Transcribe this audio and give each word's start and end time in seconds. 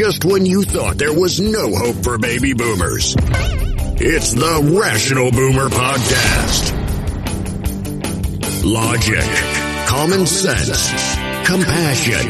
just 0.00 0.24
when 0.24 0.46
you 0.46 0.62
thought 0.62 0.96
there 0.96 1.12
was 1.12 1.40
no 1.40 1.76
hope 1.76 2.02
for 2.02 2.16
baby 2.16 2.54
boomers. 2.54 3.14
It's 4.00 4.32
the 4.32 4.80
Rational 4.80 5.30
Boomer 5.30 5.68
Podcast. 5.68 6.72
Logic, 8.64 9.86
common 9.86 10.24
sense, 10.24 10.88
compassion. 11.46 12.26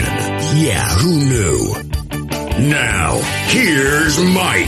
Yeah, 0.58 0.84
who 0.84 1.16
knew? 1.16 2.68
Now, 2.68 3.20
here's 3.46 4.18
Mike. 4.18 4.66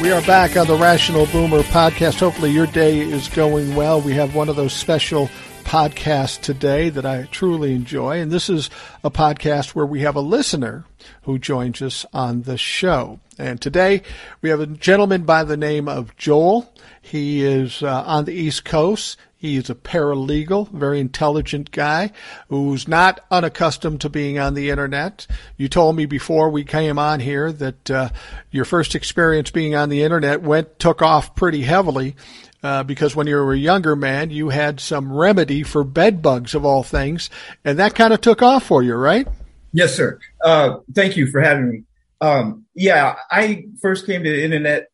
We 0.00 0.12
are 0.12 0.22
back 0.22 0.56
on 0.56 0.68
the 0.68 0.78
Rational 0.80 1.26
Boomer 1.26 1.62
podcast. 1.62 2.20
Hopefully, 2.20 2.52
your 2.52 2.68
day 2.68 3.00
is 3.00 3.28
going 3.28 3.74
well. 3.74 4.00
We 4.00 4.12
have 4.12 4.36
one 4.36 4.48
of 4.48 4.54
those 4.54 4.72
special 4.72 5.28
podcasts 5.74 6.40
today 6.40 6.88
that 6.88 7.04
I 7.04 7.24
truly 7.32 7.74
enjoy. 7.74 8.20
And 8.20 8.30
this 8.30 8.48
is 8.48 8.70
a 9.02 9.10
podcast 9.10 9.70
where 9.70 9.84
we 9.84 10.02
have 10.02 10.14
a 10.14 10.20
listener 10.20 10.84
who 11.22 11.36
joins 11.36 11.82
us 11.82 12.06
on 12.12 12.42
the 12.42 12.56
show. 12.56 13.18
And 13.38 13.60
today 13.60 14.02
we 14.40 14.50
have 14.50 14.60
a 14.60 14.68
gentleman 14.68 15.24
by 15.24 15.42
the 15.42 15.56
name 15.56 15.88
of 15.88 16.16
Joel. 16.16 16.72
He 17.02 17.44
is 17.44 17.82
uh, 17.82 18.04
on 18.06 18.24
the 18.24 18.32
East 18.32 18.64
Coast. 18.64 19.16
He 19.36 19.56
is 19.56 19.68
a 19.68 19.74
paralegal, 19.74 20.70
very 20.70 21.00
intelligent 21.00 21.72
guy 21.72 22.12
who's 22.48 22.86
not 22.86 23.24
unaccustomed 23.32 24.00
to 24.02 24.08
being 24.08 24.38
on 24.38 24.54
the 24.54 24.70
internet. 24.70 25.26
You 25.56 25.68
told 25.68 25.96
me 25.96 26.06
before 26.06 26.50
we 26.50 26.62
came 26.62 27.00
on 27.00 27.18
here 27.18 27.50
that 27.50 27.90
uh, 27.90 28.10
your 28.52 28.64
first 28.64 28.94
experience 28.94 29.50
being 29.50 29.74
on 29.74 29.88
the 29.88 30.04
internet 30.04 30.40
went 30.40 30.78
took 30.78 31.02
off 31.02 31.34
pretty 31.34 31.62
heavily. 31.62 32.14
Uh, 32.64 32.82
because 32.82 33.14
when 33.14 33.26
you 33.26 33.36
were 33.36 33.52
a 33.52 33.58
younger 33.58 33.94
man, 33.94 34.30
you 34.30 34.48
had 34.48 34.80
some 34.80 35.12
remedy 35.12 35.62
for 35.62 35.84
bed 35.84 36.22
bugs 36.22 36.54
of 36.54 36.64
all 36.64 36.82
things, 36.82 37.28
and 37.62 37.78
that 37.78 37.94
kind 37.94 38.14
of 38.14 38.22
took 38.22 38.40
off 38.40 38.64
for 38.64 38.82
you, 38.82 38.94
right? 38.94 39.28
Yes, 39.72 39.94
sir. 39.94 40.18
Uh, 40.42 40.78
thank 40.94 41.14
you 41.14 41.26
for 41.26 41.42
having 41.42 41.68
me. 41.68 41.82
Um, 42.22 42.64
yeah, 42.74 43.16
I 43.30 43.66
first 43.82 44.06
came 44.06 44.24
to 44.24 44.42
internet 44.42 44.88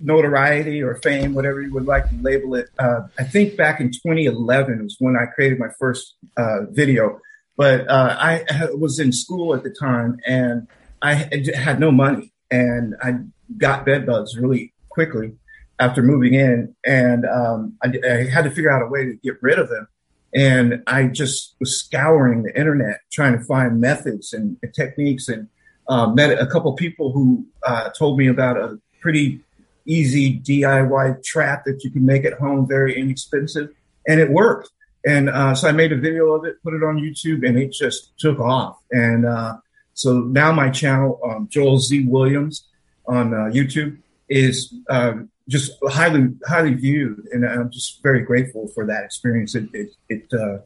notoriety 0.00 0.82
or 0.82 0.96
fame, 0.96 1.32
whatever 1.32 1.62
you 1.62 1.72
would 1.72 1.86
like 1.86 2.08
to 2.08 2.16
label 2.22 2.56
it. 2.56 2.70
Uh, 2.76 3.02
I 3.16 3.22
think 3.22 3.56
back 3.56 3.80
in 3.80 3.92
2011 3.92 4.82
was 4.82 4.96
when 4.98 5.16
I 5.16 5.26
created 5.26 5.60
my 5.60 5.68
first 5.78 6.16
uh, 6.36 6.62
video. 6.70 7.20
But 7.56 7.88
uh, 7.88 8.16
I 8.18 8.44
was 8.72 8.98
in 8.98 9.12
school 9.12 9.54
at 9.54 9.62
the 9.62 9.70
time 9.70 10.18
and 10.26 10.66
I 11.02 11.14
had 11.54 11.78
no 11.78 11.92
money 11.92 12.32
and 12.50 12.96
I 13.00 13.18
got 13.56 13.86
bed 13.86 14.06
bugs 14.06 14.36
really 14.36 14.72
quickly 14.88 15.36
after 15.82 16.02
moving 16.02 16.34
in. 16.34 16.74
And 16.84 17.26
um, 17.26 17.74
I, 17.82 17.92
I 18.08 18.24
had 18.30 18.44
to 18.44 18.50
figure 18.50 18.70
out 18.70 18.82
a 18.82 18.86
way 18.86 19.04
to 19.04 19.14
get 19.14 19.42
rid 19.42 19.58
of 19.58 19.68
them. 19.68 19.88
And 20.34 20.82
I 20.86 21.08
just 21.08 21.56
was 21.60 21.78
scouring 21.78 22.44
the 22.44 22.56
internet 22.58 23.00
trying 23.10 23.36
to 23.38 23.44
find 23.44 23.80
methods 23.80 24.32
and, 24.32 24.56
and 24.62 24.72
techniques 24.72 25.28
and 25.28 25.48
uh, 25.88 26.06
met 26.06 26.38
a 26.38 26.46
couple 26.46 26.72
people 26.74 27.12
who 27.12 27.44
uh, 27.66 27.90
told 27.90 28.16
me 28.16 28.28
about 28.28 28.56
a 28.56 28.78
pretty 29.00 29.40
easy 29.84 30.38
DIY 30.38 31.22
trap 31.24 31.64
that 31.66 31.82
you 31.82 31.90
can 31.90 32.06
make 32.06 32.24
at 32.24 32.34
home, 32.34 32.66
very 32.66 32.98
inexpensive, 32.98 33.70
and 34.06 34.20
it 34.20 34.30
worked. 34.30 34.70
And 35.04 35.28
uh, 35.28 35.54
so 35.56 35.68
I 35.68 35.72
made 35.72 35.92
a 35.92 35.96
video 35.96 36.30
of 36.30 36.44
it, 36.44 36.62
put 36.62 36.74
it 36.74 36.84
on 36.84 36.96
YouTube, 36.96 37.46
and 37.46 37.58
it 37.58 37.72
just 37.72 38.16
took 38.18 38.38
off. 38.38 38.78
And 38.92 39.26
uh, 39.26 39.56
so 39.94 40.20
now 40.20 40.52
my 40.52 40.70
channel, 40.70 41.20
um, 41.28 41.48
Joel 41.50 41.78
Z 41.80 42.06
Williams, 42.06 42.68
on 43.06 43.34
uh, 43.34 43.50
YouTube, 43.50 43.98
is 44.28 44.72
um, 44.88 45.31
just 45.52 45.72
highly 45.86 46.28
highly 46.46 46.72
viewed, 46.72 47.28
and 47.30 47.44
I'm 47.44 47.70
just 47.70 48.02
very 48.02 48.22
grateful 48.22 48.68
for 48.68 48.86
that 48.86 49.04
experience. 49.04 49.54
It 49.54 49.68
it, 49.74 49.90
it 50.08 50.32
uh, 50.32 50.58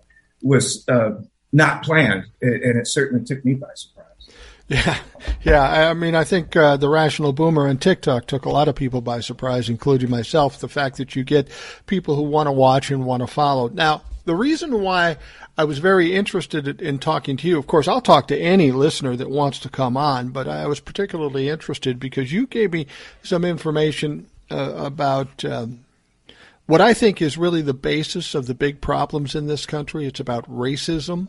was 0.42 0.88
uh, 0.88 1.20
not 1.52 1.82
planned, 1.82 2.24
and 2.40 2.78
it 2.78 2.86
certainly 2.86 3.24
took 3.24 3.44
me 3.44 3.54
by 3.54 3.68
surprise. 3.74 4.06
Yeah, 4.68 4.98
yeah. 5.42 5.90
I 5.90 5.94
mean, 5.94 6.14
I 6.14 6.24
think 6.24 6.56
uh, 6.56 6.76
the 6.76 6.88
rational 6.88 7.32
boomer 7.32 7.66
and 7.66 7.80
TikTok 7.80 8.26
took 8.26 8.44
a 8.44 8.50
lot 8.50 8.68
of 8.68 8.76
people 8.76 9.00
by 9.00 9.20
surprise, 9.20 9.68
including 9.68 10.08
myself. 10.08 10.60
The 10.60 10.68
fact 10.68 10.96
that 10.98 11.16
you 11.16 11.24
get 11.24 11.48
people 11.86 12.14
who 12.14 12.22
want 12.22 12.46
to 12.46 12.52
watch 12.52 12.90
and 12.90 13.04
want 13.04 13.22
to 13.22 13.26
follow. 13.26 13.68
Now, 13.68 14.02
the 14.24 14.34
reason 14.34 14.82
why 14.82 15.18
I 15.58 15.64
was 15.64 15.78
very 15.78 16.14
interested 16.14 16.80
in 16.80 16.98
talking 16.98 17.36
to 17.38 17.48
you, 17.48 17.58
of 17.58 17.66
course, 17.66 17.88
I'll 17.88 18.00
talk 18.00 18.28
to 18.28 18.38
any 18.38 18.72
listener 18.72 19.16
that 19.16 19.30
wants 19.30 19.58
to 19.60 19.68
come 19.68 19.96
on, 19.96 20.28
but 20.28 20.48
I 20.48 20.66
was 20.66 20.80
particularly 20.80 21.48
interested 21.48 21.98
because 21.98 22.32
you 22.32 22.46
gave 22.46 22.72
me 22.72 22.86
some 23.22 23.44
information 23.44 24.26
uh, 24.50 24.74
about. 24.76 25.44
Um, 25.44 25.80
what 26.66 26.80
I 26.80 26.94
think 26.94 27.22
is 27.22 27.38
really 27.38 27.62
the 27.62 27.72
basis 27.72 28.34
of 28.34 28.46
the 28.46 28.54
big 28.54 28.80
problems 28.80 29.36
in 29.36 29.46
this 29.46 29.66
country. 29.66 30.04
It's 30.04 30.18
about 30.18 30.50
racism. 30.50 31.28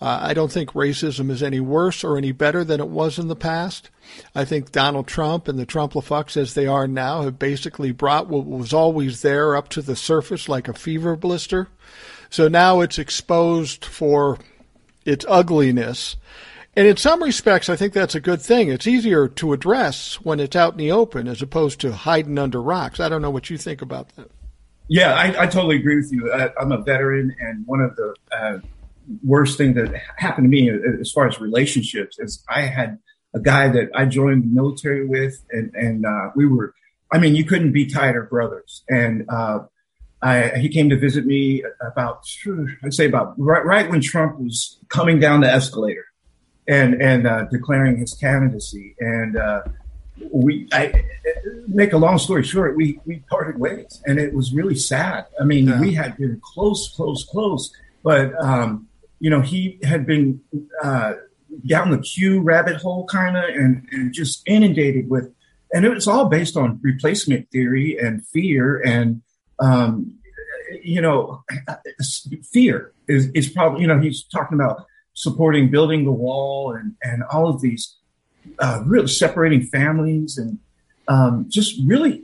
Uh, 0.00 0.18
I 0.20 0.34
don't 0.34 0.52
think 0.52 0.72
racism 0.72 1.30
is 1.30 1.42
any 1.42 1.60
worse 1.60 2.04
or 2.04 2.18
any 2.18 2.32
better 2.32 2.62
than 2.62 2.80
it 2.80 2.88
was 2.88 3.18
in 3.18 3.28
the 3.28 3.36
past. 3.36 3.88
I 4.34 4.44
think 4.44 4.70
Donald 4.70 5.06
Trump 5.06 5.48
and 5.48 5.58
the 5.58 5.64
Trumplafucks, 5.64 6.36
as 6.36 6.52
they 6.52 6.66
are 6.66 6.86
now, 6.86 7.22
have 7.22 7.38
basically 7.38 7.92
brought 7.92 8.28
what 8.28 8.44
was 8.44 8.74
always 8.74 9.22
there 9.22 9.56
up 9.56 9.70
to 9.70 9.80
the 9.80 9.96
surface 9.96 10.48
like 10.48 10.68
a 10.68 10.74
fever 10.74 11.16
blister. 11.16 11.68
So 12.28 12.48
now 12.48 12.80
it's 12.80 12.98
exposed 12.98 13.84
for 13.86 14.38
its 15.06 15.24
ugliness. 15.28 16.16
And 16.76 16.86
in 16.86 16.98
some 16.98 17.22
respects, 17.22 17.70
I 17.70 17.76
think 17.76 17.94
that's 17.94 18.14
a 18.14 18.20
good 18.20 18.42
thing. 18.42 18.68
It's 18.68 18.86
easier 18.86 19.28
to 19.28 19.54
address 19.54 20.16
when 20.16 20.40
it's 20.40 20.54
out 20.54 20.74
in 20.74 20.78
the 20.78 20.92
open 20.92 21.26
as 21.26 21.40
opposed 21.40 21.80
to 21.80 21.92
hiding 21.92 22.38
under 22.38 22.60
rocks. 22.60 23.00
I 23.00 23.08
don't 23.08 23.22
know 23.22 23.30
what 23.30 23.48
you 23.48 23.56
think 23.56 23.80
about 23.80 24.14
that. 24.16 24.30
Yeah, 24.88 25.14
I, 25.14 25.44
I 25.44 25.46
totally 25.46 25.76
agree 25.76 25.96
with 25.96 26.12
you. 26.12 26.30
I, 26.30 26.50
am 26.60 26.72
a 26.72 26.78
veteran, 26.78 27.34
and 27.40 27.66
one 27.66 27.80
of 27.80 27.96
the 27.96 28.14
uh, 28.30 28.58
worst 29.24 29.58
thing 29.58 29.74
that 29.74 29.92
happened 30.16 30.44
to 30.44 30.48
me 30.48 30.70
as 31.00 31.10
far 31.10 31.26
as 31.26 31.40
relationships 31.40 32.18
is 32.18 32.44
I 32.48 32.62
had 32.62 32.98
a 33.34 33.40
guy 33.40 33.68
that 33.68 33.90
I 33.94 34.04
joined 34.04 34.44
the 34.44 34.48
military 34.48 35.04
with, 35.04 35.42
and 35.50 35.74
and 35.74 36.06
uh, 36.06 36.30
we 36.36 36.46
were, 36.46 36.74
I 37.10 37.18
mean, 37.18 37.34
you 37.34 37.44
couldn't 37.44 37.72
be 37.72 37.86
tighter 37.86 38.24
brothers. 38.24 38.84
And 38.88 39.24
uh, 39.28 39.60
I, 40.22 40.50
he 40.58 40.68
came 40.68 40.88
to 40.90 40.98
visit 40.98 41.26
me 41.26 41.62
about, 41.80 42.24
I'd 42.84 42.94
say 42.94 43.06
about 43.06 43.34
right, 43.38 43.64
right 43.64 43.90
when 43.90 44.00
Trump 44.00 44.38
was 44.38 44.78
coming 44.88 45.20
down 45.20 45.40
the 45.40 45.52
escalator, 45.52 46.05
and 46.68 47.00
and 47.00 47.26
uh, 47.26 47.44
declaring 47.50 47.96
his 47.96 48.14
candidacy. 48.14 48.94
And 49.00 49.36
uh, 49.36 49.62
we, 50.30 50.68
I 50.72 51.04
make 51.68 51.92
a 51.92 51.98
long 51.98 52.18
story 52.18 52.42
short, 52.42 52.76
we 52.76 53.00
we 53.04 53.16
parted 53.30 53.58
ways, 53.58 54.02
and 54.06 54.18
it 54.18 54.34
was 54.34 54.52
really 54.52 54.76
sad. 54.76 55.26
I 55.40 55.44
mean, 55.44 55.68
yeah. 55.68 55.80
we 55.80 55.94
had 55.94 56.16
been 56.16 56.40
close, 56.42 56.92
close, 56.94 57.24
close, 57.24 57.72
but 58.02 58.32
um, 58.42 58.88
you 59.20 59.30
know, 59.30 59.40
he 59.40 59.78
had 59.82 60.06
been 60.06 60.40
uh, 60.82 61.14
down 61.66 61.90
the 61.90 61.98
Q 61.98 62.40
rabbit 62.40 62.76
hole 62.76 63.06
kind 63.06 63.36
of 63.36 63.44
and, 63.44 63.86
and 63.92 64.12
just 64.12 64.42
inundated 64.46 65.08
with, 65.08 65.32
and 65.72 65.84
it 65.84 65.90
was 65.90 66.06
all 66.06 66.28
based 66.28 66.56
on 66.56 66.78
replacement 66.82 67.50
theory 67.50 67.98
and 67.98 68.26
fear 68.26 68.80
and, 68.84 69.22
um, 69.58 70.14
you 70.82 71.00
know, 71.00 71.42
fear 72.52 72.92
is, 73.08 73.28
is 73.28 73.48
probably, 73.48 73.80
you 73.82 73.86
know, 73.86 74.00
he's 74.00 74.24
talking 74.24 74.60
about 74.60 74.84
supporting 75.16 75.70
building 75.70 76.04
the 76.04 76.12
wall 76.12 76.74
and, 76.74 76.94
and 77.02 77.22
all 77.32 77.48
of 77.48 77.62
these 77.62 77.96
uh, 78.58 78.82
really 78.84 79.08
separating 79.08 79.62
families 79.62 80.36
and 80.36 80.58
um, 81.08 81.46
just 81.48 81.80
really 81.86 82.22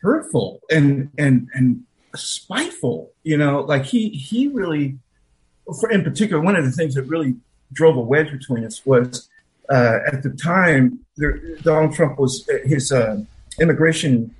hurtful 0.00 0.60
and, 0.70 1.10
and, 1.18 1.48
and 1.52 1.84
spiteful, 2.16 3.12
you 3.24 3.36
know, 3.36 3.60
like 3.60 3.84
he, 3.84 4.08
he 4.08 4.48
really, 4.48 4.98
for, 5.78 5.90
in 5.90 6.02
particular, 6.02 6.42
one 6.42 6.56
of 6.56 6.64
the 6.64 6.72
things 6.72 6.94
that 6.94 7.02
really 7.02 7.36
drove 7.74 7.96
a 7.96 8.00
wedge 8.00 8.32
between 8.32 8.64
us 8.64 8.84
was 8.86 9.28
uh, 9.70 9.98
at 10.10 10.22
the 10.22 10.30
time 10.30 10.98
there, 11.18 11.40
Donald 11.56 11.92
Trump 11.92 12.18
was 12.18 12.48
his 12.64 12.90
uh, 12.90 13.20
immigration 13.60 14.34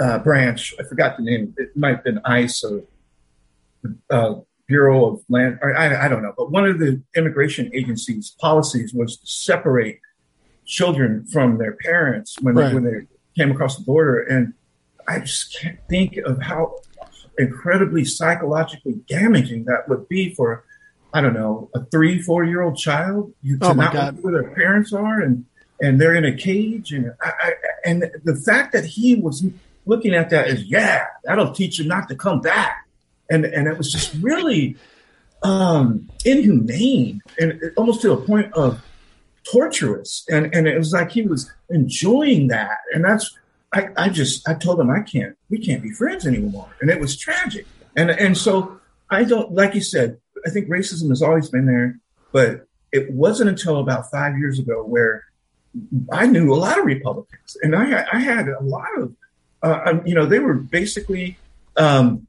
uh, 0.00 0.18
branch. 0.20 0.74
I 0.80 0.84
forgot 0.84 1.18
the 1.18 1.22
name. 1.22 1.54
It 1.58 1.76
might 1.76 1.96
have 1.96 2.04
been 2.04 2.20
ICE 2.24 2.64
or 2.64 2.82
uh, 4.08 4.40
Bureau 4.70 5.04
of 5.04 5.24
Land. 5.28 5.58
I, 5.62 6.06
I, 6.06 6.08
don't 6.08 6.22
know. 6.22 6.32
But 6.36 6.52
one 6.52 6.64
of 6.64 6.78
the 6.78 7.02
immigration 7.16 7.72
agency's 7.74 8.30
policies 8.40 8.94
was 8.94 9.16
to 9.16 9.26
separate 9.26 9.98
children 10.64 11.26
from 11.26 11.58
their 11.58 11.72
parents 11.72 12.36
when 12.40 12.54
right. 12.54 12.68
they, 12.68 12.74
when 12.74 12.84
they 12.84 13.06
came 13.36 13.50
across 13.50 13.76
the 13.76 13.82
border. 13.82 14.22
And 14.22 14.54
I 15.08 15.18
just 15.18 15.58
can't 15.60 15.80
think 15.88 16.18
of 16.18 16.40
how 16.40 16.76
incredibly 17.36 18.04
psychologically 18.04 19.00
damaging 19.08 19.64
that 19.64 19.88
would 19.88 20.08
be 20.08 20.32
for, 20.36 20.64
I 21.12 21.20
don't 21.20 21.34
know, 21.34 21.68
a 21.74 21.84
three, 21.86 22.22
four 22.22 22.44
year 22.44 22.62
old 22.62 22.78
child 22.78 23.34
to 23.44 23.58
oh 23.62 23.72
not 23.72 23.92
God. 23.92 24.14
know 24.14 24.22
who 24.22 24.30
their 24.30 24.54
parents 24.54 24.92
are 24.92 25.20
and, 25.20 25.46
and 25.80 26.00
they're 26.00 26.14
in 26.14 26.24
a 26.24 26.36
cage. 26.36 26.92
And 26.92 27.12
I, 27.20 27.32
I, 27.40 27.52
and 27.84 28.08
the 28.22 28.36
fact 28.36 28.72
that 28.74 28.84
he 28.84 29.16
was 29.16 29.44
looking 29.84 30.14
at 30.14 30.30
that 30.30 30.46
as, 30.46 30.62
yeah, 30.62 31.06
that'll 31.24 31.52
teach 31.52 31.80
him 31.80 31.88
not 31.88 32.08
to 32.08 32.14
come 32.14 32.40
back. 32.40 32.86
And, 33.30 33.44
and 33.44 33.68
it 33.68 33.78
was 33.78 33.90
just 33.90 34.14
really, 34.20 34.76
um, 35.42 36.10
inhumane 36.24 37.22
and 37.38 37.60
almost 37.76 38.02
to 38.02 38.12
a 38.12 38.16
point 38.16 38.52
of 38.54 38.82
torturous. 39.50 40.26
And, 40.28 40.54
and 40.54 40.68
it 40.68 40.76
was 40.76 40.92
like 40.92 41.10
he 41.12 41.22
was 41.22 41.50
enjoying 41.70 42.48
that. 42.48 42.78
And 42.92 43.04
that's, 43.04 43.34
I, 43.72 43.88
I 43.96 44.08
just 44.08 44.48
I 44.48 44.54
told 44.54 44.80
him 44.80 44.90
I 44.90 45.00
can't 45.00 45.36
we 45.48 45.58
can't 45.58 45.82
be 45.82 45.92
friends 45.92 46.26
anymore, 46.26 46.68
and 46.80 46.90
it 46.90 46.98
was 46.98 47.16
tragic. 47.16 47.66
And 47.96 48.10
and 48.10 48.36
so 48.36 48.80
I 49.10 49.24
don't 49.24 49.52
like 49.52 49.74
you 49.74 49.80
said. 49.80 50.18
I 50.44 50.50
think 50.50 50.68
racism 50.68 51.08
has 51.10 51.22
always 51.22 51.48
been 51.50 51.66
there, 51.66 51.98
but 52.32 52.66
it 52.90 53.12
wasn't 53.12 53.50
until 53.50 53.78
about 53.78 54.10
five 54.10 54.36
years 54.38 54.58
ago 54.58 54.82
where 54.82 55.24
I 56.10 56.26
knew 56.26 56.52
a 56.52 56.56
lot 56.56 56.78
of 56.78 56.84
Republicans, 56.84 57.56
and 57.62 57.76
I 57.76 58.04
I 58.12 58.18
had 58.18 58.48
a 58.48 58.60
lot 58.60 58.88
of, 58.98 59.14
uh, 59.62 59.80
um, 59.86 60.02
you 60.04 60.16
know, 60.16 60.26
they 60.26 60.40
were 60.40 60.54
basically 60.54 61.38
um, 61.76 62.26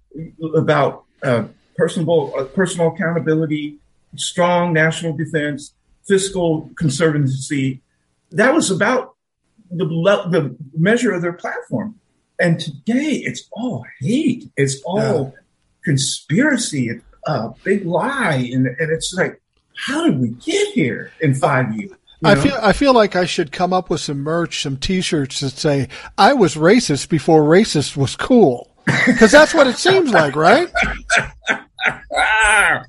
about 0.55 1.03
uh, 1.23 1.45
personal 1.77 2.33
uh, 2.37 2.43
personal 2.45 2.87
accountability, 2.89 3.77
strong 4.15 4.73
national 4.73 5.15
defense, 5.15 5.73
fiscal 6.07 6.69
conservancy. 6.77 7.81
That 8.31 8.53
was 8.53 8.71
about 8.71 9.15
the 9.69 9.85
the 9.85 10.55
measure 10.77 11.13
of 11.13 11.21
their 11.21 11.33
platform. 11.33 11.95
And 12.39 12.59
today, 12.59 13.21
it's 13.23 13.47
all 13.51 13.85
hate. 13.99 14.49
It's 14.57 14.81
all 14.83 15.35
conspiracy. 15.83 16.89
It's 16.89 17.03
a 17.27 17.49
big 17.63 17.85
lie, 17.85 18.49
and 18.51 18.65
and 18.67 18.91
it's 18.91 19.13
like, 19.13 19.41
how 19.75 20.05
did 20.05 20.19
we 20.19 20.29
get 20.29 20.69
here 20.69 21.11
in 21.21 21.33
five 21.35 21.75
years? 21.75 21.91
You 21.91 21.97
know? 22.21 22.29
I 22.31 22.35
feel 22.35 22.57
I 22.61 22.73
feel 22.73 22.93
like 22.93 23.15
I 23.15 23.25
should 23.25 23.51
come 23.51 23.73
up 23.73 23.89
with 23.89 24.01
some 24.01 24.19
merch, 24.19 24.61
some 24.61 24.77
T-shirts 24.77 25.39
that 25.41 25.51
say 25.51 25.87
"I 26.17 26.33
was 26.33 26.55
racist 26.55 27.09
before 27.09 27.43
racist 27.43 27.95
was 27.95 28.15
cool," 28.15 28.70
because 29.05 29.31
that's 29.31 29.53
what 29.53 29.67
it 29.67 29.77
seems 29.77 30.11
like, 30.11 30.35
right? 30.35 30.71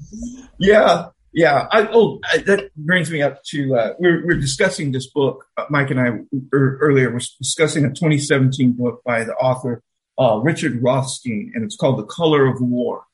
yeah, 0.58 1.06
yeah. 1.32 1.68
I, 1.70 1.88
oh, 1.92 2.20
I, 2.32 2.38
that 2.38 2.70
brings 2.76 3.10
me 3.10 3.22
up 3.22 3.42
to 3.44 3.74
uh, 3.76 3.94
we're 3.98 4.24
we're 4.26 4.40
discussing 4.40 4.92
this 4.92 5.06
book. 5.06 5.46
Uh, 5.56 5.66
Mike 5.70 5.90
and 5.90 6.00
I 6.00 6.08
er, 6.52 6.78
earlier 6.80 7.10
were 7.10 7.20
discussing 7.38 7.84
a 7.84 7.88
2017 7.88 8.72
book 8.72 9.02
by 9.04 9.24
the 9.24 9.34
author 9.34 9.82
uh, 10.18 10.38
Richard 10.42 10.82
Rothstein, 10.82 11.52
and 11.54 11.64
it's 11.64 11.76
called 11.76 11.98
"The 11.98 12.06
Color 12.06 12.46
of 12.46 12.60
War." 12.60 13.04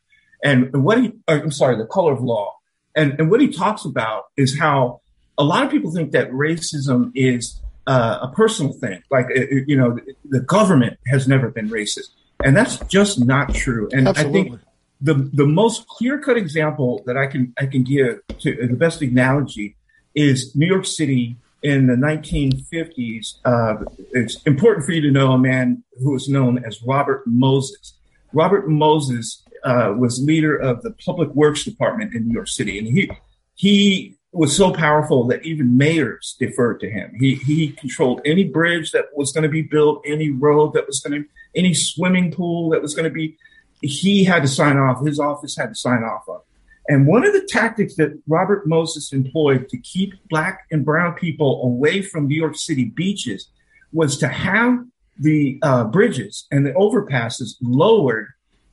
And 0.44 0.84
what 0.84 1.02
he, 1.02 1.12
uh, 1.26 1.40
I'm 1.42 1.50
sorry, 1.50 1.76
"The 1.76 1.86
Color 1.86 2.12
of 2.12 2.22
Law," 2.22 2.56
and 2.94 3.18
and 3.18 3.30
what 3.30 3.40
he 3.40 3.48
talks 3.48 3.84
about 3.84 4.24
is 4.36 4.58
how 4.58 5.00
a 5.38 5.44
lot 5.44 5.64
of 5.64 5.70
people 5.70 5.92
think 5.92 6.12
that 6.12 6.30
racism 6.30 7.12
is 7.14 7.60
uh, 7.86 8.18
a 8.22 8.28
personal 8.28 8.72
thing. 8.72 9.02
Like, 9.10 9.26
uh, 9.26 9.44
you 9.66 9.76
know, 9.76 9.98
the 10.28 10.40
government 10.40 10.98
has 11.06 11.26
never 11.26 11.48
been 11.48 11.70
racist. 11.70 12.10
And 12.44 12.56
that's 12.56 12.78
just 12.86 13.24
not 13.24 13.54
true. 13.54 13.88
And 13.92 14.08
Absolutely. 14.08 14.40
I 14.40 14.44
think 14.44 14.60
the, 15.00 15.14
the 15.32 15.46
most 15.46 15.86
clear 15.86 16.18
cut 16.18 16.36
example 16.36 17.02
that 17.06 17.16
I 17.16 17.26
can, 17.26 17.52
I 17.58 17.66
can 17.66 17.84
give 17.84 18.20
to 18.40 18.66
the 18.66 18.74
best 18.74 19.02
analogy 19.02 19.76
is 20.14 20.54
New 20.54 20.66
York 20.66 20.86
City 20.86 21.36
in 21.62 21.86
the 21.86 21.94
1950s. 21.94 23.36
Uh, 23.44 23.84
it's 24.12 24.42
important 24.44 24.86
for 24.86 24.92
you 24.92 25.00
to 25.02 25.10
know 25.10 25.32
a 25.32 25.38
man 25.38 25.82
who 25.98 26.12
was 26.12 26.28
known 26.28 26.64
as 26.64 26.82
Robert 26.82 27.26
Moses. 27.26 27.94
Robert 28.32 28.68
Moses 28.68 29.42
uh, 29.64 29.94
was 29.96 30.20
leader 30.20 30.56
of 30.56 30.82
the 30.82 30.92
Public 31.04 31.30
Works 31.34 31.64
Department 31.64 32.14
in 32.14 32.28
New 32.28 32.34
York 32.34 32.48
City, 32.48 32.78
and 32.78 32.86
he 32.86 33.10
he 33.54 34.14
was 34.32 34.54
so 34.54 34.72
powerful 34.72 35.26
that 35.26 35.44
even 35.44 35.76
mayors 35.76 36.36
deferred 36.38 36.80
to 36.80 36.90
him. 36.90 37.12
He 37.18 37.34
he 37.34 37.70
controlled 37.70 38.20
any 38.24 38.44
bridge 38.44 38.92
that 38.92 39.06
was 39.14 39.32
going 39.32 39.42
to 39.42 39.48
be 39.48 39.62
built, 39.62 40.02
any 40.06 40.30
road 40.30 40.74
that 40.74 40.86
was 40.86 41.00
going 41.00 41.22
to, 41.22 41.28
any 41.54 41.74
swimming 41.74 42.32
pool 42.32 42.70
that 42.70 42.82
was 42.82 42.94
going 42.94 43.04
to 43.04 43.10
be. 43.10 43.36
He 43.80 44.24
had 44.24 44.42
to 44.42 44.48
sign 44.48 44.76
off. 44.76 45.04
His 45.04 45.20
office 45.20 45.56
had 45.56 45.68
to 45.68 45.74
sign 45.74 46.02
off 46.02 46.28
on. 46.28 46.40
And 46.88 47.06
one 47.06 47.24
of 47.24 47.34
the 47.34 47.46
tactics 47.46 47.96
that 47.96 48.18
Robert 48.26 48.66
Moses 48.66 49.12
employed 49.12 49.68
to 49.68 49.78
keep 49.78 50.14
black 50.30 50.66
and 50.70 50.84
brown 50.84 51.14
people 51.14 51.62
away 51.62 52.00
from 52.00 52.26
New 52.26 52.34
York 52.34 52.56
City 52.56 52.86
beaches 52.86 53.48
was 53.92 54.16
to 54.18 54.28
have 54.28 54.78
the 55.18 55.58
uh, 55.62 55.84
bridges 55.84 56.46
and 56.50 56.64
the 56.64 56.72
overpasses 56.72 57.56
lowered 57.60 58.28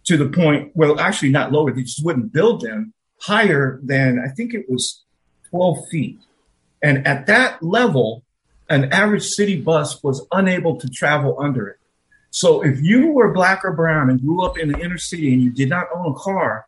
to 0.05 0.17
the 0.17 0.29
point, 0.29 0.71
well, 0.75 0.99
actually 0.99 1.29
not 1.29 1.51
lowered, 1.51 1.75
they 1.75 1.81
just 1.81 2.05
wouldn't 2.05 2.31
build 2.31 2.61
them 2.61 2.93
higher 3.21 3.79
than 3.83 4.19
I 4.19 4.29
think 4.29 4.53
it 4.53 4.69
was 4.69 5.03
12 5.49 5.87
feet. 5.89 6.19
And 6.81 7.05
at 7.07 7.25
that 7.25 7.61
level, 7.63 8.23
an 8.69 8.91
average 8.93 9.23
city 9.23 9.59
bus 9.59 10.03
was 10.03 10.25
unable 10.31 10.79
to 10.79 10.87
travel 10.87 11.37
under 11.39 11.67
it. 11.67 11.79
So 12.35 12.65
if 12.65 12.81
you 12.81 13.13
were 13.13 13.31
black 13.31 13.63
or 13.63 13.71
brown 13.71 14.09
and 14.09 14.19
grew 14.19 14.43
up 14.43 14.57
in 14.57 14.69
the 14.69 14.77
inner 14.79 14.97
city 14.97 15.33
and 15.33 15.41
you 15.41 15.51
did 15.51 15.69
not 15.69 15.87
own 15.95 16.11
a 16.11 16.13
car, 16.15 16.67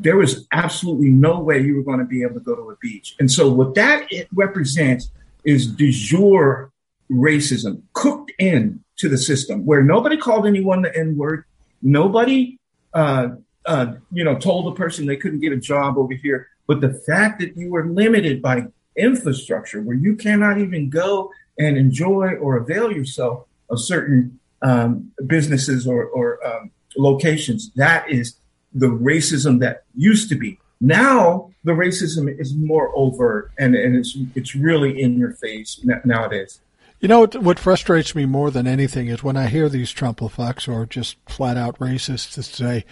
there 0.00 0.16
was 0.16 0.48
absolutely 0.50 1.10
no 1.10 1.38
way 1.38 1.62
you 1.62 1.76
were 1.76 1.84
going 1.84 2.00
to 2.00 2.04
be 2.04 2.24
able 2.24 2.34
to 2.34 2.40
go 2.40 2.56
to 2.56 2.70
a 2.70 2.76
beach. 2.82 3.14
And 3.20 3.30
so 3.30 3.48
what 3.48 3.76
that 3.76 4.08
represents 4.34 5.12
is 5.44 5.68
de 5.68 5.92
jure 5.92 6.72
racism 7.08 7.82
cooked 7.92 8.32
in 8.40 8.82
to 8.96 9.08
the 9.08 9.16
system 9.16 9.64
where 9.64 9.80
nobody 9.80 10.16
called 10.16 10.44
anyone 10.44 10.82
the 10.82 10.98
N 10.98 11.16
word. 11.16 11.44
Nobody, 11.82 12.58
uh, 12.92 13.28
uh, 13.64 13.92
you 14.10 14.24
know, 14.24 14.36
told 14.36 14.72
a 14.72 14.74
person 14.74 15.06
they 15.06 15.16
couldn't 15.16 15.38
get 15.38 15.52
a 15.52 15.56
job 15.56 15.98
over 15.98 16.14
here. 16.14 16.48
But 16.66 16.80
the 16.80 16.92
fact 16.92 17.38
that 17.38 17.56
you 17.56 17.70
were 17.70 17.86
limited 17.86 18.42
by 18.42 18.66
infrastructure 18.96 19.80
where 19.80 19.94
you 19.94 20.16
cannot 20.16 20.58
even 20.58 20.90
go 20.90 21.30
and 21.60 21.78
enjoy 21.78 22.34
or 22.40 22.56
avail 22.56 22.90
yourself 22.90 23.46
of 23.70 23.80
certain 23.80 24.40
um, 24.62 25.12
businesses 25.26 25.86
or, 25.86 26.04
or 26.06 26.44
um, 26.46 26.70
locations, 26.96 27.70
that 27.74 28.10
is 28.10 28.36
the 28.74 28.86
racism 28.86 29.60
that 29.60 29.84
used 29.94 30.28
to 30.28 30.34
be. 30.34 30.58
Now 30.80 31.50
the 31.64 31.72
racism 31.72 32.28
is 32.38 32.54
more 32.54 32.92
overt 32.94 33.50
and, 33.58 33.74
and 33.74 33.96
it's 33.96 34.16
it's 34.34 34.54
really 34.54 35.00
in 35.00 35.18
your 35.18 35.32
face 35.32 35.80
nowadays. 36.04 36.60
You 37.00 37.08
know 37.08 37.26
what, 37.26 37.58
frustrates 37.58 38.14
me 38.14 38.24
more 38.24 38.50
than 38.50 38.66
anything 38.66 39.08
is 39.08 39.22
when 39.22 39.36
I 39.36 39.48
hear 39.48 39.68
these 39.68 39.90
Trump-a-fucks 39.90 40.66
or 40.66 40.86
just 40.86 41.16
flat 41.28 41.56
out 41.56 41.78
racists 41.78 42.32
to 42.34 42.42
say, 42.42 42.84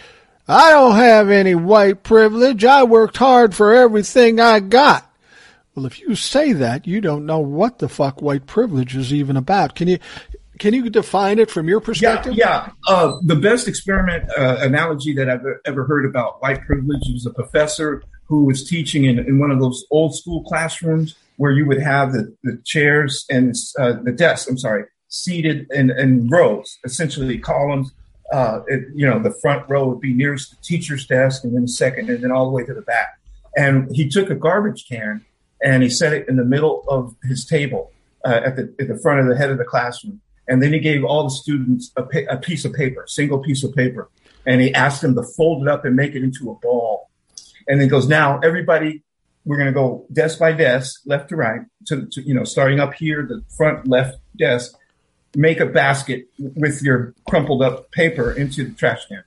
I 0.47 0.69
don't 0.71 0.95
have 0.95 1.29
any 1.29 1.55
white 1.55 2.03
privilege. 2.03 2.63
I 2.63 2.83
worked 2.83 3.17
hard 3.17 3.55
for 3.55 3.73
everything 3.73 4.39
I 4.39 4.59
got. 4.59 5.11
Well, 5.73 5.87
if 5.87 5.99
you 5.99 6.15
say 6.15 6.53
that, 6.53 6.85
you 6.85 7.01
don't 7.01 7.25
know 7.25 7.39
what 7.39 7.79
the 7.79 7.89
fuck 7.89 8.21
white 8.21 8.45
privilege 8.45 8.95
is 8.95 9.11
even 9.11 9.35
about. 9.35 9.75
Can 9.75 9.87
you 9.87 9.97
can 10.59 10.73
you 10.73 10.89
define 10.89 11.39
it 11.39 11.49
from 11.49 11.67
your 11.67 11.79
perspective? 11.79 12.33
Yeah, 12.33 12.67
yeah. 12.67 12.93
Uh, 12.93 13.17
the 13.23 13.35
best 13.35 13.67
experiment 13.67 14.29
uh, 14.37 14.57
analogy 14.61 15.13
that 15.13 15.29
I've 15.29 15.45
ever 15.65 15.85
heard 15.85 16.05
about 16.05 16.41
white 16.41 16.61
privilege 16.61 17.03
was 17.11 17.25
a 17.25 17.33
professor 17.33 18.03
who 18.25 18.45
was 18.45 18.67
teaching 18.67 19.05
in, 19.05 19.19
in 19.19 19.39
one 19.39 19.51
of 19.51 19.59
those 19.59 19.85
old 19.91 20.15
school 20.15 20.43
classrooms 20.43 21.15
where 21.37 21.51
you 21.51 21.65
would 21.65 21.81
have 21.81 22.13
the, 22.13 22.35
the 22.43 22.59
chairs 22.65 23.25
and 23.29 23.55
uh, 23.79 23.93
the 24.03 24.11
desks, 24.11 24.49
I'm 24.49 24.57
sorry, 24.57 24.85
seated 25.09 25.67
in, 25.71 25.91
in 25.91 26.29
rows, 26.29 26.79
essentially 26.83 27.37
columns 27.37 27.91
uh, 28.31 28.61
it, 28.67 28.87
you 28.93 29.07
know, 29.07 29.19
the 29.19 29.31
front 29.31 29.69
row 29.69 29.87
would 29.87 29.99
be 29.99 30.13
nearest 30.13 30.51
the 30.51 30.57
teacher's 30.63 31.05
desk, 31.05 31.43
and 31.43 31.55
then 31.55 31.67
second, 31.67 32.09
and 32.09 32.23
then 32.23 32.31
all 32.31 32.45
the 32.45 32.51
way 32.51 32.63
to 32.63 32.73
the 32.73 32.81
back. 32.81 33.19
And 33.55 33.93
he 33.95 34.09
took 34.09 34.29
a 34.29 34.35
garbage 34.35 34.87
can 34.87 35.23
and 35.63 35.83
he 35.83 35.89
set 35.89 36.13
it 36.13 36.27
in 36.27 36.35
the 36.35 36.43
middle 36.43 36.83
of 36.89 37.15
his 37.23 37.45
table 37.45 37.91
uh, 38.25 38.41
at 38.43 38.55
the 38.55 38.75
at 38.79 38.87
the 38.87 38.97
front 38.97 39.21
of 39.21 39.27
the 39.27 39.37
head 39.37 39.49
of 39.49 39.57
the 39.57 39.63
classroom. 39.63 40.19
And 40.47 40.61
then 40.61 40.73
he 40.73 40.79
gave 40.79 41.03
all 41.03 41.23
the 41.23 41.29
students 41.29 41.91
a, 41.95 42.03
pa- 42.03 42.29
a 42.29 42.37
piece 42.37 42.65
of 42.65 42.73
paper, 42.73 43.03
a 43.03 43.07
single 43.07 43.39
piece 43.39 43.63
of 43.63 43.73
paper, 43.73 44.09
and 44.45 44.61
he 44.61 44.73
asked 44.73 45.01
them 45.01 45.15
to 45.15 45.23
fold 45.23 45.63
it 45.63 45.67
up 45.67 45.85
and 45.85 45.95
make 45.95 46.13
it 46.13 46.23
into 46.23 46.51
a 46.51 46.55
ball. 46.55 47.09
And 47.67 47.81
then 47.81 47.87
goes, 47.87 48.07
now 48.07 48.39
everybody, 48.39 49.03
we're 49.43 49.57
going 49.57 49.67
to 49.67 49.73
go 49.73 50.05
desk 50.13 50.39
by 50.39 50.51
desk, 50.51 51.01
left 51.05 51.29
to 51.29 51.35
right, 51.35 51.61
to, 51.87 52.05
to 52.07 52.21
you 52.21 52.33
know, 52.33 52.43
starting 52.43 52.79
up 52.79 52.93
here, 52.93 53.25
the 53.27 53.43
front 53.55 53.87
left 53.87 54.19
desk 54.37 54.73
make 55.35 55.59
a 55.59 55.65
basket 55.65 56.27
with 56.37 56.81
your 56.81 57.13
crumpled 57.27 57.61
up 57.61 57.91
paper 57.91 58.31
into 58.31 58.63
the 58.65 58.73
trash 58.73 59.05
can. 59.07 59.23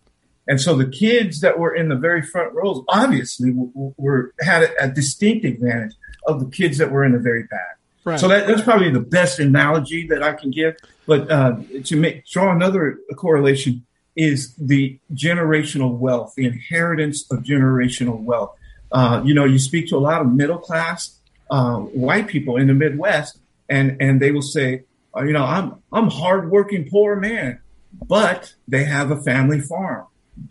And 0.46 0.60
so 0.60 0.74
the 0.74 0.86
kids 0.86 1.40
that 1.42 1.58
were 1.58 1.74
in 1.74 1.88
the 1.88 1.96
very 1.96 2.22
front 2.22 2.54
rows 2.54 2.82
obviously 2.88 3.52
were, 3.54 4.32
had 4.40 4.70
a, 4.80 4.88
distinct 4.88 5.44
advantage 5.44 5.94
of 6.26 6.40
the 6.40 6.46
kids 6.46 6.78
that 6.78 6.90
were 6.90 7.04
in 7.04 7.12
the 7.12 7.18
very 7.18 7.42
back. 7.44 7.77
Right. 8.04 8.18
So 8.18 8.28
that, 8.28 8.46
that's 8.46 8.62
probably 8.62 8.90
the 8.90 9.00
best 9.00 9.38
analogy 9.38 10.06
that 10.08 10.22
I 10.22 10.32
can 10.32 10.50
give. 10.50 10.76
But 11.06 11.30
uh, 11.30 11.56
to 11.84 11.96
make, 11.96 12.26
draw 12.26 12.52
another 12.52 12.98
correlation 13.16 13.84
is 14.16 14.54
the 14.56 14.98
generational 15.14 15.96
wealth, 15.96 16.34
the 16.36 16.46
inheritance 16.46 17.30
of 17.30 17.40
generational 17.40 18.20
wealth. 18.20 18.56
Uh, 18.90 19.22
you 19.24 19.34
know, 19.34 19.44
you 19.44 19.58
speak 19.58 19.88
to 19.88 19.96
a 19.96 19.98
lot 19.98 20.20
of 20.20 20.32
middle 20.32 20.58
class 20.58 21.18
uh, 21.50 21.76
white 21.76 22.28
people 22.28 22.56
in 22.56 22.66
the 22.66 22.74
Midwest, 22.74 23.38
and 23.68 23.96
and 24.00 24.20
they 24.20 24.30
will 24.30 24.42
say, 24.42 24.84
uh, 25.16 25.22
you 25.22 25.32
know, 25.32 25.44
I'm 25.44 25.82
I'm 25.92 26.10
hardworking 26.10 26.88
poor 26.90 27.16
man, 27.16 27.60
but 28.06 28.54
they 28.66 28.84
have 28.84 29.10
a 29.10 29.20
family 29.20 29.60
farm, 29.60 30.06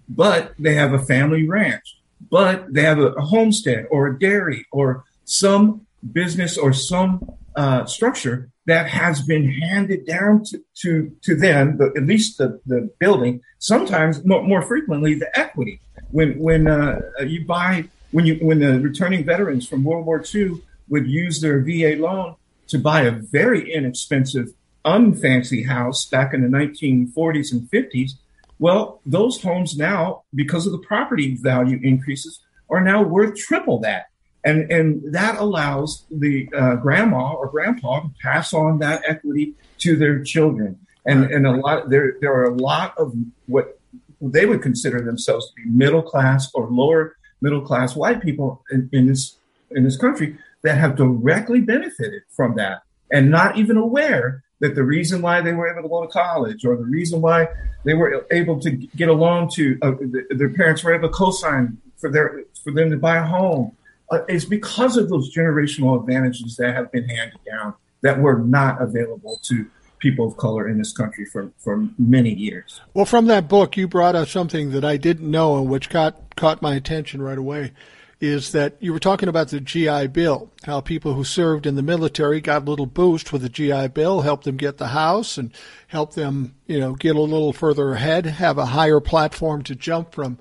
but 0.10 0.54
they 0.58 0.76
have 0.76 0.94
a 0.94 1.00
family 1.00 1.48
ranch, 1.48 2.00
but 2.30 2.72
they 2.74 2.84
have 2.84 3.00
a, 3.00 3.08
a 3.10 3.22
homestead 3.22 3.86
or 3.92 4.08
a 4.08 4.20
dairy 4.20 4.66
or 4.72 5.04
some 5.26 5.87
business 6.14 6.58
or 6.58 6.74
some 6.74 7.38
uh, 7.56 7.86
structure 7.86 8.50
that 8.66 8.90
has 8.90 9.22
been 9.22 9.50
handed 9.50 10.06
down 10.06 10.44
to 10.44 10.64
to, 10.76 11.12
to 11.24 11.36
them, 11.36 11.78
the, 11.78 11.94
at 11.96 12.04
least 12.06 12.38
the, 12.38 12.60
the 12.66 12.90
building. 13.00 13.42
Sometimes 13.60 14.24
more, 14.26 14.44
more 14.44 14.62
frequently 14.62 15.16
the 15.16 15.38
equity. 15.38 15.80
When 16.12 16.38
when 16.38 16.68
uh, 16.68 17.00
you 17.26 17.46
buy 17.46 17.90
when 18.12 18.26
you 18.26 18.36
when 18.36 18.60
the 18.60 18.80
returning 18.80 19.24
veterans 19.26 19.68
from 19.68 19.84
World 19.84 20.06
War 20.06 20.24
II 20.34 20.62
would 20.90 21.08
use 21.08 21.42
their 21.42 21.62
VA 21.62 21.96
loan 22.00 22.36
to 22.68 22.78
buy 22.78 23.02
a 23.02 23.12
very 23.12 23.74
inexpensive, 23.74 24.54
unfancy 24.86 25.68
house 25.68 26.06
back 26.06 26.34
in 26.34 26.42
the 26.42 26.58
1940s 26.58 27.52
and 27.52 27.70
50s, 27.70 28.12
Well, 28.60 29.02
those 29.06 29.42
homes 29.42 29.78
now, 29.78 30.24
because 30.34 30.66
of 30.66 30.72
the 30.72 30.80
property 30.80 31.36
value 31.36 31.80
increases, 31.82 32.40
are 32.70 32.82
now 32.82 33.04
worth 33.04 33.38
triple 33.38 33.80
that. 33.80 34.08
And, 34.44 34.72
and 34.72 35.14
that 35.14 35.38
allows 35.38 36.06
the 36.10 36.50
uh, 36.56 36.76
grandma 36.76 37.34
or 37.34 37.50
grandpa 37.50 38.02
to 38.02 38.10
pass 38.22 38.54
on 38.54 38.80
that 38.80 39.04
equity 39.08 39.56
to 39.80 39.96
their 39.96 40.24
children. 40.24 40.80
And, 41.06 41.26
and 41.26 41.46
a 41.46 41.52
lot, 41.52 41.90
there, 41.90 42.16
there 42.22 42.34
are 42.34 42.46
a 42.46 42.54
lot 42.54 42.94
of 42.98 43.14
what 43.48 43.80
they 44.22 44.46
would 44.46 44.62
consider 44.62 45.02
themselves 45.02 45.48
to 45.48 45.54
be 45.56 45.70
middle 45.70 46.02
class 46.02 46.50
or 46.54 46.68
lower 46.68 47.18
middle 47.42 47.62
class 47.62 47.96
white 47.96 48.22
people 48.22 48.64
in, 48.72 48.90
in 48.92 49.08
this, 49.08 49.38
in 49.72 49.84
this 49.84 49.98
country 49.98 50.38
that 50.64 50.78
have 50.78 50.96
directly 50.96 51.62
benefited 51.62 52.24
from 52.30 52.56
that 52.56 52.82
and 53.12 53.30
not 53.30 53.58
even 53.58 53.78
aware 53.78 54.44
that 54.60 54.76
the 54.76 54.84
reason 54.84 55.22
why 55.22 55.42
they 55.42 55.54
were 55.54 55.70
able 55.70 55.84
to 55.84 55.90
go 55.90 56.02
to 56.02 56.08
college 56.08 56.66
or 56.66 56.76
the 56.76 56.84
reason 56.84 57.22
why 57.22 57.48
they 57.86 57.94
were 57.94 58.26
able 58.32 58.60
to 58.60 58.72
get 58.72 59.08
a 59.08 59.14
loan 59.14 59.50
to 59.54 59.78
uh, 59.82 59.92
their 60.32 60.50
parents 60.50 60.84
were 60.84 60.94
able 60.94 61.08
to 61.08 61.14
co-sign 61.14 61.78
for 61.98 62.12
their 62.12 62.44
for 62.64 62.72
them 62.72 62.90
to 62.90 62.98
buy 62.98 63.18
a 63.18 63.26
home 63.26 63.77
Uh, 64.10 64.24
is 64.30 64.46
because 64.46 64.96
of 64.96 65.10
those 65.10 65.36
generational 65.36 66.00
advantages 66.00 66.56
that 66.56 66.74
have 66.74 66.90
been 66.92 67.08
handed 67.10 67.40
down 67.46 67.74
that 68.02 68.20
were 68.20 68.40
not 68.40 68.82
available 68.82 69.40
to 69.44 69.66
people 70.00 70.28
of 70.28 70.38
color 70.38 70.68
in 70.70 70.78
this 70.78 70.94
country 70.94 71.26
for, 71.26 71.52
for 71.58 71.88
many 71.98 72.34
years. 72.34 72.80
Well, 72.94 73.06
from 73.06 73.26
that 73.26 73.50
book, 73.50 73.76
you 73.76 73.88
brought 73.88 74.16
up 74.16 74.28
something 74.28 74.72
that 74.72 74.86
I 74.86 74.98
didn't 74.98 75.30
know 75.30 75.58
and 75.58 75.70
which 75.70 75.90
caught 75.90 76.36
caught 76.36 76.62
my 76.62 76.76
attention 76.76 77.22
right 77.22 77.38
away 77.38 77.74
is 78.20 78.52
that 78.52 78.76
you 78.80 78.92
were 78.92 79.00
talking 79.00 79.30
about 79.30 79.50
the 79.50 79.60
GI 79.60 80.08
Bill, 80.08 80.50
how 80.64 80.82
people 80.82 81.14
who 81.14 81.24
served 81.24 81.68
in 81.68 81.76
the 81.76 81.84
military 81.84 82.42
got 82.42 82.64
a 82.64 82.66
little 82.66 82.88
boost 82.88 83.32
with 83.32 83.44
the 83.44 83.50
GI 83.50 83.90
Bill, 83.90 84.22
helped 84.22 84.46
them 84.46 84.58
get 84.58 84.78
the 84.78 84.88
house 84.88 85.38
and 85.38 85.52
helped 85.88 86.16
them, 86.16 86.56
you 86.66 86.80
know, 86.80 86.94
get 86.94 87.16
a 87.16 87.22
little 87.22 87.54
further 87.54 87.94
ahead, 87.94 88.26
have 88.26 88.58
a 88.58 88.68
higher 88.68 89.00
platform 89.00 89.62
to 89.64 89.76
jump 89.76 90.14
from. 90.14 90.40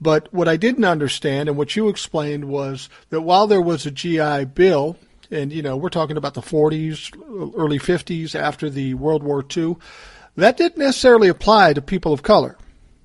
But 0.00 0.32
what 0.32 0.48
I 0.48 0.56
didn't 0.56 0.84
understand 0.84 1.48
and 1.48 1.56
what 1.56 1.74
you 1.74 1.88
explained 1.88 2.46
was 2.46 2.88
that 3.10 3.22
while 3.22 3.46
there 3.46 3.62
was 3.62 3.86
a 3.86 3.90
GI 3.90 4.46
Bill, 4.46 4.96
and 5.30 5.52
you 5.52 5.62
know, 5.62 5.76
we're 5.76 5.88
talking 5.88 6.16
about 6.16 6.34
the 6.34 6.42
40s, 6.42 7.12
early 7.56 7.78
50s 7.78 8.34
after 8.34 8.68
the 8.68 8.94
World 8.94 9.22
War 9.22 9.44
II, 9.56 9.76
that 10.36 10.56
didn't 10.56 10.78
necessarily 10.78 11.28
apply 11.28 11.72
to 11.72 11.80
people 11.80 12.12
of 12.12 12.22
color. 12.22 12.56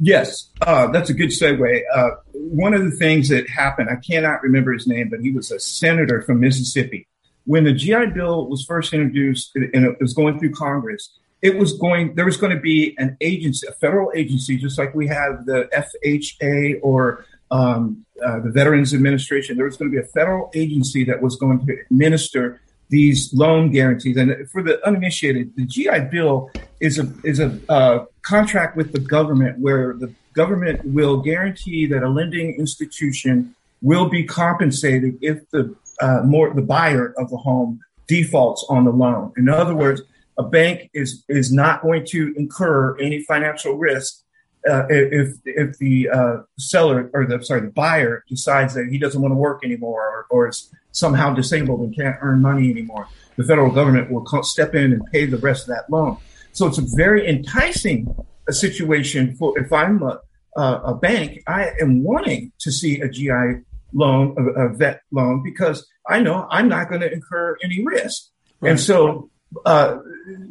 Yes, 0.03 0.50
uh, 0.62 0.88
that's 0.88 1.12
a 1.12 1.13
good 1.13 1.29
segue. 1.29 1.81
Uh, 1.93 2.10
one 2.33 2.74
of 2.74 2.83
the 2.83 2.91
things 2.98 3.29
that 3.29 3.48
happened, 3.48 3.88
I 3.89 3.98
cannot 3.98 4.41
remember 4.41 4.74
his 4.74 4.88
name, 4.88 5.10
but 5.10 5.21
he 5.21 5.31
was 5.31 5.51
a 5.51 5.60
senator 5.60 6.24
from 6.24 6.39
Mississippi. 6.39 7.07
When 7.45 7.63
the 7.63 7.74
GI 7.74 8.07
Bill 8.07 8.48
was 8.48 8.65
first 8.65 8.93
introduced 8.93 9.55
and 9.55 9.86
it 9.86 10.01
was 10.01 10.13
going 10.13 10.39
through 10.39 10.53
Congress, 10.53 11.17
it 11.41 11.57
was 11.57 11.74
going, 11.74 12.15
there 12.15 12.25
was 12.25 12.38
going 12.38 12.55
to 12.55 12.62
be 12.62 12.95
an 12.98 13.17
agency, 13.19 13.67
a 13.67 13.71
federal 13.71 14.12
agency, 14.15 14.57
just 14.57 14.77
like 14.77 14.93
we 14.93 15.07
have 15.07 15.45
the 15.45 15.67
FHA 15.74 16.79
or 16.83 17.25
um, 17.50 18.05
uh, 18.24 18.39
the 18.39 18.51
Veterans 18.51 18.93
Administration. 18.93 19.57
There 19.57 19.65
was 19.65 19.77
going 19.77 19.91
to 19.91 19.95
be 19.95 20.01
a 20.01 20.07
federal 20.07 20.51
agency 20.53 21.03
that 21.05 21.21
was 21.21 21.36
going 21.36 21.65
to 21.65 21.77
administer 21.89 22.62
these 22.89 23.33
loan 23.33 23.71
guarantees. 23.71 24.17
And 24.17 24.50
for 24.51 24.62
the 24.62 24.86
uninitiated, 24.86 25.55
the 25.55 25.65
GI 25.65 26.10
Bill 26.12 26.51
is 26.79 27.00
a 27.00 27.12
is 27.24 27.39
a 27.39 27.60
uh, 27.69 28.05
contract 28.21 28.75
with 28.75 28.91
the 28.91 29.00
government 29.00 29.60
where 29.60 29.93
the 29.93 30.13
government 30.33 30.81
will 30.86 31.21
guarantee 31.21 31.86
that 31.88 32.03
a 32.03 32.10
lending 32.10 32.55
institution 32.55 33.55
will 33.81 34.10
be 34.10 34.24
compensated 34.24 35.17
if 35.21 35.50
the 35.51 35.75
uh, 36.01 36.21
more 36.24 36.53
the 36.53 36.62
buyer 36.62 37.13
of 37.17 37.29
the 37.29 37.38
home 37.38 37.79
defaults 38.07 38.65
on 38.69 38.83
the 38.83 38.91
loan. 38.91 39.31
In 39.38 39.48
other 39.48 39.74
words, 39.74 40.01
a 40.41 40.50
bank 40.50 40.89
is 40.93 41.24
is 41.29 41.51
not 41.51 41.81
going 41.81 42.03
to 42.13 42.33
incur 42.38 42.98
any 43.00 43.24
financial 43.24 43.74
risk 43.77 44.24
uh, 44.69 44.86
if 44.89 45.38
if 45.45 45.77
the 45.77 46.10
uh, 46.10 46.38
seller 46.57 47.10
or 47.13 47.25
the 47.25 47.43
sorry 47.43 47.62
the 47.62 47.75
buyer 47.83 48.24
decides 48.27 48.74
that 48.74 48.88
he 48.91 48.98
doesn't 48.98 49.21
want 49.21 49.31
to 49.31 49.41
work 49.48 49.63
anymore 49.63 50.01
or, 50.01 50.25
or 50.29 50.50
is 50.50 50.74
somehow 50.91 51.33
disabled 51.33 51.79
and 51.81 51.95
can't 51.95 52.17
earn 52.21 52.41
money 52.41 52.69
anymore, 52.69 53.07
the 53.38 53.43
federal 53.43 53.71
government 53.71 54.12
will 54.12 54.25
step 54.43 54.75
in 54.75 54.91
and 54.93 55.01
pay 55.12 55.25
the 55.25 55.38
rest 55.38 55.63
of 55.63 55.69
that 55.69 55.89
loan. 55.89 56.17
So 56.51 56.67
it's 56.67 56.77
a 56.77 56.86
very 56.95 57.27
enticing 57.27 58.13
uh, 58.48 58.51
situation 58.51 59.36
for 59.36 59.57
if 59.57 59.71
I'm 59.71 60.03
a, 60.03 60.19
a 60.62 60.95
bank, 60.95 61.41
I 61.48 61.71
am 61.79 62.03
wanting 62.03 62.51
to 62.60 62.71
see 62.71 63.00
a 63.00 63.10
GI 63.10 63.63
loan, 63.93 64.36
a, 64.38 64.65
a 64.65 64.69
vet 64.74 65.01
loan, 65.12 65.43
because 65.43 65.88
I 66.07 66.19
know 66.19 66.48
I'm 66.50 66.67
not 66.67 66.89
going 66.89 67.01
to 67.01 67.12
incur 67.12 67.57
any 67.63 67.83
risk. 67.86 68.27
Right. 68.60 68.71
And 68.71 68.79
so, 68.79 69.29
uh, 69.65 69.98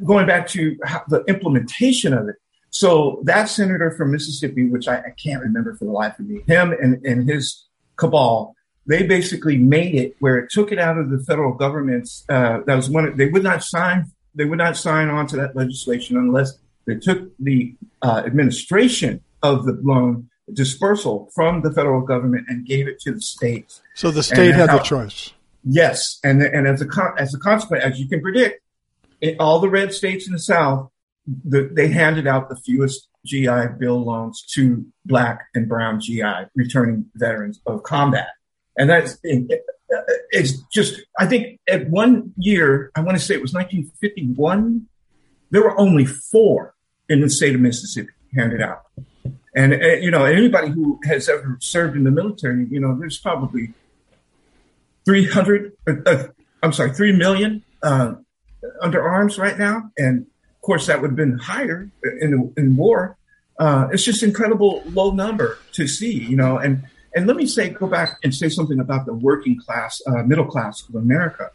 going 0.04 0.26
back 0.26 0.47
to 0.49 0.76
how, 0.85 1.02
the 1.09 1.23
implementation 1.25 2.12
of 2.12 2.28
it, 2.28 2.37
so 2.71 3.21
that 3.25 3.49
senator 3.49 3.90
from 3.90 4.12
Mississippi, 4.12 4.69
which 4.69 4.87
I, 4.88 4.99
I, 4.99 5.14
can't 5.23 5.42
remember 5.42 5.75
for 5.75 5.87
the 5.87 5.90
life 5.90 6.19
of 6.19 6.26
me, 6.26 6.42
him 6.47 6.73
and, 6.73 7.04
and 7.04 7.28
his 7.28 7.64
cabal, 7.97 8.54
they 8.87 9.02
basically 9.02 9.59
made 9.59 9.95
it 9.95 10.16
where 10.21 10.38
it 10.38 10.50
took 10.50 10.71
it 10.73 10.78
out 10.78 10.97
of 10.97 11.11
the 11.11 11.19
federal 11.19 11.52
government's. 11.52 12.25
Uh, 12.28 12.61
that 12.66 12.75
was 12.76 12.88
one. 12.88 13.16
They 13.16 13.26
would 13.26 13.42
not 13.42 13.64
sign. 13.64 14.11
They 14.35 14.45
would 14.45 14.59
not 14.59 14.76
sign 14.76 15.09
on 15.09 15.26
to 15.28 15.37
that 15.37 15.57
legislation 15.57 16.16
unless 16.16 16.59
they 16.87 16.95
took 16.95 17.30
the 17.38 17.75
uh, 18.02 18.23
administration 18.25 19.23
of 19.42 19.64
the 19.64 19.78
loan 19.83 20.28
dispersal 20.52 21.30
from 21.35 21.62
the 21.62 21.73
federal 21.73 22.00
government 22.00 22.47
and 22.49 22.66
gave 22.66 22.88
it 22.88 23.00
to 23.00 23.12
the 23.12 23.21
states. 23.21 23.80
So 23.95 24.11
the 24.11 24.23
state 24.23 24.54
had 24.54 24.71
how, 24.71 24.78
the 24.78 24.83
choice. 24.85 25.33
Yes, 25.64 26.19
and 26.25 26.42
and 26.42 26.66
as 26.66 26.83
a 26.83 26.87
as 27.19 27.35
a 27.35 27.38
consequence, 27.38 27.85
as 27.85 28.00
you 28.00 28.09
can 28.09 28.21
predict, 28.21 28.62
in 29.20 29.36
all 29.38 29.60
the 29.60 29.68
red 29.68 29.92
states 29.92 30.26
in 30.26 30.32
the 30.32 30.38
South 30.38 30.90
the, 31.44 31.70
they 31.72 31.88
handed 31.88 32.26
out 32.26 32.48
the 32.48 32.56
fewest 32.56 33.08
GI 33.26 33.76
Bill 33.78 34.02
loans 34.02 34.42
to 34.54 34.84
black 35.04 35.46
and 35.54 35.68
brown 35.68 36.00
GI 36.00 36.46
returning 36.54 37.06
veterans 37.14 37.60
of 37.66 37.82
combat. 37.82 38.28
And 38.76 38.88
that's, 38.88 39.18
it's 39.22 40.58
just, 40.72 41.02
I 41.18 41.26
think 41.26 41.60
at 41.68 41.88
one 41.88 42.32
year, 42.36 42.90
I 42.94 43.00
want 43.00 43.18
to 43.18 43.22
say 43.22 43.34
it 43.34 43.42
was 43.42 43.52
1951, 43.52 44.86
there 45.50 45.62
were 45.62 45.78
only 45.78 46.06
four 46.06 46.74
in 47.08 47.20
the 47.20 47.28
state 47.28 47.54
of 47.54 47.60
Mississippi 47.60 48.12
handed 48.34 48.62
out. 48.62 48.82
And, 49.54 49.74
uh, 49.74 49.86
you 50.00 50.10
know, 50.10 50.24
anybody 50.24 50.68
who 50.68 51.00
has 51.04 51.28
ever 51.28 51.58
served 51.60 51.96
in 51.96 52.04
the 52.04 52.12
military, 52.12 52.66
you 52.70 52.80
know, 52.80 52.96
there's 52.98 53.18
probably 53.18 53.74
300, 55.04 55.72
uh, 55.88 55.92
uh, 56.06 56.26
I'm 56.62 56.72
sorry, 56.72 56.92
3 56.92 57.16
million 57.16 57.64
uh, 57.82 58.14
under 58.80 59.06
arms 59.06 59.38
right 59.38 59.58
now. 59.58 59.90
And 59.98 60.26
of 60.60 60.62
course, 60.62 60.86
that 60.86 61.00
would 61.00 61.10
have 61.10 61.16
been 61.16 61.38
higher 61.38 61.90
in 62.20 62.52
in 62.56 62.76
war. 62.76 63.16
Uh, 63.58 63.88
it's 63.92 64.04
just 64.04 64.22
incredible 64.22 64.82
low 64.86 65.10
number 65.10 65.58
to 65.72 65.86
see, 65.86 66.12
you 66.12 66.36
know. 66.36 66.58
And 66.58 66.84
and 67.14 67.26
let 67.26 67.36
me 67.36 67.46
say, 67.46 67.70
go 67.70 67.86
back 67.86 68.18
and 68.22 68.34
say 68.34 68.48
something 68.48 68.78
about 68.78 69.06
the 69.06 69.14
working 69.14 69.58
class, 69.58 70.00
uh, 70.06 70.22
middle 70.22 70.46
class 70.46 70.86
of 70.88 70.94
America. 70.94 71.50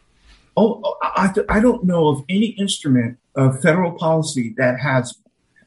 Oh, 0.56 0.96
I, 1.02 1.32
I 1.48 1.60
don't 1.60 1.84
know 1.84 2.08
of 2.08 2.24
any 2.28 2.46
instrument 2.46 3.18
of 3.34 3.60
federal 3.60 3.92
policy 3.92 4.54
that 4.56 4.80
has 4.80 5.18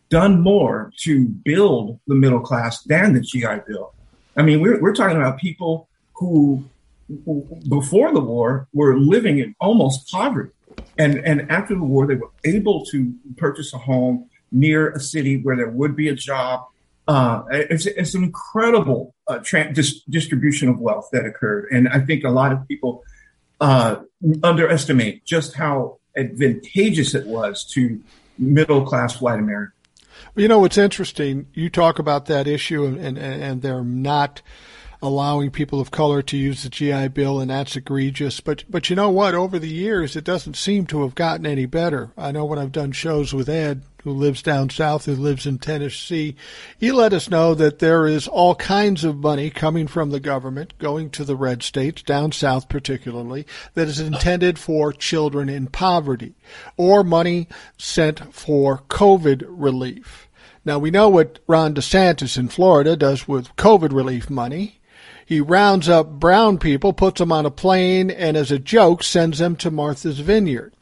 done 0.09 0.41
more 0.41 0.91
to 1.01 1.27
build 1.27 1.99
the 2.07 2.15
middle 2.15 2.39
class 2.39 2.81
than 2.83 3.13
the 3.13 3.21
GI 3.21 3.61
Bill. 3.67 3.93
I 4.35 4.41
mean, 4.41 4.61
we're 4.61 4.81
we're 4.81 4.95
talking 4.95 5.17
about 5.17 5.39
people 5.39 5.87
who, 6.13 6.63
who 7.25 7.41
before 7.67 8.11
the 8.11 8.19
war 8.19 8.67
were 8.73 8.97
living 8.97 9.39
in 9.39 9.55
almost 9.59 10.09
poverty 10.09 10.51
and, 10.97 11.17
and 11.19 11.51
after 11.51 11.75
the 11.75 11.83
war, 11.83 12.07
they 12.07 12.15
were 12.15 12.31
able 12.43 12.85
to 12.85 13.13
purchase 13.37 13.73
a 13.73 13.77
home 13.77 14.29
near 14.51 14.91
a 14.91 14.99
city 14.99 15.41
where 15.41 15.55
there 15.55 15.69
would 15.69 15.95
be 15.95 16.09
a 16.09 16.15
job. 16.15 16.65
Uh, 17.07 17.43
it's, 17.51 17.85
it's, 17.85 18.13
an 18.13 18.23
incredible 18.23 19.15
uh, 19.27 19.39
tra- 19.39 19.73
dis- 19.73 20.01
distribution 20.03 20.69
of 20.69 20.79
wealth 20.79 21.09
that 21.11 21.25
occurred. 21.25 21.67
And 21.71 21.89
I 21.89 21.99
think 22.01 22.23
a 22.23 22.29
lot 22.29 22.51
of 22.51 22.67
people 22.67 23.03
uh, 23.59 23.97
underestimate 24.43 25.25
just 25.25 25.55
how 25.55 25.99
advantageous 26.15 27.15
it 27.15 27.25
was 27.25 27.65
to 27.73 27.99
middle 28.37 28.85
class 28.85 29.19
white 29.19 29.39
Americans. 29.39 29.73
You 30.35 30.47
know, 30.47 30.59
what's 30.59 30.77
interesting, 30.77 31.47
you 31.53 31.69
talk 31.69 31.97
about 31.99 32.27
that 32.27 32.47
issue 32.47 32.85
and, 32.85 32.99
and, 32.99 33.17
and 33.17 33.61
they're 33.61 33.83
not 33.83 34.41
allowing 35.01 35.51
people 35.51 35.79
of 35.79 35.91
color 35.91 36.21
to 36.21 36.37
use 36.37 36.63
the 36.63 36.69
GI 36.69 37.09
Bill, 37.09 37.39
and 37.39 37.49
that's 37.49 37.75
egregious. 37.75 38.39
But 38.39 38.63
but 38.69 38.89
you 38.89 38.95
know 38.95 39.09
what? 39.09 39.33
Over 39.33 39.59
the 39.59 39.69
years, 39.69 40.15
it 40.15 40.23
doesn't 40.23 40.55
seem 40.55 40.85
to 40.87 41.03
have 41.03 41.15
gotten 41.15 41.45
any 41.45 41.65
better. 41.65 42.11
I 42.17 42.31
know 42.31 42.45
when 42.45 42.59
I've 42.59 42.71
done 42.71 42.91
shows 42.91 43.33
with 43.33 43.49
Ed, 43.49 43.83
who 44.03 44.11
lives 44.11 44.41
down 44.41 44.69
south, 44.69 45.05
who 45.05 45.15
lives 45.15 45.45
in 45.45 45.57
Tennessee, 45.57 46.35
he 46.77 46.91
let 46.91 47.13
us 47.13 47.29
know 47.29 47.53
that 47.53 47.79
there 47.79 48.07
is 48.07 48.27
all 48.27 48.55
kinds 48.55 49.03
of 49.03 49.17
money 49.17 49.49
coming 49.49 49.87
from 49.87 50.11
the 50.11 50.19
government 50.19 50.73
going 50.77 51.09
to 51.11 51.23
the 51.23 51.35
red 51.35 51.63
states, 51.63 52.01
down 52.01 52.31
south 52.31 52.69
particularly, 52.69 53.45
that 53.73 53.87
is 53.87 53.99
intended 53.99 54.57
for 54.57 54.93
children 54.93 55.49
in 55.49 55.67
poverty, 55.67 56.35
or 56.77 57.03
money 57.03 57.47
sent 57.77 58.33
for 58.33 58.79
COVID 58.89 59.43
relief. 59.47 60.27
Now 60.65 60.77
we 60.79 60.91
know 60.91 61.09
what 61.09 61.39
Ron 61.47 61.73
DeSantis 61.73 62.37
in 62.37 62.47
Florida 62.49 62.95
does 62.95 63.27
with 63.27 63.55
COVID 63.55 63.93
relief 63.93 64.29
money. 64.29 64.78
He 65.29 65.41
rounds 65.41 65.87
up 65.87 66.09
brown 66.09 66.57
people, 66.57 66.91
puts 66.91 67.19
them 67.19 67.31
on 67.31 67.45
a 67.45 67.51
plane, 67.51 68.09
and 68.09 68.35
as 68.35 68.51
a 68.51 68.57
joke 68.57 69.03
sends 69.03 69.37
them 69.37 69.55
to 69.57 69.69
Martha's 69.69 70.21
Vineyard. 70.21 70.73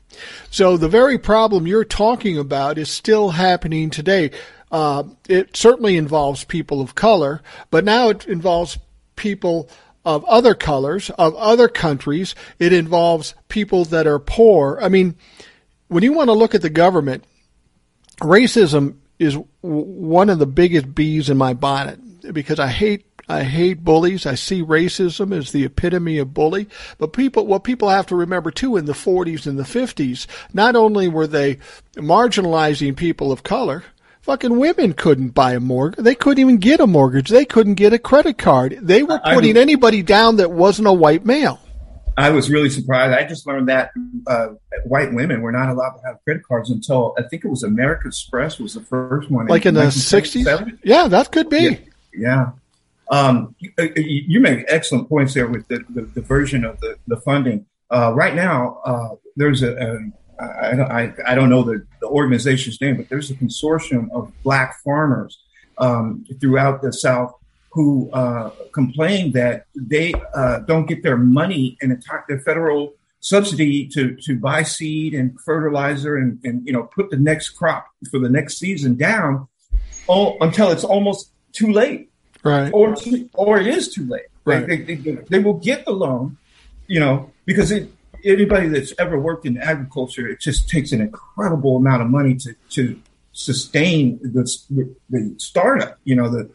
So 0.49 0.77
the 0.77 0.87
very 0.87 1.17
problem 1.17 1.67
you're 1.67 1.83
talking 1.83 2.37
about 2.37 2.77
is 2.77 2.89
still 2.89 3.31
happening 3.31 3.89
today. 3.89 4.31
Uh, 4.71 5.03
it 5.27 5.57
certainly 5.57 5.97
involves 5.97 6.45
people 6.45 6.79
of 6.79 6.95
color, 6.95 7.41
but 7.71 7.83
now 7.83 8.07
it 8.07 8.25
involves 8.25 8.77
people 9.17 9.69
of 10.05 10.23
other 10.23 10.55
colors, 10.55 11.09
of 11.17 11.35
other 11.35 11.67
countries. 11.67 12.33
It 12.57 12.71
involves 12.71 13.35
people 13.49 13.83
that 13.83 14.07
are 14.07 14.17
poor. 14.17 14.79
I 14.81 14.87
mean, 14.87 15.17
when 15.89 16.03
you 16.03 16.13
want 16.13 16.29
to 16.29 16.33
look 16.33 16.55
at 16.55 16.61
the 16.61 16.69
government, 16.69 17.25
racism 18.21 18.99
is 19.19 19.37
one 19.59 20.29
of 20.29 20.39
the 20.39 20.47
biggest 20.47 20.95
bees 20.95 21.29
in 21.29 21.35
my 21.35 21.53
bonnet 21.53 21.99
because 22.33 22.59
I 22.59 22.67
hate 22.67 23.06
I 23.29 23.43
hate 23.43 23.83
bullies. 23.83 24.25
I 24.25 24.35
see 24.35 24.63
racism 24.63 25.37
as 25.37 25.51
the 25.51 25.65
epitome 25.65 26.17
of 26.17 26.33
bully. 26.33 26.67
But 26.97 27.13
people, 27.13 27.45
what 27.45 27.63
people 27.63 27.89
have 27.89 28.07
to 28.07 28.15
remember 28.15 28.51
too, 28.51 28.77
in 28.77 28.85
the 28.85 28.93
40s 28.93 29.45
and 29.45 29.59
the 29.59 29.63
50s, 29.63 30.27
not 30.53 30.75
only 30.75 31.07
were 31.07 31.27
they 31.27 31.57
marginalizing 31.95 32.95
people 32.95 33.31
of 33.31 33.43
color, 33.43 33.83
fucking 34.21 34.57
women 34.57 34.93
couldn't 34.93 35.29
buy 35.29 35.53
a 35.53 35.59
mortgage. 35.59 36.03
They 36.03 36.15
couldn't 36.15 36.41
even 36.41 36.57
get 36.57 36.79
a 36.79 36.87
mortgage. 36.87 37.29
They 37.29 37.45
couldn't 37.45 37.75
get 37.75 37.93
a 37.93 37.99
credit 37.99 38.37
card. 38.37 38.77
They 38.81 39.03
were 39.03 39.19
putting 39.19 39.57
I, 39.57 39.61
anybody 39.61 40.03
down 40.03 40.37
that 40.37 40.51
wasn't 40.51 40.87
a 40.87 40.93
white 40.93 41.25
male. 41.25 41.59
I 42.17 42.31
was 42.31 42.49
really 42.49 42.69
surprised. 42.71 43.13
I 43.13 43.27
just 43.27 43.45
learned 43.45 43.69
that 43.69 43.91
uh, 44.25 44.47
white 44.85 45.13
women 45.13 45.41
were 45.41 45.51
not 45.51 45.69
allowed 45.69 45.97
to 45.97 46.07
have 46.07 46.23
credit 46.23 46.43
cards 46.43 46.71
until 46.71 47.13
I 47.17 47.21
think 47.21 47.45
it 47.45 47.47
was 47.47 47.61
American 47.61 48.07
Express 48.07 48.57
was 48.57 48.73
the 48.73 48.81
first 48.81 49.29
one, 49.29 49.45
like 49.45 49.67
in, 49.67 49.77
in 49.77 49.85
the 49.85 49.91
sixties. 49.91 50.47
Yeah, 50.83 51.07
that 51.09 51.31
could 51.31 51.47
be. 51.49 51.57
Yeah, 51.57 51.77
yeah. 52.13 52.51
Um, 53.09 53.55
you, 53.59 53.71
you, 53.95 54.39
make 54.41 54.65
excellent 54.67 55.07
points 55.07 55.33
there 55.33 55.47
with 55.47 55.67
the, 55.69 55.79
the, 55.89 56.01
the 56.01 56.21
version 56.21 56.65
of 56.65 56.79
the, 56.81 56.97
the 57.07 57.17
funding. 57.17 57.65
Uh, 57.89 58.11
right 58.13 58.35
now, 58.35 58.81
uh, 58.83 59.15
there's 59.37 59.63
a, 59.63 59.75
a 59.77 60.43
I, 60.43 61.03
I, 61.03 61.13
I, 61.25 61.35
don't 61.35 61.49
know 61.49 61.63
the, 61.63 61.85
the 62.01 62.07
organization's 62.07 62.79
name, 62.81 62.97
but 62.97 63.09
there's 63.09 63.31
a 63.31 63.33
consortium 63.35 64.11
of 64.11 64.31
black 64.43 64.81
farmers 64.83 65.39
um, 65.77 66.25
throughout 66.39 66.81
the 66.81 66.91
South 66.91 67.33
who 67.71 68.09
uh, 68.11 68.49
complain 68.73 69.31
that 69.33 69.65
they 69.75 70.13
uh, 70.35 70.59
don't 70.59 70.85
get 70.85 71.03
their 71.03 71.17
money 71.17 71.77
and 71.81 71.91
attack 71.91 72.27
their 72.27 72.39
federal 72.39 72.93
subsidy 73.19 73.87
to, 73.87 74.15
to 74.15 74.37
buy 74.37 74.63
seed 74.63 75.13
and 75.13 75.39
fertilizer 75.41 76.17
and, 76.17 76.39
and 76.43 76.65
you 76.65 76.73
know 76.73 76.83
put 76.83 77.09
the 77.09 77.17
next 77.17 77.49
crop 77.51 77.87
for 78.09 78.19
the 78.19 78.29
next 78.29 78.57
season 78.57 78.95
down 78.95 79.47
all, 80.07 80.37
until 80.41 80.71
it's 80.71 80.83
almost 80.83 81.31
too 81.51 81.71
late 81.71 82.09
right? 82.43 82.71
Or 82.73 82.95
or 83.33 83.59
it 83.59 83.67
is 83.67 83.93
too 83.93 84.05
late. 84.05 84.27
Right? 84.45 84.65
They, 84.65 84.77
they, 84.77 84.95
they, 84.95 85.11
they 85.29 85.39
will 85.39 85.55
get 85.55 85.85
the 85.85 85.91
loan, 85.91 86.37
you 86.87 86.99
know, 86.99 87.31
because 87.45 87.71
it, 87.71 87.91
anybody 88.23 88.67
that's 88.67 88.93
ever 88.97 89.19
worked 89.19 89.45
in 89.45 89.57
agriculture, 89.57 90.27
it 90.27 90.39
just 90.39 90.69
takes 90.69 90.91
an 90.91 91.01
incredible 91.01 91.75
amount 91.75 92.01
of 92.01 92.09
money 92.09 92.35
to 92.35 92.53
to 92.71 92.99
sustain 93.33 94.19
the 94.21 94.95
the 95.09 95.35
startup. 95.37 95.97
You 96.03 96.15
know, 96.15 96.29
the 96.29 96.49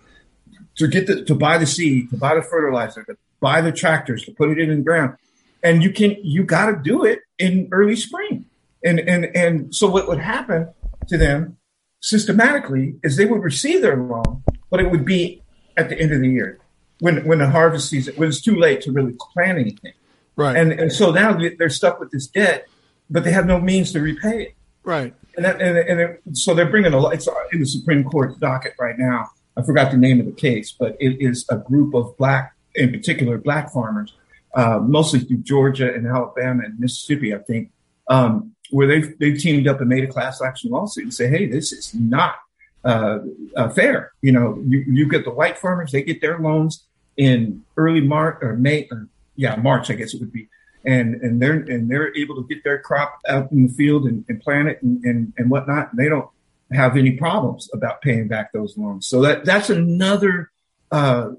to 0.77 0.89
get 0.89 1.07
the 1.07 1.25
to 1.25 1.35
buy 1.35 1.59
the 1.59 1.67
seed, 1.67 2.11
to 2.11 2.17
buy 2.17 2.35
the 2.35 2.43
fertilizer, 2.43 3.05
to 3.05 3.17
buy 3.41 3.61
the 3.61 3.73
tractors, 3.73 4.25
to 4.25 4.33
put 4.33 4.51
it 4.51 4.59
in 4.59 4.71
the 4.71 4.83
ground, 4.83 5.17
and 5.63 5.83
you 5.83 5.91
can 5.91 6.17
you 6.23 6.45
got 6.45 6.67
to 6.67 6.77
do 6.77 7.05
it 7.05 7.21
in 7.39 7.69
early 7.73 7.97
spring. 7.97 8.47
And 8.85 9.01
and 9.01 9.25
and 9.37 9.75
so 9.75 9.89
what 9.89 10.09
would 10.09 10.19
happen 10.19 10.69
to 11.09 11.19
them 11.19 11.57
systematically 12.01 12.97
is 13.03 13.17
they 13.17 13.27
would 13.27 13.43
receive 13.43 13.83
their 13.83 13.97
loan, 13.97 14.43
but 14.71 14.81
it 14.81 14.91
would 14.91 15.05
be 15.05 15.42
at 15.77 15.89
the 15.89 15.99
end 15.99 16.13
of 16.13 16.21
the 16.21 16.29
year 16.29 16.59
when 17.01 17.25
when 17.27 17.39
the 17.39 17.51
harvest 17.51 17.89
season 17.91 18.15
when 18.15 18.29
it's 18.29 18.41
too 18.41 18.57
late 18.57 18.81
to 18.83 18.93
really 18.93 19.15
plan 19.33 19.59
anything. 19.59 19.93
Right. 20.37 20.57
And 20.57 20.73
and 20.73 20.93
so 20.93 21.11
now 21.11 21.37
they're 21.59 21.69
stuck 21.69 21.99
with 21.99 22.11
this 22.11 22.27
debt, 22.27 22.69
but 23.11 23.25
they 23.25 23.33
have 23.33 23.47
no 23.47 23.61
means 23.61 23.93
to 23.93 24.01
repay 24.01 24.43
it. 24.43 24.55
Right. 24.85 25.15
And 25.37 25.45
that, 25.45 25.61
and, 25.61 25.77
and 25.79 26.01
it, 26.01 26.23
so 26.33 26.55
they're 26.55 26.71
bringing 26.71 26.95
a 26.95 27.09
it's 27.09 27.29
in 27.53 27.61
the 27.61 27.67
Supreme 27.67 28.05
Court 28.05 28.39
docket 28.39 28.75
right 28.79 28.99
now. 28.99 29.31
I 29.57 29.63
forgot 29.63 29.91
the 29.91 29.97
name 29.97 30.21
of 30.21 30.27
the 30.27 30.33
case, 30.33 30.73
but 30.79 30.97
it 31.01 31.21
is 31.21 31.45
a 31.51 31.57
group 31.57 31.95
of 31.95 32.17
black, 32.17 32.55
in 32.75 32.91
particular, 32.91 33.37
black 33.37 33.71
farmers, 33.73 34.15
uh, 34.55 34.79
mostly 34.79 35.21
through 35.21 35.39
Georgia 35.39 35.93
and 35.93 36.07
Alabama 36.07 36.63
and 36.65 36.79
Mississippi, 36.79 37.35
I 37.35 37.39
think, 37.39 37.71
um, 38.09 38.55
where 38.71 38.87
they've 38.87 39.19
they've 39.19 39.39
teamed 39.39 39.67
up 39.67 39.81
and 39.81 39.89
made 39.89 40.05
a 40.05 40.07
class 40.07 40.41
action 40.41 40.71
lawsuit 40.71 41.05
and 41.05 41.15
say, 41.15 41.29
hey, 41.29 41.47
this 41.47 41.73
is 41.73 41.93
not 41.95 42.37
uh, 42.85 43.19
uh, 43.57 43.69
fair. 43.69 44.13
You 44.23 44.33
know, 44.33 44.63
you, 44.67 44.85
you 44.87 45.09
get 45.09 45.25
the 45.25 45.31
white 45.31 45.59
farmers, 45.59 45.93
they 45.93 46.03
get 46.03 46.21
their 46.21 46.39
loans 46.39 46.85
in 47.17 47.65
early 47.77 48.01
March 48.01 48.39
or 48.43 48.57
May, 48.57 48.89
or, 48.91 49.09
yeah, 49.37 49.57
March, 49.57 49.91
I 49.91 49.95
guess 49.95 50.15
it 50.15 50.21
would 50.21 50.33
be. 50.33 50.49
And, 50.85 51.15
and 51.17 51.41
they're, 51.41 51.55
and 51.55 51.91
they're 51.91 52.15
able 52.17 52.35
to 52.37 52.47
get 52.49 52.65
their 52.65 52.79
crop 52.79 53.21
out 53.29 53.53
in 53.53 53.67
the 53.67 53.73
field 53.73 54.05
and, 54.05 54.25
and 54.29 54.41
plant 54.41 54.69
it 54.69 54.83
and, 54.83 55.05
and, 55.05 55.33
and 55.37 55.49
whatnot. 55.49 55.93
And 55.93 55.99
they 55.99 56.09
don't 56.09 56.29
have 56.73 56.97
any 56.97 57.13
problems 57.13 57.71
about 57.73 58.03
paying 58.03 58.29
back 58.29 58.53
those 58.53 58.77
loans. 58.77 59.07
So 59.07 59.21
that, 59.23 59.45
that's 59.45 59.71
another, 59.71 60.51
uh, 60.91 61.31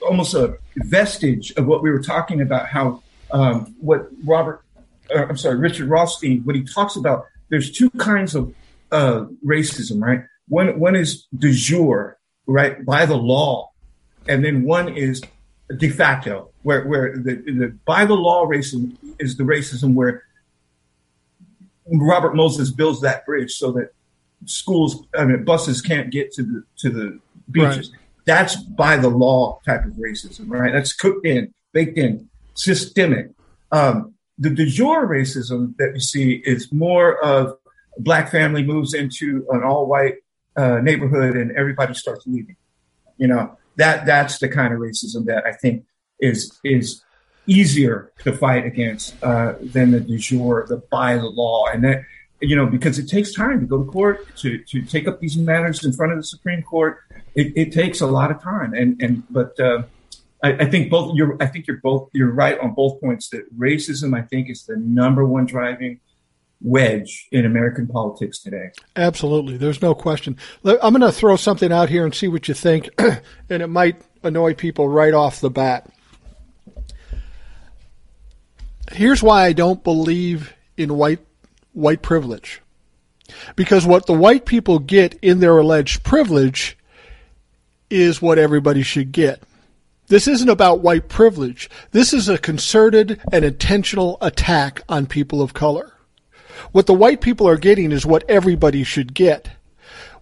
almost 0.00 0.34
a 0.34 0.56
vestige 0.76 1.52
of 1.52 1.66
what 1.66 1.82
we 1.82 1.90
were 1.90 2.02
talking 2.02 2.40
about, 2.40 2.68
how, 2.68 3.02
um, 3.30 3.74
what 3.80 4.08
Robert, 4.24 4.62
uh, 5.14 5.26
I'm 5.26 5.36
sorry, 5.36 5.56
Richard 5.56 5.88
Rothstein, 5.88 6.42
what 6.44 6.56
he 6.56 6.64
talks 6.64 6.96
about, 6.96 7.26
there's 7.50 7.70
two 7.70 7.90
kinds 7.90 8.34
of, 8.34 8.54
uh, 8.90 9.26
racism, 9.44 10.00
right? 10.02 10.22
One 10.48 10.78
one 10.78 10.96
is 10.96 11.26
de 11.36 11.52
jure, 11.52 12.18
right, 12.46 12.84
by 12.84 13.06
the 13.06 13.16
law, 13.16 13.70
and 14.28 14.44
then 14.44 14.64
one 14.64 14.88
is 14.96 15.22
de 15.76 15.88
facto, 15.88 16.50
where 16.62 16.86
where 16.86 17.16
the, 17.16 17.34
the 17.34 17.78
by 17.84 18.04
the 18.04 18.14
law 18.14 18.46
racism 18.46 18.96
is 19.18 19.36
the 19.36 19.44
racism 19.44 19.94
where 19.94 20.24
Robert 21.86 22.34
Moses 22.34 22.70
builds 22.70 23.00
that 23.02 23.24
bridge 23.26 23.52
so 23.52 23.72
that 23.72 23.92
schools, 24.46 25.04
I 25.16 25.24
mean, 25.24 25.44
buses 25.44 25.80
can't 25.80 26.10
get 26.10 26.32
to 26.32 26.42
the 26.42 26.64
to 26.78 26.90
the 26.90 27.18
beaches. 27.50 27.90
Right. 27.90 28.00
That's 28.24 28.56
by 28.56 28.98
the 28.98 29.08
law 29.08 29.60
type 29.64 29.86
of 29.86 29.92
racism, 29.92 30.50
right? 30.50 30.72
That's 30.72 30.92
cooked 30.92 31.24
in, 31.26 31.54
baked 31.72 31.96
in, 31.96 32.28
systemic. 32.54 33.30
Um, 33.72 34.14
the 34.38 34.50
de 34.50 34.66
jure 34.66 35.08
racism 35.08 35.74
that 35.78 35.92
you 35.94 36.00
see 36.00 36.42
is 36.44 36.70
more 36.70 37.22
of 37.24 37.56
black 37.98 38.30
family 38.30 38.62
moves 38.62 38.92
into 38.92 39.46
an 39.50 39.62
all 39.64 39.86
white 39.86 40.16
uh, 40.56 40.80
neighborhood 40.80 41.36
and 41.36 41.52
everybody 41.52 41.94
starts 41.94 42.26
leaving. 42.26 42.56
You 43.16 43.28
know 43.28 43.56
that 43.76 44.06
that's 44.06 44.38
the 44.38 44.48
kind 44.48 44.74
of 44.74 44.80
racism 44.80 45.24
that 45.26 45.46
I 45.46 45.52
think 45.52 45.84
is 46.20 46.58
is 46.64 47.02
easier 47.46 48.12
to 48.18 48.32
fight 48.32 48.66
against 48.66 49.20
uh, 49.22 49.54
than 49.60 49.90
the 49.90 50.00
de 50.00 50.18
jure, 50.18 50.66
the 50.68 50.76
by 50.90 51.16
the 51.16 51.26
law, 51.26 51.66
and 51.66 51.82
that 51.84 52.02
you 52.40 52.54
know 52.54 52.66
because 52.66 52.98
it 52.98 53.08
takes 53.08 53.32
time 53.32 53.60
to 53.60 53.66
go 53.66 53.82
to 53.82 53.90
court 53.90 54.36
to 54.36 54.58
to 54.64 54.82
take 54.82 55.08
up 55.08 55.20
these 55.20 55.36
matters 55.36 55.84
in 55.84 55.92
front 55.92 56.12
of 56.12 56.18
the 56.18 56.24
Supreme 56.24 56.62
Court. 56.62 56.98
It, 57.34 57.52
it 57.56 57.72
takes 57.72 58.00
a 58.00 58.06
lot 58.06 58.30
of 58.30 58.42
time, 58.42 58.74
and 58.74 59.00
and 59.02 59.22
but. 59.30 59.58
Uh, 59.58 59.82
I, 60.40 60.52
I 60.52 60.64
think 60.66 60.88
both 60.88 61.16
you're. 61.16 61.36
I 61.40 61.46
think 61.46 61.66
you're 61.66 61.78
both. 61.78 62.10
You're 62.12 62.30
right 62.30 62.56
on 62.60 62.72
both 62.72 63.00
points. 63.00 63.28
That 63.30 63.52
racism, 63.58 64.16
I 64.16 64.22
think, 64.22 64.48
is 64.48 64.66
the 64.66 64.76
number 64.76 65.24
one 65.24 65.46
driving 65.46 65.98
wedge 66.60 67.28
in 67.30 67.46
American 67.46 67.86
politics 67.86 68.40
today. 68.40 68.70
Absolutely. 68.96 69.56
There's 69.56 69.82
no 69.82 69.94
question. 69.94 70.36
I'm 70.64 70.92
going 70.92 71.00
to 71.00 71.12
throw 71.12 71.36
something 71.36 71.72
out 71.72 71.88
here 71.88 72.04
and 72.04 72.14
see 72.14 72.28
what 72.28 72.48
you 72.48 72.54
think, 72.54 72.90
and 73.50 73.62
it 73.62 73.68
might 73.68 74.02
annoy 74.22 74.54
people 74.54 74.88
right 74.88 75.14
off 75.14 75.40
the 75.40 75.50
bat. 75.50 75.88
Here's 78.92 79.22
why 79.22 79.44
I 79.44 79.52
don't 79.52 79.84
believe 79.84 80.54
in 80.76 80.96
white 80.96 81.20
white 81.72 82.02
privilege. 82.02 82.60
Because 83.54 83.86
what 83.86 84.06
the 84.06 84.14
white 84.14 84.46
people 84.46 84.78
get 84.78 85.18
in 85.20 85.40
their 85.40 85.58
alleged 85.58 86.02
privilege 86.02 86.78
is 87.90 88.22
what 88.22 88.38
everybody 88.38 88.82
should 88.82 89.12
get. 89.12 89.42
This 90.08 90.26
isn't 90.26 90.48
about 90.48 90.80
white 90.80 91.08
privilege. 91.08 91.68
This 91.90 92.14
is 92.14 92.28
a 92.28 92.38
concerted 92.38 93.20
and 93.30 93.44
intentional 93.44 94.16
attack 94.22 94.80
on 94.88 95.06
people 95.06 95.42
of 95.42 95.52
color. 95.52 95.92
What 96.72 96.86
the 96.86 96.94
white 96.94 97.20
people 97.20 97.48
are 97.48 97.56
getting 97.56 97.92
is 97.92 98.06
what 98.06 98.28
everybody 98.28 98.84
should 98.84 99.14
get. 99.14 99.57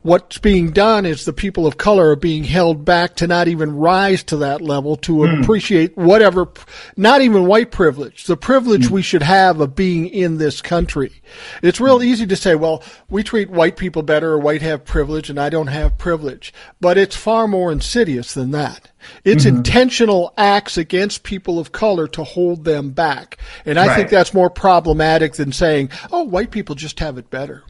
What's 0.07 0.38
being 0.38 0.71
done 0.71 1.05
is 1.05 1.25
the 1.25 1.33
people 1.33 1.66
of 1.66 1.79
color 1.79 2.11
are 2.11 2.16
being 2.16 2.45
held 2.45 2.85
back 2.85 3.16
to 3.16 3.27
not 3.27 3.49
even 3.49 3.75
rise 3.75 4.23
to 4.23 4.37
that 4.37 4.62
level 4.62 4.95
to 4.99 5.12
mm. 5.12 5.42
appreciate 5.42 5.97
whatever, 5.97 6.47
not 6.97 7.23
even 7.23 7.45
white 7.45 7.73
privilege, 7.73 8.23
the 8.23 8.37
privilege 8.37 8.87
mm. 8.87 8.90
we 8.92 9.03
should 9.03 9.25
have 9.25 9.61
of 9.61 9.75
being 9.75 10.07
in 10.07 10.38
this 10.38 10.62
country. 10.62 11.11
It's 11.61 11.81
real 11.81 12.05
easy 12.05 12.25
to 12.25 12.37
say, 12.37 12.55
well, 12.55 12.85
we 13.11 13.25
treat 13.25 13.51
white 13.51 13.77
people 13.77 14.03
better 14.03 14.35
or 14.35 14.38
white 14.38 14.62
have 14.62 14.85
privilege 14.85 15.29
and 15.29 15.40
I 15.40 15.51
don't 15.51 15.66
have 15.66 15.99
privilege. 15.99 16.55
But 16.81 16.99
it's 16.99 17.16
far 17.16 17.49
more 17.49 17.73
insidious 17.73 18.33
than 18.33 18.53
that. 18.53 18.92
It's 19.25 19.45
mm-hmm. 19.45 19.57
intentional 19.57 20.33
acts 20.38 20.79
against 20.79 21.25
people 21.25 21.59
of 21.59 21.73
color 21.73 22.07
to 22.07 22.23
hold 22.23 22.64
them 22.64 22.90
back. 22.90 23.38
And 23.64 23.77
I 23.77 23.88
right. 23.88 23.97
think 23.97 24.11
that's 24.11 24.33
more 24.33 24.51
problematic 24.51 25.33
than 25.33 25.51
saying, 25.51 25.90
oh, 26.12 26.23
white 26.23 26.53
people 26.53 26.77
just 26.77 27.01
have 27.01 27.19
it 27.19 27.29
better. 27.29 27.64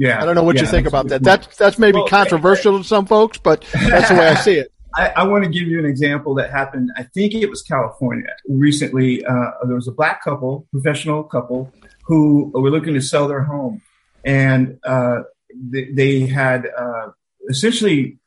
Yeah. 0.00 0.22
I 0.22 0.24
don't 0.24 0.34
know 0.34 0.42
what 0.42 0.56
yeah, 0.56 0.62
you 0.62 0.68
think 0.68 0.86
about 0.86 1.08
that. 1.08 1.22
That's, 1.22 1.54
that's 1.58 1.78
maybe 1.78 1.98
well, 1.98 2.08
controversial 2.08 2.72
I, 2.72 2.78
I, 2.78 2.80
to 2.80 2.88
some 2.88 3.04
folks, 3.04 3.36
but 3.36 3.66
that's 3.70 4.08
the 4.08 4.14
way 4.14 4.28
I 4.28 4.34
see 4.34 4.54
it. 4.54 4.72
I, 4.94 5.08
I, 5.08 5.22
want 5.24 5.44
to 5.44 5.50
give 5.50 5.68
you 5.68 5.78
an 5.78 5.84
example 5.84 6.34
that 6.36 6.50
happened. 6.50 6.90
I 6.96 7.02
think 7.02 7.34
it 7.34 7.50
was 7.50 7.60
California 7.60 8.34
recently. 8.48 9.22
Uh, 9.22 9.50
there 9.66 9.74
was 9.74 9.88
a 9.88 9.92
black 9.92 10.24
couple, 10.24 10.66
professional 10.72 11.22
couple, 11.22 11.70
who 12.04 12.50
were 12.54 12.70
looking 12.70 12.94
to 12.94 13.02
sell 13.02 13.28
their 13.28 13.42
home, 13.42 13.82
and 14.24 14.78
uh, 14.84 15.20
they, 15.54 15.92
they, 15.92 16.20
had 16.20 16.66
uh, 16.66 17.10
essentially 17.50 18.18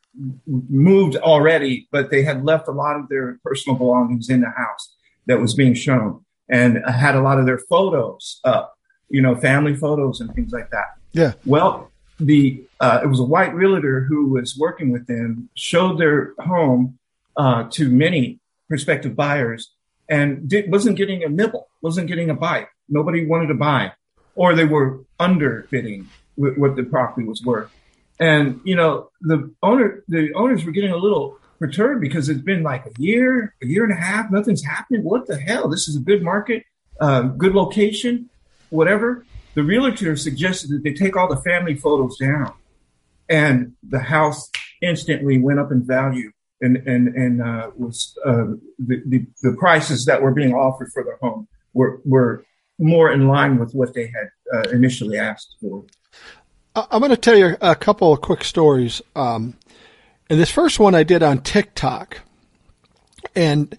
moved 0.45 1.15
already, 1.17 1.87
but 1.91 2.11
they 2.11 2.21
had 2.21 2.45
left 2.45 2.67
a 2.67 2.71
lot 2.71 2.97
of 2.97 3.09
their 3.09 3.39
personal 3.43 3.77
belongings 3.77 4.29
in 4.29 4.41
the 4.41 4.51
house 4.51 4.95
that 5.25 5.41
was 5.41 5.55
being 5.55 5.73
shown 5.73 6.23
and 6.49 6.77
had 6.87 7.15
a 7.15 7.21
lot 7.21 7.39
of 7.39 7.47
their 7.47 7.59
photos 7.67 8.39
up, 8.43 8.77
you 9.09 9.23
know, 9.23 9.35
family 9.35 9.75
photos 9.75 10.21
and 10.21 10.33
things 10.35 10.53
like 10.53 10.69
that. 10.69 10.85
Yeah. 11.13 11.33
Well, 11.45 11.91
the 12.19 12.63
uh, 12.79 13.01
it 13.03 13.07
was 13.07 13.19
a 13.19 13.23
white 13.23 13.53
realtor 13.53 14.01
who 14.01 14.29
was 14.29 14.57
working 14.57 14.91
with 14.91 15.07
them, 15.07 15.49
showed 15.55 15.99
their 15.99 16.33
home 16.39 16.99
uh, 17.37 17.69
to 17.71 17.89
many 17.89 18.39
prospective 18.67 19.15
buyers, 19.15 19.71
and 20.09 20.47
did, 20.47 20.71
wasn't 20.71 20.97
getting 20.97 21.23
a 21.23 21.29
nibble, 21.29 21.67
wasn't 21.81 22.07
getting 22.07 22.29
a 22.29 22.33
bite. 22.33 22.67
Nobody 22.89 23.25
wanted 23.25 23.47
to 23.47 23.53
buy, 23.53 23.93
or 24.35 24.55
they 24.55 24.65
were 24.65 25.01
underbidding 25.19 26.05
what 26.35 26.75
the 26.75 26.83
property 26.83 27.27
was 27.27 27.43
worth. 27.43 27.71
And 28.19 28.59
you 28.63 28.75
know, 28.75 29.09
the 29.21 29.53
owner, 29.61 30.03
the 30.07 30.33
owners 30.33 30.65
were 30.65 30.71
getting 30.71 30.91
a 30.91 30.97
little 30.97 31.37
perturbed 31.59 32.01
because 32.01 32.29
it's 32.29 32.41
been 32.41 32.63
like 32.63 32.85
a 32.85 32.91
year, 33.01 33.55
a 33.61 33.65
year 33.65 33.83
and 33.83 33.93
a 33.93 34.01
half, 34.01 34.29
nothing's 34.31 34.63
happening. 34.63 35.03
What 35.03 35.27
the 35.27 35.37
hell? 35.37 35.69
This 35.69 35.87
is 35.87 35.95
a 35.95 35.99
good 35.99 36.21
market, 36.21 36.63
uh, 36.99 37.21
good 37.21 37.53
location, 37.53 38.29
whatever. 38.69 39.25
The 39.55 39.63
realtor 39.63 40.15
suggested 40.15 40.71
that 40.71 40.83
they 40.83 40.93
take 40.93 41.15
all 41.15 41.27
the 41.27 41.41
family 41.41 41.75
photos 41.75 42.17
down, 42.17 42.53
and 43.29 43.73
the 43.87 43.99
house 43.99 44.49
instantly 44.81 45.39
went 45.39 45.59
up 45.59 45.71
in 45.71 45.85
value. 45.85 46.31
And 46.61 46.77
and 46.87 47.09
and 47.09 47.41
uh, 47.41 47.71
was 47.75 48.17
uh, 48.25 48.55
the, 48.79 49.01
the 49.05 49.25
the 49.41 49.53
prices 49.59 50.05
that 50.05 50.21
were 50.21 50.31
being 50.31 50.53
offered 50.53 50.91
for 50.93 51.03
the 51.03 51.17
home 51.21 51.47
were 51.73 51.99
were 52.05 52.45
more 52.79 53.11
in 53.11 53.27
line 53.27 53.57
with 53.57 53.73
what 53.73 53.93
they 53.93 54.07
had 54.07 54.29
uh, 54.53 54.69
initially 54.69 55.17
asked 55.17 55.57
for. 55.59 55.83
I'm 56.75 56.99
going 56.99 57.11
to 57.11 57.17
tell 57.17 57.35
you 57.35 57.55
a 57.61 57.75
couple 57.75 58.13
of 58.13 58.21
quick 58.21 58.43
stories. 58.43 59.01
Um, 59.15 59.55
and 60.29 60.39
this 60.39 60.49
first 60.49 60.79
one 60.79 60.95
I 60.95 61.03
did 61.03 61.21
on 61.21 61.41
TikTok, 61.41 62.21
and 63.35 63.77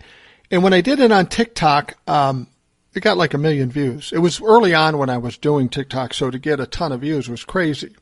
and 0.51 0.63
when 0.63 0.75
I 0.75 0.81
did 0.81 1.01
it 1.01 1.11
on 1.11 1.27
TikTok, 1.27 1.97
um, 2.07 2.49
it 2.95 3.01
got 3.01 3.17
like 3.17 3.35
a 3.35 3.39
million 3.39 3.71
views. 3.71 4.13
It 4.13 4.19
was 4.19 4.41
early 4.41 4.73
on 4.73 4.99
when 4.99 5.11
I 5.11 5.19
was 5.19 5.37
doing 5.37 5.69
TikTok, 5.69 6.15
so 6.15 6.31
to 6.31 6.39
get 6.39 6.61
a 6.61 6.67
ton 6.67 6.93
of 6.93 7.01
views 7.01 7.29
was 7.29 7.45
crazy. 7.45 7.95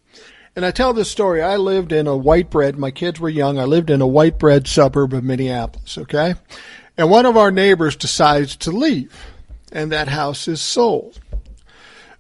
And 0.55 0.67
I 0.67 0.71
tell 0.71 0.93
this 0.93 1.11
story. 1.11 1.43
I 1.43 1.57
lived 1.57 1.93
in 1.93 2.07
a 2.07 2.17
white 2.17 2.51
bread. 2.51 2.79
My 2.79 2.91
kids 2.91 3.19
were 3.19 3.31
young. 3.31 3.59
I 3.59 3.65
lived 3.65 3.89
in 3.89 4.03
a 4.03 4.07
white 4.07 4.39
bread 4.39 4.69
suburb 4.69 5.15
of 5.15 5.25
Minneapolis. 5.25 5.97
Okay, 5.97 6.35
and 6.97 7.11
one 7.11 7.27
of 7.27 7.37
our 7.37 7.51
neighbors 7.51 7.97
decides 7.97 8.55
to 8.57 8.71
leave, 8.71 9.15
and 9.73 9.91
that 9.91 10.09
house 10.09 10.47
is 10.47 10.61
sold. 10.61 11.19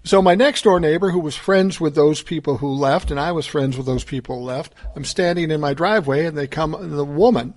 So 0.04 0.20
my 0.20 0.34
next 0.34 0.62
door 0.62 0.80
neighbor, 0.80 1.10
who 1.10 1.20
was 1.20 1.36
friends 1.36 1.78
with 1.78 1.94
those 1.94 2.22
people 2.22 2.56
who 2.56 2.68
left, 2.68 3.10
and 3.12 3.20
I 3.20 3.30
was 3.30 3.46
friends 3.46 3.76
with 3.76 3.86
those 3.86 4.02
people 4.02 4.38
who 4.38 4.44
left, 4.44 4.74
I'm 4.96 5.04
standing 5.04 5.50
in 5.50 5.60
my 5.60 5.74
driveway, 5.74 6.26
and 6.26 6.36
they 6.36 6.46
come. 6.46 6.74
The 6.96 7.04
woman, 7.04 7.54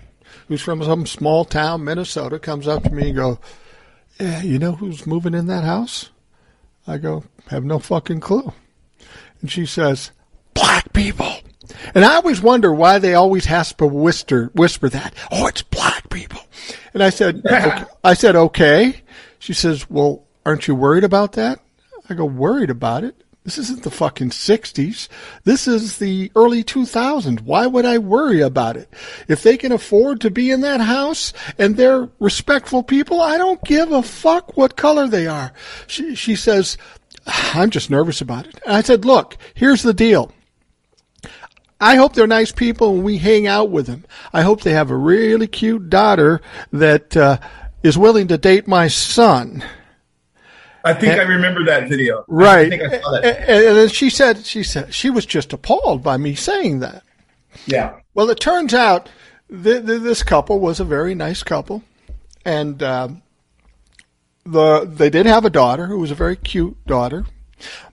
who's 0.47 0.61
from 0.61 0.83
some 0.83 1.05
small 1.05 1.45
town, 1.45 1.85
Minnesota, 1.85 2.37
comes 2.37 2.67
up 2.67 2.83
to 2.83 2.91
me 2.91 3.07
and 3.07 3.15
go, 3.15 3.39
eh, 4.19 4.41
"You 4.43 4.59
know 4.59 4.73
who's 4.73 5.07
moving 5.07 5.33
in 5.33 5.47
that 5.47 5.63
house?" 5.63 6.09
I 6.87 6.97
go, 6.97 7.23
"Have 7.47 7.63
no 7.63 7.79
fucking 7.79 8.19
clue." 8.19 8.53
And 9.41 9.51
she 9.51 9.65
says, 9.65 10.11
"Black 10.53 10.93
people." 10.93 11.33
And 11.93 12.05
I 12.05 12.15
always 12.15 12.41
wonder 12.41 12.73
why 12.73 12.99
they 12.99 13.13
always 13.13 13.45
has 13.45 13.73
to 13.73 13.87
whisper 13.87 14.51
whisper 14.53 14.89
that. 14.89 15.13
Oh, 15.31 15.47
it's 15.47 15.61
black 15.61 16.09
people. 16.09 16.41
And 16.93 17.03
I 17.03 17.09
said, 17.09 17.41
okay. 17.45 17.83
I 18.03 18.13
said, 18.13 18.35
okay. 18.35 19.01
She 19.39 19.53
says, 19.53 19.89
well, 19.89 20.23
aren't 20.45 20.67
you 20.67 20.75
worried 20.75 21.03
about 21.03 21.33
that? 21.33 21.59
I 22.09 22.13
go, 22.13 22.25
worried 22.25 22.69
about 22.69 23.03
it? 23.03 23.15
This 23.45 23.59
isn't 23.59 23.83
the 23.83 23.91
fucking 23.91 24.31
60s. 24.31 25.07
This 25.43 25.67
is 25.67 25.99
the 25.99 26.31
early 26.35 26.63
2000s. 26.63 27.41
Why 27.41 27.67
would 27.67 27.85
I 27.85 27.99
worry 27.99 28.41
about 28.41 28.75
it? 28.75 28.91
If 29.27 29.43
they 29.43 29.55
can 29.55 29.71
afford 29.71 30.19
to 30.21 30.31
be 30.31 30.49
in 30.49 30.61
that 30.61 30.81
house 30.81 31.31
and 31.59 31.77
they're 31.77 32.09
respectful 32.19 32.81
people, 32.81 33.21
I 33.21 33.37
don't 33.37 33.63
give 33.63 33.91
a 33.91 34.01
fuck 34.01 34.57
what 34.57 34.75
color 34.75 35.07
they 35.07 35.27
are. 35.27 35.53
She, 35.85 36.15
she 36.15 36.35
says, 36.35 36.75
I'm 37.27 37.69
just 37.69 37.91
nervous 37.91 38.19
about 38.19 38.47
it. 38.47 38.59
And 38.65 38.75
I 38.75 38.81
said, 38.81 39.05
look, 39.05 39.37
here's 39.53 39.83
the 39.83 39.93
deal. 39.93 40.31
I 41.79 41.97
hope 41.97 42.13
they're 42.13 42.25
nice 42.25 42.51
people 42.51 42.95
and 42.95 43.03
we 43.03 43.19
hang 43.19 43.45
out 43.45 43.69
with 43.69 43.85
them. 43.85 44.05
I 44.33 44.41
hope 44.41 44.61
they 44.61 44.73
have 44.73 44.89
a 44.89 44.97
really 44.97 45.45
cute 45.45 45.91
daughter 45.91 46.41
that 46.71 47.15
uh, 47.15 47.37
is 47.83 47.95
willing 47.95 48.27
to 48.29 48.39
date 48.39 48.67
my 48.67 48.87
son. 48.87 49.63
I 50.85 50.93
think 50.93 51.13
and, 51.13 51.21
I 51.21 51.23
remember 51.23 51.65
that 51.65 51.89
video. 51.89 52.23
Right. 52.27 52.71
I, 52.71 52.75
I 52.75 53.19
and, 53.19 53.65
and 53.65 53.77
then 53.77 53.89
she 53.89 54.09
said, 54.11 54.45
she 54.45 54.61
said, 54.61 54.93
she 54.93 55.09
was 55.09 55.25
just 55.25 55.51
appalled 55.51 56.03
by 56.03 56.17
me 56.17 56.35
saying 56.35 56.79
that. 56.79 57.03
Yeah. 57.65 57.99
Well, 58.13 58.29
it 58.29 58.39
turns 58.39 58.73
out 58.73 59.09
th- 59.49 59.85
th- 59.85 60.01
this 60.01 60.21
couple 60.21 60.59
was 60.59 60.79
a 60.79 60.85
very 60.85 61.15
nice 61.15 61.41
couple. 61.41 61.83
And, 62.45 62.83
um, 62.83 63.23
the, 64.45 64.85
they 64.85 65.09
did 65.09 65.25
have 65.25 65.43
a 65.43 65.49
daughter 65.49 65.87
who 65.87 65.99
was 65.99 66.11
a 66.11 66.15
very 66.15 66.35
cute 66.35 66.77
daughter. 66.85 67.25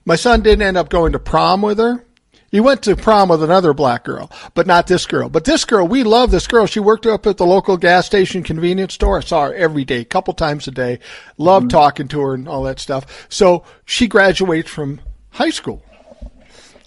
My 0.05 0.15
son 0.15 0.43
didn't 0.43 0.61
end 0.61 0.77
up 0.77 0.89
going 0.89 1.13
to 1.13 1.19
prom 1.19 1.63
with 1.63 1.79
her 1.79 2.05
he 2.53 2.59
went 2.59 2.83
to 2.83 2.95
prom 2.95 3.29
with 3.29 3.41
another 3.41 3.73
black 3.73 4.03
girl, 4.03 4.29
but 4.53 4.67
not 4.67 4.85
this 4.85 5.07
girl. 5.07 5.27
But 5.27 5.43
this 5.43 5.65
girl, 5.65 5.87
we 5.87 6.03
love 6.03 6.29
this 6.29 6.45
girl. 6.45 6.67
She 6.67 6.79
worked 6.79 7.07
up 7.07 7.25
at 7.25 7.37
the 7.37 7.47
local 7.47 7.77
gas 7.77 8.05
station 8.05 8.43
convenience 8.43 8.93
store. 8.93 9.17
I 9.17 9.21
saw 9.21 9.45
her 9.47 9.55
every 9.55 9.83
day, 9.83 10.01
a 10.01 10.05
couple 10.05 10.35
times 10.35 10.67
a 10.67 10.71
day. 10.71 10.99
Loved 11.39 11.69
mm-hmm. 11.69 11.77
talking 11.79 12.07
to 12.09 12.21
her 12.21 12.35
and 12.35 12.47
all 12.47 12.61
that 12.61 12.79
stuff. 12.79 13.25
So 13.27 13.63
she 13.85 14.07
graduates 14.07 14.69
from 14.69 15.01
high 15.31 15.49
school. 15.49 15.83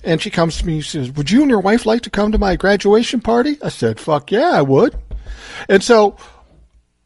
And 0.05 0.23
she 0.23 0.31
comes 0.31 0.59
to 0.59 0.67
me 0.67 0.75
and 0.75 0.85
says, 0.85 1.11
Would 1.11 1.33
you 1.33 1.43
and 1.43 1.51
your 1.51 1.59
wife 1.59 1.85
like 1.85 2.03
to 2.03 2.11
come 2.11 2.31
to 2.31 2.39
my 2.39 2.55
graduation 2.55 3.21
party? 3.21 3.59
I 3.61 3.71
said, 3.71 3.99
Fuck 3.99 4.31
yeah, 4.31 4.51
I 4.51 4.63
would. 4.63 4.97
And 5.69 5.83
so 5.83 6.17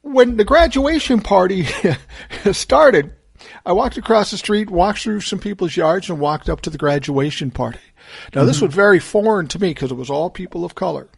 when 0.03 0.37
the 0.37 0.45
graduation 0.45 1.23
party 1.23 1.67
started, 2.53 3.15
I 3.65 3.73
walked 3.73 3.97
across 3.97 4.31
the 4.31 4.37
street, 4.39 4.71
walked 4.71 5.01
through 5.01 5.21
some 5.21 5.39
people's 5.39 5.77
yards, 5.77 6.11
and 6.11 6.21
walked 6.21 6.49
up 6.49 6.61
to 6.63 6.71
the 6.71 6.79
graduation 6.79 7.51
party. 7.51 7.79
Now, 8.35 8.41
mm-hmm. 8.41 8.49
this 8.49 8.61
was 8.61 8.75
very 8.75 8.99
foreign 8.99 9.47
to 9.49 9.59
me 9.59 9.71
because 9.71 9.91
it 9.91 9.97
was 9.97 10.11
all 10.11 10.31
people 10.31 10.65
of 10.65 10.75
color. 10.75 11.09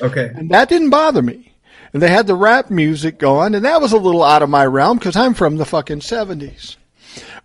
Okay. 0.00 0.30
And 0.34 0.50
that 0.50 0.68
didn't 0.68 0.90
bother 0.90 1.22
me. 1.22 1.52
And 1.92 2.02
they 2.02 2.08
had 2.08 2.26
the 2.26 2.34
rap 2.34 2.70
music 2.70 3.18
going, 3.18 3.54
and 3.54 3.64
that 3.64 3.80
was 3.80 3.92
a 3.92 3.98
little 3.98 4.22
out 4.22 4.42
of 4.42 4.50
my 4.50 4.66
realm 4.66 4.98
because 4.98 5.16
I'm 5.16 5.34
from 5.34 5.56
the 5.56 5.64
fucking 5.64 6.00
70s. 6.00 6.76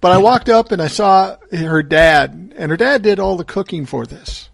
But 0.01 0.11
I 0.11 0.17
walked 0.17 0.49
up 0.49 0.71
and 0.71 0.81
I 0.81 0.87
saw 0.87 1.37
her 1.51 1.81
dad, 1.81 2.53
and 2.57 2.69
her 2.69 2.77
dad 2.77 3.01
did 3.01 3.19
all 3.19 3.37
the 3.37 3.45
cooking 3.45 3.85
for 3.85 4.05
this. 4.05 4.49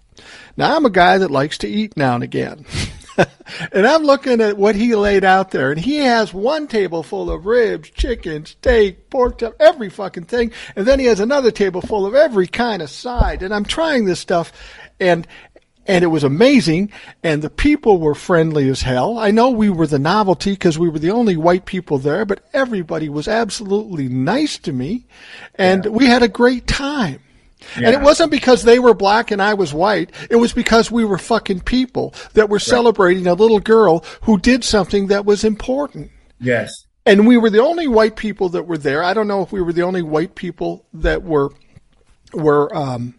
Now, 0.55 0.75
I'm 0.75 0.85
a 0.85 0.91
guy 0.91 1.17
that 1.17 1.31
likes 1.31 1.57
to 1.59 1.67
eat 1.67 1.97
now 1.97 2.15
and 2.15 2.23
again. 2.23 2.65
and 3.71 3.87
I'm 3.87 4.03
looking 4.03 4.41
at 4.41 4.57
what 4.57 4.75
he 4.75 4.95
laid 4.95 5.23
out 5.23 5.51
there, 5.51 5.71
and 5.71 5.79
he 5.79 5.97
has 5.97 6.33
one 6.33 6.67
table 6.67 7.03
full 7.03 7.31
of 7.31 7.45
ribs, 7.45 7.89
chicken, 7.89 8.45
steak, 8.45 9.09
pork, 9.09 9.39
chop, 9.39 9.55
every 9.59 9.89
fucking 9.89 10.25
thing, 10.25 10.51
and 10.75 10.85
then 10.85 10.99
he 10.99 11.05
has 11.05 11.19
another 11.19 11.51
table 11.51 11.81
full 11.81 12.05
of 12.05 12.15
every 12.15 12.47
kind 12.47 12.81
of 12.81 12.89
side. 12.89 13.43
And 13.43 13.53
I'm 13.53 13.65
trying 13.65 14.05
this 14.05 14.19
stuff, 14.19 14.51
and 14.99 15.27
and 15.85 16.03
it 16.03 16.07
was 16.07 16.23
amazing, 16.23 16.91
and 17.23 17.41
the 17.41 17.49
people 17.49 17.97
were 17.97 18.13
friendly 18.13 18.69
as 18.69 18.83
hell. 18.83 19.17
I 19.17 19.31
know 19.31 19.49
we 19.49 19.71
were 19.71 19.87
the 19.87 19.97
novelty 19.97 20.51
because 20.51 20.77
we 20.77 20.87
were 20.87 20.99
the 20.99 21.09
only 21.09 21.35
white 21.35 21.65
people 21.65 21.97
there, 21.97 22.25
but 22.25 22.43
everybody 22.53 23.09
was 23.09 23.27
absolutely 23.27 24.07
nice 24.07 24.59
to 24.59 24.71
me, 24.71 25.07
and 25.55 25.85
yeah. 25.85 25.91
we 25.91 26.05
had 26.05 26.21
a 26.21 26.27
great 26.27 26.67
time. 26.67 27.21
Yeah. 27.77 27.87
And 27.87 27.95
it 27.95 28.01
wasn't 28.01 28.31
because 28.31 28.63
they 28.63 28.79
were 28.79 28.93
black 28.93 29.31
and 29.31 29.41
I 29.41 29.53
was 29.53 29.73
white. 29.73 30.11
It 30.29 30.37
was 30.37 30.53
because 30.53 30.89
we 30.89 31.05
were 31.05 31.17
fucking 31.17 31.61
people 31.61 32.13
that 32.33 32.49
were 32.49 32.55
right. 32.55 32.61
celebrating 32.61 33.27
a 33.27 33.33
little 33.33 33.59
girl 33.59 34.03
who 34.21 34.37
did 34.37 34.63
something 34.63 35.07
that 35.07 35.25
was 35.25 35.43
important. 35.43 36.11
Yes. 36.39 36.85
And 37.05 37.27
we 37.27 37.37
were 37.37 37.49
the 37.49 37.61
only 37.61 37.87
white 37.87 38.15
people 38.15 38.49
that 38.49 38.67
were 38.67 38.77
there. 38.77 39.03
I 39.03 39.13
don't 39.13 39.27
know 39.27 39.41
if 39.41 39.51
we 39.51 39.61
were 39.61 39.73
the 39.73 39.83
only 39.83 40.01
white 40.01 40.35
people 40.35 40.85
that 40.93 41.23
were 41.23 41.49
were 42.33 42.75
um, 42.75 43.15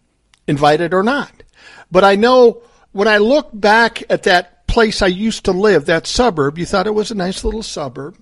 invited 0.47 0.95
or 0.95 1.03
not. 1.03 1.33
But 1.91 2.05
I 2.05 2.15
know 2.15 2.63
when 2.93 3.09
I 3.09 3.19
look 3.19 3.51
back 3.53 4.03
at 4.11 4.25
that 4.25 4.67
place 4.67 5.03
I 5.03 5.09
used 5.09 5.45
to 5.47 5.53
live, 5.53 5.87
that 5.87 6.07
suburb, 6.07 6.59
you 6.59 6.67
thought 6.67 6.87
it 6.87 6.95
was 6.95 7.11
a 7.11 7.17
nice 7.17 7.45
little 7.45 7.63
suburb. 7.63 8.17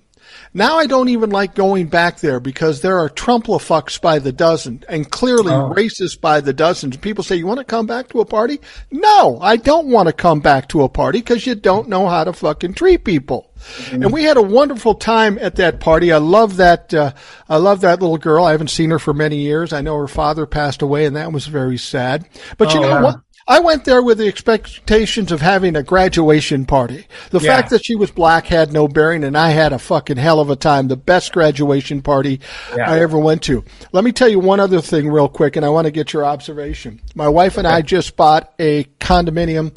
Now 0.53 0.77
I 0.77 0.87
don't 0.87 1.09
even 1.09 1.29
like 1.29 1.55
going 1.55 1.87
back 1.87 2.19
there 2.19 2.39
because 2.39 2.81
there 2.81 2.99
are 2.99 3.09
Trumplafucks 3.09 4.01
by 4.01 4.19
the 4.19 4.31
dozen 4.31 4.83
and 4.89 5.09
clearly 5.09 5.53
oh. 5.53 5.73
racists 5.75 6.19
by 6.19 6.41
the 6.41 6.53
dozens. 6.53 6.97
People 6.97 7.23
say, 7.23 7.35
you 7.35 7.47
want 7.47 7.59
to 7.59 7.65
come 7.65 7.85
back 7.85 8.09
to 8.09 8.21
a 8.21 8.25
party? 8.25 8.59
No, 8.91 9.37
I 9.41 9.57
don't 9.57 9.87
want 9.87 10.07
to 10.07 10.13
come 10.13 10.39
back 10.39 10.69
to 10.69 10.83
a 10.83 10.89
party 10.89 11.19
because 11.19 11.45
you 11.45 11.55
don't 11.55 11.89
know 11.89 12.07
how 12.07 12.23
to 12.23 12.33
fucking 12.33 12.73
treat 12.73 13.03
people. 13.03 13.49
Mm-hmm. 13.59 14.03
And 14.03 14.13
we 14.13 14.23
had 14.23 14.37
a 14.37 14.41
wonderful 14.41 14.95
time 14.95 15.37
at 15.39 15.55
that 15.57 15.79
party. 15.79 16.11
I 16.11 16.17
love 16.17 16.57
that. 16.57 16.93
Uh, 16.93 17.13
I 17.47 17.57
love 17.57 17.81
that 17.81 18.01
little 18.01 18.17
girl. 18.17 18.45
I 18.45 18.51
haven't 18.51 18.69
seen 18.69 18.89
her 18.91 18.99
for 18.99 19.13
many 19.13 19.37
years. 19.37 19.73
I 19.73 19.81
know 19.81 19.97
her 19.97 20.07
father 20.07 20.45
passed 20.45 20.81
away, 20.81 21.05
and 21.05 21.15
that 21.15 21.31
was 21.31 21.47
very 21.47 21.77
sad. 21.77 22.27
But 22.57 22.69
oh, 22.69 22.73
you 22.75 22.81
know 22.81 22.95
wow. 22.95 23.03
what? 23.03 23.19
I 23.47 23.59
went 23.59 23.85
there 23.85 24.01
with 24.01 24.19
the 24.19 24.27
expectations 24.27 25.31
of 25.31 25.41
having 25.41 25.75
a 25.75 25.83
graduation 25.83 26.65
party. 26.65 27.07
The 27.31 27.39
yeah. 27.39 27.55
fact 27.55 27.71
that 27.71 27.83
she 27.83 27.95
was 27.95 28.11
black 28.11 28.45
had 28.45 28.71
no 28.71 28.87
bearing, 28.87 29.23
and 29.23 29.37
I 29.37 29.49
had 29.49 29.73
a 29.73 29.79
fucking 29.79 30.17
hell 30.17 30.39
of 30.39 30.49
a 30.49 30.55
time. 30.55 30.87
The 30.87 30.97
best 30.97 31.33
graduation 31.33 32.01
party 32.01 32.41
yeah. 32.75 32.91
I 32.91 32.99
ever 32.99 33.17
went 33.17 33.41
to. 33.43 33.63
Let 33.91 34.03
me 34.03 34.11
tell 34.11 34.29
you 34.29 34.39
one 34.39 34.59
other 34.59 34.81
thing 34.81 35.09
real 35.09 35.29
quick, 35.29 35.55
and 35.55 35.65
I 35.65 35.69
want 35.69 35.85
to 35.85 35.91
get 35.91 36.13
your 36.13 36.25
observation. 36.25 37.01
My 37.15 37.27
wife 37.27 37.57
and 37.57 37.65
okay. 37.65 37.77
I 37.77 37.81
just 37.81 38.15
bought 38.15 38.53
a 38.59 38.83
condominium 38.99 39.75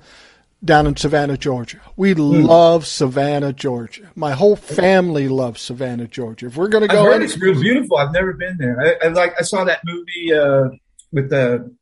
down 0.65 0.87
in 0.87 0.97
Savannah, 0.97 1.37
Georgia. 1.37 1.81
We 1.97 2.15
mm. 2.15 2.47
love 2.47 2.87
Savannah, 2.87 3.53
Georgia. 3.53 4.11
My 4.15 4.33
whole 4.33 4.57
family 4.57 5.29
loves 5.29 5.61
Savannah, 5.61 6.07
Georgia. 6.07 6.47
If 6.47 6.57
we're 6.57 6.69
going 6.69 6.83
to 6.83 6.89
go, 6.89 7.05
I've 7.05 7.13
heard 7.15 7.23
it's 7.23 7.39
real 7.39 7.61
beautiful. 7.61 7.97
I've 7.97 8.13
never 8.13 8.33
been 8.33 8.57
there. 8.59 8.81
I, 8.81 9.07
I 9.07 9.09
like. 9.09 9.35
I 9.39 9.43
saw 9.43 9.65
that 9.65 9.81
movie 9.85 10.33
uh, 10.33 10.69
with 11.11 11.31
the, 11.31 11.75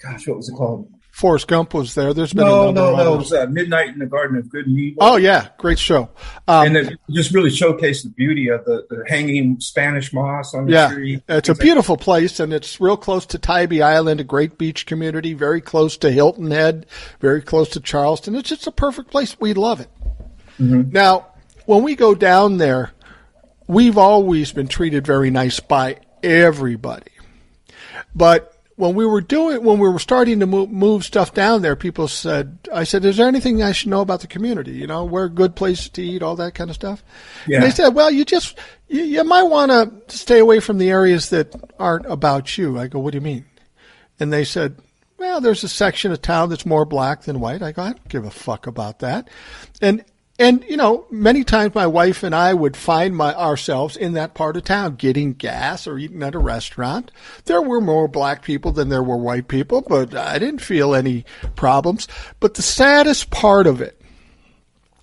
gosh, 0.00 0.26
what 0.26 0.36
was 0.36 0.48
it 0.48 0.54
called? 0.54 0.91
Forrest 1.12 1.46
Gump 1.46 1.74
was 1.74 1.94
there. 1.94 2.14
There's 2.14 2.32
been 2.32 2.46
no, 2.46 2.70
no, 2.70 2.96
no. 2.96 3.14
It 3.14 3.18
was 3.18 3.32
uh, 3.34 3.46
Midnight 3.46 3.88
in 3.88 3.98
the 3.98 4.06
Garden 4.06 4.38
of 4.38 4.48
Good 4.48 4.66
and 4.66 4.78
Evil. 4.78 5.02
Oh 5.02 5.16
yeah, 5.16 5.48
great 5.58 5.78
show. 5.78 6.08
Um, 6.48 6.68
and 6.68 6.76
it 6.76 6.98
just 7.10 7.34
really 7.34 7.50
showcased 7.50 8.04
the 8.04 8.08
beauty 8.08 8.48
of 8.48 8.64
the, 8.64 8.86
the 8.88 9.04
hanging 9.06 9.60
Spanish 9.60 10.14
moss 10.14 10.54
on 10.54 10.64
the 10.64 10.72
yeah, 10.72 10.88
tree. 10.88 11.22
It's 11.28 11.50
a 11.50 11.54
beautiful 11.54 11.98
place, 11.98 12.40
and 12.40 12.50
it's 12.50 12.80
real 12.80 12.96
close 12.96 13.26
to 13.26 13.38
Tybee 13.38 13.82
Island, 13.82 14.20
a 14.20 14.24
great 14.24 14.56
beach 14.56 14.86
community, 14.86 15.34
very 15.34 15.60
close 15.60 15.98
to 15.98 16.10
Hilton 16.10 16.50
Head, 16.50 16.86
very 17.20 17.42
close 17.42 17.68
to 17.70 17.80
Charleston. 17.80 18.34
It's 18.34 18.48
just 18.48 18.66
a 18.66 18.72
perfect 18.72 19.10
place. 19.10 19.38
We 19.38 19.52
love 19.52 19.80
it. 19.80 19.90
Mm-hmm. 20.58 20.92
Now, 20.92 21.26
when 21.66 21.82
we 21.82 21.94
go 21.94 22.14
down 22.14 22.56
there, 22.56 22.92
we've 23.66 23.98
always 23.98 24.50
been 24.50 24.66
treated 24.66 25.06
very 25.06 25.28
nice 25.28 25.60
by 25.60 25.98
everybody, 26.22 27.12
but 28.14 28.51
when 28.82 28.96
we 28.96 29.06
were 29.06 29.20
doing 29.20 29.62
when 29.62 29.78
we 29.78 29.88
were 29.88 30.00
starting 30.00 30.40
to 30.40 30.46
move, 30.46 30.68
move 30.68 31.04
stuff 31.04 31.32
down 31.32 31.62
there, 31.62 31.76
people 31.76 32.08
said, 32.08 32.58
"I 32.74 32.82
said, 32.82 33.04
is 33.04 33.16
there 33.16 33.28
anything 33.28 33.62
I 33.62 33.70
should 33.70 33.90
know 33.90 34.00
about 34.00 34.22
the 34.22 34.26
community? 34.26 34.72
You 34.72 34.88
know, 34.88 35.04
where 35.04 35.28
good 35.28 35.54
places 35.54 35.88
to 35.90 36.02
eat, 36.02 36.20
all 36.20 36.34
that 36.34 36.54
kind 36.54 36.68
of 36.68 36.74
stuff." 36.74 37.04
Yeah. 37.46 37.58
And 37.58 37.64
they 37.64 37.70
said, 37.70 37.90
"Well, 37.90 38.10
you 38.10 38.24
just 38.24 38.58
you, 38.88 39.02
you 39.02 39.22
might 39.22 39.44
want 39.44 39.70
to 39.70 40.16
stay 40.16 40.40
away 40.40 40.58
from 40.58 40.78
the 40.78 40.90
areas 40.90 41.30
that 41.30 41.54
aren't 41.78 42.06
about 42.06 42.58
you." 42.58 42.76
I 42.76 42.88
go, 42.88 42.98
"What 42.98 43.12
do 43.12 43.18
you 43.18 43.22
mean?" 43.22 43.44
And 44.18 44.32
they 44.32 44.42
said, 44.42 44.74
"Well, 45.16 45.40
there's 45.40 45.62
a 45.62 45.68
section 45.68 46.10
of 46.10 46.20
town 46.20 46.48
that's 46.48 46.66
more 46.66 46.84
black 46.84 47.22
than 47.22 47.38
white." 47.38 47.62
I 47.62 47.70
go, 47.70 47.82
"I 47.82 47.90
don't 47.90 48.08
give 48.08 48.24
a 48.24 48.32
fuck 48.32 48.66
about 48.66 48.98
that." 48.98 49.30
And 49.80 50.04
and 50.42 50.64
you 50.68 50.76
know, 50.76 51.06
many 51.08 51.44
times 51.44 51.74
my 51.74 51.86
wife 51.86 52.24
and 52.24 52.34
I 52.34 52.52
would 52.52 52.76
find 52.76 53.16
my 53.16 53.32
ourselves 53.32 53.96
in 53.96 54.14
that 54.14 54.34
part 54.34 54.56
of 54.56 54.64
town 54.64 54.96
getting 54.96 55.34
gas 55.34 55.86
or 55.86 55.98
eating 55.98 56.22
at 56.22 56.34
a 56.34 56.40
restaurant. 56.40 57.12
There 57.44 57.62
were 57.62 57.80
more 57.80 58.08
black 58.08 58.42
people 58.42 58.72
than 58.72 58.88
there 58.88 59.04
were 59.04 59.16
white 59.16 59.46
people, 59.46 59.82
but 59.82 60.16
I 60.16 60.40
didn't 60.40 60.60
feel 60.60 60.96
any 60.96 61.24
problems. 61.54 62.08
But 62.40 62.54
the 62.54 62.62
saddest 62.62 63.30
part 63.30 63.68
of 63.68 63.80
it, 63.80 64.00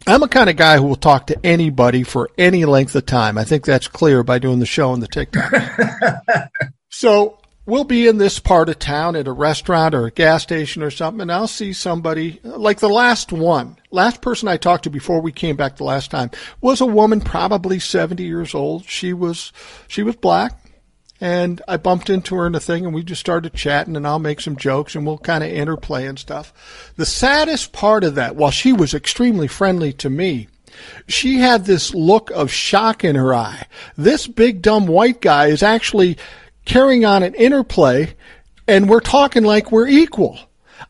I'm 0.05 0.23
a 0.23 0.27
kind 0.27 0.49
of 0.49 0.57
guy 0.57 0.77
who 0.77 0.83
will 0.83 0.97
talk 0.97 1.27
to 1.27 1.45
anybody 1.45 2.03
for 2.03 2.29
any 2.37 2.65
length 2.65 2.93
of 2.95 3.05
time. 3.05 3.37
I 3.37 3.45
think 3.45 3.63
that's 3.63 3.87
clear 3.87 4.23
by 4.23 4.39
doing 4.39 4.59
the 4.59 4.65
show 4.65 4.91
on 4.91 4.99
the 4.99 5.07
TikTok. 5.07 6.51
so 6.89 7.38
we'll 7.69 7.83
be 7.83 8.07
in 8.07 8.17
this 8.17 8.39
part 8.39 8.67
of 8.67 8.79
town 8.79 9.15
at 9.15 9.27
a 9.27 9.31
restaurant 9.31 9.93
or 9.93 10.07
a 10.07 10.11
gas 10.11 10.43
station 10.43 10.81
or 10.81 10.91
something, 10.91 11.21
and 11.21 11.31
I'll 11.31 11.47
see 11.47 11.71
somebody 11.71 12.39
like 12.43 12.79
the 12.79 12.89
last 12.89 13.31
one. 13.31 13.77
Last 13.91 14.21
person 14.21 14.47
I 14.47 14.57
talked 14.57 14.83
to 14.83 14.89
before 14.89 15.21
we 15.21 15.31
came 15.31 15.55
back 15.55 15.77
the 15.77 15.83
last 15.83 16.11
time 16.11 16.31
was 16.59 16.81
a 16.81 16.85
woman, 16.85 17.21
probably 17.21 17.79
70 17.79 18.23
years 18.23 18.53
old. 18.53 18.85
She 18.85 19.13
was, 19.13 19.53
she 19.87 20.03
was 20.03 20.15
black. 20.15 20.59
And 21.21 21.61
I 21.67 21.75
bumped 21.75 22.09
into 22.09 22.35
her 22.35 22.47
in 22.47 22.55
a 22.55 22.61
thing 22.61 22.85
and 22.85 22.95
we 22.95 23.03
just 23.03 23.19
started 23.19 23.53
chatting 23.53 23.97
and 23.97 24.07
I'll 24.07 24.19
make 24.19 24.39
some 24.39 24.55
jokes 24.55 24.95
and 24.95 25.05
we'll 25.05 25.17
kind 25.17 25.43
of 25.43 25.49
interplay 25.49 26.05
and 26.05 26.17
stuff. 26.17 26.93
The 26.95 27.05
saddest 27.05 27.73
part 27.73 28.05
of 28.05 28.15
that, 28.15 28.37
while 28.37 28.51
she 28.51 28.71
was 28.71 28.93
extremely 28.93 29.49
friendly 29.49 29.91
to 29.93 30.09
me, 30.09 30.47
she 31.07 31.39
had 31.39 31.65
this 31.65 31.93
look 31.93 32.31
of 32.31 32.51
shock 32.51 33.03
in 33.03 33.15
her 33.15 33.33
eye. 33.33 33.67
This 33.97 34.27
big 34.27 34.61
dumb 34.61 34.87
white 34.87 35.19
guy 35.19 35.47
is 35.47 35.61
actually 35.61 36.17
carrying 36.69 37.03
on 37.03 37.23
an 37.23 37.33
interplay 37.33 38.15
and 38.67 38.87
we're 38.87 38.99
talking 38.99 39.43
like 39.43 39.71
we're 39.71 39.87
equal. 39.87 40.39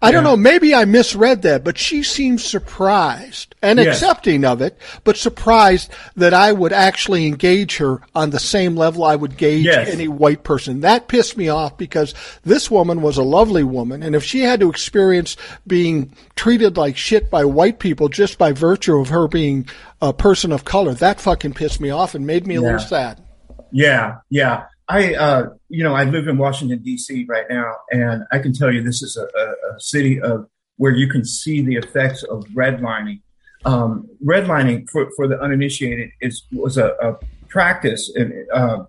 I 0.02 0.08
yeah. 0.08 0.12
don't 0.12 0.24
know. 0.24 0.38
Maybe 0.38 0.76
I 0.76 0.86
misread 0.86 1.42
that, 1.44 1.64
but 1.64 1.78
she 1.78 2.04
seemed 2.04 2.42
surprised 2.42 3.56
and 3.62 3.80
yes. 3.80 3.96
accepting 3.96 4.46
of 4.46 4.62
it, 4.62 4.78
but 5.04 5.18
surprised 5.18 5.90
that 6.16 6.34
I 6.34 6.52
would 6.52 6.74
actually 6.74 7.26
engage 7.26 7.78
her 7.78 8.02
on 8.14 8.30
the 8.30 8.40
same 8.40 8.76
level 8.76 9.04
I 9.04 9.16
would 9.16 9.36
gauge 9.36 9.66
yes. 9.66 9.90
any 9.90 10.08
white 10.08 10.44
person. 10.44 10.82
That 10.82 11.08
pissed 11.08 11.38
me 11.38 11.50
off 11.50 11.78
because 11.78 12.14
this 12.44 12.70
woman 12.70 13.02
was 13.02 13.18
a 13.18 13.24
lovely 13.24 13.64
woman. 13.64 14.04
And 14.04 14.16
if 14.16 14.24
she 14.24 14.42
had 14.42 14.60
to 14.60 14.70
experience 14.70 15.38
being 15.66 16.14
treated 16.36 16.78
like 16.78 16.98
shit 16.98 17.32
by 17.32 17.46
white 17.46 17.80
people 17.80 18.10
just 18.10 18.38
by 18.38 18.52
virtue 18.52 19.00
of 19.00 19.10
her 19.10 19.28
being 19.28 19.68
a 20.02 20.14
person 20.14 20.52
of 20.52 20.66
color, 20.66 20.94
that 20.96 21.20
fucking 21.20 21.54
pissed 21.54 21.82
me 21.82 21.90
off 21.90 22.16
and 22.16 22.28
made 22.28 22.46
me 22.46 22.56
a 22.56 22.62
yeah. 22.62 22.66
little 22.66 22.80
sad. 22.80 23.24
Yeah. 23.72 24.18
Yeah. 24.30 24.66
I, 24.90 25.14
uh, 25.14 25.50
you 25.70 25.84
know, 25.84 25.94
I 25.94 26.04
live 26.06 26.28
in 26.28 26.38
Washington 26.38 26.80
D.C. 26.80 27.26
right 27.30 27.46
now, 27.48 27.76
and 27.92 28.24
I 28.32 28.40
can 28.40 28.54
tell 28.54 28.74
you 28.74 28.82
this 28.82 29.04
is 29.04 29.18
a, 29.18 29.22
a, 29.22 29.76
a 29.76 29.80
city 29.80 30.20
of 30.20 30.50
where 30.78 30.92
you 30.92 31.08
can 31.08 31.24
see 31.24 31.62
the 31.62 31.76
effects 31.76 32.24
of 32.24 32.44
redlining. 32.46 33.22
Um, 33.66 34.08
redlining 34.26 34.90
for, 34.90 35.10
for 35.16 35.28
the 35.28 35.40
uninitiated 35.40 36.10
is 36.22 36.44
was 36.52 36.78
a, 36.78 36.96
a 37.02 37.18
practice 37.50 38.10
and 38.16 38.34
uh, 38.52 38.86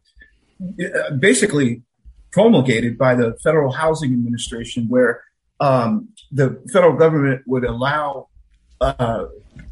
basically 1.19 1.83
promulgated 2.31 2.97
by 2.97 3.15
the 3.15 3.37
Federal 3.43 3.73
Housing 3.73 4.13
Administration, 4.13 4.87
where 4.89 5.23
um, 5.59 6.09
the 6.33 6.63
federal 6.73 6.97
government 6.97 7.43
would 7.47 7.65
allow 7.65 8.29
uh, 8.81 9.27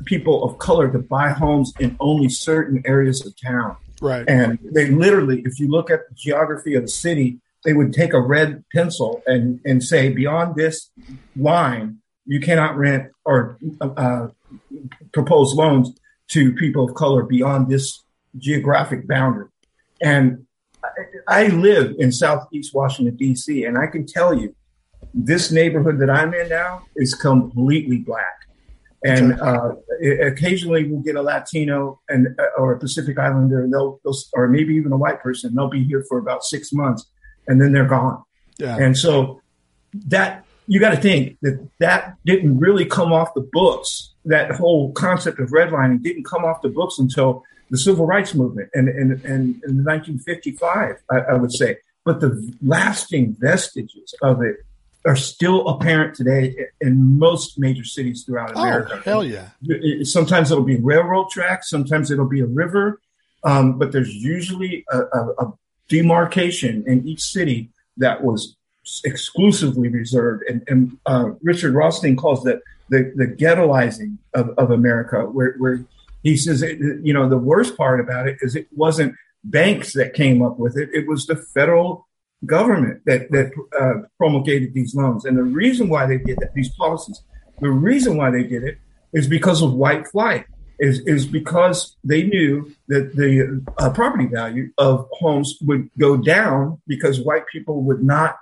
people 0.05 0.45
of 0.45 0.59
color 0.59 0.91
to 0.91 0.99
buy 0.99 1.31
homes 1.31 1.73
in 1.79 1.97
only 2.01 2.29
certain 2.29 2.83
areas 2.85 3.25
of 3.25 3.33
town. 3.41 3.77
Right. 4.01 4.25
And 4.29 4.59
they 4.63 4.91
literally, 4.91 5.43
if 5.45 5.59
you 5.59 5.69
look 5.69 5.91
at 5.91 6.09
the 6.09 6.15
geography 6.15 6.75
of 6.75 6.83
the 6.83 6.89
city, 6.89 7.41
they 7.65 7.73
would 7.73 7.93
take 7.93 8.13
a 8.13 8.21
red 8.21 8.65
pencil 8.73 9.23
and, 9.27 9.61
and 9.65 9.83
say, 9.83 10.11
beyond 10.11 10.57
this 10.57 10.91
line, 11.37 11.99
you 12.25 12.41
cannot 12.41 12.77
rent 12.77 13.11
or 13.25 13.59
uh, 13.81 14.29
propose 15.13 15.55
loans 15.55 15.99
to 16.29 16.53
people 16.55 16.89
of 16.89 16.95
color 16.95 17.23
beyond 17.23 17.69
this 17.69 18.05
geographic 18.37 19.09
boundary. 19.09 19.49
And 20.01 20.47
I, 20.85 20.89
I 21.27 21.47
live 21.49 21.97
in 21.99 22.13
Southeast 22.13 22.75
Washington, 22.75 23.17
D.C., 23.17 23.65
and 23.65 23.79
I 23.79 23.87
can 23.87 24.07
tell 24.07 24.35
you 24.35 24.55
this 25.15 25.51
neighborhood 25.51 25.99
that 26.01 26.11
I'm 26.11 26.35
in 26.35 26.49
now 26.49 26.83
is 26.97 27.15
completely 27.15 27.99
black 27.99 28.48
and 29.05 29.41
uh, 29.41 29.75
occasionally 30.23 30.85
we'll 30.85 31.03
get 31.03 31.15
a 31.15 31.23
Latino 31.23 32.01
and 32.09 32.29
uh, 32.39 32.61
or 32.61 32.73
a 32.73 32.79
Pacific 32.79 33.19
Islander, 33.19 33.63
and 33.63 33.73
they'll, 33.73 34.01
they'll, 34.05 34.17
or 34.35 34.49
maybe 34.49 34.75
even 34.75 34.93
a 34.93 34.97
white 34.97 35.21
person. 35.21 35.55
They'll 35.55 35.69
be 35.69 35.85
here 35.85 36.05
for 36.09 36.19
about 36.19 36.45
six 36.45 36.73
months, 36.73 37.07
and 37.47 37.61
then 37.61 37.73
they're 37.73 37.87
gone. 37.87 38.23
Yeah. 38.59 38.77
And 38.77 38.97
so 38.97 39.41
that 40.07 40.45
you 40.67 40.81
got 40.81 40.91
to 40.91 41.01
think 41.01 41.39
that 41.43 41.67
that 41.79 42.17
didn't 42.25 42.59
really 42.59 42.85
come 42.85 43.13
off 43.13 43.35
the 43.35 43.49
books. 43.53 44.15
That 44.25 44.51
whole 44.53 44.93
concept 44.93 45.39
of 45.41 45.51
redlining 45.51 46.03
didn't 46.03 46.25
come 46.25 46.45
off 46.45 46.61
the 46.61 46.69
books 46.69 46.99
until 46.99 47.45
the 47.71 47.79
civil 47.79 48.07
rights 48.07 48.35
movement 48.35 48.71
and 48.75 48.89
in, 48.89 49.13
in 49.25 49.85
1955, 49.85 50.97
I, 51.11 51.17
I 51.17 51.35
would 51.35 51.53
say. 51.53 51.77
But 52.05 52.21
the 52.21 52.55
lasting 52.63 53.37
vestiges 53.39 54.15
of 54.23 54.43
it 54.43 54.57
are 55.09 55.17
still 55.17 55.67
apparent 55.69 56.15
today 56.15 56.55
in 56.83 57.19
most 57.19 57.59
major 57.59 57.83
cities 57.85 58.25
throughout 58.25 58.53
oh, 58.55 58.63
America. 58.63 58.97
Oh, 58.97 59.01
hell 59.01 59.25
yeah. 59.25 59.49
Sometimes 60.03 60.51
it'll 60.51 60.65
be 60.65 60.77
railroad 60.77 61.31
tracks, 61.31 61.71
sometimes 61.71 62.11
it'll 62.11 62.29
be 62.29 62.41
a 62.41 62.47
river, 62.47 63.01
um, 63.43 63.79
but 63.79 63.91
there's 63.91 64.15
usually 64.15 64.85
a, 64.91 64.99
a, 64.99 65.35
a, 65.39 65.53
demarcation 65.89 66.85
in 66.87 67.09
each 67.09 67.23
city 67.23 67.71
that 67.97 68.23
was 68.23 68.57
exclusively 69.05 69.89
reserved. 69.89 70.45
And, 70.47 70.63
and 70.69 70.99
uh, 71.07 71.31
Richard 71.43 71.73
Rothstein 71.73 72.15
calls 72.15 72.43
that 72.45 72.61
the, 72.91 73.11
the 73.17 73.27
ghettoizing 73.27 74.19
of, 74.35 74.51
of 74.59 74.71
America, 74.71 75.23
where, 75.23 75.55
where 75.57 75.83
he 76.23 76.37
says, 76.37 76.61
you 76.61 77.15
know, 77.15 77.27
the 77.27 77.39
worst 77.39 77.75
part 77.79 78.01
about 78.01 78.29
it 78.29 78.37
is 78.43 78.55
it 78.55 78.69
wasn't 78.77 79.15
banks 79.45 79.95
that 79.95 80.13
came 80.13 80.43
up 80.43 80.59
with 80.59 80.77
it, 80.77 80.91
it 80.93 81.09
was 81.09 81.25
the 81.25 81.37
federal 81.37 82.08
government 82.47 83.03
that 83.07 83.31
that 83.31 83.53
uh, 83.79 84.07
promulgated 84.17 84.75
these 84.75 84.95
loans. 84.95 85.25
And 85.25 85.37
the 85.37 85.43
reason 85.43 85.89
why 85.89 86.07
they 86.07 86.19
did 86.19 86.39
that, 86.39 86.55
these 86.55 86.71
policies, 86.71 87.23
the 87.61 87.71
reason 87.71 88.17
why 88.17 88.31
they 88.31 88.45
did 88.45 88.63
it 88.63 88.79
is 89.13 89.27
because 89.27 89.63
of 89.63 89.73
white 89.73 90.07
flight. 90.07 90.47
Is 90.81 91.01
is 91.01 91.27
because 91.27 91.97
they 92.05 92.23
knew 92.23 92.73
that 92.87 93.17
the 93.17 93.65
uh, 93.79 93.91
property 93.91 94.27
value 94.27 94.71
of 94.79 95.09
homes 95.11 95.59
would 95.63 95.91
go 95.99 96.17
down 96.17 96.81
because 96.87 97.19
white 97.19 97.49
people 97.49 97.83
would 97.83 98.01
not 98.01 98.39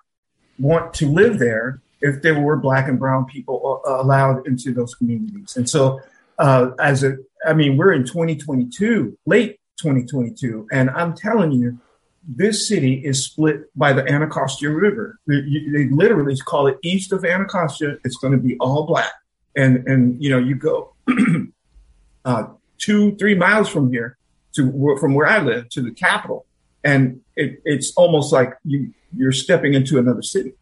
want 0.58 0.92
to 0.94 1.08
live 1.08 1.38
there 1.38 1.80
if 2.02 2.22
there 2.22 2.38
were 2.38 2.56
black 2.56 2.88
and 2.88 2.98
brown 2.98 3.24
people 3.24 3.80
uh, 3.86 4.02
allowed 4.02 4.46
into 4.46 4.72
those 4.72 4.94
communities. 4.94 5.56
And 5.56 5.68
so, 5.68 6.00
uh, 6.38 6.72
as 6.78 7.02
a, 7.02 7.16
I 7.46 7.54
mean, 7.54 7.76
we're 7.76 7.92
in 7.92 8.04
2022, 8.04 9.16
late 9.24 9.58
2022, 9.78 10.68
and 10.70 10.90
I'm 10.90 11.14
telling 11.14 11.52
you, 11.52 11.78
this 12.26 12.66
city 12.66 12.94
is 12.94 13.24
split 13.24 13.70
by 13.76 13.92
the 13.92 14.04
Anacostia 14.10 14.70
River. 14.70 15.18
They, 15.26 15.42
they, 15.72 15.88
literally 15.88 16.36
call 16.36 16.66
it 16.66 16.76
east 16.82 17.12
of 17.12 17.24
Anacostia. 17.24 17.98
It's 18.04 18.16
going 18.16 18.32
to 18.32 18.38
be 18.38 18.56
all 18.58 18.84
black. 18.86 19.12
And, 19.54 19.86
and, 19.86 20.22
you 20.22 20.30
know, 20.30 20.38
you 20.38 20.56
go 20.56 20.94
uh, 22.24 22.48
two, 22.78 23.16
three 23.16 23.34
miles 23.34 23.68
from 23.68 23.92
here 23.92 24.18
to 24.54 24.96
from 25.00 25.14
where 25.14 25.26
I 25.26 25.38
live 25.38 25.68
to 25.70 25.82
the 25.82 25.92
capital. 25.92 26.46
And 26.82 27.20
it, 27.36 27.60
it's 27.64 27.92
almost 27.96 28.32
like 28.32 28.54
you, 28.64 28.92
you're 29.16 29.32
stepping 29.32 29.74
into 29.74 29.98
another 29.98 30.22
city. 30.22 30.54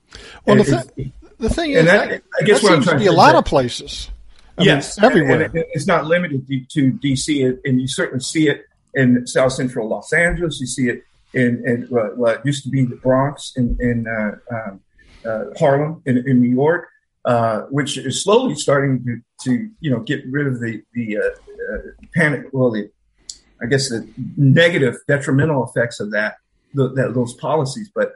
Well, 0.46 0.56
the, 0.56 0.92
th- 0.94 1.12
the 1.38 1.48
thing 1.48 1.72
is, 1.72 1.86
that, 1.86 2.22
I 2.40 2.44
guess 2.44 2.60
that 2.60 2.68
seems 2.68 2.86
to 2.86 2.98
be 2.98 3.06
a 3.06 3.12
lot 3.12 3.34
of 3.34 3.44
places. 3.44 4.10
I 4.56 4.62
yes, 4.62 4.98
mean, 4.98 5.10
everywhere. 5.10 5.42
And 5.42 5.64
it's 5.72 5.86
not 5.86 6.06
limited 6.06 6.46
to 6.70 6.92
DC, 6.92 7.58
and 7.64 7.80
you 7.80 7.88
certainly 7.88 8.22
see 8.22 8.48
it 8.48 8.66
in 8.94 9.26
South 9.26 9.52
Central 9.52 9.88
Los 9.88 10.12
Angeles. 10.12 10.60
You 10.60 10.66
see 10.66 10.88
it 10.88 11.04
in, 11.34 11.62
in 11.66 11.86
what, 11.88 12.16
what 12.16 12.46
used 12.46 12.64
to 12.64 12.70
be 12.70 12.84
the 12.84 12.96
Bronx 12.96 13.52
in, 13.56 13.76
in 13.80 14.06
uh, 14.06 14.54
um, 14.54 14.80
uh, 15.24 15.44
Harlem 15.58 16.02
in, 16.06 16.18
in, 16.18 16.40
New 16.40 16.50
York, 16.50 16.88
uh, 17.24 17.62
which 17.62 17.96
is 17.98 18.22
slowly 18.22 18.54
starting 18.54 19.04
to, 19.04 19.20
to, 19.44 19.70
you 19.80 19.90
know 19.90 20.00
get 20.00 20.22
rid 20.30 20.46
of 20.46 20.60
the 20.60 20.82
the 20.92 21.18
panic. 22.14 22.46
Well, 22.52 22.70
the 22.70 22.90
I 23.62 23.66
guess 23.66 23.88
the 23.88 24.08
negative 24.36 24.96
detrimental 25.08 25.66
effects 25.66 26.00
of 26.00 26.10
that, 26.12 26.36
the, 26.74 26.88
that 26.90 27.14
those 27.14 27.34
policies, 27.34 27.90
but. 27.94 28.12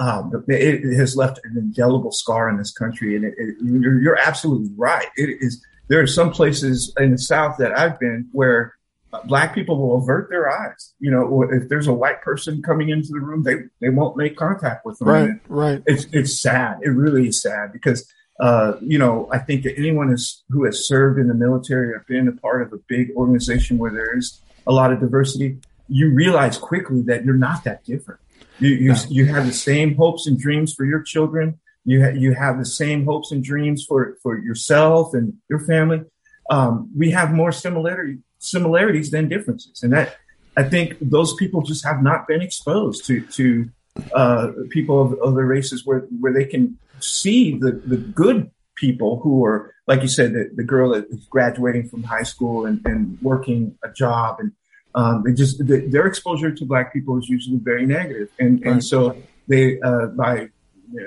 Um, 0.00 0.44
it, 0.46 0.84
it, 0.84 0.96
has 0.96 1.16
left 1.16 1.40
an 1.42 1.58
indelible 1.58 2.12
scar 2.12 2.48
in 2.48 2.56
this 2.56 2.70
country, 2.70 3.16
and 3.16 3.24
it, 3.24 3.34
you're, 3.60 4.00
you're 4.00 4.16
absolutely 4.16 4.70
right. 4.76 5.08
It 5.16 5.38
is 5.40 5.60
there 5.88 6.00
are 6.00 6.06
some 6.06 6.30
places 6.30 6.92
in 6.98 7.10
the 7.10 7.18
South 7.18 7.56
that 7.58 7.76
I've 7.76 7.98
been 7.98 8.28
where 8.30 8.77
black 9.24 9.54
people 9.54 9.76
will 9.78 9.98
avert 9.98 10.28
their 10.30 10.50
eyes. 10.50 10.92
You 10.98 11.10
know, 11.10 11.42
if 11.50 11.68
there's 11.68 11.86
a 11.86 11.92
white 11.92 12.22
person 12.22 12.62
coming 12.62 12.88
into 12.90 13.08
the 13.08 13.20
room, 13.20 13.42
they 13.42 13.56
they 13.80 13.90
won't 13.90 14.16
make 14.16 14.36
contact 14.36 14.84
with 14.84 14.98
them. 14.98 15.08
Right, 15.08 15.30
right. 15.48 15.82
It's 15.86 16.06
it's 16.12 16.40
sad. 16.40 16.78
It 16.82 16.90
really 16.90 17.28
is 17.28 17.40
sad 17.40 17.72
because 17.72 18.10
uh, 18.40 18.74
you 18.80 18.98
know 18.98 19.28
I 19.32 19.38
think 19.38 19.64
that 19.64 19.78
anyone 19.78 20.12
is, 20.12 20.44
who 20.50 20.64
has 20.64 20.86
served 20.86 21.18
in 21.18 21.28
the 21.28 21.34
military 21.34 21.92
or 21.92 22.04
been 22.08 22.28
a 22.28 22.32
part 22.32 22.62
of 22.62 22.72
a 22.72 22.78
big 22.88 23.10
organization 23.16 23.78
where 23.78 23.90
there 23.90 24.16
is 24.16 24.40
a 24.66 24.72
lot 24.72 24.92
of 24.92 25.00
diversity, 25.00 25.58
you 25.88 26.12
realize 26.12 26.58
quickly 26.58 27.02
that 27.02 27.24
you're 27.24 27.34
not 27.34 27.64
that 27.64 27.84
different. 27.84 28.20
You 28.58 28.70
you, 28.70 28.92
no. 28.92 29.02
you 29.08 29.26
have 29.26 29.46
the 29.46 29.52
same 29.52 29.94
hopes 29.94 30.26
and 30.26 30.38
dreams 30.38 30.74
for 30.74 30.84
your 30.84 31.02
children. 31.02 31.58
You 31.84 32.04
ha- 32.04 32.14
you 32.14 32.34
have 32.34 32.58
the 32.58 32.66
same 32.66 33.06
hopes 33.06 33.32
and 33.32 33.42
dreams 33.42 33.84
for 33.86 34.18
for 34.22 34.38
yourself 34.38 35.14
and 35.14 35.34
your 35.48 35.60
family. 35.60 36.02
Um, 36.50 36.90
we 36.96 37.10
have 37.10 37.32
more 37.32 37.52
similarity 37.52 38.18
similarities 38.38 39.10
than 39.10 39.28
differences. 39.28 39.82
And 39.82 39.92
that 39.92 40.16
I 40.56 40.64
think 40.64 40.96
those 41.00 41.34
people 41.34 41.62
just 41.62 41.84
have 41.84 42.02
not 42.02 42.26
been 42.26 42.42
exposed 42.42 43.06
to 43.06 43.20
to 43.20 43.70
uh, 44.12 44.52
people 44.70 45.00
of 45.00 45.20
other 45.20 45.44
races 45.44 45.84
where 45.84 46.00
where 46.20 46.32
they 46.32 46.44
can 46.44 46.78
see 47.00 47.56
the 47.56 47.72
the 47.72 47.96
good 47.96 48.50
people 48.74 49.20
who 49.20 49.44
are 49.44 49.74
like 49.86 50.02
you 50.02 50.08
said 50.08 50.32
the, 50.32 50.50
the 50.54 50.62
girl 50.62 50.90
that 50.90 51.06
is 51.10 51.24
graduating 51.26 51.88
from 51.88 52.02
high 52.02 52.22
school 52.22 52.66
and, 52.66 52.84
and 52.84 53.18
working 53.22 53.76
a 53.82 53.90
job. 53.90 54.38
And 54.38 54.52
um, 54.94 55.22
they 55.24 55.32
just 55.32 55.58
the, 55.66 55.86
their 55.86 56.06
exposure 56.06 56.52
to 56.52 56.64
black 56.64 56.92
people 56.92 57.18
is 57.18 57.28
usually 57.28 57.58
very 57.58 57.86
negative. 57.86 58.28
And 58.38 58.62
and 58.64 58.84
so 58.84 59.16
they 59.48 59.80
uh, 59.80 60.06
by 60.06 60.48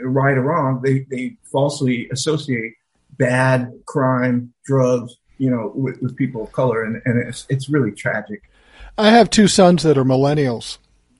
right 0.04 0.38
or 0.38 0.44
wrong 0.44 0.82
they 0.84 1.08
they 1.10 1.38
falsely 1.52 2.08
associate 2.10 2.74
bad 3.18 3.72
crime 3.86 4.54
drugs 4.64 5.16
you 5.42 5.50
know, 5.50 5.72
with, 5.74 6.00
with 6.04 6.16
people 6.16 6.44
of 6.44 6.52
color, 6.52 6.84
and, 6.84 7.02
and 7.04 7.28
it's 7.28 7.48
it's 7.50 7.68
really 7.68 7.92
tragic. 7.92 8.44
I 8.96 9.10
have 9.10 9.32
two 9.32 9.48
sons 9.48 9.82
that 9.82 9.98
are 9.98 10.06
millennials, 10.06 10.78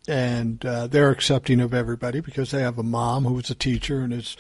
and 0.08 0.64
uh, 0.64 0.86
they're 0.86 1.10
accepting 1.10 1.60
of 1.60 1.74
everybody 1.74 2.20
because 2.20 2.52
they 2.52 2.62
have 2.62 2.78
a 2.78 2.84
mom 2.84 3.26
who's 3.26 3.50
a 3.50 3.56
teacher 3.56 4.02
and 4.02 4.14
is 4.14 4.38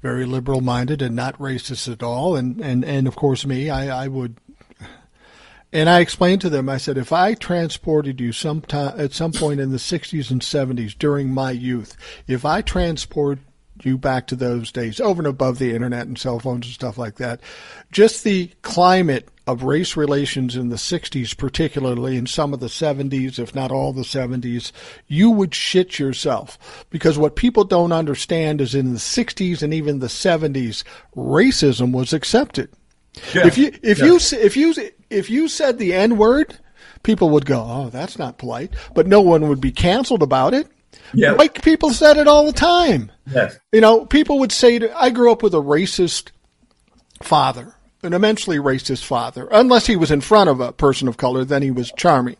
very 0.00 0.24
liberal 0.24 0.60
minded 0.60 1.02
and 1.02 1.16
not 1.16 1.36
racist 1.38 1.90
at 1.90 2.00
all, 2.00 2.36
and 2.36 2.60
and 2.60 2.84
and 2.84 3.08
of 3.08 3.16
course 3.16 3.44
me, 3.44 3.70
I, 3.70 4.04
I 4.04 4.06
would. 4.06 4.36
And 5.72 5.90
I 5.90 5.98
explained 5.98 6.40
to 6.42 6.48
them, 6.48 6.68
I 6.68 6.76
said, 6.76 6.96
if 6.96 7.12
I 7.12 7.34
transported 7.34 8.20
you 8.20 8.30
sometime 8.30 8.94
at 8.96 9.12
some 9.12 9.32
point 9.32 9.58
in 9.58 9.72
the 9.72 9.76
60s 9.78 10.30
and 10.30 10.40
70s 10.40 10.96
during 10.96 11.34
my 11.34 11.50
youth, 11.50 11.96
if 12.28 12.44
I 12.44 12.62
transport 12.62 13.40
you 13.84 13.98
back 13.98 14.26
to 14.28 14.36
those 14.36 14.72
days, 14.72 15.00
over 15.00 15.20
and 15.20 15.26
above 15.26 15.58
the 15.58 15.74
internet 15.74 16.06
and 16.06 16.18
cell 16.18 16.38
phones 16.38 16.66
and 16.66 16.74
stuff 16.74 16.98
like 16.98 17.16
that. 17.16 17.40
Just 17.92 18.24
the 18.24 18.50
climate 18.62 19.28
of 19.46 19.62
race 19.62 19.96
relations 19.96 20.56
in 20.56 20.70
the 20.70 20.76
60s, 20.76 21.36
particularly 21.36 22.16
in 22.16 22.26
some 22.26 22.54
of 22.54 22.60
the 22.60 22.66
70s, 22.66 23.38
if 23.38 23.54
not 23.54 23.70
all 23.70 23.92
the 23.92 24.02
70s, 24.02 24.72
you 25.06 25.30
would 25.30 25.54
shit 25.54 25.98
yourself. 25.98 26.86
Because 26.90 27.18
what 27.18 27.36
people 27.36 27.64
don't 27.64 27.92
understand 27.92 28.60
is 28.60 28.74
in 28.74 28.92
the 28.92 28.98
60s 28.98 29.62
and 29.62 29.74
even 29.74 29.98
the 29.98 30.06
70s, 30.06 30.82
racism 31.14 31.92
was 31.92 32.12
accepted. 32.12 32.70
Yeah. 33.34 33.46
If 33.46 33.58
you 33.58 33.72
if 33.82 33.98
yeah. 33.98 34.04
you 34.06 34.16
if 34.16 34.56
you 34.56 34.74
if 35.10 35.30
you 35.30 35.48
said 35.48 35.78
the 35.78 35.94
N 35.94 36.16
word, 36.16 36.58
people 37.02 37.30
would 37.30 37.46
go, 37.46 37.60
"Oh, 37.60 37.90
that's 37.90 38.18
not 38.18 38.38
polite," 38.38 38.74
but 38.94 39.06
no 39.06 39.20
one 39.20 39.48
would 39.48 39.60
be 39.60 39.70
canceled 39.70 40.22
about 40.22 40.52
it. 40.52 40.66
Yep. 41.14 41.38
White 41.38 41.62
people 41.62 41.90
said 41.90 42.16
it 42.16 42.26
all 42.26 42.46
the 42.46 42.52
time. 42.52 43.10
Yes. 43.30 43.58
You 43.72 43.80
know, 43.80 44.04
people 44.06 44.38
would 44.40 44.52
say, 44.52 44.78
to, 44.78 44.96
I 44.96 45.10
grew 45.10 45.32
up 45.32 45.42
with 45.42 45.54
a 45.54 45.58
racist 45.58 46.30
father, 47.22 47.74
an 48.02 48.12
immensely 48.12 48.58
racist 48.58 49.04
father. 49.04 49.48
Unless 49.50 49.86
he 49.86 49.96
was 49.96 50.10
in 50.10 50.20
front 50.20 50.50
of 50.50 50.60
a 50.60 50.72
person 50.72 51.08
of 51.08 51.16
color, 51.16 51.44
then 51.44 51.62
he 51.62 51.70
was 51.70 51.92
charming. 51.96 52.36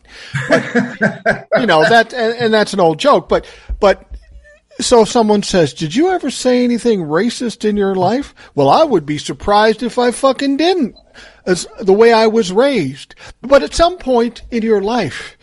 But, 0.49 0.63
you 1.59 1.65
know, 1.65 1.83
that, 1.87 2.13
and, 2.13 2.35
and 2.35 2.53
that's 2.53 2.73
an 2.73 2.79
old 2.79 2.99
joke, 2.99 3.29
but, 3.29 3.45
but, 3.79 4.09
so 4.79 5.03
if 5.03 5.09
someone 5.09 5.41
says, 5.41 5.73
did 5.73 5.95
you 5.95 6.09
ever 6.09 6.29
say 6.29 6.63
anything 6.63 6.99
racist 7.01 7.63
in 7.63 7.77
your 7.77 7.95
life? 7.95 8.35
Well, 8.55 8.69
I 8.69 8.83
would 8.83 9.05
be 9.05 9.17
surprised 9.17 9.83
if 9.83 9.97
I 9.97 10.11
fucking 10.11 10.57
didn't. 10.57 10.97
As 11.45 11.65
the 11.79 11.93
way 11.93 12.11
I 12.11 12.27
was 12.27 12.51
raised. 12.51 13.15
But 13.41 13.63
at 13.63 13.73
some 13.73 13.97
point 13.97 14.41
in 14.51 14.63
your 14.63 14.81
life, 14.81 15.37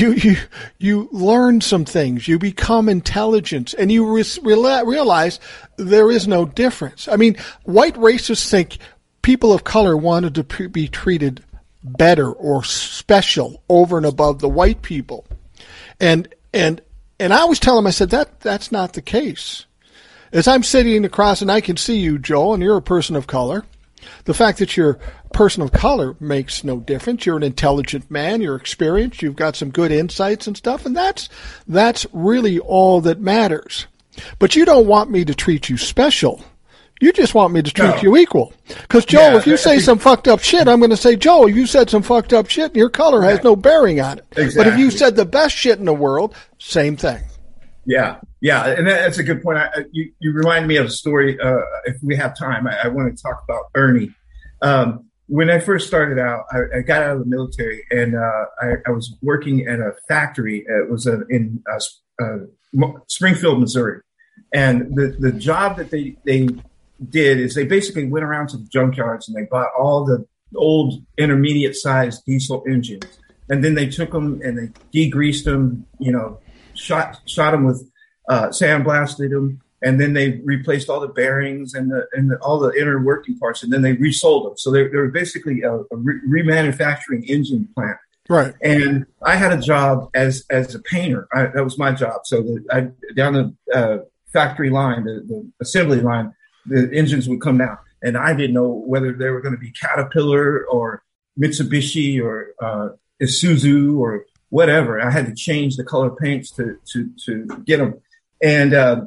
you 0.00 0.12
you 0.12 0.36
you 0.78 1.08
learn 1.12 1.60
some 1.60 1.84
things. 1.84 2.28
You 2.28 2.38
become 2.38 2.88
intelligent. 2.88 3.74
And 3.74 3.90
you 3.90 4.06
re- 4.06 4.24
realize 4.42 5.40
there 5.76 6.10
is 6.10 6.28
no 6.28 6.44
difference. 6.44 7.08
I 7.08 7.16
mean 7.16 7.36
white 7.64 7.94
racists 7.94 8.48
think 8.48 8.78
people 9.22 9.52
of 9.52 9.64
color 9.64 9.96
wanted 9.96 10.34
to 10.36 10.44
pre- 10.44 10.66
be 10.66 10.88
treated 10.88 11.42
better 11.82 12.30
or 12.30 12.64
special 12.64 13.62
over 13.68 13.96
and 13.96 14.06
above 14.06 14.40
the 14.40 14.48
white 14.48 14.82
people. 14.82 15.26
And 16.00 16.32
and 16.52 16.80
and 17.18 17.32
i 17.32 17.38
always 17.40 17.60
tell 17.60 17.76
them 17.76 17.86
i 17.86 17.90
said 17.90 18.10
that 18.10 18.40
that's 18.40 18.72
not 18.72 18.92
the 18.94 19.02
case. 19.02 19.66
As 20.32 20.48
i'm 20.48 20.62
sitting 20.62 21.04
across 21.04 21.42
and 21.42 21.50
i 21.50 21.60
can 21.60 21.76
see 21.76 21.98
you 21.98 22.18
joel 22.18 22.54
and 22.54 22.62
you're 22.62 22.76
a 22.76 22.82
person 22.82 23.16
of 23.16 23.26
color 23.26 23.64
the 24.24 24.34
fact 24.34 24.58
that 24.58 24.76
you're 24.76 24.98
a 25.24 25.28
person 25.30 25.62
of 25.62 25.72
color 25.72 26.16
makes 26.20 26.64
no 26.64 26.80
difference. 26.80 27.26
You're 27.26 27.36
an 27.36 27.42
intelligent 27.42 28.10
man. 28.10 28.40
You're 28.40 28.56
experienced. 28.56 29.22
You've 29.22 29.36
got 29.36 29.56
some 29.56 29.70
good 29.70 29.92
insights 29.92 30.46
and 30.46 30.56
stuff, 30.56 30.86
and 30.86 30.96
that's 30.96 31.28
that's 31.66 32.06
really 32.12 32.58
all 32.58 33.00
that 33.02 33.20
matters. 33.20 33.86
But 34.38 34.56
you 34.56 34.64
don't 34.64 34.86
want 34.86 35.10
me 35.10 35.24
to 35.24 35.34
treat 35.34 35.68
you 35.68 35.76
special. 35.76 36.44
You 37.00 37.12
just 37.12 37.34
want 37.34 37.52
me 37.52 37.60
to 37.60 37.70
treat 37.70 37.96
no. 37.96 38.02
you 38.02 38.16
equal. 38.16 38.52
Because 38.66 39.04
Joe, 39.04 39.32
yeah, 39.32 39.36
if 39.36 39.46
you 39.46 39.56
say 39.56 39.78
some 39.80 39.98
fucked 39.98 40.28
up 40.28 40.40
shit, 40.40 40.68
I'm 40.68 40.78
going 40.78 40.90
to 40.90 40.96
say, 40.96 41.16
Joe, 41.16 41.46
you 41.46 41.66
said 41.66 41.90
some 41.90 42.02
fucked 42.02 42.32
up 42.32 42.48
shit, 42.48 42.66
and 42.66 42.76
your 42.76 42.88
color 42.88 43.22
has 43.22 43.42
no 43.42 43.56
bearing 43.56 44.00
on 44.00 44.18
it. 44.18 44.26
Exactly. 44.36 44.54
But 44.56 44.66
if 44.68 44.78
you 44.78 44.90
said 44.90 45.16
the 45.16 45.26
best 45.26 45.56
shit 45.56 45.78
in 45.78 45.84
the 45.84 45.92
world, 45.92 46.34
same 46.58 46.96
thing. 46.96 47.22
Yeah, 47.84 48.20
yeah, 48.44 48.66
and 48.66 48.86
that's 48.86 49.16
a 49.16 49.22
good 49.22 49.42
point. 49.42 49.56
I, 49.56 49.70
you 49.90 50.12
you 50.18 50.30
remind 50.30 50.68
me 50.68 50.76
of 50.76 50.84
a 50.84 50.90
story. 50.90 51.40
Uh, 51.40 51.62
if 51.86 51.96
we 52.02 52.14
have 52.16 52.36
time, 52.36 52.66
I, 52.66 52.76
I, 52.84 52.88
want 52.88 53.16
to 53.16 53.22
talk 53.22 53.42
about 53.42 53.70
Ernie. 53.74 54.14
Um, 54.60 55.06
when 55.28 55.48
I 55.48 55.60
first 55.60 55.86
started 55.86 56.18
out, 56.18 56.44
I, 56.52 56.76
I, 56.76 56.80
got 56.82 57.02
out 57.02 57.12
of 57.12 57.18
the 57.20 57.24
military 57.24 57.86
and 57.90 58.14
uh, 58.14 58.44
I, 58.60 58.72
I, 58.86 58.90
was 58.90 59.16
working 59.22 59.66
at 59.66 59.80
a 59.80 59.94
factory. 60.08 60.62
It 60.68 60.90
was 60.90 61.06
a, 61.06 61.22
in 61.30 61.64
uh, 61.72 62.22
uh, 62.22 62.90
Springfield, 63.06 63.60
Missouri, 63.60 64.02
and 64.52 64.94
the 64.94 65.16
the 65.18 65.32
job 65.32 65.78
that 65.78 65.90
they 65.90 66.14
they 66.26 66.46
did 67.08 67.40
is 67.40 67.54
they 67.54 67.64
basically 67.64 68.04
went 68.04 68.26
around 68.26 68.48
to 68.48 68.58
the 68.58 68.64
junkyards 68.64 69.26
and 69.26 69.34
they 69.34 69.48
bought 69.50 69.68
all 69.78 70.04
the 70.04 70.22
old 70.54 71.02
intermediate 71.16 71.76
sized 71.76 72.26
diesel 72.26 72.62
engines, 72.68 73.06
and 73.48 73.64
then 73.64 73.74
they 73.74 73.86
took 73.86 74.10
them 74.10 74.42
and 74.44 74.58
they 74.58 74.68
degreased 74.92 75.44
them, 75.44 75.86
you 75.98 76.12
know, 76.12 76.38
shot 76.74 77.22
shot 77.24 77.52
them 77.52 77.64
with 77.64 77.90
uh, 78.28 78.48
sandblasted 78.48 79.30
them, 79.30 79.60
and 79.82 80.00
then 80.00 80.14
they 80.14 80.40
replaced 80.44 80.88
all 80.88 81.00
the 81.00 81.08
bearings 81.08 81.74
and 81.74 81.90
the 81.90 82.06
and 82.12 82.30
the, 82.30 82.36
all 82.38 82.58
the 82.58 82.72
inner 82.72 83.02
working 83.02 83.38
parts, 83.38 83.62
and 83.62 83.72
then 83.72 83.82
they 83.82 83.92
resold 83.92 84.46
them. 84.46 84.56
So 84.56 84.70
they 84.70 84.88
they 84.88 84.96
were 84.96 85.08
basically 85.08 85.62
a, 85.62 85.74
a 85.74 85.96
re- 85.96 86.20
remanufacturing 86.26 87.28
engine 87.28 87.68
plant. 87.74 87.98
Right. 88.28 88.54
And 88.62 89.04
I 89.22 89.36
had 89.36 89.52
a 89.52 89.60
job 89.60 90.10
as 90.14 90.44
as 90.48 90.74
a 90.74 90.78
painter. 90.80 91.28
I, 91.32 91.46
that 91.46 91.62
was 91.62 91.78
my 91.78 91.92
job. 91.92 92.20
So 92.24 92.42
the, 92.42 92.64
I, 92.72 93.12
down 93.14 93.34
the 93.34 93.78
uh, 93.78 93.98
factory 94.32 94.70
line, 94.70 95.04
the, 95.04 95.22
the 95.26 95.50
assembly 95.60 96.00
line, 96.00 96.32
the 96.66 96.90
engines 96.92 97.28
would 97.28 97.42
come 97.42 97.58
down, 97.58 97.76
and 98.02 98.16
I 98.16 98.32
didn't 98.34 98.54
know 98.54 98.68
whether 98.86 99.12
they 99.12 99.28
were 99.28 99.42
going 99.42 99.54
to 99.54 99.60
be 99.60 99.70
Caterpillar 99.72 100.64
or 100.66 101.02
Mitsubishi 101.38 102.22
or 102.22 102.54
uh, 102.62 102.88
Isuzu 103.20 103.98
or 103.98 104.24
whatever. 104.48 105.00
I 105.00 105.10
had 105.10 105.26
to 105.26 105.34
change 105.34 105.76
the 105.76 105.84
color 105.84 106.10
paints 106.10 106.50
to 106.52 106.78
to 106.92 107.10
to 107.26 107.62
get 107.66 107.78
them. 107.78 108.00
And 108.42 108.74
uh, 108.74 109.06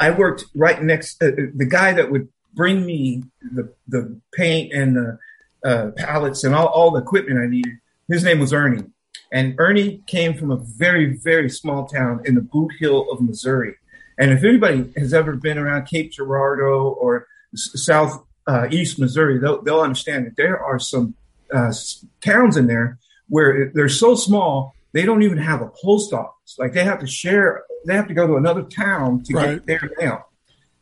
I 0.00 0.10
worked 0.10 0.44
right 0.54 0.82
next. 0.82 1.22
Uh, 1.22 1.28
uh, 1.28 1.46
the 1.54 1.66
guy 1.66 1.92
that 1.92 2.10
would 2.10 2.28
bring 2.54 2.84
me 2.84 3.24
the 3.40 3.72
the 3.88 4.20
paint 4.34 4.72
and 4.72 4.96
the 4.96 5.18
uh, 5.64 5.90
and 6.44 6.54
all, 6.54 6.66
all 6.66 6.90
the 6.90 7.00
equipment 7.00 7.38
I 7.38 7.46
needed. 7.46 7.74
His 8.08 8.24
name 8.24 8.40
was 8.40 8.52
Ernie, 8.52 8.84
and 9.32 9.54
Ernie 9.58 10.02
came 10.06 10.34
from 10.34 10.50
a 10.50 10.56
very 10.56 11.16
very 11.16 11.48
small 11.48 11.86
town 11.86 12.22
in 12.24 12.34
the 12.34 12.40
Bootheel 12.40 13.10
of 13.12 13.20
Missouri. 13.20 13.76
And 14.18 14.30
if 14.30 14.44
anybody 14.44 14.92
has 14.96 15.14
ever 15.14 15.36
been 15.36 15.58
around 15.58 15.86
Cape 15.86 16.12
Girardeau 16.12 16.96
or 17.00 17.26
South 17.54 18.24
uh, 18.46 18.68
East 18.70 18.98
Missouri, 18.98 19.38
they'll, 19.38 19.62
they'll 19.62 19.80
understand 19.80 20.26
that 20.26 20.36
there 20.36 20.62
are 20.62 20.78
some 20.78 21.14
uh, 21.52 21.72
towns 22.20 22.56
in 22.56 22.66
there 22.66 22.98
where 23.28 23.70
they're 23.74 23.88
so 23.88 24.14
small 24.14 24.74
they 24.92 25.04
don't 25.04 25.22
even 25.22 25.38
have 25.38 25.62
a 25.62 25.68
post 25.82 26.12
office. 26.12 26.56
Like 26.58 26.72
they 26.72 26.84
have 26.84 27.00
to 27.00 27.06
share, 27.06 27.64
they 27.86 27.94
have 27.94 28.08
to 28.08 28.14
go 28.14 28.26
to 28.26 28.36
another 28.36 28.62
town 28.62 29.22
to 29.24 29.34
right. 29.34 29.54
get 29.54 29.66
their 29.66 29.90
mail. 29.98 30.28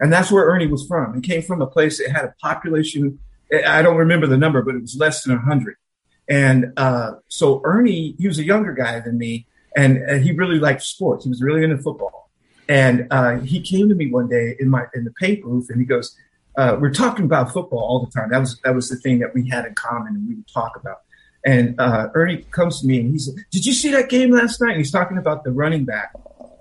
And 0.01 0.13
that's 0.13 0.33
where 0.33 0.47
Ernie 0.47 0.67
was 0.67 0.87
from. 0.87 1.15
He 1.15 1.21
came 1.21 1.43
from 1.43 1.61
a 1.61 1.67
place 1.67 1.99
that 1.99 2.11
had 2.11 2.25
a 2.25 2.35
population. 2.41 3.19
I 3.67 3.83
don't 3.83 3.97
remember 3.97 4.27
the 4.27 4.39
number, 4.39 4.63
but 4.63 4.75
it 4.75 4.81
was 4.81 4.97
less 4.97 5.25
than 5.25 5.37
hundred. 5.39 5.77
And 6.29 6.73
uh, 6.77 7.13
so 7.29 7.61
Ernie, 7.65 8.15
he 8.19 8.27
was 8.27 8.39
a 8.39 8.45
younger 8.45 8.73
guy 8.73 9.01
than 9.01 9.19
me, 9.19 9.47
and 9.77 10.09
uh, 10.09 10.15
he 10.15 10.33
really 10.33 10.59
liked 10.59 10.83
sports. 10.83 11.25
He 11.25 11.29
was 11.29 11.43
really 11.43 11.65
into 11.65 11.77
football. 11.79 12.31
And 12.69 13.09
uh, 13.11 13.41
he 13.41 13.61
came 13.61 13.89
to 13.89 13.97
me 13.97 14.11
one 14.11 14.29
day 14.29 14.55
in 14.61 14.69
my 14.69 14.85
in 14.95 15.05
the 15.05 15.11
paint 15.11 15.43
booth, 15.43 15.71
and 15.71 15.81
he 15.81 15.85
goes, 15.85 16.17
uh, 16.57 16.77
"We're 16.81 16.93
talking 16.93 17.25
about 17.25 17.53
football 17.53 17.81
all 17.81 18.07
the 18.07 18.13
time. 18.13 18.31
That 18.31 18.39
was 18.39 18.61
that 18.63 18.75
was 18.75 18.89
the 18.89 18.97
thing 18.97 19.19
that 19.19 19.35
we 19.35 19.49
had 19.49 19.67
in 19.67 19.75
common, 19.75 20.15
and 20.15 20.29
we 20.29 20.37
would 20.37 20.49
talk 20.49 20.77
about." 20.77 20.99
And 21.45 21.81
uh, 21.81 22.09
Ernie 22.15 22.45
comes 22.51 22.81
to 22.81 22.87
me 22.87 23.01
and 23.01 23.11
he 23.11 23.19
said, 23.19 23.35
"Did 23.51 23.65
you 23.65 23.73
see 23.73 23.91
that 23.93 24.09
game 24.09 24.31
last 24.31 24.61
night?" 24.61 24.71
And 24.71 24.79
he's 24.79 24.91
talking 24.91 25.17
about 25.17 25.43
the 25.45 25.51
running 25.51 25.85
back, 25.85 26.13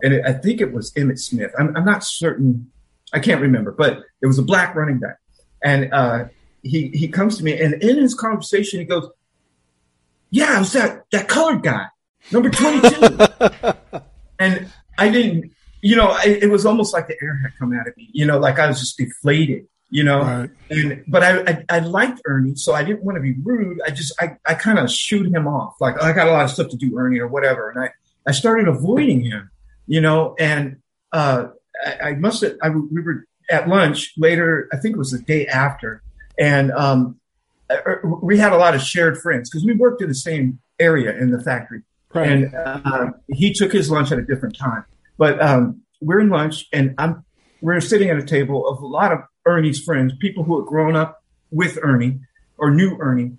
and 0.02 0.14
it, 0.14 0.26
I 0.26 0.34
think 0.34 0.62
it 0.62 0.72
was 0.72 0.94
Emmitt 0.94 1.20
Smith. 1.20 1.52
I'm, 1.60 1.76
I'm, 1.76 1.84
not 1.84 2.04
certain, 2.04 2.72
I 3.12 3.20
can't 3.20 3.42
remember, 3.42 3.72
but 3.72 4.00
it 4.22 4.28
was 4.28 4.40
a 4.40 4.42
black 4.42 4.76
running 4.76 5.00
back. 5.00 5.18
And 5.64 5.94
uh, 5.94 6.26
he 6.64 6.88
he 6.90 7.10
comes 7.10 7.38
to 7.38 7.44
me, 7.44 7.60
and 7.60 7.74
in 7.84 7.98
his 7.98 8.14
conversation, 8.14 8.80
he 8.80 8.86
goes, 8.86 9.10
"Yeah, 10.30 10.56
it 10.56 10.60
was 10.60 10.74
that 10.74 11.04
that 11.12 11.28
colored 11.28 11.62
guy, 11.62 11.88
number 12.32 12.50
22." 12.50 13.18
and 14.40 14.72
I 14.98 15.10
didn't, 15.10 15.52
you 15.82 15.98
know, 15.98 16.08
I, 16.08 16.24
it 16.42 16.50
was 16.50 16.66
almost 16.66 16.94
like 16.94 17.08
the 17.08 17.18
air 17.22 17.38
had 17.44 17.52
come 17.60 17.74
out 17.74 17.88
of 17.88 17.98
me, 17.98 18.10
you 18.14 18.26
know, 18.26 18.40
like 18.40 18.60
I 18.60 18.68
was 18.68 18.80
just 18.80 18.98
deflated 18.98 19.68
you 19.90 20.04
know. 20.04 20.22
Right. 20.22 20.50
And 20.70 21.04
but 21.08 21.24
I, 21.24 21.40
I, 21.40 21.66
I 21.70 21.80
liked 21.80 22.22
Ernie, 22.26 22.56
so 22.56 22.74
I 22.74 22.84
didn't 22.84 23.04
want 23.04 23.16
to 23.18 23.22
be 23.22 23.34
rude. 23.44 23.80
I 23.86 23.92
just 23.92 24.14
I 24.22 24.38
I 24.46 24.54
kind 24.54 24.80
of 24.80 24.92
shoot 24.92 25.28
him 25.34 25.48
off, 25.48 25.76
like 25.80 25.96
oh, 26.00 26.06
I 26.06 26.14
got 26.14 26.28
a 26.28 26.32
lot 26.32 26.46
of 26.46 26.52
stuff 26.52 26.70
to 26.70 26.78
do, 26.78 26.98
Ernie, 26.98 27.20
or 27.20 27.28
whatever. 27.28 27.70
And 27.70 27.84
I 27.84 27.90
I 28.28 28.32
started 28.32 28.68
avoiding 28.68 29.24
him, 29.24 29.50
you 29.88 30.02
know. 30.02 30.36
And 30.40 30.78
uh, 31.12 31.48
I, 31.86 32.10
I 32.10 32.14
must 32.16 32.42
have 32.42 32.56
I, 32.62 32.70
we 32.70 33.02
were 33.02 33.26
at 33.50 33.68
lunch 33.68 34.14
later. 34.18 34.70
I 34.72 34.78
think 34.78 34.96
it 34.96 35.00
was 35.00 35.12
the 35.12 35.20
day 35.20 35.48
after, 35.48 36.04
and 36.40 36.72
um, 36.72 37.20
uh, 37.70 37.78
uh, 37.86 37.96
we 38.22 38.38
had 38.38 38.54
a 38.54 38.58
lot 38.58 38.76
of 38.76 38.82
shared 38.82 39.18
friends 39.18 39.50
because 39.50 39.66
we 39.66 39.74
worked 39.74 40.02
in 40.02 40.08
the 40.08 40.16
same 40.16 40.60
area 40.80 41.18
in 41.18 41.32
the 41.32 41.42
factory. 41.42 41.82
Right. 42.14 42.28
And 42.28 42.56
uh, 42.56 43.12
he 43.28 43.54
took 43.54 43.72
his 43.72 43.92
lunch 43.92 44.12
at 44.12 44.18
a 44.18 44.24
different 44.24 44.58
time, 44.58 44.84
but 45.18 45.40
um, 45.42 45.82
we're 46.02 46.20
in 46.20 46.30
lunch, 46.30 46.68
and 46.74 46.96
I'm 46.98 47.24
we're 47.62 47.82
sitting 47.82 48.10
at 48.10 48.18
a 48.18 48.24
table 48.24 48.68
of 48.68 48.82
a 48.82 48.88
lot 48.88 49.12
of 49.12 49.20
Ernie's 49.46 49.84
friends, 49.84 50.14
people 50.20 50.44
who 50.44 50.60
had 50.60 50.68
grown 50.68 50.96
up 50.96 51.24
with 51.52 51.80
Ernie 51.82 52.20
or 52.58 52.72
knew 52.72 52.98
Ernie. 53.00 53.38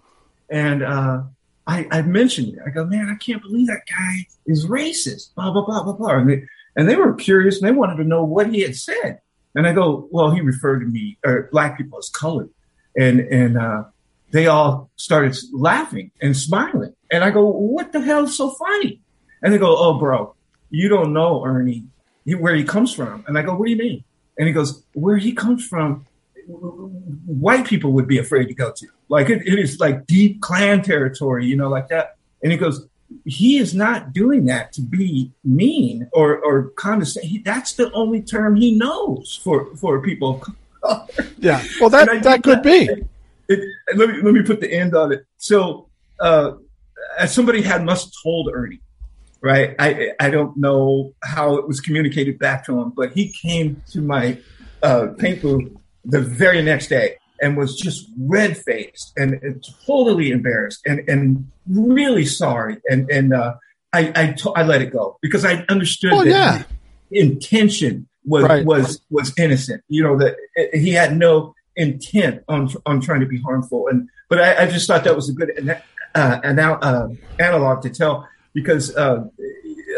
And 0.48 0.82
uh, 0.82 1.22
I, 1.66 1.86
I 1.90 2.02
mentioned 2.02 2.54
it. 2.54 2.58
I 2.66 2.70
go, 2.70 2.84
man, 2.84 3.08
I 3.08 3.16
can't 3.22 3.42
believe 3.42 3.68
that 3.68 3.82
guy 3.88 4.26
is 4.46 4.66
racist, 4.66 5.34
blah, 5.34 5.50
blah, 5.52 5.64
blah, 5.64 5.82
blah, 5.82 5.92
blah. 5.92 6.16
And 6.16 6.30
they, 6.30 6.42
and 6.76 6.88
they 6.88 6.96
were 6.96 7.14
curious 7.14 7.60
and 7.60 7.68
they 7.68 7.76
wanted 7.76 7.96
to 7.96 8.04
know 8.04 8.24
what 8.24 8.52
he 8.52 8.60
had 8.60 8.76
said. 8.76 9.20
And 9.54 9.66
I 9.66 9.72
go, 9.72 10.08
well, 10.10 10.30
he 10.30 10.40
referred 10.40 10.80
to 10.80 10.86
me, 10.86 11.18
or 11.24 11.48
black 11.50 11.76
people 11.76 11.98
as 11.98 12.08
colored. 12.08 12.50
And, 12.96 13.20
and, 13.20 13.58
uh, 13.58 13.84
they 14.30 14.46
all 14.46 14.90
started 14.96 15.36
laughing 15.52 16.12
and 16.20 16.36
smiling. 16.36 16.94
And 17.10 17.24
I 17.24 17.30
go, 17.30 17.46
what 17.46 17.92
the 17.92 18.00
hell 18.00 18.24
is 18.24 18.36
so 18.36 18.50
funny? 18.50 19.00
And 19.42 19.52
they 19.52 19.58
go, 19.58 19.76
oh, 19.76 19.98
bro, 19.98 20.34
you 20.70 20.88
don't 20.88 21.12
know 21.12 21.44
Ernie, 21.44 21.84
where 22.24 22.54
he 22.54 22.64
comes 22.64 22.94
from. 22.94 23.24
And 23.26 23.36
I 23.36 23.42
go, 23.42 23.54
what 23.54 23.66
do 23.66 23.72
you 23.72 23.78
mean? 23.78 24.04
And 24.41 24.47
he 24.47 24.55
goes, 24.55 24.82
where 24.95 25.18
he 25.18 25.34
comes 25.34 25.66
from, 25.66 26.07
white 26.47 27.66
people 27.66 27.93
would 27.93 28.09
be 28.09 28.16
afraid 28.16 28.47
to 28.47 28.55
go 28.55 28.72
to. 28.72 28.86
Like 29.11 29.28
it, 29.28 29.47
it 29.47 29.59
is 29.59 29.78
like 29.78 30.07
deep 30.07 30.41
Klan 30.41 30.82
territory, 30.82 31.45
you 31.45 31.57
know, 31.57 31.68
like 31.68 31.88
that. 31.88 32.16
And 32.43 32.51
he 32.51 32.57
goes, 32.57 32.88
he 33.26 33.59
is 33.59 33.74
not 33.74 34.14
doing 34.14 34.47
that 34.47 34.72
to 34.72 34.80
be 34.80 35.30
mean 35.45 36.09
or, 36.14 36.38
or 36.38 36.70
condescending. 36.70 37.43
That's 37.45 37.74
the 37.74 37.93
only 37.93 38.22
term 38.22 38.57
he 38.57 38.72
knows 38.72 39.38
for, 39.45 39.76
for 39.76 40.01
people. 40.01 40.43
yeah. 41.36 41.62
Well, 41.78 41.91
that, 41.91 42.22
that 42.22 42.43
could 42.43 42.62
that, 42.62 42.64
be. 42.64 42.88
It, 43.51 43.68
let 43.95 44.09
me, 44.09 44.22
let 44.22 44.32
me 44.32 44.41
put 44.43 44.62
the 44.62 44.72
end 44.72 44.97
on 44.97 45.12
it. 45.12 45.26
So, 45.36 45.91
uh, 46.18 46.53
as 47.18 47.34
somebody 47.34 47.61
had 47.61 47.84
must 47.84 48.16
told 48.22 48.49
Ernie, 48.55 48.80
right? 49.43 49.74
I 49.78 50.11
I 50.20 50.30
don't 50.30 50.57
know 50.57 51.14
how 51.22 51.57
it 51.57 51.66
was 51.66 51.80
communicated 51.80 52.38
back 52.38 52.64
to 52.66 52.80
him, 52.80 52.93
but 52.95 53.12
he 53.12 53.32
came 53.43 53.82
to 53.93 54.01
my 54.01 54.38
uh, 54.82 55.09
paint 55.18 55.43
booth 55.43 55.72
the 56.05 56.20
very 56.20 56.62
next 56.62 56.88
day 56.88 57.16
and 57.43 57.57
was 57.57 57.76
just 57.76 58.07
red 58.18 58.57
faced 58.57 59.12
and, 59.16 59.64
totally 59.86 60.30
embarrassed 60.30 60.80
and 60.86 61.09
and 61.09 61.51
really 61.68 62.26
sorry. 62.26 62.78
And 62.88 63.11
and 63.11 63.34
uh, 63.34 63.55
I 63.93 64.12
I, 64.14 64.32
to- 64.32 64.53
I 64.53 64.62
let 64.62 64.82
it 64.82 64.93
go 64.93 65.18
because 65.22 65.45
I 65.45 65.64
understood 65.68 66.12
oh, 66.12 66.24
that 66.24 66.66
yeah. 67.11 67.20
intention 67.22 68.09
was 68.24 68.45
right. 68.45 68.64
was 68.64 69.01
was 69.11 69.32
innocent. 69.38 69.82
You 69.88 70.03
know 70.03 70.18
that 70.18 70.36
he 70.72 70.91
had 70.91 71.16
no 71.16 71.55
intent 71.76 72.43
on 72.49 72.68
on 72.86 73.01
trying 73.01 73.20
to 73.20 73.26
be 73.26 73.41
harmful. 73.41 73.88
And 73.88 74.09
but 74.28 74.41
I, 74.41 74.64
I 74.64 74.66
just 74.66 74.86
thought 74.86 75.05
that 75.05 75.16
was 75.16 75.28
a 75.28 75.32
good 75.32 75.51
uh, 76.14 76.41
an, 76.45 76.59
uh, 76.59 77.09
analog 77.38 77.82
to 77.82 77.91
tell 77.91 78.28
because 78.53 78.94
uh, 78.96 79.24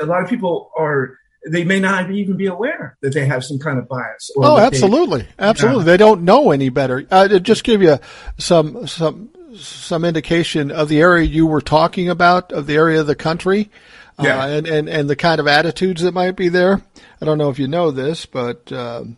a 0.01 0.07
lot 0.07 0.23
of 0.23 0.29
people 0.29 0.71
are 0.77 1.19
they 1.51 1.65
may 1.65 1.81
not 1.81 2.11
even 2.11 2.37
be 2.37 2.47
aware 2.47 2.97
that 3.01 3.13
they 3.13 3.27
have 3.27 3.45
some 3.45 3.59
kind 3.59 3.79
of 3.79 3.89
bias. 3.89 4.31
oh, 4.37 4.59
absolutely, 4.59 5.23
they, 5.23 5.29
absolutely. 5.39 5.85
they 5.85 5.97
don't 5.97 6.23
know 6.23 6.51
any 6.53 6.69
better. 6.69 7.05
Uh, 7.11 7.29
to 7.29 7.41
just 7.41 7.65
give 7.65 7.83
you 7.83 7.99
some 8.39 8.87
some 8.87 9.31
some 9.57 10.05
indication 10.05 10.71
of 10.71 10.89
the 10.89 11.01
area 11.01 11.27
you 11.27 11.47
were 11.47 11.61
talking 11.61 12.09
about, 12.09 12.53
of 12.53 12.67
the 12.67 12.75
area 12.75 13.01
of 13.01 13.07
the 13.07 13.15
country, 13.15 13.71
uh, 14.19 14.25
yeah. 14.25 14.43
uh, 14.43 14.49
and, 14.49 14.67
and 14.67 14.89
and 14.89 15.11
the 15.11 15.17
kind 15.17 15.41
of 15.41 15.47
attitudes 15.47 16.03
that 16.03 16.15
might 16.15 16.37
be 16.37 16.49
there. 16.49 16.81
I 17.21 17.25
don't 17.25 17.39
know 17.39 17.51
if 17.51 17.59
you 17.59 17.69
know 17.69 17.91
this, 17.91 18.25
but 18.25 18.71
um, 18.73 19.17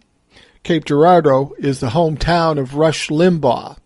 Cape 0.63 0.87
Girardeau 0.87 1.55
is 1.59 1.81
the 1.81 1.89
hometown 1.89 2.59
of 2.59 2.75
Rush 2.75 3.09
Limbaugh. 3.09 3.77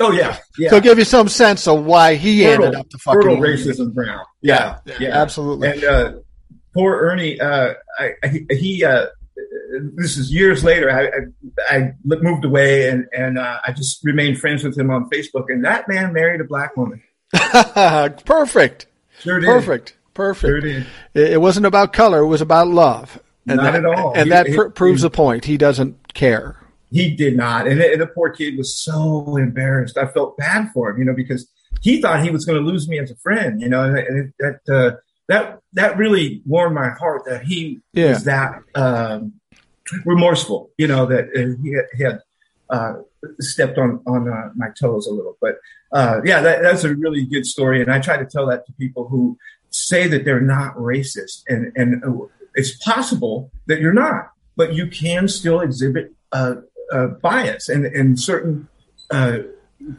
Oh 0.00 0.12
yeah, 0.12 0.38
yeah. 0.58 0.70
So 0.70 0.80
give 0.80 0.98
you 0.98 1.04
some 1.04 1.28
sense 1.28 1.66
of 1.66 1.84
why 1.84 2.14
he 2.14 2.44
fertile, 2.44 2.66
ended 2.66 2.80
up 2.80 2.90
the 2.90 2.98
fucking 2.98 3.38
racism 3.38 3.92
Brown. 3.92 4.24
Yeah, 4.42 4.78
yeah, 4.84 4.94
yeah, 5.00 5.08
absolutely. 5.20 5.68
And 5.68 5.84
uh, 5.84 6.12
poor 6.74 6.96
Ernie, 6.96 7.40
uh, 7.40 7.74
I, 7.98 8.12
he, 8.50 8.84
uh, 8.84 9.06
this 9.96 10.16
is 10.16 10.32
years 10.32 10.64
later. 10.64 10.90
I, 10.90 11.06
I, 11.68 11.76
I 11.76 11.92
moved 12.04 12.44
away 12.44 12.88
and 12.88 13.06
and 13.12 13.38
uh, 13.38 13.60
I 13.66 13.72
just 13.72 14.04
remained 14.04 14.38
friends 14.38 14.64
with 14.64 14.76
him 14.78 14.90
on 14.90 15.08
Facebook. 15.10 15.46
And 15.48 15.64
that 15.64 15.88
man 15.88 16.12
married 16.12 16.40
a 16.40 16.44
black 16.44 16.76
woman. 16.76 17.02
Perfect. 17.32 18.86
Sure 19.20 19.40
did. 19.40 19.46
Perfect. 19.46 19.96
Perfect. 20.14 20.48
Sure 20.48 20.60
did. 20.60 20.86
It 21.14 21.40
wasn't 21.40 21.66
about 21.66 21.92
color. 21.92 22.20
It 22.20 22.26
was 22.26 22.40
about 22.40 22.68
love. 22.68 23.20
And 23.46 23.58
Not 23.58 23.72
that, 23.72 23.74
at 23.76 23.84
all. 23.84 24.14
And 24.14 24.24
he, 24.24 24.30
that 24.30 24.46
pr- 24.54 24.68
proves 24.68 25.02
he, 25.02 25.06
the 25.08 25.10
point. 25.10 25.44
He 25.44 25.56
doesn't 25.56 26.14
care. 26.14 26.56
He 26.94 27.04
did 27.22 27.36
not. 27.36 27.66
And, 27.66 27.80
and 27.80 28.00
the 28.00 28.06
poor 28.06 28.30
kid 28.30 28.56
was 28.56 28.70
so 28.86 29.36
embarrassed. 29.36 29.98
I 29.98 30.06
felt 30.06 30.36
bad 30.36 30.70
for 30.72 30.90
him, 30.90 30.98
you 31.00 31.04
know, 31.04 31.16
because 31.22 31.42
he 31.80 32.00
thought 32.00 32.22
he 32.22 32.30
was 32.30 32.44
going 32.46 32.58
to 32.62 32.64
lose 32.70 32.86
me 32.88 33.00
as 33.00 33.10
a 33.10 33.16
friend, 33.16 33.60
you 33.60 33.68
know, 33.68 33.82
and, 33.82 33.98
and 33.98 34.32
that, 34.38 34.60
uh, 34.72 34.90
that, 35.26 35.58
that 35.72 35.98
really 35.98 36.40
warmed 36.46 36.76
my 36.76 36.90
heart 36.90 37.22
that 37.26 37.42
he 37.50 37.80
yeah. 37.94 38.10
was 38.10 38.22
that, 38.24 38.50
um, 38.76 39.32
remorseful, 40.04 40.70
you 40.78 40.86
know, 40.86 41.04
that 41.06 41.24
uh, 41.36 41.60
he 41.62 41.72
had, 41.76 41.86
he 41.96 42.02
had 42.04 42.18
uh, 42.70 42.94
stepped 43.40 43.76
on, 43.76 44.00
on 44.06 44.28
uh, 44.28 44.50
my 44.54 44.68
toes 44.80 45.08
a 45.08 45.12
little. 45.12 45.36
But 45.40 45.54
uh, 45.90 46.20
yeah, 46.24 46.40
that, 46.42 46.62
that's 46.62 46.84
a 46.84 46.94
really 46.94 47.24
good 47.26 47.44
story. 47.44 47.82
And 47.82 47.90
I 47.90 47.98
try 47.98 48.16
to 48.16 48.24
tell 48.24 48.46
that 48.46 48.66
to 48.66 48.72
people 48.74 49.08
who 49.08 49.36
say 49.70 50.06
that 50.06 50.24
they're 50.24 50.40
not 50.56 50.76
racist. 50.76 51.42
And, 51.48 51.72
and 51.74 52.04
uh, 52.04 52.26
it's 52.54 52.76
possible 52.76 53.50
that 53.66 53.80
you're 53.80 53.92
not, 54.06 54.30
but 54.54 54.74
you 54.74 54.86
can 54.86 55.26
still 55.26 55.60
exhibit 55.60 56.12
uh, 56.30 56.54
uh, 56.94 57.08
bias 57.08 57.68
and, 57.68 57.84
and 57.86 58.18
certain 58.18 58.68
uh, 59.10 59.38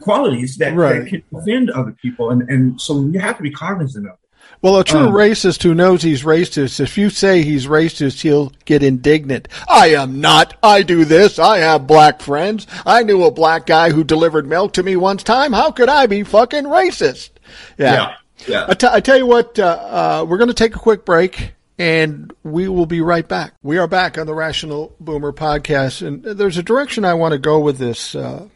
qualities 0.00 0.56
that, 0.56 0.74
right. 0.74 1.00
that, 1.00 1.08
can 1.08 1.22
offend 1.34 1.70
other 1.70 1.92
people. 1.92 2.30
And, 2.30 2.48
and 2.48 2.80
so 2.80 3.02
you 3.06 3.20
have 3.20 3.36
to 3.36 3.42
be 3.42 3.50
cognizant 3.50 4.06
of 4.06 4.14
it. 4.14 4.18
Well, 4.62 4.78
a 4.78 4.84
true 4.84 5.08
um, 5.08 5.12
racist 5.12 5.62
who 5.62 5.74
knows 5.74 6.02
he's 6.02 6.22
racist, 6.22 6.80
if 6.80 6.96
you 6.96 7.10
say 7.10 7.42
he's 7.42 7.66
racist, 7.66 8.22
he'll 8.22 8.52
get 8.64 8.82
indignant. 8.82 9.48
I 9.68 9.88
am 9.88 10.20
not. 10.20 10.56
I 10.62 10.82
do 10.82 11.04
this. 11.04 11.38
I 11.38 11.58
have 11.58 11.86
black 11.86 12.22
friends. 12.22 12.66
I 12.86 13.02
knew 13.02 13.24
a 13.24 13.30
black 13.30 13.66
guy 13.66 13.90
who 13.90 14.02
delivered 14.02 14.46
milk 14.46 14.72
to 14.74 14.82
me 14.82 14.96
once 14.96 15.22
time. 15.22 15.52
How 15.52 15.70
could 15.72 15.90
I 15.90 16.06
be 16.06 16.22
fucking 16.22 16.64
racist? 16.64 17.30
Yeah. 17.76 17.92
Yeah. 17.92 18.14
yeah. 18.48 18.66
I, 18.68 18.74
t- 18.74 18.88
I 18.90 19.00
tell 19.00 19.18
you 19.18 19.26
what, 19.26 19.58
uh, 19.58 20.22
uh, 20.22 20.26
we're 20.26 20.38
going 20.38 20.48
to 20.48 20.54
take 20.54 20.74
a 20.74 20.80
quick 20.80 21.04
break 21.04 21.52
and 21.78 22.32
we 22.42 22.68
will 22.68 22.86
be 22.86 23.00
right 23.00 23.26
back. 23.26 23.54
We 23.62 23.78
are 23.78 23.86
back 23.86 24.16
on 24.18 24.26
the 24.26 24.34
Rational 24.34 24.94
Boomer 25.00 25.32
podcast, 25.32 26.06
and 26.06 26.22
there's 26.22 26.56
a 26.56 26.62
direction 26.62 27.04
I 27.04 27.14
want 27.14 27.32
to 27.32 27.38
go 27.38 27.58
with 27.58 27.78
this, 27.78 28.14
uh, 28.14 28.48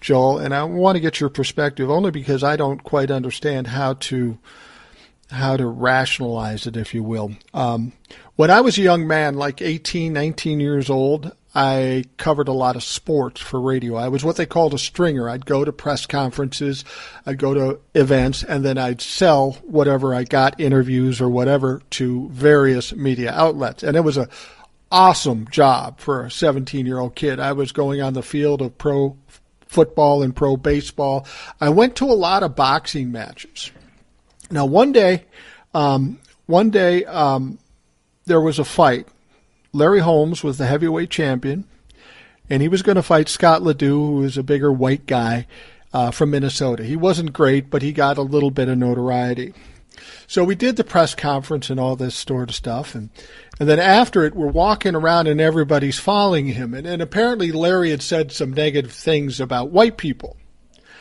Joel, 0.00 0.38
and 0.38 0.54
I 0.54 0.64
want 0.64 0.96
to 0.96 1.00
get 1.00 1.20
your 1.20 1.30
perspective 1.30 1.90
only 1.90 2.10
because 2.10 2.42
I 2.42 2.56
don't 2.56 2.82
quite 2.82 3.10
understand 3.10 3.68
how 3.68 3.94
to 3.94 4.38
how 5.30 5.56
to 5.56 5.66
rationalize 5.66 6.68
it, 6.68 6.76
if 6.76 6.94
you 6.94 7.02
will. 7.02 7.32
Um, 7.52 7.92
when 8.36 8.50
I 8.50 8.60
was 8.60 8.78
a 8.78 8.82
young 8.82 9.08
man, 9.08 9.34
like 9.34 9.60
18, 9.60 10.12
19 10.12 10.60
years 10.60 10.88
old, 10.88 11.32
I 11.58 12.04
covered 12.18 12.48
a 12.48 12.52
lot 12.52 12.76
of 12.76 12.82
sports 12.82 13.40
for 13.40 13.58
radio. 13.58 13.94
I 13.94 14.08
was 14.08 14.22
what 14.22 14.36
they 14.36 14.44
called 14.44 14.74
a 14.74 14.78
stringer. 14.78 15.26
I'd 15.26 15.46
go 15.46 15.64
to 15.64 15.72
press 15.72 16.04
conferences, 16.04 16.84
I'd 17.24 17.38
go 17.38 17.54
to 17.54 17.80
events, 17.94 18.42
and 18.42 18.62
then 18.62 18.76
I'd 18.76 19.00
sell 19.00 19.52
whatever 19.62 20.14
I 20.14 20.24
got, 20.24 20.60
interviews 20.60 21.18
or 21.18 21.30
whatever, 21.30 21.80
to 21.92 22.28
various 22.28 22.94
media 22.94 23.32
outlets. 23.32 23.82
And 23.82 23.96
it 23.96 24.02
was 24.02 24.18
a 24.18 24.28
awesome 24.92 25.48
job 25.50 25.98
for 25.98 26.26
a 26.26 26.30
17 26.30 26.84
year 26.84 26.98
old 26.98 27.14
kid. 27.14 27.40
I 27.40 27.52
was 27.52 27.72
going 27.72 28.02
on 28.02 28.12
the 28.12 28.22
field 28.22 28.60
of 28.60 28.76
pro 28.76 29.16
football 29.66 30.22
and 30.22 30.36
pro 30.36 30.58
baseball. 30.58 31.26
I 31.58 31.70
went 31.70 31.96
to 31.96 32.04
a 32.04 32.12
lot 32.12 32.42
of 32.42 32.54
boxing 32.54 33.10
matches. 33.10 33.70
Now, 34.50 34.66
one 34.66 34.92
day, 34.92 35.24
um, 35.72 36.18
one 36.44 36.68
day, 36.68 37.06
um, 37.06 37.58
there 38.26 38.42
was 38.42 38.58
a 38.58 38.64
fight. 38.64 39.08
Larry 39.76 40.00
Holmes 40.00 40.42
was 40.42 40.56
the 40.56 40.66
heavyweight 40.66 41.10
champion, 41.10 41.64
and 42.48 42.62
he 42.62 42.68
was 42.68 42.82
going 42.82 42.96
to 42.96 43.02
fight 43.02 43.28
Scott 43.28 43.62
LeDoux, 43.62 44.06
who 44.06 44.12
was 44.16 44.38
a 44.38 44.42
bigger 44.42 44.72
white 44.72 45.06
guy 45.06 45.46
uh, 45.92 46.10
from 46.10 46.30
Minnesota. 46.30 46.82
He 46.82 46.96
wasn't 46.96 47.34
great, 47.34 47.68
but 47.68 47.82
he 47.82 47.92
got 47.92 48.16
a 48.16 48.22
little 48.22 48.50
bit 48.50 48.68
of 48.68 48.78
notoriety. 48.78 49.52
So 50.26 50.44
we 50.44 50.54
did 50.54 50.76
the 50.76 50.84
press 50.84 51.14
conference 51.14 51.68
and 51.68 51.78
all 51.78 51.94
this 51.94 52.14
sort 52.14 52.48
of 52.48 52.54
stuff, 52.54 52.94
and 52.94 53.10
and 53.58 53.68
then 53.68 53.78
after 53.78 54.24
it, 54.24 54.34
we're 54.34 54.46
walking 54.46 54.94
around 54.94 55.28
and 55.28 55.40
everybody's 55.40 55.98
following 55.98 56.46
him, 56.46 56.74
and, 56.74 56.86
and 56.86 57.00
apparently 57.00 57.52
Larry 57.52 57.90
had 57.90 58.02
said 58.02 58.32
some 58.32 58.52
negative 58.52 58.92
things 58.92 59.40
about 59.40 59.70
white 59.70 59.96
people. 59.96 60.36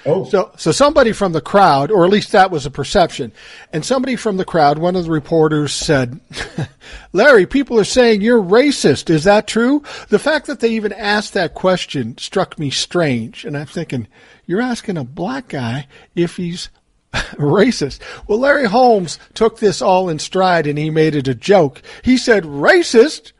Oh. 0.05 0.23
So, 0.25 0.51
so 0.55 0.71
somebody 0.71 1.11
from 1.13 1.31
the 1.31 1.41
crowd, 1.41 1.89
or 1.89 2.05
at 2.05 2.11
least 2.11 2.31
that 2.31 2.51
was 2.51 2.65
a 2.65 2.71
perception, 2.71 3.31
and 3.73 3.83
somebody 3.83 4.15
from 4.15 4.37
the 4.37 4.45
crowd, 4.45 4.77
one 4.77 4.95
of 4.95 5.05
the 5.05 5.11
reporters 5.11 5.73
said, 5.73 6.19
Larry, 7.13 7.47
people 7.47 7.79
are 7.79 7.83
saying 7.85 8.21
you're 8.21 8.41
racist. 8.41 9.09
Is 9.09 9.23
that 9.23 9.47
true? 9.47 9.81
The 10.09 10.19
fact 10.19 10.45
that 10.45 10.59
they 10.59 10.69
even 10.69 10.93
asked 10.93 11.33
that 11.33 11.55
question 11.55 12.17
struck 12.19 12.59
me 12.59 12.69
strange. 12.69 13.45
And 13.45 13.57
I'm 13.57 13.65
thinking, 13.65 14.07
you're 14.45 14.61
asking 14.61 14.97
a 14.97 15.03
black 15.03 15.47
guy 15.47 15.87
if 16.13 16.37
he's 16.37 16.69
racist. 17.13 17.99
Well, 18.27 18.39
Larry 18.39 18.65
Holmes 18.65 19.17
took 19.33 19.57
this 19.57 19.81
all 19.81 20.07
in 20.09 20.19
stride 20.19 20.67
and 20.67 20.77
he 20.77 20.91
made 20.91 21.15
it 21.15 21.27
a 21.27 21.35
joke. 21.35 21.81
He 22.03 22.17
said, 22.17 22.43
racist? 22.43 23.31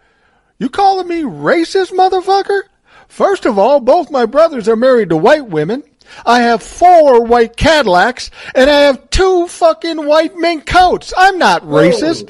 You 0.58 0.70
calling 0.70 1.08
me 1.08 1.22
racist, 1.22 1.92
motherfucker? 1.92 2.62
First 3.08 3.46
of 3.46 3.60
all, 3.60 3.80
both 3.82 4.10
my 4.10 4.26
brothers 4.26 4.68
are 4.68 4.76
married 4.76 5.10
to 5.10 5.18
white 5.18 5.48
women. 5.48 5.84
I 6.26 6.42
have 6.42 6.62
four 6.64 7.24
white 7.24 7.56
Cadillacs 7.58 8.32
and 8.54 8.70
I 8.70 8.82
have 8.82 9.10
two 9.10 9.48
fucking 9.48 10.06
white 10.06 10.36
mink 10.36 10.66
coats. 10.66 11.14
I'm 11.18 11.38
not 11.38 11.64
racist. 11.64 12.26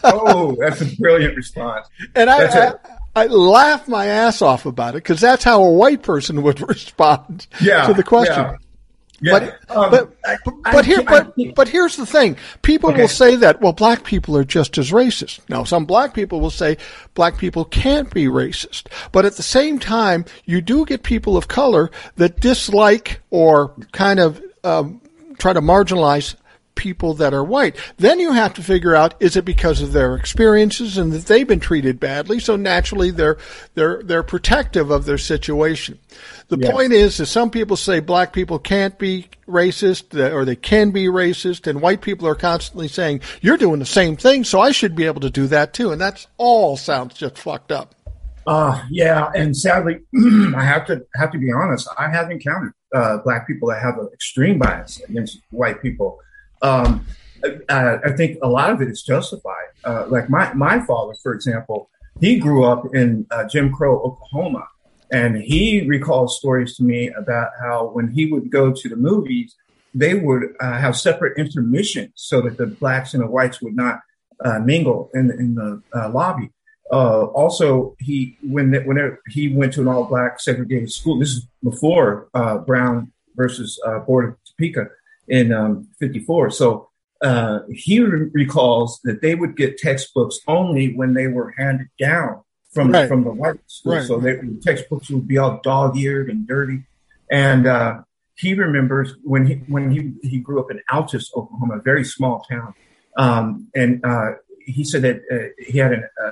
Oh, 0.04 0.56
that's 0.60 0.80
a 0.80 0.96
brilliant 0.96 1.36
response. 1.36 1.86
and 2.14 2.30
I, 2.30 2.68
I, 2.68 2.72
I 3.14 3.26
laughed 3.26 3.88
my 3.88 4.06
ass 4.06 4.40
off 4.42 4.66
about 4.66 4.90
it 4.94 4.98
because 5.02 5.20
that's 5.20 5.42
how 5.44 5.62
a 5.62 5.72
white 5.72 6.02
person 6.02 6.42
would 6.42 6.60
respond 6.68 7.46
Yeah, 7.60 7.86
to 7.86 7.94
the 7.94 8.02
question. 8.04 8.34
yeah. 8.36 8.56
Yeah, 9.20 9.38
But, 9.68 9.74
um, 9.76 9.90
but, 9.90 10.16
I- 10.26 10.36
but, 10.44 10.54
I 10.66 10.72
but 10.72 10.84
here, 10.84 11.00
I 11.06 11.20
but, 11.22 11.34
but 11.54 11.68
here's 11.68 11.96
the 11.96 12.04
thing. 12.06 12.36
People 12.62 12.90
Okay. 12.90 13.02
will 13.02 13.08
say 13.08 13.34
that, 13.36 13.60
well, 13.62 13.72
black 13.72 14.04
people 14.04 14.36
are 14.36 14.44
just 14.44 14.76
as 14.76 14.90
racist. 14.90 15.40
Now, 15.48 15.64
some 15.64 15.86
black 15.86 16.12
people 16.12 16.40
will 16.40 16.50
say 16.50 16.76
black 17.14 17.38
people 17.38 17.64
can't 17.64 18.12
be 18.12 18.26
racist. 18.26 18.84
But 19.12 19.24
at 19.24 19.36
the 19.36 19.42
same 19.42 19.78
time, 19.78 20.26
you 20.44 20.60
do 20.60 20.84
get 20.84 21.02
people 21.02 21.36
of 21.36 21.48
color 21.48 21.90
that 22.16 22.40
dislike 22.40 23.20
or 23.30 23.72
kind 23.92 24.20
of, 24.20 24.42
um, 24.64 25.00
try 25.38 25.52
to 25.54 25.60
marginalize 25.62 26.34
people 26.76 27.14
that 27.14 27.34
are 27.34 27.42
white. 27.42 27.74
Then 27.96 28.20
you 28.20 28.32
have 28.32 28.54
to 28.54 28.62
figure 28.62 28.94
out 28.94 29.14
is 29.18 29.36
it 29.36 29.44
because 29.44 29.82
of 29.82 29.92
their 29.92 30.14
experiences 30.14 30.96
and 30.96 31.12
that 31.12 31.26
they've 31.26 31.46
been 31.48 31.58
treated 31.58 31.98
badly, 31.98 32.38
so 32.38 32.54
naturally 32.54 33.10
they're 33.10 33.38
they're 33.74 34.02
they're 34.04 34.22
protective 34.22 34.90
of 34.90 35.04
their 35.06 35.18
situation. 35.18 35.98
The 36.48 36.58
Yes. 36.58 36.70
point 36.70 36.92
is, 36.92 37.18
is 37.18 37.28
some 37.28 37.50
people 37.50 37.76
say 37.76 37.98
black 37.98 38.32
people 38.32 38.60
can't 38.60 38.96
be 38.98 39.26
racist 39.48 40.14
or 40.32 40.44
they 40.44 40.54
can 40.54 40.92
be 40.92 41.06
racist, 41.06 41.66
and 41.66 41.82
white 41.82 42.02
people 42.02 42.28
are 42.28 42.36
constantly 42.36 42.86
saying 42.86 43.20
you're 43.40 43.56
doing 43.56 43.80
the 43.80 43.86
same 43.86 44.16
thing, 44.16 44.44
so 44.44 44.60
I 44.60 44.70
should 44.70 44.94
be 44.94 45.06
able 45.06 45.22
to 45.22 45.30
do 45.30 45.48
that 45.48 45.72
too, 45.74 45.90
and 45.90 46.00
that's 46.00 46.28
all 46.36 46.76
sounds 46.76 47.14
just 47.14 47.36
fucked 47.38 47.72
up. 47.72 47.94
Uh, 48.46 48.80
yeah, 48.90 49.28
and 49.34 49.56
sadly, 49.56 49.96
I 50.56 50.62
have 50.62 50.86
to 50.86 51.04
have 51.16 51.32
to 51.32 51.38
be 51.38 51.50
honest. 51.50 51.88
I 51.98 52.08
have 52.08 52.30
encountered 52.30 52.74
uh, 52.94 53.18
black 53.18 53.44
people 53.46 53.68
that 53.70 53.82
have 53.82 53.98
an 53.98 54.08
extreme 54.14 54.58
bias 54.60 55.02
against 55.08 55.40
white 55.50 55.82
people. 55.82 56.20
Um, 56.62 57.06
uh, 57.68 57.98
I 58.04 58.12
think 58.12 58.38
a 58.42 58.48
lot 58.48 58.70
of 58.70 58.80
it 58.80 58.88
is 58.88 59.02
justified. 59.02 59.68
Uh, 59.84 60.06
like 60.08 60.28
my 60.28 60.52
my 60.54 60.84
father, 60.84 61.14
for 61.22 61.32
example, 61.32 61.90
he 62.20 62.38
grew 62.38 62.64
up 62.64 62.94
in 62.94 63.26
uh, 63.30 63.44
Jim 63.48 63.72
Crow, 63.72 64.00
Oklahoma, 64.00 64.66
and 65.12 65.36
he 65.36 65.86
recalls 65.86 66.38
stories 66.38 66.76
to 66.76 66.82
me 66.82 67.08
about 67.10 67.50
how 67.60 67.90
when 67.92 68.08
he 68.08 68.26
would 68.26 68.50
go 68.50 68.72
to 68.72 68.88
the 68.88 68.96
movies, 68.96 69.54
they 69.94 70.14
would 70.14 70.54
uh, 70.60 70.78
have 70.78 70.96
separate 70.96 71.38
intermissions 71.38 72.12
so 72.16 72.40
that 72.40 72.56
the 72.56 72.66
blacks 72.66 73.14
and 73.14 73.22
the 73.22 73.26
whites 73.26 73.62
would 73.62 73.76
not 73.76 74.00
uh, 74.44 74.58
mingle 74.58 75.10
in 75.14 75.30
in 75.30 75.54
the 75.54 75.82
uh, 75.94 76.08
lobby. 76.10 76.50
Uh, 76.92 77.24
also, 77.26 77.96
he 77.98 78.36
when 78.42 78.72
whenever 78.86 79.20
he 79.28 79.48
went 79.54 79.72
to 79.72 79.80
an 79.80 79.88
all 79.88 80.04
black 80.04 80.40
segregated 80.40 80.90
school, 80.90 81.18
this 81.18 81.30
is 81.30 81.46
before 81.62 82.28
Brown 82.66 83.12
versus 83.36 83.78
Board 84.06 84.30
of 84.30 84.36
Topeka 84.44 84.88
in 85.28 85.52
um, 85.52 85.88
'54. 85.98 86.50
So 86.50 86.88
uh, 87.22 87.60
he 87.70 88.00
re- 88.00 88.30
recalls 88.32 89.00
that 89.04 89.22
they 89.22 89.34
would 89.34 89.56
get 89.56 89.78
textbooks 89.78 90.38
only 90.46 90.94
when 90.94 91.14
they 91.14 91.26
were 91.26 91.54
handed 91.56 91.88
down 91.98 92.42
from 92.72 92.90
Right. 92.92 93.08
from 93.08 93.24
the 93.24 93.30
white 93.30 93.58
school. 93.66 93.94
Right. 93.94 94.06
So 94.06 94.18
they, 94.18 94.34
the 94.36 94.60
textbooks 94.62 95.08
would 95.10 95.26
be 95.26 95.38
all 95.38 95.60
dog 95.62 95.96
eared 95.96 96.28
and 96.28 96.46
dirty. 96.46 96.82
And 97.30 97.66
uh, 97.66 98.02
he 98.36 98.54
remembers 98.54 99.14
when 99.22 99.46
he 99.46 99.54
when 99.66 99.90
he 99.90 100.12
he 100.22 100.38
grew 100.38 100.60
up 100.60 100.70
in 100.70 100.80
Altus, 100.90 101.34
Oklahoma, 101.34 101.78
a 101.78 101.82
very 101.82 102.04
small 102.04 102.44
town, 102.48 102.74
um, 103.16 103.68
and 103.74 104.04
uh, 104.04 104.32
he 104.60 104.84
said 104.84 105.02
that 105.02 105.22
uh, 105.32 105.48
he 105.58 105.78
had 105.78 105.92
an 105.92 106.04
uh, 106.22 106.30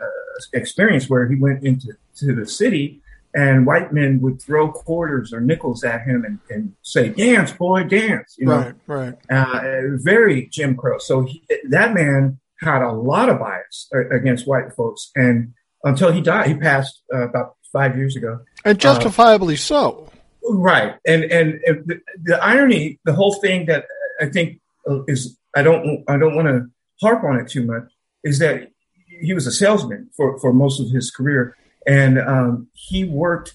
experience 0.53 1.09
where 1.09 1.27
he 1.29 1.37
went 1.37 1.65
into 1.65 1.95
to 2.17 2.35
the 2.35 2.47
city 2.47 3.01
and 3.35 3.67
white 3.67 3.93
men 3.93 4.21
would 4.21 4.41
throw 4.41 4.71
quarters 4.71 5.33
or 5.33 5.41
nickels 5.41 5.83
at 5.83 6.03
him 6.03 6.25
and, 6.25 6.39
and 6.49 6.73
say, 6.83 7.09
"Dance, 7.09 7.53
boy, 7.53 7.85
dance." 7.85 8.37
You 8.39 8.47
know, 8.47 8.75
Right, 8.87 9.15
right. 9.31 9.31
uh, 9.31 9.97
very 9.97 10.47
Jim 10.53 10.77
Crow. 10.77 10.99
So 10.99 11.23
he, 11.23 11.43
that 11.69 11.95
man 11.95 12.39
had 12.61 12.83
a 12.83 12.93
lot 12.93 13.29
of 13.29 13.41
bias 13.41 13.89
uh, 13.95 14.09
against 14.11 14.47
white 14.47 14.73
folks, 14.75 15.11
and 15.17 15.53
until 15.83 16.13
he 16.13 16.21
died, 16.21 16.47
he 16.47 16.55
passed 16.55 17.03
uh, 17.13 17.29
about 17.29 17.57
five 17.73 17.97
years 17.97 18.17
ago. 18.17 18.41
And 18.65 18.79
justifiably 18.79 19.57
so. 19.57 20.09
Right, 20.49 20.95
and 21.07 21.25
and 21.25 21.55
uh, 21.69 21.73
the, 21.85 22.01
the 22.23 22.43
irony, 22.43 23.01
the 23.05 23.15
whole 23.15 23.35
thing 23.41 23.67
that 23.67 23.87
I 24.21 24.27
think 24.27 24.61
uh, 24.89 25.03
is, 25.09 25.37
I 25.57 25.63
don't, 25.63 26.05
I 26.07 26.17
don't 26.19 26.37
want 26.37 26.49
to 26.49 26.67
harp 27.01 27.25
on 27.25 27.41
it 27.41 27.49
too 27.49 27.65
much, 27.65 27.91
is 28.23 28.39
that 28.39 28.71
he 29.21 29.33
was 29.33 29.47
a 29.47 29.53
salesman 29.53 30.11
for 30.17 30.39
for 30.39 30.53
most 30.53 30.81
of 30.81 30.91
his 30.91 31.11
career, 31.11 31.57
and 31.87 32.19
um, 32.19 32.69
he 32.73 33.05
worked. 33.05 33.55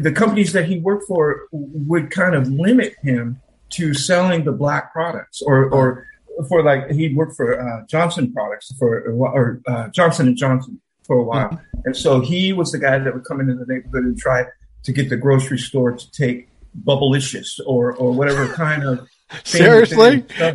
The 0.00 0.12
companies 0.12 0.52
that 0.52 0.66
he 0.66 0.78
worked 0.78 1.06
for 1.06 1.48
would 1.52 2.10
kind 2.10 2.34
of 2.34 2.48
limit 2.48 2.94
him 3.02 3.40
to 3.70 3.94
selling 3.94 4.44
the 4.44 4.52
black 4.52 4.92
products, 4.92 5.42
or 5.42 5.68
or 5.70 6.06
for 6.48 6.62
like 6.62 6.90
he 6.90 7.14
worked 7.14 7.36
for 7.36 7.60
uh, 7.60 7.86
Johnson 7.86 8.32
products 8.32 8.72
for 8.78 9.00
or 9.10 9.60
uh, 9.66 9.88
Johnson 9.88 10.28
and 10.28 10.36
Johnson 10.36 10.80
for 11.04 11.18
a 11.18 11.22
while, 11.22 11.60
and 11.84 11.96
so 11.96 12.20
he 12.20 12.52
was 12.52 12.72
the 12.72 12.78
guy 12.78 12.98
that 12.98 13.12
would 13.12 13.24
come 13.24 13.40
into 13.40 13.54
the 13.54 13.66
neighborhood 13.66 14.04
and 14.04 14.18
try 14.18 14.44
to 14.84 14.92
get 14.92 15.08
the 15.08 15.16
grocery 15.16 15.58
store 15.58 15.92
to 15.92 16.10
take 16.10 16.48
Bubblicious 16.84 17.60
or 17.66 17.94
or 17.94 18.12
whatever 18.12 18.48
kind 18.48 18.82
of 18.84 19.08
Seriously? 19.44 20.24
yeah, 20.38 20.52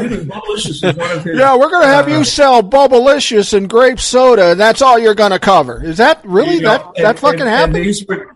he 0.00 0.08
was- 0.08 0.24
Bubblicious 0.26 0.84
is 0.84 0.96
one 0.96 1.10
of 1.10 1.24
his. 1.24 1.38
Yeah, 1.38 1.56
we're 1.56 1.70
going 1.70 1.82
to 1.82 1.88
have 1.88 2.08
uh, 2.08 2.12
you 2.12 2.24
sell 2.24 2.62
Bubblicious 2.62 3.52
and 3.54 3.68
grape 3.68 4.00
soda, 4.00 4.52
and 4.52 4.60
that's 4.60 4.80
all 4.82 4.98
you're 4.98 5.14
going 5.14 5.32
to 5.32 5.38
cover. 5.38 5.84
Is 5.84 5.98
that 5.98 6.24
really 6.24 6.54
you 6.56 6.60
know, 6.62 6.70
that 6.70 6.86
and- 6.96 7.04
that 7.04 7.18
fucking 7.18 7.40
and- 7.40 7.48
happened? 7.50 7.76
And 7.76 7.84
these 7.86 8.06
were, 8.06 8.28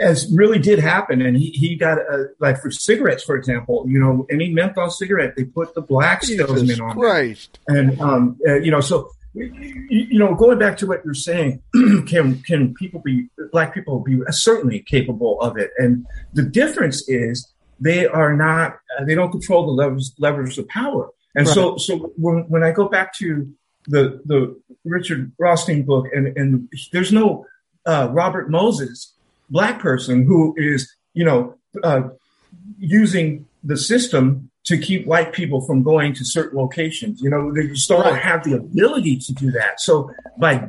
as 0.00 0.30
really 0.32 0.58
did 0.58 0.78
happen, 0.78 1.20
and 1.22 1.36
he 1.36 1.50
he 1.50 1.76
got 1.76 1.98
uh, 1.98 2.24
like 2.40 2.60
for 2.60 2.70
cigarettes, 2.70 3.24
for 3.24 3.36
example, 3.36 3.84
you 3.88 3.98
know, 3.98 4.26
any 4.30 4.48
menthol 4.50 4.90
cigarette, 4.90 5.34
they 5.36 5.44
put 5.44 5.74
the 5.74 5.82
black 5.82 6.22
salesman 6.22 6.60
Jesus 6.66 6.80
on 6.80 6.90
it. 6.90 6.94
Christ! 6.94 7.58
and 7.68 8.00
um, 8.00 8.38
uh, 8.46 8.54
you 8.60 8.70
know, 8.70 8.80
so 8.80 9.10
you, 9.32 9.50
you 9.88 10.18
know, 10.18 10.34
going 10.34 10.58
back 10.60 10.76
to 10.78 10.86
what 10.86 11.04
you're 11.04 11.12
saying, 11.12 11.60
can 12.06 12.40
can 12.42 12.72
people 12.74 13.00
be 13.04 13.26
black 13.50 13.74
people 13.74 13.98
be 14.00 14.20
certainly 14.30 14.78
capable 14.80 15.40
of 15.40 15.56
it? 15.56 15.70
And 15.78 16.06
the 16.34 16.42
difference 16.44 17.08
is 17.08 17.52
they 17.80 18.06
are 18.06 18.34
not, 18.34 18.78
uh, 18.98 19.04
they 19.04 19.14
don't 19.14 19.30
control 19.30 19.66
the 19.66 19.72
levers 19.72 20.14
levers 20.18 20.58
of 20.58 20.68
power. 20.68 21.10
And 21.36 21.48
so, 21.48 21.76
so 21.78 22.12
when 22.16 22.44
when 22.48 22.62
I 22.62 22.70
go 22.70 22.88
back 22.88 23.12
to 23.14 23.52
the 23.88 24.20
the 24.24 24.58
Richard 24.84 25.32
Rothstein 25.38 25.82
book, 25.82 26.06
and 26.14 26.36
and 26.36 26.68
there's 26.92 27.12
no 27.12 27.46
uh, 27.86 28.08
Robert 28.12 28.50
Moses 28.50 29.12
black 29.50 29.80
person 29.80 30.24
who 30.24 30.54
is 30.56 30.94
you 31.12 31.24
know 31.24 31.56
uh, 31.82 32.02
using 32.78 33.46
the 33.64 33.76
system 33.76 34.50
to 34.64 34.78
keep 34.78 35.06
white 35.06 35.32
people 35.32 35.60
from 35.60 35.82
going 35.82 36.14
to 36.14 36.24
certain 36.24 36.58
locations. 36.58 37.20
You 37.20 37.30
know, 37.30 37.52
they 37.52 37.66
just 37.66 37.88
don't 37.88 38.00
Right. 38.00 38.22
have 38.22 38.44
the 38.44 38.54
ability 38.54 39.18
to 39.18 39.32
do 39.32 39.50
that. 39.50 39.80
So 39.80 40.10
by 40.38 40.68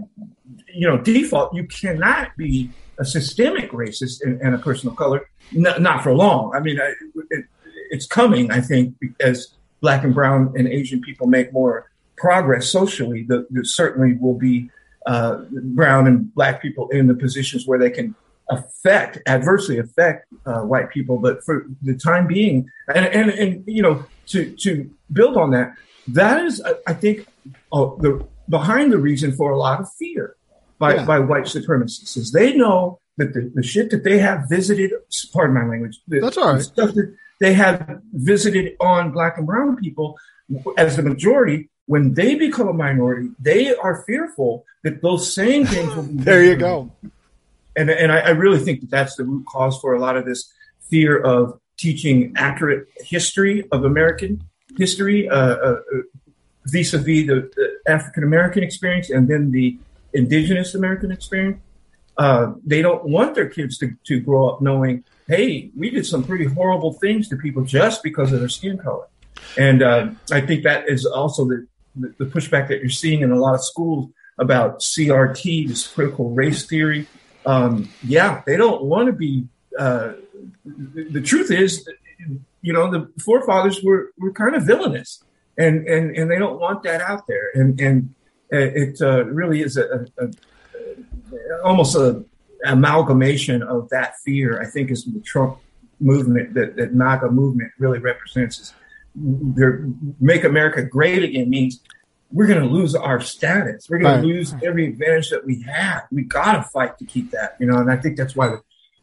you 0.73 0.87
know, 0.87 0.97
default, 0.97 1.55
you 1.55 1.65
cannot 1.65 2.35
be 2.35 2.69
a 2.99 3.05
systemic 3.05 3.71
racist 3.71 4.21
and, 4.21 4.41
and 4.41 4.53
a 4.53 4.57
person 4.57 4.89
of 4.89 4.95
color, 4.97 5.25
not, 5.51 5.81
not 5.81 6.03
for 6.03 6.13
long. 6.13 6.53
I 6.55 6.59
mean, 6.59 6.79
it, 6.79 7.45
it's 7.89 8.05
coming, 8.05 8.51
I 8.51 8.61
think, 8.61 8.95
as 9.19 9.49
black 9.81 10.03
and 10.03 10.13
brown 10.13 10.53
and 10.57 10.67
Asian 10.67 11.01
people 11.01 11.27
make 11.27 11.53
more 11.53 11.91
progress 12.17 12.67
socially, 12.69 13.25
there 13.27 13.45
certainly 13.63 14.17
will 14.19 14.37
be 14.37 14.69
uh, 15.05 15.43
brown 15.51 16.07
and 16.07 16.33
black 16.33 16.61
people 16.61 16.89
in 16.89 17.07
the 17.07 17.13
positions 17.13 17.67
where 17.67 17.77
they 17.77 17.89
can 17.89 18.15
affect 18.49 19.17
adversely 19.27 19.79
affect 19.79 20.27
uh, 20.45 20.61
white 20.61 20.89
people. 20.89 21.17
But 21.17 21.43
for 21.43 21.65
the 21.81 21.95
time 21.95 22.27
being, 22.27 22.69
and, 22.93 23.05
and, 23.05 23.29
and 23.31 23.63
you 23.67 23.81
know, 23.81 24.05
to 24.27 24.51
to 24.57 24.89
build 25.11 25.37
on 25.37 25.51
that, 25.51 25.73
that 26.07 26.45
is, 26.45 26.61
I 26.87 26.93
think, 26.93 27.27
uh, 27.71 27.89
the 27.99 28.25
behind 28.49 28.91
the 28.91 28.97
reason 28.97 29.31
for 29.35 29.51
a 29.51 29.57
lot 29.57 29.81
of 29.81 29.91
fear 29.93 30.35
by 30.79 30.95
yeah. 30.95 31.05
by 31.05 31.19
white 31.19 31.45
supremacists 31.45 32.17
is 32.17 32.31
they 32.31 32.55
know 32.55 32.99
that 33.17 33.33
the, 33.33 33.51
the 33.53 33.63
shit 33.63 33.89
that 33.91 34.03
they 34.03 34.19
have 34.19 34.49
visited, 34.49 34.91
pardon 35.33 35.55
my 35.55 35.65
language, 35.65 35.99
the, 36.07 36.19
that's 36.19 36.37
all 36.37 36.53
right. 36.53 36.61
stuff 36.61 36.93
that 36.93 37.15
they 37.39 37.53
have 37.53 38.01
visited 38.13 38.75
on 38.79 39.11
black 39.11 39.37
and 39.37 39.45
brown 39.45 39.75
people 39.77 40.17
as 40.77 40.95
the 40.95 41.03
majority 41.03 41.69
when 41.87 42.13
they 42.13 42.35
become 42.35 42.67
a 42.67 42.73
minority, 42.73 43.29
they 43.39 43.75
are 43.75 44.03
fearful 44.03 44.65
that 44.83 45.01
those 45.01 45.33
same 45.33 45.65
things 45.65 45.95
will 45.95 46.03
be. 46.03 46.13
there 46.23 46.43
you 46.43 46.55
go. 46.55 46.91
And, 47.75 47.89
and 47.89 48.11
I, 48.11 48.19
I, 48.19 48.29
really 48.29 48.59
think 48.59 48.81
that 48.81 48.89
that's 48.89 49.15
the 49.15 49.25
root 49.25 49.45
cause 49.45 49.77
for 49.79 49.93
a 49.93 49.99
lot 49.99 50.15
of 50.15 50.25
this 50.25 50.51
fear 50.89 51.19
of 51.19 51.59
teaching 51.77 52.33
accurate 52.37 52.87
history 52.97 53.65
of 53.71 53.83
American 53.83 54.43
history, 54.77 55.29
uh, 55.29 55.35
uh, 55.35 55.81
vis-a-vis 56.67 57.27
the, 57.27 57.51
the 57.55 57.91
African 57.91 58.23
American 58.23 58.63
experience 58.63 59.09
and 59.09 59.27
then 59.27 59.51
the 59.51 59.77
indigenous 60.13 60.73
American 60.73 61.11
experience. 61.11 61.59
Uh, 62.17 62.53
they 62.65 62.81
don't 62.81 63.03
want 63.05 63.35
their 63.35 63.49
kids 63.49 63.77
to, 63.79 63.95
to 64.05 64.19
grow 64.19 64.49
up 64.49 64.61
knowing, 64.61 65.03
hey, 65.27 65.71
we 65.75 65.89
did 65.89 66.05
some 66.05 66.23
pretty 66.23 66.45
horrible 66.45 66.93
things 66.93 67.27
to 67.29 67.35
people 67.35 67.63
just 67.63 68.03
because 68.03 68.31
of 68.31 68.39
their 68.39 68.49
skin 68.49 68.77
color. 68.77 69.07
And 69.57 69.83
uh, 69.83 70.09
I 70.31 70.41
think 70.41 70.63
that 70.63 70.89
is 70.89 71.05
also 71.05 71.45
the, 71.45 71.67
the, 71.95 72.15
the 72.19 72.25
pushback 72.25 72.67
that 72.69 72.79
you're 72.79 72.89
seeing 72.89 73.21
in 73.21 73.31
a 73.31 73.39
lot 73.39 73.55
of 73.55 73.63
schools 73.63 74.09
about 74.37 74.79
CRT, 74.79 75.67
this 75.67 75.87
critical 75.87 76.31
race 76.31 76.65
theory. 76.65 77.07
Um, 77.45 77.89
yeah, 78.03 78.41
they 78.45 78.57
don't 78.57 78.83
want 78.83 79.07
to 79.07 79.13
be. 79.13 79.47
Uh, 79.77 80.13
the 80.65 81.21
truth 81.21 81.51
is, 81.51 81.87
you 82.61 82.73
know, 82.73 82.89
the 82.89 83.11
forefathers 83.23 83.81
were, 83.83 84.11
were 84.17 84.31
kind 84.31 84.55
of 84.55 84.63
villainous, 84.63 85.23
and, 85.57 85.85
and, 85.87 86.15
and 86.15 86.31
they 86.31 86.39
don't 86.39 86.59
want 86.59 86.83
that 86.83 87.01
out 87.01 87.27
there. 87.27 87.51
And 87.53 87.79
and 87.79 88.15
it 88.49 89.01
uh, 89.01 89.25
really 89.25 89.61
is 89.61 89.77
a, 89.77 90.05
a 90.17 90.27
almost 91.63 91.95
a 91.95 92.23
amalgamation 92.65 93.61
of 93.63 93.89
that 93.89 94.15
fear. 94.23 94.61
I 94.61 94.65
think 94.65 94.91
is 94.91 95.05
the 95.05 95.19
Trump 95.21 95.59
movement 95.99 96.53
that, 96.55 96.75
that 96.75 96.93
MAGA 96.93 97.29
movement 97.29 97.71
really 97.79 97.99
represents. 97.99 98.59
Is 98.59 98.73
make 100.19 100.43
America 100.43 100.83
great 100.83 101.23
again 101.23 101.49
means 101.49 101.79
we're 102.31 102.47
going 102.47 102.61
to 102.61 102.67
lose 102.67 102.95
our 102.95 103.21
status. 103.21 103.87
We're 103.89 103.99
going 103.99 104.15
right. 104.15 104.21
to 104.21 104.27
lose 104.27 104.53
every 104.63 104.87
advantage 104.87 105.29
that 105.29 105.45
we 105.45 105.61
have. 105.61 106.03
We 106.11 106.23
got 106.23 106.53
to 106.53 106.63
fight 106.63 106.97
to 106.97 107.05
keep 107.05 107.31
that, 107.31 107.55
you 107.59 107.65
know. 107.65 107.77
And 107.77 107.89
I 107.89 107.95
think 107.95 108.17
that's 108.17 108.35
why 108.35 108.55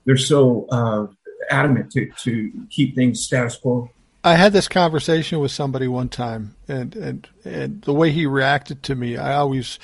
they're 0.04 0.16
so 0.16 0.66
uh, 0.70 1.06
adamant 1.50 1.92
to 1.92 2.10
to 2.24 2.52
keep 2.70 2.94
things 2.94 3.24
status 3.24 3.56
quo. 3.56 3.90
I 4.24 4.34
had 4.34 4.52
this 4.52 4.68
conversation 4.68 5.40
with 5.40 5.50
somebody 5.50 5.88
one 5.88 6.08
time, 6.08 6.54
and 6.68 6.94
and 6.94 7.28
and 7.44 7.82
the 7.82 7.94
way 7.94 8.10
he 8.10 8.26
reacted 8.26 8.82
to 8.84 8.94
me, 8.94 9.16
I 9.16 9.34
always. 9.34 9.78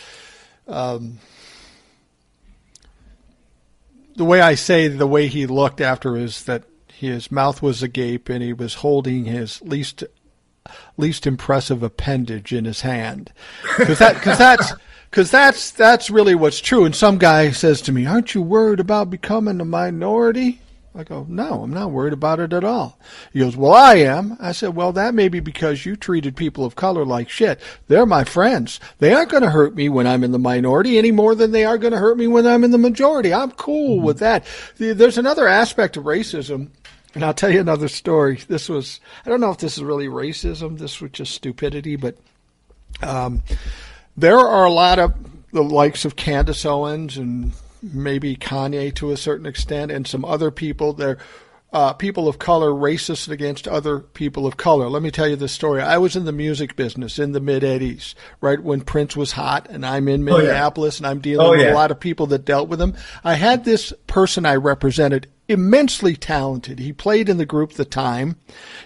Um, 0.67 1.19
the 4.19 4.25
way 4.25 4.41
I 4.41 4.55
say 4.55 4.89
the 4.89 5.07
way 5.07 5.29
he 5.29 5.47
looked 5.47 5.81
after 5.81 6.17
is 6.17 6.45
that 6.45 6.65
his 6.93 7.31
mouth 7.31 7.63
was 7.63 7.83
agape 7.83 8.29
and 8.29 8.43
he 8.43 8.53
was 8.53 8.75
holding 8.75 9.25
his 9.25 9.63
least 9.63 10.05
least 10.99 11.27
impressive 11.27 11.83
appendage 11.83 12.53
in 12.53 12.65
his 12.65 12.83
hand, 12.83 13.33
because 13.79 14.01
that 14.01 14.15
because 14.15 14.37
that's 14.37 14.73
because 15.11 15.31
that's 15.31 15.71
that's 15.71 16.11
really 16.11 16.35
what's 16.35 16.61
true. 16.61 16.85
And 16.85 16.95
some 16.95 17.17
guy 17.17 17.53
says 17.53 17.81
to 17.83 17.93
me, 17.93 18.05
"Aren't 18.05 18.35
you 18.35 18.43
worried 18.43 18.81
about 18.81 19.09
becoming 19.09 19.61
a 19.61 19.65
minority?" 19.65 20.61
I 20.99 21.05
go, 21.05 21.25
no, 21.29 21.63
I'm 21.63 21.73
not 21.73 21.93
worried 21.93 22.13
about 22.13 22.41
it 22.41 22.53
at 22.53 22.65
all. 22.65 22.99
He 23.33 23.39
goes, 23.39 23.57
well, 23.57 23.73
I 23.73 23.97
am. 23.97 24.37
I 24.41 24.51
said, 24.51 24.75
well, 24.75 24.93
that 24.93 25.15
may 25.15 25.29
be 25.29 25.39
because 25.39 25.87
you 25.87 25.95
treated 25.95 26.35
people 26.35 26.65
of 26.65 26.75
color 26.75 27.05
like 27.05 27.29
shit. 27.29 27.61
They're 27.87 28.05
my 28.05 28.25
friends. 28.25 28.81
They 28.99 29.13
aren't 29.15 29.31
going 29.31 29.45
to 29.45 29.51
hurt 29.51 29.77
me 29.77 29.89
when 29.89 30.09
I'm 30.09 30.25
in 30.25 30.33
the 30.33 30.41
minority 30.41 30.99
any 30.99 31.13
more 31.13 31.37
than 31.37 31.53
they 31.53 31.65
are 31.65 31.79
going 31.79 31.93
to 31.93 31.99
hurt 31.99 32.19
me 32.19 32.27
when 32.27 32.49
I'm 32.49 32.65
in 32.65 32.73
the 32.73 32.79
majority. 32.79 33.33
I'm 33.33 33.53
cool 33.53 33.99
mm-hmm. 33.99 34.07
with 34.07 34.19
that. 34.19 34.45
There's 34.77 35.19
another 35.19 35.47
aspect 35.47 35.97
of 35.97 36.05
racism 36.05 36.71
and 37.15 37.25
I'll 37.25 37.35
tell 37.35 37.51
you 37.51 37.61
another 37.61 37.89
story. 37.89 38.41
This 38.49 38.69
was, 38.69 39.01
I 39.25 39.31
don't 39.31 39.41
know 39.41 39.51
if 39.51 39.59
this 39.59 39.77
is 39.77 39.85
really 39.85 40.09
racism, 40.09 40.79
this 40.79 41.01
was 41.01 41.13
just 41.13 41.33
stupidity, 41.33 41.97
but 41.97 42.17
um, 43.03 43.43
there 44.17 44.39
are 44.39 44.65
a 44.65 44.73
lot 44.73 44.99
of 44.99 45.15
the 45.53 45.63
likes 45.63 46.05
of 46.05 46.17
Candace 46.17 46.67
Owens 46.67 47.17
and 47.17 47.53
maybe 47.83 48.37
Kanye 48.37 48.95
to 48.97 49.11
a 49.11 49.17
certain 49.17 49.47
extent 49.47 49.91
and 49.91 50.07
some 50.07 50.25
other 50.25 50.51
people 50.51 50.93
there. 50.93 51.19
Uh, 51.71 51.93
people 51.93 52.29
of 52.29 52.39
color 52.39 52.71
racist 52.71 53.29
against 53.29 53.69
other 53.69 53.99
people 53.99 54.47
of 54.47 54.57
color. 54.57 54.89
Let 54.89 55.03
me 55.03 55.11
tell 55.11 55.29
you 55.29 55.37
this 55.37 55.53
story. 55.53 55.83
I 55.83 55.99
was 55.99 56.17
in 56.17 56.25
the 56.25 56.33
music 56.33 56.77
business 56.77 57.19
in 57.19 57.33
the 57.33 57.41
mid 57.41 57.63
80s, 57.63 58.15
right 58.41 58.59
when 58.59 58.81
Prince 58.81 59.15
was 59.15 59.33
hot, 59.33 59.69
and 59.69 59.85
I'm 59.85 60.09
in 60.09 60.25
Minneapolis 60.25 60.99
oh, 60.99 61.05
yeah. 61.05 61.11
and 61.11 61.19
I'm 61.19 61.21
dealing 61.21 61.47
oh, 61.47 61.51
with 61.51 61.61
yeah. 61.61 61.73
a 61.73 61.75
lot 61.75 61.91
of 61.91 62.01
people 62.01 62.29
that 62.29 62.47
dealt 62.47 62.71
with 62.71 62.81
him. 62.81 62.95
I 63.23 63.35
had 63.35 63.67
this 63.67 63.93
person 64.07 64.47
I 64.47 64.55
represented 64.55 65.29
immensely 65.49 66.15
talented. 66.15 66.79
He 66.79 66.93
played 66.93 67.29
in 67.29 67.39
the 67.39 67.47
group 67.47 67.73
The 67.73 67.87
Time. 67.87 68.37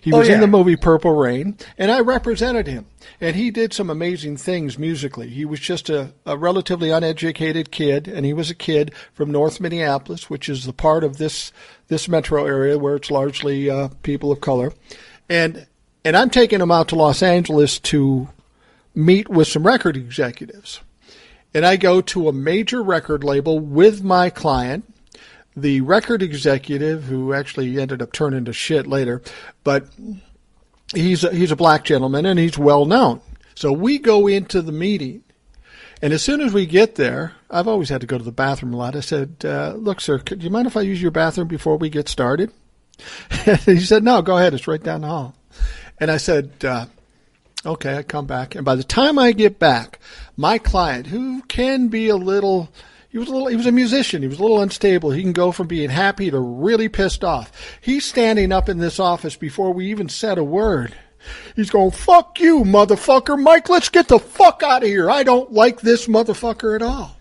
He 0.01 0.13
oh, 0.13 0.19
was 0.19 0.29
oh, 0.29 0.31
yeah. 0.31 0.37
in 0.37 0.41
the 0.41 0.47
movie 0.47 0.77
Purple 0.77 1.13
Rain, 1.13 1.57
and 1.77 1.91
I 1.91 2.01
represented 2.01 2.69
him. 2.69 2.87
And 3.21 3.35
he 3.35 3.51
did 3.51 3.73
some 3.73 3.91
amazing 3.91 4.37
things 4.37 4.79
musically. 4.79 5.29
He 5.29 5.45
was 5.45 5.59
just 5.59 5.91
a, 5.91 6.13
a 6.25 6.37
relatively 6.37 6.91
uneducated 6.91 7.73
kid, 7.73 8.07
and 8.07 8.25
he 8.25 8.33
was 8.33 8.49
a 8.49 8.55
kid 8.55 8.93
from 9.13 9.33
North 9.33 9.61
Minneapolis, 9.61 10.31
which 10.31 10.49
is 10.49 10.65
the 10.65 10.73
part 10.73 11.05
of 11.05 11.19
this 11.19 11.53
this 11.89 12.09
metro 12.09 12.47
area 12.47 12.79
where 12.79 12.97
it's 12.97 13.11
largely 13.11 13.69
uh, 13.69 13.89
people 14.03 14.31
of 14.31 14.41
color. 14.41 14.73
And 15.29 15.67
and 16.05 16.17
I'm 16.17 16.31
taking 16.31 16.61
him 16.61 16.71
out 16.71 16.89
to 16.89 16.97
Los 16.97 17.23
Angeles 17.23 17.79
to 17.81 18.29
meet 18.95 19.29
with 19.29 19.49
some 19.49 19.67
record 19.67 19.97
executives. 19.97 20.81
And 21.55 21.67
I 21.67 21.77
go 21.77 22.01
to 22.01 22.29
a 22.29 22.33
major 22.33 22.83
record 22.83 23.25
label 23.25 23.59
with 23.59 24.03
my 24.03 24.31
client 24.31 24.93
the 25.57 25.81
record 25.83 26.23
executive, 26.23 27.05
who 27.05 27.33
actually 27.33 27.79
ended 27.81 28.03
up 28.03 28.13
turning 28.13 28.45
to 28.47 28.53
shit 28.53 28.87
later, 28.87 29.23
but 29.65 29.87
he's 30.95 31.25
a, 31.25 31.35
he's 31.35 31.51
a 31.51 31.57
black 31.57 31.85
gentleman 31.85 32.27
and 32.27 32.39
he's 32.39 32.59
well 32.59 32.85
known. 32.85 33.21
So 33.55 33.73
we 33.73 33.99
go 33.99 34.27
into 34.27 34.63
the 34.63 34.73
meeting, 34.73 35.23
and 36.01 36.13
as 36.13 36.23
soon 36.23 36.41
as 36.41 36.53
we 36.53 36.67
get 36.67 36.95
there, 36.95 37.35
I've 37.51 37.69
always 37.69 37.91
had 37.91 38.01
to 38.01 38.07
go 38.07 38.19
to 38.19 38.25
the 38.25 38.33
bathroom 38.33 38.73
a 38.73 38.77
lot. 38.77 38.97
I 38.97 39.01
said, 39.01 39.37
uh, 39.45 39.75
"Look, 39.77 40.01
sir, 40.01 40.19
do 40.19 40.37
you 40.37 40.51
mind 40.51 40.67
if 40.67 40.77
I 40.77 40.81
use 40.81 41.03
your 41.03 41.11
bathroom 41.11 41.49
before 41.49 41.77
we 41.77 41.91
get 41.91 42.09
started?" 42.09 42.51
he 43.65 43.81
said, 43.81 44.03
"No, 44.03 44.23
go 44.23 44.39
ahead. 44.39 44.55
It's 44.55 44.67
right 44.67 44.83
down 44.83 45.03
the 45.03 45.09
hall." 45.09 45.35
And 45.99 46.11
I 46.11 46.17
said, 46.17 46.65
uh, 46.65 46.87
"Okay." 47.65 47.99
I 47.99 48.03
come 48.03 48.27
back, 48.27 48.55
and 48.55 48.65
by 48.65 48.75
the 48.75 48.83
time 48.83 49.19
I 49.19 49.33
get 49.33 49.59
back, 49.59 50.01
my 50.37 50.57
client, 50.57 51.09
who 51.09 51.43
can 51.43 51.89
be 51.89 52.09
a 52.09 52.17
little 52.17 52.71
he 53.13 53.19
was 53.19 53.29
a 53.29 53.33
little, 53.33 53.49
he 53.49 53.57
was 53.57 53.67
a 53.67 53.73
musician. 53.73 54.23
He 54.23 54.29
was 54.29 54.39
a 54.39 54.43
little 54.43 54.63
unstable. 54.63 55.11
He 55.11 55.21
can 55.21 55.35
go 55.35 55.53
from 55.53 55.67
being 55.67 55.91
happy 55.91 56.31
to 56.31 56.41
really 56.41 56.89
pissed 56.89 57.23
off. 57.23 57.53
He's 57.83 58.07
standing 58.07 58.53
up 58.53 58.71
in 58.71 58.79
this 58.79 58.99
office 58.99 59.37
before 59.37 59.71
we 59.75 59.91
even 59.91 60.09
said 60.09 60.39
a 60.39 60.45
word. 60.45 60.95
He's 61.55 61.69
going, 61.69 61.91
fuck 61.91 62.41
you, 62.41 62.65
motherfucker. 62.65 63.41
Mike, 63.41 63.69
let's 63.69 63.91
get 63.91 64.09
the 64.09 64.19
fuck 64.19 64.63
out 64.63 64.83
of 64.83 64.89
here. 64.89 65.11
I 65.11 65.25
don't 65.25 65.53
like 65.53 65.83
this 65.83 66.07
motherfucker 66.07 66.75
at 66.75 66.81
all. 66.81 67.15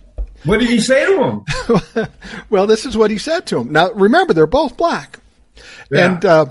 What 0.46 0.62
did 0.62 0.70
he 0.70 0.80
say 0.80 1.06
to 1.06 1.24
him? 1.24 2.08
well, 2.50 2.66
this 2.66 2.86
is 2.86 2.96
what 2.96 3.12
he 3.12 3.18
said 3.18 3.46
to 3.48 3.60
him. 3.60 3.74
Now, 3.74 3.92
remember, 3.92 4.34
they're 4.34 4.48
both 4.48 4.78
black. 4.78 5.20
Yeah. 5.92 6.14
And, 6.14 6.26
uh, 6.26 6.46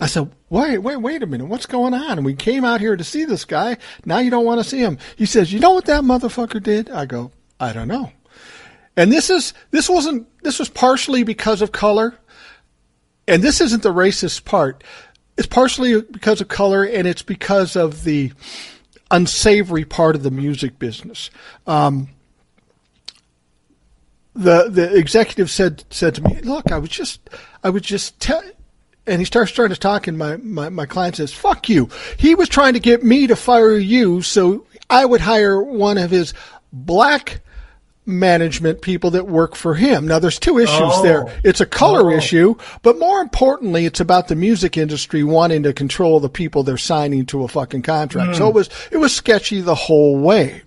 I 0.00 0.06
said, 0.06 0.30
wait, 0.50 0.78
wait, 0.78 0.96
wait 0.96 1.22
a 1.22 1.26
minute. 1.26 1.46
What's 1.46 1.66
going 1.66 1.94
on? 1.94 2.18
And 2.18 2.24
we 2.24 2.34
came 2.34 2.64
out 2.64 2.80
here 2.80 2.96
to 2.96 3.04
see 3.04 3.24
this 3.24 3.44
guy. 3.44 3.78
Now 4.04 4.18
you 4.18 4.30
don't 4.30 4.44
want 4.44 4.62
to 4.62 4.68
see 4.68 4.80
him. 4.80 4.98
He 5.16 5.24
says, 5.24 5.52
you 5.52 5.60
know 5.60 5.72
what 5.72 5.86
that 5.86 6.02
motherfucker 6.02 6.62
did? 6.62 6.90
I 6.90 7.06
go, 7.06 7.32
I 7.60 7.72
don't 7.72 7.88
know. 7.88 8.12
And 8.96 9.12
this 9.12 9.30
is 9.30 9.54
this 9.70 9.88
wasn't 9.88 10.26
this 10.42 10.58
was 10.58 10.68
partially 10.68 11.22
because 11.22 11.62
of 11.62 11.72
color. 11.72 12.18
And 13.26 13.42
this 13.42 13.60
isn't 13.60 13.82
the 13.82 13.92
racist 13.92 14.44
part. 14.44 14.82
It's 15.36 15.46
partially 15.46 16.00
because 16.00 16.40
of 16.40 16.48
color 16.48 16.82
and 16.82 17.06
it's 17.06 17.22
because 17.22 17.76
of 17.76 18.04
the 18.04 18.32
unsavory 19.10 19.84
part 19.84 20.16
of 20.16 20.22
the 20.22 20.30
music 20.30 20.78
business. 20.78 21.30
Um, 21.66 22.08
the 24.34 24.68
the 24.68 24.96
executive 24.96 25.50
said 25.50 25.84
said 25.90 26.14
to 26.16 26.22
me, 26.22 26.40
"Look, 26.40 26.72
I 26.72 26.78
was 26.78 26.90
just 26.90 27.28
I 27.62 27.70
was 27.70 27.82
just 27.82 28.18
tell." 28.20 28.42
And 29.06 29.20
he 29.20 29.24
starts 29.24 29.52
trying 29.52 29.70
to 29.70 29.76
talk, 29.76 30.06
and 30.06 30.18
my, 30.18 30.36
my, 30.36 30.68
my 30.68 30.84
client 30.84 31.16
says, 31.16 31.32
Fuck 31.32 31.70
you. 31.70 31.88
He 32.18 32.34
was 32.34 32.46
trying 32.46 32.74
to 32.74 32.78
get 32.78 33.02
me 33.02 33.26
to 33.26 33.36
fire 33.36 33.78
you 33.78 34.20
so 34.20 34.66
I 34.90 35.06
would 35.06 35.22
hire 35.22 35.62
one 35.62 35.96
of 35.96 36.10
his 36.10 36.34
black 36.74 37.40
management 38.08 38.80
people 38.80 39.10
that 39.10 39.28
work 39.28 39.54
for 39.54 39.74
him. 39.74 40.06
Now, 40.08 40.18
there's 40.18 40.38
two 40.38 40.58
issues 40.58 40.80
Oh. 40.80 41.02
there. 41.02 41.26
It's 41.44 41.60
a 41.60 41.66
color 41.66 42.10
Oh. 42.10 42.16
issue, 42.16 42.54
but 42.82 42.98
more 42.98 43.20
importantly, 43.20 43.84
it's 43.84 44.00
about 44.00 44.28
the 44.28 44.34
music 44.34 44.76
industry 44.78 45.22
wanting 45.22 45.62
to 45.64 45.72
control 45.74 46.18
the 46.18 46.30
people 46.30 46.62
they're 46.62 46.78
signing 46.78 47.26
to 47.26 47.44
a 47.44 47.48
fucking 47.48 47.82
contract. 47.82 48.32
Hmm. 48.32 48.38
So 48.38 48.48
it 48.48 48.54
was 48.54 48.70
it 48.90 48.96
was 48.96 49.14
sketchy 49.14 49.60
the 49.60 49.74
whole 49.74 50.16
way. 50.18 50.62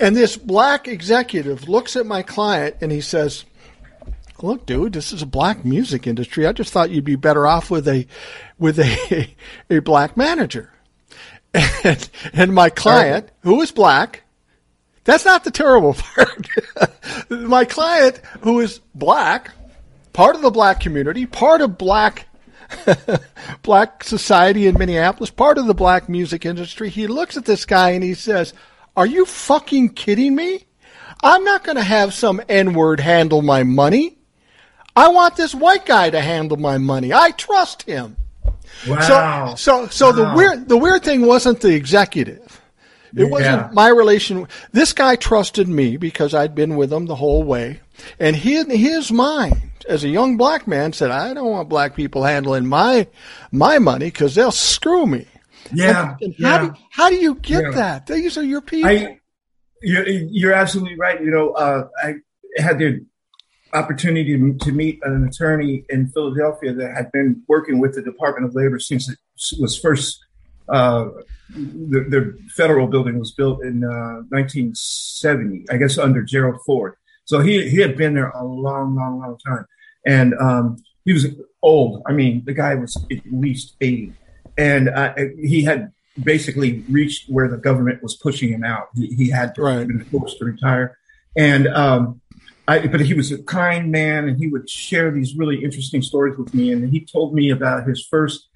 And 0.00 0.16
this 0.16 0.36
black 0.36 0.88
executive 0.88 1.68
looks 1.68 1.94
at 1.96 2.06
my 2.06 2.22
client 2.22 2.74
and 2.80 2.90
he 2.90 3.00
says, 3.00 3.44
"Look, 4.42 4.66
dude, 4.66 4.94
this 4.94 5.12
is 5.12 5.22
a 5.22 5.26
black 5.26 5.64
music 5.64 6.06
industry. 6.08 6.46
I 6.46 6.52
just 6.52 6.72
thought 6.72 6.90
you'd 6.90 7.04
be 7.04 7.14
better 7.16 7.46
off 7.46 7.70
with 7.70 7.86
a 7.86 8.06
with 8.58 8.80
a 8.80 9.28
a 9.70 9.78
black 9.78 10.16
manager." 10.16 10.70
And, 11.84 12.08
and 12.32 12.52
my 12.52 12.68
client, 12.68 13.28
who 13.44 13.62
is 13.62 13.70
black, 13.70 14.23
that's 15.04 15.24
not 15.24 15.44
the 15.44 15.50
terrible 15.50 15.94
part. 15.98 16.48
My 17.30 17.64
client, 17.64 18.20
who 18.40 18.60
is 18.60 18.80
black, 18.94 19.50
part 20.12 20.34
of 20.34 20.42
the 20.42 20.50
black 20.50 20.80
community, 20.80 21.26
part 21.26 21.60
of 21.60 21.78
black 21.78 22.26
black 23.62 24.02
society 24.02 24.66
in 24.66 24.78
Minneapolis, 24.78 25.30
part 25.30 25.58
of 25.58 25.66
the 25.66 25.74
black 25.74 26.08
music 26.08 26.44
industry, 26.44 26.88
he 26.88 27.06
looks 27.06 27.36
at 27.36 27.44
this 27.44 27.64
guy 27.64 27.90
and 27.90 28.02
he 28.02 28.14
says, 28.14 28.54
"Are 28.96 29.06
you 29.06 29.24
fucking 29.26 29.90
kidding 29.90 30.34
me? 30.34 30.66
I'm 31.22 31.44
not 31.44 31.64
going 31.64 31.76
to 31.76 31.82
have 31.82 32.12
some 32.12 32.42
N-word 32.48 33.00
handle 33.00 33.42
my 33.42 33.62
money. 33.62 34.18
I 34.96 35.08
want 35.08 35.36
this 35.36 35.54
white 35.54 35.86
guy 35.86 36.10
to 36.10 36.20
handle 36.20 36.56
my 36.56 36.78
money. 36.78 37.12
I 37.12 37.30
trust 37.32 37.82
him." 37.82 38.16
Wow. 38.88 39.54
So, 39.54 39.86
so, 39.86 39.88
so 39.88 40.12
the 40.12 40.34
weird, 40.34 40.68
the 40.68 40.76
weird 40.76 41.02
thing 41.02 41.26
wasn't 41.26 41.60
the 41.60 41.74
executive. 41.74 42.43
It 43.16 43.22
Yeah. 43.24 43.28
wasn't 43.28 43.72
my 43.74 43.88
relation. 43.88 44.48
This 44.72 44.92
guy 44.92 45.16
trusted 45.16 45.68
me 45.68 45.96
because 45.96 46.34
I'd 46.34 46.54
been 46.54 46.76
with 46.76 46.92
him 46.92 47.06
the 47.06 47.14
whole 47.16 47.42
way, 47.44 47.80
and 48.18 48.34
he, 48.36 48.56
in 48.58 48.70
his 48.70 49.12
mind, 49.12 49.70
as 49.88 50.02
a 50.04 50.08
young 50.08 50.36
black 50.36 50.66
man, 50.66 50.92
said, 50.92 51.10
"I 51.10 51.32
don't 51.34 51.50
want 51.50 51.68
black 51.68 51.94
people 51.94 52.24
handling 52.24 52.66
my 52.66 53.06
my 53.52 53.78
money 53.78 54.06
because 54.06 54.34
they'll 54.34 54.50
screw 54.50 55.06
me." 55.06 55.26
yeah. 55.72 56.16
And 56.20 56.34
yeah. 56.38 56.48
how 56.48 56.58
do 56.66 56.74
how 56.90 57.08
do 57.10 57.16
you 57.16 57.34
get 57.36 57.62
Yeah. 57.64 57.70
that? 57.72 58.06
These 58.06 58.36
are 58.36 58.42
your 58.44 58.60
people. 58.60 58.90
I, 58.90 59.18
you're, 59.82 60.06
you're 60.08 60.52
absolutely 60.52 60.96
right. 60.96 61.20
You 61.22 61.30
know, 61.30 61.50
uh, 61.50 61.88
I 62.02 62.14
had 62.56 62.78
the 62.78 63.04
opportunity 63.72 64.36
to, 64.36 64.54
to 64.64 64.72
meet 64.72 65.00
an 65.02 65.26
attorney 65.28 65.84
in 65.88 66.08
Philadelphia 66.08 66.72
that 66.74 66.94
had 66.96 67.10
been 67.12 67.42
working 67.48 67.80
with 67.80 67.94
the 67.94 68.02
Department 68.02 68.46
of 68.48 68.54
Labor 68.54 68.78
since 68.78 69.08
it 69.10 69.18
was 69.60 69.78
first. 69.78 70.23
Uh, 70.68 71.08
the, 71.50 72.06
the 72.08 72.38
federal 72.56 72.86
building 72.86 73.18
was 73.18 73.32
built 73.32 73.62
in 73.62 73.84
uh, 73.84 74.22
1970, 74.30 75.66
I 75.70 75.76
guess, 75.76 75.98
under 75.98 76.22
Gerald 76.22 76.60
Ford. 76.64 76.94
So 77.26 77.40
he 77.40 77.68
he 77.70 77.78
had 77.80 77.96
been 77.96 78.14
there 78.14 78.30
a 78.30 78.44
long, 78.44 78.96
long, 78.96 79.18
long 79.18 79.38
time, 79.46 79.66
and 80.06 80.34
um, 80.34 80.76
he 81.04 81.12
was 81.12 81.26
old. 81.62 82.02
I 82.06 82.12
mean, 82.12 82.42
the 82.44 82.52
guy 82.52 82.74
was 82.74 82.96
at 83.10 83.18
least 83.30 83.76
80, 83.80 84.12
and 84.58 84.88
uh, 84.90 85.14
he 85.40 85.64
had 85.64 85.90
basically 86.22 86.84
reached 86.90 87.30
where 87.30 87.48
the 87.48 87.56
government 87.56 88.02
was 88.02 88.14
pushing 88.14 88.50
him 88.50 88.62
out. 88.62 88.88
He, 88.94 89.06
he 89.14 89.30
had 89.30 89.54
Right. 89.56 89.86
been 89.86 90.04
forced 90.04 90.38
to 90.38 90.44
retire, 90.44 90.98
and 91.36 91.66
um, 91.68 92.20
I, 92.68 92.86
but 92.86 93.00
he 93.00 93.14
was 93.14 93.32
a 93.32 93.42
kind 93.42 93.90
man, 93.90 94.28
and 94.28 94.38
he 94.38 94.48
would 94.48 94.68
share 94.68 95.10
these 95.10 95.34
really 95.34 95.64
interesting 95.64 96.02
stories 96.02 96.36
with 96.36 96.52
me. 96.54 96.72
And 96.72 96.90
he 96.90 97.04
told 97.04 97.34
me 97.34 97.50
about 97.50 97.86
his 97.88 98.06
first. 98.06 98.48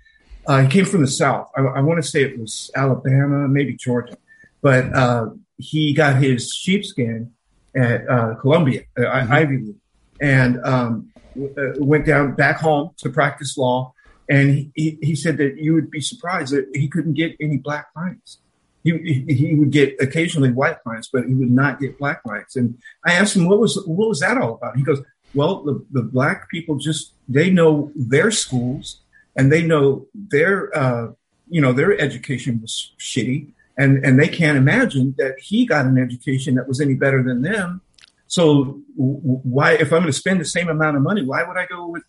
Uh, 0.49 0.62
he 0.62 0.68
came 0.68 0.86
from 0.86 1.03
the 1.03 1.07
South. 1.07 1.51
I, 1.55 1.61
I 1.61 1.80
want 1.80 2.03
to 2.03 2.09
say 2.09 2.22
it 2.22 2.38
was 2.38 2.70
Alabama, 2.74 3.46
maybe 3.46 3.76
Georgia, 3.76 4.16
but 4.62 4.92
uh, 4.94 5.26
he 5.59 5.92
got 5.92 6.16
his 6.16 6.51
sheepskin 6.55 7.32
at 7.76 8.09
uh, 8.09 8.34
Columbia, 8.36 8.84
uh, 8.99 9.07
Ivy 9.07 9.59
League, 9.59 9.76
and 10.22 10.59
um, 10.64 11.12
uh, 11.38 11.74
went 11.76 12.07
down 12.07 12.34
back 12.34 12.61
home 12.61 12.90
to 12.96 13.11
practice 13.11 13.59
law. 13.59 13.92
And 14.30 14.51
he, 14.51 14.70
he, 14.74 14.99
he 15.03 15.14
said 15.14 15.36
that 15.36 15.59
you 15.59 15.74
would 15.74 15.90
be 15.90 16.01
surprised 16.01 16.55
that 16.55 16.66
he 16.74 16.88
couldn't 16.88 17.14
get 17.14 17.36
any 17.40 17.59
black 17.59 17.92
clients. 17.92 18.38
He, 18.84 18.96
he, 18.99 19.34
he 19.34 19.55
would 19.55 19.70
get 19.70 19.96
occasionally 20.01 20.53
white 20.53 20.82
clients, 20.82 21.09
but 21.12 21.26
he 21.26 21.34
would 21.34 21.51
not 21.51 21.78
get 21.78 21.99
black 21.99 22.22
clients. 22.22 22.57
And 22.57 22.78
I 23.05 23.12
asked 23.12 23.36
him, 23.36 23.49
what 23.49 23.59
was, 23.59 23.76
what 23.86 24.09
was 24.09 24.20
that 24.20 24.38
all 24.38 24.55
about? 24.55 24.76
He 24.76 24.82
goes, 24.82 25.03
well, 25.34 25.62
the, 25.62 25.84
the 25.90 26.03
black 26.03 26.49
people 26.49 26.76
just, 26.76 27.12
they 27.28 27.51
know 27.51 27.92
their 27.94 28.30
schools 28.30 29.01
and 29.36 29.52
they 29.52 29.62
know 29.62 30.06
their, 30.14 30.76
uh, 30.76 31.12
you 31.48 31.60
know, 31.60 31.72
their 31.72 31.98
education 31.98 32.60
was 32.60 32.92
shitty 32.98 33.48
and, 33.76 34.04
and 34.04 34.18
they 34.18 34.28
can't 34.28 34.58
imagine 34.58 35.14
that 35.18 35.38
he 35.38 35.66
got 35.66 35.86
an 35.86 35.98
education 35.98 36.56
that 36.56 36.66
was 36.66 36.80
any 36.80 36.94
better 36.94 37.22
than 37.22 37.42
them. 37.42 37.80
So 38.26 38.80
why, 38.96 39.72
if 39.72 39.92
I'm 39.92 40.00
going 40.00 40.06
to 40.06 40.12
spend 40.12 40.40
the 40.40 40.44
same 40.44 40.68
amount 40.68 40.96
of 40.96 41.02
money, 41.02 41.24
why 41.24 41.44
would 41.44 41.56
I 41.56 41.66
go 41.66 41.86
with 41.86 42.02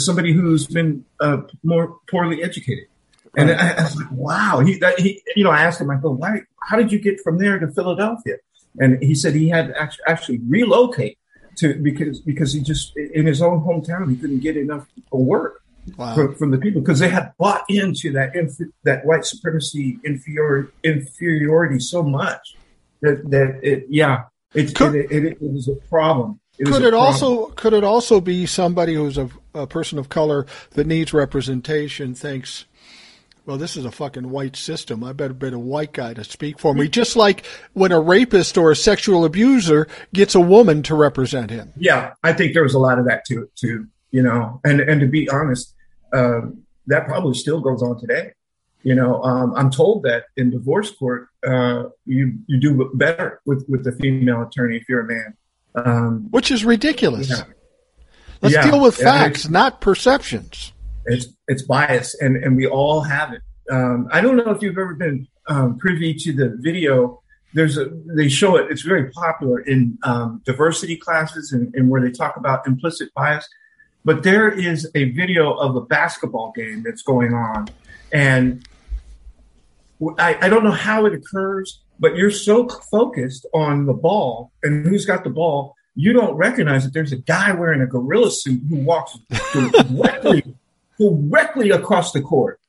somebody 0.00 0.32
who's 0.32 0.66
been 0.66 1.04
uh, 1.20 1.42
more 1.62 1.98
poorly 2.10 2.42
educated? 2.42 2.86
And 3.36 3.50
I, 3.50 3.72
I 3.72 3.82
was 3.82 3.96
like, 3.96 4.10
wow. 4.12 4.60
He, 4.60 4.78
that, 4.78 4.98
he, 4.98 5.22
you 5.36 5.44
know, 5.44 5.50
I 5.50 5.62
asked 5.62 5.80
him, 5.80 5.90
I 5.90 5.96
go, 5.96 6.10
why, 6.10 6.42
how 6.60 6.76
did 6.76 6.90
you 6.90 6.98
get 6.98 7.20
from 7.20 7.38
there 7.38 7.58
to 7.58 7.68
Philadelphia? 7.68 8.36
And 8.78 9.02
he 9.02 9.14
said 9.14 9.34
he 9.34 9.48
had 9.48 9.68
to 9.68 9.80
act- 9.80 10.00
actually 10.06 10.40
relocate 10.48 11.18
to, 11.56 11.74
because, 11.74 12.20
because 12.20 12.52
he 12.52 12.60
just, 12.60 12.96
in 12.96 13.26
his 13.26 13.42
own 13.42 13.60
hometown, 13.60 14.10
he 14.10 14.16
couldn't 14.16 14.40
get 14.40 14.56
enough 14.56 14.86
work 15.10 15.63
wow. 15.96 16.14
from, 16.14 16.34
from 16.34 16.50
the 16.50 16.58
people 16.58 16.80
because 16.80 16.98
they 16.98 17.08
had 17.08 17.32
bought 17.38 17.64
into 17.68 18.12
that 18.12 18.34
inf- 18.34 18.70
that 18.84 19.04
white 19.04 19.24
supremacy 19.24 19.98
inferior, 20.04 20.70
inferiority 20.82 21.78
so 21.78 22.02
much 22.02 22.56
that 23.00 23.30
that 23.30 23.60
it 23.62 23.86
yeah 23.88 24.24
it 24.54 24.74
Could- 24.74 24.94
it, 24.94 25.10
it, 25.10 25.24
it 25.24 25.38
was 25.40 25.68
a 25.68 25.74
problem. 25.88 26.40
It 26.56 26.66
Could 26.66 26.84
a 26.84 26.88
it 26.88 26.90
problem. 26.90 27.02
also 27.02 27.46
could 27.46 27.72
it 27.72 27.84
also 27.84 28.20
be 28.20 28.46
somebody 28.46 28.94
who's 28.94 29.18
a, 29.18 29.28
a 29.54 29.66
person 29.66 29.98
of 29.98 30.08
color 30.08 30.46
that 30.70 30.86
needs 30.86 31.12
representation 31.12 32.14
thinks, 32.14 32.64
well, 33.44 33.58
this 33.58 33.76
is 33.76 33.84
a 33.84 33.90
fucking 33.90 34.30
white 34.30 34.54
system. 34.54 35.02
I 35.02 35.12
better 35.12 35.34
get 35.34 35.52
a 35.52 35.58
white 35.58 35.92
guy 35.92 36.14
to 36.14 36.22
speak 36.22 36.60
for 36.60 36.72
me. 36.72 36.86
Just 36.86 37.16
like 37.16 37.44
when 37.72 37.90
a 37.90 37.98
rapist 37.98 38.56
or 38.56 38.70
a 38.70 38.76
sexual 38.76 39.24
abuser 39.24 39.88
gets 40.12 40.36
a 40.36 40.40
woman 40.40 40.84
to 40.84 40.94
represent 40.94 41.50
him. 41.50 41.72
Yeah, 41.76 42.12
I 42.22 42.32
think 42.32 42.54
there 42.54 42.62
was 42.62 42.74
a 42.74 42.78
lot 42.78 43.00
of 43.00 43.06
that 43.06 43.24
too. 43.26 43.50
Too 43.56 43.88
you 44.14 44.22
know, 44.22 44.60
and 44.62 44.80
and 44.80 45.00
to 45.00 45.08
be 45.08 45.28
honest, 45.28 45.73
um, 46.14 46.62
that 46.86 47.06
probably 47.06 47.34
still 47.34 47.60
goes 47.60 47.82
on 47.82 47.98
today. 47.98 48.32
You 48.82 48.94
know, 48.94 49.22
um, 49.22 49.54
I'm 49.56 49.70
told 49.70 50.02
that 50.02 50.24
in 50.36 50.50
divorce 50.50 50.90
court, 50.90 51.28
uh, 51.46 51.84
you 52.06 52.34
you 52.46 52.60
do 52.60 52.90
better 52.94 53.40
with 53.46 53.64
with 53.68 53.82
the 53.84 53.92
female 53.92 54.42
attorney 54.42 54.76
if 54.76 54.88
you're 54.88 55.00
a 55.00 55.06
man. 55.06 55.34
Um, 55.74 56.26
Which 56.30 56.50
is 56.50 56.64
ridiculous. 56.64 57.30
Yeah. 57.30 57.44
Let's 58.42 58.54
Yeah. 58.54 58.70
deal 58.70 58.80
with 58.80 58.96
facts, 58.96 59.48
not 59.48 59.80
perceptions. 59.80 60.72
it's 61.06 61.26
it's 61.48 61.62
bias 61.62 62.14
and 62.20 62.36
and 62.44 62.56
we 62.56 62.66
all 62.66 63.00
have 63.02 63.28
it 63.34 63.42
um, 63.70 64.08
i 64.10 64.22
don't 64.22 64.36
know 64.38 64.50
if 64.56 64.62
you've 64.62 64.78
ever 64.78 64.94
been 64.94 65.26
um, 65.48 65.76
privy 65.76 66.14
to 66.14 66.32
the 66.32 66.48
video 66.60 67.20
there's 67.52 67.76
a 67.76 67.90
they 68.16 68.26
show 68.28 68.56
it 68.56 68.70
it's 68.70 68.80
very 68.80 69.10
popular 69.10 69.58
in 69.60 69.98
um, 70.04 70.40
diversity 70.46 70.96
classes 70.96 71.52
and, 71.52 71.74
and 71.74 71.90
where 71.90 72.00
they 72.00 72.10
talk 72.10 72.36
about 72.38 72.66
implicit 72.66 73.12
bias 73.14 73.46
but 74.04 74.22
there 74.22 74.48
is 74.50 74.90
a 74.94 75.10
video 75.12 75.52
of 75.52 75.76
a 75.76 75.80
basketball 75.80 76.52
game 76.52 76.82
that's 76.82 77.02
going 77.02 77.32
on 77.32 77.68
and 78.12 78.66
I, 80.18 80.36
I 80.42 80.48
don't 80.48 80.64
know 80.64 80.70
how 80.70 81.06
it 81.06 81.14
occurs 81.14 81.80
but 81.98 82.16
you're 82.16 82.30
so 82.30 82.68
focused 82.68 83.46
on 83.54 83.86
the 83.86 83.92
ball 83.92 84.52
and 84.62 84.86
who's 84.86 85.06
got 85.06 85.24
the 85.24 85.30
ball 85.30 85.74
you 85.94 86.12
don't 86.12 86.34
recognize 86.34 86.84
that 86.84 86.92
there's 86.92 87.12
a 87.12 87.18
guy 87.18 87.52
wearing 87.52 87.80
a 87.80 87.86
gorilla 87.86 88.30
suit 88.30 88.60
who 88.68 88.76
walks 88.76 89.16
directly 89.52 90.42
directly 90.98 91.70
across 91.70 92.12
the 92.12 92.20
court. 92.20 92.60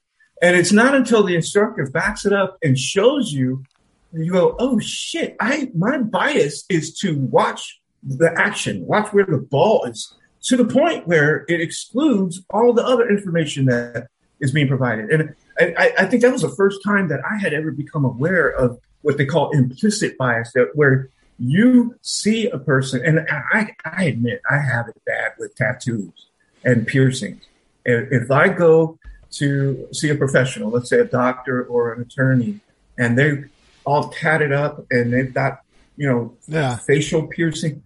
And 0.42 0.56
it's 0.56 0.72
not 0.72 0.96
until 0.96 1.24
the 1.24 1.36
instructor 1.36 1.90
backs 1.90 2.26
it 2.26 2.34
up 2.34 2.58
and 2.62 2.78
shows 2.78 3.32
you, 3.32 3.64
you 4.12 4.32
go, 4.32 4.56
oh 4.60 4.80
shit, 4.80 5.36
I 5.40 5.72
my 5.76 5.98
bias 5.98 6.66
is 6.70 6.98
to 7.00 7.18
watch 7.18 7.82
the 8.04 8.32
action, 8.38 8.86
watch 8.86 9.12
where 9.12 9.26
the 9.26 9.38
ball 9.38 9.86
is, 9.86 10.14
to 10.46 10.56
the 10.58 10.66
point 10.66 11.08
where 11.08 11.44
it 11.48 11.60
excludes 11.60 12.42
all 12.50 12.72
the 12.74 12.86
other 12.86 13.10
information 13.10 13.66
that 13.66 14.08
is 14.40 14.52
being 14.52 14.68
provided. 14.68 15.10
And 15.10 15.36
I, 15.60 15.92
I- 16.00 16.06
think 16.06 16.22
that 16.22 16.32
was 16.32 16.42
the 16.42 16.50
first 16.50 16.84
time 16.84 17.08
that 17.10 17.22
I 17.30 17.38
had 17.38 17.54
ever 17.54 17.72
become 17.72 18.06
aware 18.06 18.50
of 18.50 18.80
what 19.02 19.18
they 19.18 19.26
call 19.26 19.52
implicit 19.52 20.18
bias, 20.18 20.52
that 20.54 20.76
where 20.76 21.10
you 21.40 21.96
see 22.02 22.48
a 22.50 22.58
person, 22.58 23.04
and 23.06 23.26
I, 23.30 23.72
I 23.86 24.06
admit 24.06 24.42
I 24.50 24.58
have 24.58 24.88
it 24.88 25.02
bad 25.06 25.34
with 25.40 25.56
tattoos 25.56 26.28
and 26.64 26.88
piercings. 26.88 27.42
If 27.86 28.24
if 28.24 28.32
I 28.32 28.50
go 28.50 28.98
to 29.32 29.88
see 29.92 30.10
a 30.10 30.16
professional, 30.16 30.70
let's 30.70 30.90
say 30.90 31.00
a 31.00 31.06
doctor 31.06 31.64
or 31.66 31.94
an 31.94 32.02
attorney, 32.02 32.60
and 32.98 33.18
they're 33.18 33.50
all 33.86 34.10
tatted 34.10 34.52
up 34.52 34.86
and 34.90 35.12
they've 35.14 35.34
got, 35.34 35.60
you 35.98 36.08
know, 36.10 36.34
Yeah. 36.48 36.78
facial 36.78 37.28
piercing, 37.28 37.84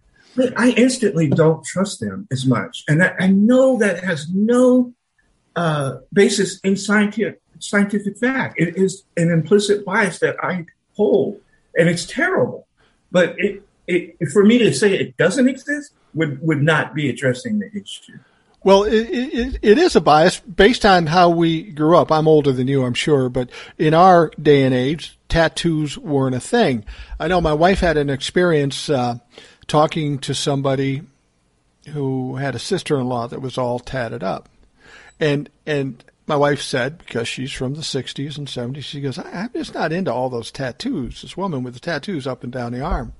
I 0.55 0.69
instantly 0.71 1.27
don't 1.27 1.63
trust 1.65 1.99
them 1.99 2.27
as 2.31 2.45
much. 2.45 2.83
And 2.87 3.03
I, 3.03 3.13
I 3.19 3.27
know 3.27 3.77
that 3.79 4.03
has 4.03 4.29
no 4.29 4.93
uh, 5.55 5.97
basis 6.13 6.59
in 6.61 6.77
scientific, 6.77 7.41
scientific 7.59 8.17
fact. 8.17 8.59
It 8.59 8.77
is 8.77 9.03
an 9.17 9.31
implicit 9.31 9.85
bias 9.85 10.19
that 10.19 10.35
I 10.41 10.65
hold, 10.95 11.41
and 11.75 11.89
it's 11.89 12.05
terrible. 12.05 12.67
But 13.11 13.35
it, 13.37 13.63
it, 13.87 14.29
for 14.31 14.45
me 14.45 14.59
to 14.59 14.73
say 14.73 14.93
it 14.93 15.17
doesn't 15.17 15.49
exist 15.49 15.93
would 16.13 16.41
would 16.41 16.61
not 16.61 16.93
be 16.93 17.09
addressing 17.09 17.59
the 17.59 17.69
issue. 17.73 18.19
Well, 18.63 18.83
it, 18.83 18.93
it, 18.93 19.59
it 19.61 19.77
is 19.77 19.95
a 19.95 20.01
bias 20.01 20.39
based 20.41 20.85
on 20.85 21.07
how 21.07 21.29
we 21.29 21.71
grew 21.71 21.97
up. 21.97 22.11
I'm 22.11 22.27
older 22.27 22.51
than 22.51 22.67
you, 22.67 22.83
I'm 22.83 22.93
sure, 22.93 23.29
but 23.29 23.49
in 23.77 23.93
our 23.93 24.31
day 24.41 24.63
and 24.63 24.75
age, 24.75 25.17
tattoos 25.29 25.97
weren't 25.97 26.35
a 26.35 26.41
thing. 26.41 26.83
I 27.19 27.29
know 27.29 27.39
my 27.39 27.53
wife 27.53 27.79
had 27.79 27.95
an 27.95 28.09
experience 28.09 28.89
uh, 28.89 29.19
talking 29.69 30.19
to 30.19 30.33
somebody 30.33 31.03
who 31.93 32.35
had 32.35 32.55
a 32.55 32.59
sister-in-law 32.59 33.27
that 33.27 33.41
was 33.41 33.57
all 33.57 33.79
tatted 33.79 34.23
up, 34.23 34.49
and 35.19 35.49
and 35.65 36.03
my 36.29 36.35
wife 36.35 36.61
said, 36.61 36.99
because 36.99 37.27
she's 37.27 37.51
from 37.51 37.73
the 37.73 37.81
60s 37.81 38.37
and 38.37 38.47
70s, 38.47 38.83
she 38.83 39.01
goes, 39.01 39.17
I'm 39.17 39.51
just 39.51 39.73
not 39.73 39.91
into 39.91 40.13
all 40.13 40.29
those 40.29 40.51
tattoos. 40.51 41.23
This 41.23 41.35
woman 41.35 41.63
with 41.63 41.73
the 41.73 41.79
tattoos 41.79 42.27
up 42.27 42.43
and 42.43 42.53
down 42.53 42.71
the 42.71 42.81
arm. 42.81 43.13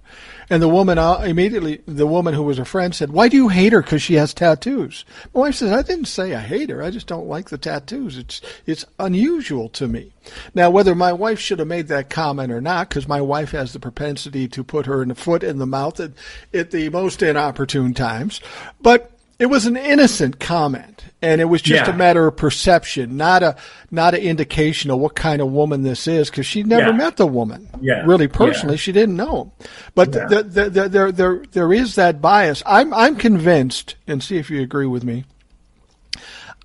And 0.48 0.62
the 0.62 0.70
woman 0.70 1.00
uh, 1.00 1.22
immediately, 1.22 1.82
the 1.88 2.06
woman 2.06 2.36
who 2.36 2.44
was 2.44 2.60
her 2.60 2.66
friend 2.66 2.94
said, 2.94 3.12
Why 3.12 3.28
do 3.28 3.36
you 3.36 3.48
hate 3.48 3.74
her 3.74 3.82
because 3.82 4.04
she 4.04 4.14
has 4.14 4.34
tattoos? 4.34 5.06
My 5.34 5.42
wife 5.42 5.56
says, 5.56 5.72
I 5.72 5.82
didn't 5.82 6.06
say 6.06 6.36
I 6.36 6.40
hate 6.40 6.70
her. 6.70 6.84
I 6.84 6.92
just 6.92 7.08
don't 7.08 7.28
like 7.28 7.50
the 7.50 7.58
tattoos. 7.58 8.18
It's, 8.18 8.42
it's 8.68 8.86
unusual 9.00 9.70
to 9.70 9.88
me. 9.88 10.14
Now, 10.54 10.70
whether 10.70 10.94
my 10.94 11.12
wife 11.12 11.40
should 11.40 11.60
have 11.60 11.68
made 11.68 11.88
that 11.88 12.12
comment 12.12 12.52
or 12.52 12.62
not, 12.62 12.90
because 12.90 13.08
my 13.08 13.22
wife 13.22 13.52
has 13.52 13.74
the 13.74 13.80
propensity 13.80 14.48
to 14.50 14.64
put 14.64 14.86
her 14.86 15.02
in 15.02 15.10
the 15.10 15.16
foot 15.16 15.44
in 15.44 15.58
the 15.58 15.66
mouth 15.66 16.00
at, 16.00 16.12
at 16.54 16.72
the 16.72 16.90
most 16.90 17.24
inopportune 17.24 17.96
times, 17.96 18.40
but 18.82 19.19
it 19.40 19.46
was 19.46 19.66
an 19.66 19.78
innocent 19.78 20.38
comment, 20.38 21.06
and 21.22 21.40
it 21.40 21.46
was 21.46 21.62
just 21.62 21.88
yeah. 21.88 21.94
a 21.94 21.98
matter 21.98 22.28
of 22.28 22.36
perception, 22.36 23.16
not 23.16 23.42
a 23.42 23.56
not 23.90 24.14
an 24.14 24.20
indication 24.20 24.92
of 24.92 25.00
what 25.00 25.16
kind 25.16 25.42
of 25.42 25.50
woman 25.50 25.84
this 25.84 26.08
is, 26.08 26.30
because 26.30 26.46
she 26.46 26.62
never 26.62 26.92
yeah. 26.92 26.98
met 26.98 27.16
the 27.16 27.26
woman. 27.26 27.70
Yeah. 27.80 28.04
really 28.06 28.28
personally, 28.28 28.76
she 28.76 28.92
didn't 28.92 29.16
know. 29.16 29.54
But 29.96 30.12
the, 30.12 30.44
the, 30.44 30.70
the, 30.70 30.90
there 30.90 31.12
there 31.14 31.44
there 31.52 31.74
is 31.74 31.96
that 31.96 32.22
bias. 32.22 32.62
I'm 32.66 32.94
I'm 32.94 33.16
convinced, 33.16 33.96
and 34.08 34.22
see 34.22 34.38
if 34.38 34.50
you 34.50 34.62
agree 34.62 34.88
with 34.88 35.06
me. 35.06 35.24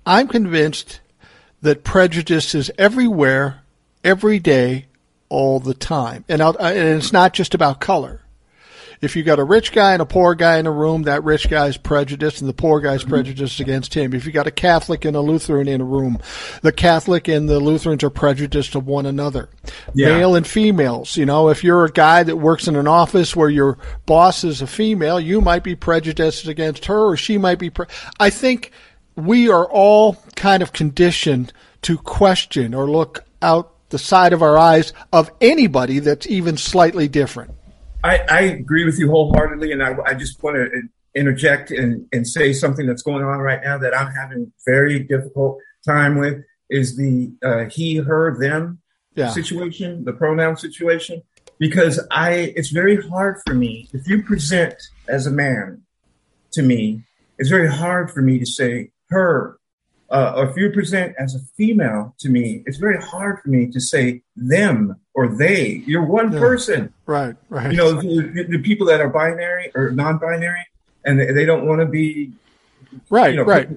I'm 0.05 0.27
convinced 0.27 0.99
that 1.61 1.85
prejudice 1.85 2.53
is 2.53 2.69
everywhere, 2.77 3.61
every 4.03 4.37
day, 4.37 4.87
all 5.29 5.61
the 5.61 5.73
time, 5.73 6.25
and, 6.27 6.41
and 6.41 6.57
it's 6.59 7.13
not 7.13 7.33
just 7.33 7.55
about 7.55 7.79
color 7.79 8.24
if 9.01 9.15
you 9.15 9.23
got 9.23 9.39
a 9.39 9.43
rich 9.43 9.71
guy 9.71 9.93
and 9.93 10.01
a 10.01 10.05
poor 10.05 10.35
guy 10.35 10.57
in 10.57 10.67
a 10.67 10.71
room, 10.71 11.03
that 11.03 11.23
rich 11.23 11.49
guy's 11.49 11.77
prejudiced 11.77 12.41
and 12.41 12.49
the 12.49 12.53
poor 12.53 12.79
guy's 12.79 13.01
mm-hmm. 13.01 13.09
prejudiced 13.09 13.59
against 13.59 13.93
him. 13.93 14.13
If 14.13 14.25
you 14.25 14.31
got 14.31 14.47
a 14.47 14.51
Catholic 14.51 15.05
and 15.05 15.15
a 15.15 15.21
Lutheran 15.21 15.67
in 15.67 15.81
a 15.81 15.85
room, 15.85 16.19
the 16.61 16.71
Catholic 16.71 17.27
and 17.27 17.47
the 17.47 17.59
Lutherans 17.59 18.03
are 18.03 18.09
prejudiced 18.09 18.73
to 18.73 18.79
one 18.79 19.05
another. 19.05 19.49
Yeah. 19.93 20.17
Male 20.17 20.35
and 20.35 20.47
females, 20.47 21.17
you 21.17 21.25
know, 21.25 21.49
if 21.49 21.63
you're 21.63 21.85
a 21.85 21.91
guy 21.91 22.23
that 22.23 22.37
works 22.37 22.67
in 22.67 22.75
an 22.75 22.87
office 22.87 23.35
where 23.35 23.49
your 23.49 23.77
boss 24.05 24.43
is 24.43 24.61
a 24.61 24.67
female, 24.67 25.19
you 25.19 25.41
might 25.41 25.63
be 25.63 25.75
prejudiced 25.75 26.47
against 26.47 26.85
her 26.85 27.05
or 27.09 27.17
she 27.17 27.37
might 27.37 27.59
be. 27.59 27.69
Pre- 27.69 27.87
I 28.19 28.29
think 28.29 28.71
we 29.15 29.49
are 29.49 29.65
all 29.65 30.17
kind 30.35 30.61
of 30.61 30.73
conditioned 30.73 31.53
to 31.83 31.97
question 31.97 32.73
or 32.73 32.89
look 32.89 33.23
out 33.41 33.71
the 33.89 33.99
side 33.99 34.33
of 34.33 34.41
our 34.41 34.57
eyes 34.57 34.93
of 35.13 35.31
anybody 35.39 35.99
that's 35.99 36.27
even 36.27 36.57
slightly 36.57 37.07
different. 37.07 37.51
I, 38.05 38.19
I 38.29 38.41
agree 38.41 38.85
with 38.85 38.99
you 38.99 39.09
wholeheartedly, 39.09 39.71
and 39.71 39.81
I, 39.81 39.97
I 40.05 40.13
just 40.13 40.41
want 40.43 40.57
to 40.57 40.69
interject 41.15 41.71
and, 41.71 42.07
and 42.11 42.27
say 42.27 42.53
something 42.53 42.85
that's 42.85 43.01
going 43.01 43.23
on 43.23 43.39
right 43.39 43.61
now 43.63 43.79
that 43.79 43.97
I'm 43.97 44.11
having 44.11 44.53
very 44.63 44.99
difficult 44.99 45.57
time 45.83 46.19
with 46.19 46.43
is 46.69 46.97
the 46.97 47.33
uh, 47.43 47.65
he, 47.65 47.95
her, 47.95 48.37
them 48.39 48.79
yeah. 49.15 49.31
situation, 49.31 50.05
the 50.05 50.13
pronoun 50.13 50.55
situation, 50.55 51.23
because 51.57 51.99
I 52.11 52.53
it's 52.55 52.69
very 52.69 53.01
hard 53.09 53.37
for 53.45 53.55
me 53.55 53.89
if 53.91 54.07
you 54.07 54.21
present 54.21 54.75
as 55.07 55.25
a 55.25 55.31
man 55.31 55.81
to 56.53 56.61
me, 56.61 57.03
it's 57.39 57.49
very 57.49 57.71
hard 57.71 58.11
for 58.11 58.21
me 58.21 58.37
to 58.37 58.45
say 58.45 58.91
her, 59.09 59.57
uh, 60.11 60.33
or 60.35 60.49
if 60.51 60.57
you 60.57 60.69
present 60.71 61.15
as 61.17 61.33
a 61.33 61.39
female 61.57 62.15
to 62.19 62.29
me, 62.29 62.61
it's 62.67 62.77
very 62.77 63.01
hard 63.01 63.41
for 63.41 63.49
me 63.49 63.71
to 63.71 63.79
say 63.79 64.21
them 64.35 64.95
or 65.15 65.29
they. 65.29 65.81
You're 65.87 66.05
one 66.05 66.31
yeah. 66.31 66.39
person. 66.39 66.93
Right, 67.05 67.35
right. 67.49 67.71
You 67.71 67.77
know, 67.77 67.93
the, 67.93 68.45
the, 68.49 68.59
people 68.59 68.85
that 68.87 68.99
are 68.99 69.09
binary 69.09 69.71
or 69.73 69.91
non-binary, 69.91 70.67
and 71.05 71.19
they, 71.19 71.31
they 71.31 71.45
don't 71.45 71.65
want 71.65 71.79
to 71.81 71.87
be 71.87 72.33
right, 73.09 73.33
you 73.33 73.37
know, 73.37 73.43
right. 73.43 73.69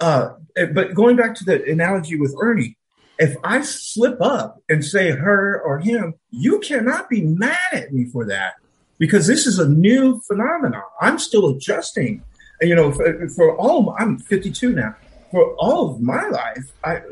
Uh, 0.00 0.34
but 0.72 0.94
going 0.94 1.16
back 1.16 1.34
to 1.34 1.44
the 1.44 1.64
analogy 1.70 2.16
with 2.16 2.34
Ernie, 2.40 2.76
if 3.18 3.36
I 3.42 3.62
slip 3.62 4.20
up 4.22 4.62
and 4.68 4.84
say 4.84 5.10
her 5.10 5.60
or 5.60 5.80
him, 5.80 6.14
you 6.30 6.60
cannot 6.60 7.10
be 7.10 7.22
mad 7.22 7.56
at 7.72 7.92
me 7.92 8.04
for 8.04 8.24
that 8.26 8.54
because 8.98 9.26
this 9.26 9.44
is 9.44 9.58
a 9.58 9.68
new 9.68 10.20
phenomenon. 10.20 10.82
I'm 11.00 11.18
still 11.18 11.48
adjusting. 11.48 12.22
You 12.60 12.74
know, 12.74 12.92
for, 12.92 13.28
for 13.30 13.56
all, 13.56 13.94
I'm 13.98 14.18
52 14.18 14.72
now 14.72 14.96
for 15.30 15.54
all 15.56 15.90
of 15.94 16.00
my 16.00 16.28
life, 16.28 16.72
I, 16.84 17.02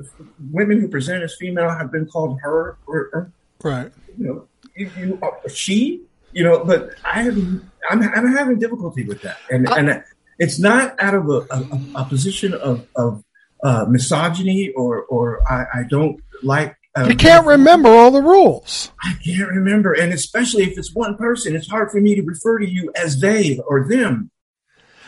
women 0.51 0.81
who 0.81 0.89
present 0.89 1.23
as 1.23 1.37
female 1.37 1.71
have 1.71 1.93
been 1.93 2.07
called 2.07 2.41
her 2.41 2.77
or, 2.87 3.11
or 3.13 3.33
right. 3.63 3.93
You 4.19 4.27
know, 4.27 4.49
you, 4.75 4.91
you, 4.99 5.19
uh, 5.23 5.49
she. 5.49 6.03
You 6.33 6.45
know, 6.45 6.65
but 6.65 6.91
I 7.03 7.23
have, 7.23 7.39
I'm, 7.89 8.03
I'm 8.03 8.27
having 8.37 8.59
difficulty 8.59 9.05
with 9.05 9.23
that, 9.23 9.39
and 9.51 9.67
I, 9.69 9.79
and 9.79 10.05
it's 10.39 10.59
not 10.59 10.95
out 11.01 11.15
of 11.15 11.31
a, 11.31 11.47
a, 11.51 11.81
a 11.95 12.05
position 12.05 12.53
of 12.53 12.87
of 12.95 13.25
uh, 13.63 13.87
misogyny 13.89 14.71
or 14.73 15.05
or 15.05 15.41
I, 15.51 15.81
I 15.81 15.83
don't 15.89 16.21
like. 16.43 16.77
Um, 16.95 17.09
you 17.09 17.17
can't 17.17 17.47
remember 17.47 17.89
all 17.89 18.11
the 18.11 18.21
rules. 18.21 18.91
I 19.03 19.15
can't 19.25 19.49
remember, 19.49 19.95
and 19.95 20.13
especially 20.13 20.65
if 20.65 20.77
it's 20.77 20.95
one 20.95 21.17
person, 21.17 21.57
it's 21.57 21.69
hard 21.69 21.91
for 21.91 22.01
me 22.01 22.15
to 22.17 22.23
refer 22.23 22.59
to 22.59 22.69
you 22.69 22.93
as 22.97 23.19
they 23.19 23.59
or 23.67 23.89
them. 23.89 24.31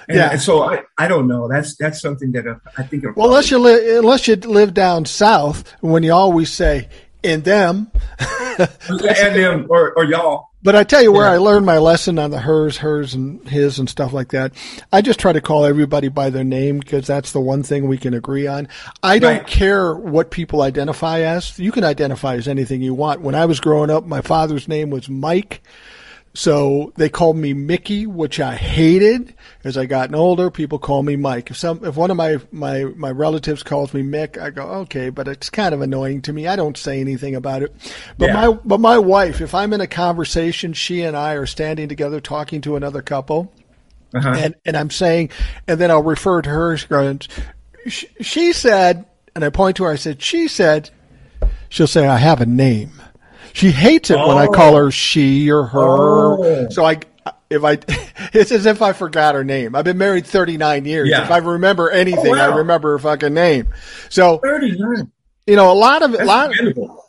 And 0.08 0.16
yeah. 0.16 0.36
So 0.36 0.62
I, 0.62 0.82
I 0.96 1.06
don't 1.06 1.28
know. 1.28 1.48
That's 1.48 1.76
that's 1.76 2.00
something 2.00 2.32
that 2.32 2.46
uh, 2.46 2.56
I 2.76 2.82
think. 2.82 3.04
Well, 3.16 3.28
unless 3.28 3.50
you 3.50 3.58
live 3.58 3.98
unless 3.98 4.26
you 4.26 4.36
live 4.36 4.74
down 4.74 5.04
south, 5.04 5.70
when 5.80 6.02
you 6.02 6.12
always 6.12 6.50
say 6.50 6.88
in 7.22 7.42
them, 7.42 7.90
and 8.58 9.36
them 9.36 9.66
or, 9.68 9.92
or 9.92 10.04
y'all. 10.04 10.48
But 10.60 10.74
I 10.74 10.82
tell 10.82 11.02
you 11.02 11.12
where 11.12 11.26
yeah. 11.26 11.34
I 11.34 11.36
learned 11.36 11.66
my 11.66 11.78
lesson 11.78 12.18
on 12.18 12.32
the 12.32 12.40
hers, 12.40 12.78
hers, 12.78 13.14
and 13.14 13.46
his 13.48 13.78
and 13.78 13.88
stuff 13.88 14.12
like 14.12 14.30
that. 14.30 14.52
I 14.92 15.02
just 15.02 15.20
try 15.20 15.32
to 15.32 15.40
call 15.40 15.64
everybody 15.64 16.08
by 16.08 16.30
their 16.30 16.42
name 16.42 16.80
because 16.80 17.06
that's 17.06 17.30
the 17.30 17.40
one 17.40 17.62
thing 17.62 17.86
we 17.86 17.96
can 17.96 18.12
agree 18.12 18.48
on. 18.48 18.66
I 19.00 19.20
don't 19.20 19.38
right. 19.38 19.46
care 19.46 19.94
what 19.94 20.32
people 20.32 20.62
identify 20.62 21.20
as. 21.20 21.58
You 21.60 21.70
can 21.70 21.84
identify 21.84 22.34
as 22.34 22.48
anything 22.48 22.82
you 22.82 22.92
want. 22.92 23.20
When 23.20 23.36
I 23.36 23.44
was 23.44 23.60
growing 23.60 23.90
up, 23.90 24.04
my 24.04 24.20
father's 24.20 24.66
name 24.66 24.90
was 24.90 25.08
Mike. 25.08 25.62
So 26.34 26.92
they 26.96 27.08
called 27.08 27.36
me 27.36 27.52
Mickey, 27.52 28.06
which 28.06 28.38
I 28.38 28.54
hated. 28.54 29.34
As 29.64 29.76
I 29.76 29.86
gotten 29.86 30.14
older, 30.14 30.50
people 30.50 30.78
call 30.78 31.02
me 31.02 31.16
Mike. 31.16 31.50
If 31.50 31.56
some, 31.56 31.84
if 31.84 31.96
one 31.96 32.12
of 32.12 32.16
my, 32.16 32.38
my, 32.52 32.84
my 32.84 33.10
relatives 33.10 33.64
calls 33.64 33.92
me 33.92 34.02
Mick, 34.02 34.40
I 34.40 34.50
go, 34.50 34.62
okay, 34.62 35.10
but 35.10 35.26
it's 35.26 35.50
kind 35.50 35.74
of 35.74 35.80
annoying 35.80 36.22
to 36.22 36.32
me. 36.32 36.46
I 36.46 36.54
don't 36.54 36.76
say 36.76 37.00
anything 37.00 37.34
about 37.34 37.62
it. 37.62 37.74
But 38.18 38.26
yeah. 38.26 38.34
my, 38.34 38.52
but 38.64 38.78
my 38.78 38.98
wife, 38.98 39.40
if 39.40 39.52
I'm 39.52 39.72
in 39.72 39.80
a 39.80 39.88
conversation, 39.88 40.74
she 40.74 41.02
and 41.02 41.16
I 41.16 41.32
are 41.32 41.46
standing 41.46 41.88
together 41.88 42.20
talking 42.20 42.60
to 42.60 42.76
another 42.76 43.02
couple, 43.02 43.52
uh-huh. 44.14 44.34
and, 44.36 44.54
and 44.64 44.76
I'm 44.76 44.90
saying, 44.90 45.30
and 45.66 45.80
then 45.80 45.90
I'll 45.90 46.02
refer 46.02 46.40
to 46.42 46.50
her, 46.50 46.78
she, 47.88 48.08
she 48.20 48.52
said, 48.52 49.06
and 49.34 49.44
I 49.44 49.50
point 49.50 49.76
to 49.78 49.84
her, 49.84 49.90
I 49.90 49.96
said, 49.96 50.22
she 50.22 50.46
said, 50.46 50.90
she'll 51.68 51.88
say, 51.88 52.06
I 52.06 52.18
have 52.18 52.40
a 52.40 52.46
name. 52.46 52.92
She 53.58 53.72
hates 53.72 54.08
it 54.10 54.16
oh. 54.16 54.28
when 54.28 54.38
I 54.38 54.46
call 54.46 54.76
her 54.76 54.92
she 54.92 55.50
or 55.50 55.64
her. 55.64 55.80
Oh. 55.80 56.68
So 56.70 56.84
I, 56.84 57.00
if 57.50 57.64
I, 57.64 57.72
it's 58.32 58.52
as 58.52 58.66
if 58.66 58.82
I 58.82 58.92
forgot 58.92 59.34
her 59.34 59.42
name. 59.42 59.74
I've 59.74 59.84
been 59.84 59.98
married 59.98 60.26
39 60.26 60.84
years. 60.84 61.08
Yeah. 61.08 61.24
If 61.24 61.30
I 61.32 61.38
remember 61.38 61.90
anything, 61.90 62.34
oh, 62.34 62.38
wow. 62.38 62.52
I 62.52 62.56
remember 62.58 62.92
her 62.92 62.98
fucking 63.00 63.34
name. 63.34 63.68
So 64.10 64.38
39. 64.38 65.10
You 65.48 65.56
know, 65.56 65.72
a 65.72 65.74
lot 65.74 66.02
of 66.02 66.14
it. 66.14 66.24
Lot, 66.24 66.52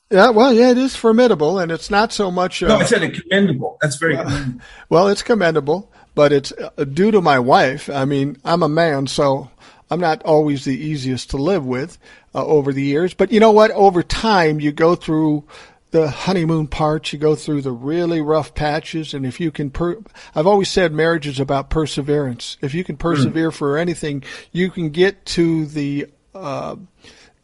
yeah, 0.10 0.32
well, 0.32 0.52
yeah, 0.52 0.72
it 0.72 0.80
is 0.80 0.96
formidable, 0.96 1.60
and 1.60 1.72
it's 1.72 1.92
not 1.92 2.12
so 2.12 2.32
much. 2.32 2.64
Uh, 2.64 2.70
no, 2.70 2.78
I 2.78 2.86
said 2.86 3.04
it 3.04 3.22
commendable. 3.22 3.78
That's 3.80 3.98
very 3.98 4.16
well, 4.16 4.24
commendable. 4.24 4.62
well, 4.90 5.08
it's 5.10 5.22
commendable, 5.22 5.92
but 6.16 6.32
it's 6.32 6.52
uh, 6.52 6.84
due 6.84 7.12
to 7.12 7.22
my 7.22 7.38
wife. 7.38 7.92
I 7.92 8.06
mean, 8.06 8.38
I'm 8.44 8.64
a 8.64 8.70
man, 8.70 9.06
so 9.06 9.52
I'm 9.92 10.00
not 10.00 10.24
always 10.24 10.66
the 10.66 10.76
easiest 10.76 11.30
to 11.32 11.38
live 11.38 11.64
with 11.64 12.00
uh, 12.34 12.44
over 12.44 12.74
the 12.74 12.82
years. 12.82 13.14
But 13.14 13.32
you 13.32 13.40
know 13.40 13.52
what? 13.52 13.70
Over 13.70 14.02
time, 14.02 14.60
you 14.60 14.72
go 14.72 14.96
through 14.96 15.44
the 15.92 16.10
honeymoon 16.10 16.68
parts, 16.68 17.14
you 17.14 17.20
go 17.20 17.36
through 17.36 17.62
the 17.62 17.72
really 17.72 18.22
rough 18.22 18.54
patches, 18.54 19.14
and 19.14 19.26
if 19.26 19.40
you 19.40 19.52
can, 19.52 19.72
per- 19.72 20.02
I've 20.36 20.48
always 20.48 20.70
said 20.70 20.94
marriage 20.94 21.28
is 21.28 21.40
about 21.40 21.70
perseverance. 21.70 22.58
If 22.62 22.74
you 22.74 22.84
can 22.84 22.96
hmm. 22.96 23.02
persevere 23.02 23.52
mm. 23.52 23.56
for 23.56 23.78
anything, 23.78 24.24
you 24.52 24.70
can 24.70 24.90
get 24.90 25.26
to 25.28 25.66
the 25.66 26.08
uh, 26.36 26.76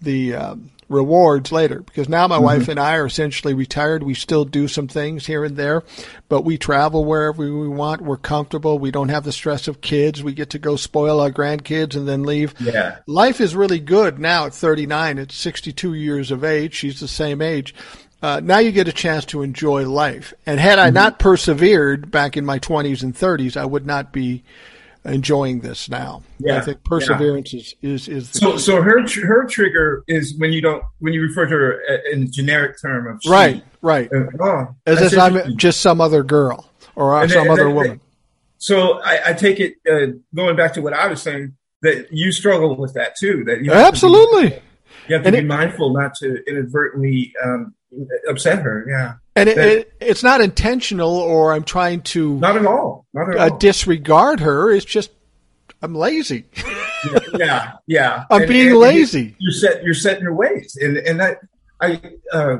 the 0.01 0.35
uh, 0.35 0.55
rewards 0.89 1.51
later. 1.51 1.79
Because 1.79 2.07
now 2.07 2.27
my 2.27 2.35
mm-hmm. 2.35 2.45
wife 2.45 2.67
and 2.67 2.79
I 2.79 2.95
are 2.95 3.05
essentially 3.05 3.53
retired. 3.53 4.03
We 4.03 4.13
still 4.13 4.45
do 4.45 4.67
some 4.67 4.87
things 4.87 5.25
here 5.25 5.43
and 5.43 5.57
there, 5.57 5.83
but 6.29 6.43
we 6.43 6.57
travel 6.57 7.05
wherever 7.05 7.41
we 7.43 7.67
want. 7.67 8.01
We're 8.01 8.17
comfortable. 8.17 8.79
We 8.79 8.91
don't 8.91 9.09
have 9.09 9.23
the 9.23 9.31
stress 9.31 9.67
of 9.67 9.81
kids. 9.81 10.23
We 10.23 10.33
get 10.33 10.51
to 10.51 10.59
go 10.59 10.75
spoil 10.75 11.19
our 11.19 11.31
grandkids 11.31 11.95
and 11.95 12.07
then 12.07 12.23
leave. 12.23 12.53
Yeah, 12.59 12.99
life 13.07 13.41
is 13.41 13.55
really 13.55 13.79
good 13.79 14.19
now 14.19 14.45
at 14.45 14.53
39. 14.53 15.19
At 15.19 15.31
62 15.31 15.93
years 15.93 16.31
of 16.31 16.43
age, 16.43 16.73
she's 16.73 16.99
the 16.99 17.07
same 17.07 17.41
age 17.41 17.73
uh, 18.21 18.41
now 18.43 18.59
you 18.59 18.71
get 18.71 18.87
a 18.87 18.93
chance 18.93 19.25
to 19.25 19.41
enjoy 19.41 19.87
life. 19.87 20.33
And 20.45 20.59
had 20.59 20.79
I 20.79 20.87
mm-hmm. 20.87 20.95
not 20.95 21.19
persevered 21.19 22.11
back 22.11 22.37
in 22.37 22.45
my 22.45 22.59
20s 22.59 23.03
and 23.03 23.13
30s, 23.13 23.57
I 23.57 23.65
would 23.65 23.85
not 23.85 24.11
be 24.11 24.43
enjoying 25.05 25.59
this 25.59 25.89
now. 25.89 26.23
Yeah, 26.39 26.57
I 26.57 26.61
think 26.61 26.83
perseverance 26.83 27.53
yeah. 27.53 27.59
is 27.59 27.75
is 27.81 28.07
is 28.07 28.29
so. 28.29 28.53
Key. 28.53 28.59
So 28.59 28.81
her 28.81 29.01
her 29.01 29.45
trigger 29.45 30.03
is 30.07 30.35
when 30.37 30.51
you 30.51 30.61
don't 30.61 30.83
when 30.99 31.13
you 31.13 31.21
refer 31.21 31.45
to 31.45 31.51
her 31.51 31.81
in 32.11 32.23
a 32.23 32.25
generic 32.25 32.81
term 32.81 33.07
of 33.07 33.19
she, 33.21 33.29
right, 33.29 33.63
right, 33.81 34.11
uh, 34.11 34.25
oh, 34.39 34.75
as 34.85 35.01
if 35.01 35.19
I'm 35.19 35.57
just 35.57 35.81
some 35.81 36.01
other 36.01 36.23
girl 36.23 36.69
or 36.95 37.21
and 37.21 37.31
some 37.31 37.43
then, 37.43 37.51
other 37.51 37.65
then, 37.65 37.75
woman. 37.75 38.01
So 38.57 39.01
I, 39.03 39.19
I 39.27 39.33
take 39.33 39.59
it 39.59 39.75
uh, 39.89 40.17
going 40.33 40.55
back 40.55 40.73
to 40.73 40.81
what 40.81 40.93
I 40.93 41.07
was 41.07 41.21
saying 41.21 41.55
that 41.81 42.11
you 42.11 42.31
struggle 42.31 42.75
with 42.75 42.95
that 42.95 43.15
too. 43.15 43.43
That 43.45 43.63
you 43.63 43.71
absolutely. 43.71 44.49
Be, 44.49 44.55
you 45.07 45.15
have 45.15 45.23
to 45.23 45.27
and 45.27 45.33
be 45.35 45.39
it, 45.39 45.45
mindful 45.45 45.93
not 45.93 46.15
to 46.15 46.43
inadvertently 46.47 47.31
um, 47.43 47.74
upset 48.27 48.61
her. 48.61 48.85
Yeah. 48.87 49.15
And 49.35 49.49
it, 49.49 49.57
it, 49.57 49.93
it's 49.99 50.23
not 50.23 50.41
intentional, 50.41 51.17
or 51.17 51.53
I'm 51.53 51.63
trying 51.63 52.01
to 52.01 52.35
not 52.39 52.55
at 52.55 52.65
all, 52.65 53.05
not 53.13 53.29
at 53.29 53.37
uh, 53.37 53.49
all. 53.51 53.57
disregard 53.57 54.39
her. 54.39 54.71
It's 54.71 54.85
just 54.85 55.11
I'm 55.81 55.93
lazy. 55.93 56.45
yeah, 57.37 57.73
yeah. 57.85 58.23
I'm 58.31 58.43
and, 58.43 58.49
being 58.49 58.69
and 58.69 58.79
lazy. 58.79 59.35
You're 59.39 59.51
set. 59.51 59.83
You're 59.83 59.93
setting 59.93 60.23
your 60.23 60.35
ways, 60.35 60.77
and 60.81 60.97
and 60.97 61.19
that 61.19 61.39
I. 61.81 62.01
Uh, 62.31 62.57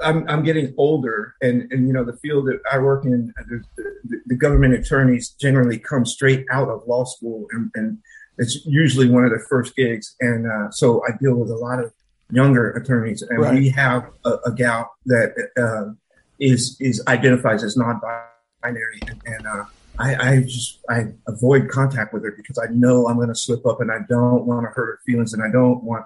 I'm, 0.00 0.28
I'm 0.28 0.44
getting 0.44 0.74
older, 0.76 1.34
and, 1.42 1.72
and 1.72 1.88
you 1.88 1.92
know 1.92 2.04
the 2.04 2.16
field 2.18 2.46
that 2.46 2.60
I 2.70 2.78
work 2.78 3.04
in, 3.04 3.34
uh, 3.36 3.42
the, 3.48 3.64
the, 4.04 4.20
the 4.26 4.36
government 4.36 4.74
attorneys 4.74 5.30
generally 5.30 5.76
come 5.76 6.06
straight 6.06 6.46
out 6.52 6.68
of 6.68 6.86
law 6.86 7.04
school, 7.04 7.48
and, 7.50 7.68
and 7.74 7.98
it's 8.38 8.64
usually 8.64 9.10
one 9.10 9.24
of 9.24 9.30
their 9.30 9.44
first 9.48 9.74
gigs. 9.74 10.14
And 10.20 10.46
uh, 10.46 10.70
so 10.70 11.02
I 11.04 11.16
deal 11.20 11.34
with 11.34 11.50
a 11.50 11.56
lot 11.56 11.82
of 11.82 11.92
younger 12.30 12.70
attorneys, 12.72 13.22
and 13.22 13.38
right. 13.38 13.54
we 13.54 13.68
have 13.70 14.10
a, 14.24 14.34
a 14.46 14.52
gal 14.52 14.94
that 15.06 15.34
uh, 15.56 15.92
is 16.38 16.76
is 16.80 17.02
identifies 17.06 17.62
as 17.62 17.76
non-binary, 17.76 19.00
and, 19.06 19.20
and 19.24 19.46
uh, 19.46 19.64
I, 19.98 20.14
I, 20.14 20.40
just 20.42 20.80
I 20.88 21.06
avoid 21.26 21.68
contact 21.68 22.12
with 22.12 22.24
her 22.24 22.32
because 22.36 22.58
I 22.58 22.70
know 22.70 23.08
I'm 23.08 23.16
going 23.16 23.28
to 23.28 23.34
slip 23.34 23.66
up, 23.66 23.80
and 23.80 23.90
I 23.90 23.98
don't 24.08 24.44
want 24.44 24.64
to 24.64 24.68
hurt 24.68 24.86
her 24.86 25.00
feelings, 25.06 25.32
and 25.32 25.42
I 25.42 25.50
don't 25.50 25.82
want. 25.82 26.04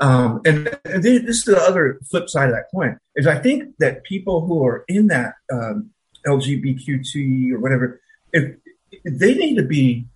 Um, 0.00 0.40
and, 0.44 0.78
and 0.84 1.02
this 1.04 1.36
is 1.36 1.44
the 1.44 1.60
other 1.60 2.00
flip 2.10 2.28
side 2.28 2.48
of 2.48 2.54
that 2.56 2.64
coin 2.74 2.98
is 3.14 3.28
I 3.28 3.38
think 3.38 3.76
that 3.78 4.02
people 4.02 4.44
who 4.46 4.66
are 4.66 4.84
in 4.88 5.06
that 5.08 5.34
um, 5.52 5.90
LGBTQ 6.26 7.52
or 7.52 7.60
whatever, 7.60 8.00
if, 8.32 8.56
if 8.90 9.18
they 9.18 9.34
need 9.34 9.56
to 9.56 9.62
be, 9.62 10.06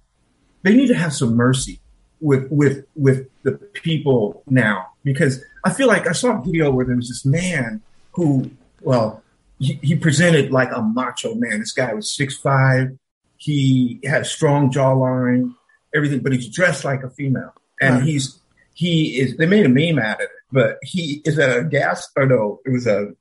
they 0.63 0.75
need 0.75 0.89
to 0.89 0.95
have 0.95 1.13
some 1.13 1.37
mercy 1.37 1.81
with 2.21 2.49
with 2.51 2.85
with 2.95 3.29
the 3.43 3.53
people 3.53 4.43
now 4.49 4.89
because 5.07 5.43
I 5.65 5.73
feel 5.73 5.87
like 5.87 6.09
I 6.09 6.13
saw 6.13 6.39
a 6.39 6.45
video 6.45 6.71
where 6.73 6.85
there 6.85 6.97
was 6.97 7.09
this 7.09 7.25
man 7.25 7.81
who, 8.11 8.51
well, 8.83 9.23
he, 9.61 9.79
he 9.81 9.95
presented 9.95 10.51
like 10.51 10.71
a 10.75 10.83
macho 10.83 11.37
man. 11.37 11.61
This 11.61 11.73
guy 11.73 11.95
was 11.95 12.13
six 12.13 12.37
five. 12.37 12.99
He 13.37 14.01
had 14.05 14.23
a 14.23 14.25
strong 14.25 14.73
jawline, 14.73 15.55
everything, 15.95 16.21
but 16.21 16.33
he's 16.33 16.49
dressed 16.49 16.85
like 16.85 17.05
a 17.05 17.11
female, 17.11 17.55
and 17.81 17.97
right. 17.97 18.05
he's 18.05 18.41
he 18.75 19.21
is. 19.21 19.37
They 19.37 19.47
made 19.47 19.65
a 19.65 19.69
meme 19.69 20.05
out 20.05 20.17
of 20.17 20.23
it, 20.23 20.31
but 20.51 20.79
he 20.83 21.23
is 21.25 21.39
at 21.39 21.57
a 21.57 21.63
gas 21.63 22.11
or 22.17 22.27
no, 22.27 22.61
it 22.67 22.71
was 22.71 22.89
a 22.89 23.13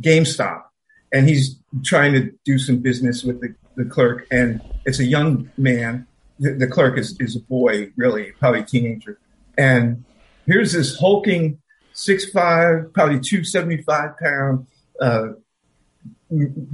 GameStop, 0.00 0.62
and 1.12 1.28
he's 1.28 1.56
trying 1.84 2.14
to 2.14 2.32
do 2.46 2.58
some 2.58 2.78
business 2.78 3.22
with 3.22 3.42
the, 3.42 3.54
the 3.76 3.84
clerk, 3.84 4.26
and 4.30 4.62
it's 4.86 5.00
a 5.00 5.04
young 5.04 5.50
man 5.58 6.06
the, 6.40 6.54
the 6.54 6.66
clerk 6.66 6.98
is, 6.98 7.16
is 7.20 7.36
a 7.36 7.40
boy, 7.40 7.92
really, 7.96 8.32
probably 8.32 8.60
a 8.60 8.64
teenager. 8.64 9.18
And 9.58 10.04
here's 10.50 10.72
this 10.72 10.98
hulking 10.98 11.58
six 11.92 12.30
five, 12.30 12.92
probably 12.92 13.20
two 13.20 13.44
seventy 13.44 13.82
five 13.82 14.16
pound 14.18 14.66
uh, 15.00 15.28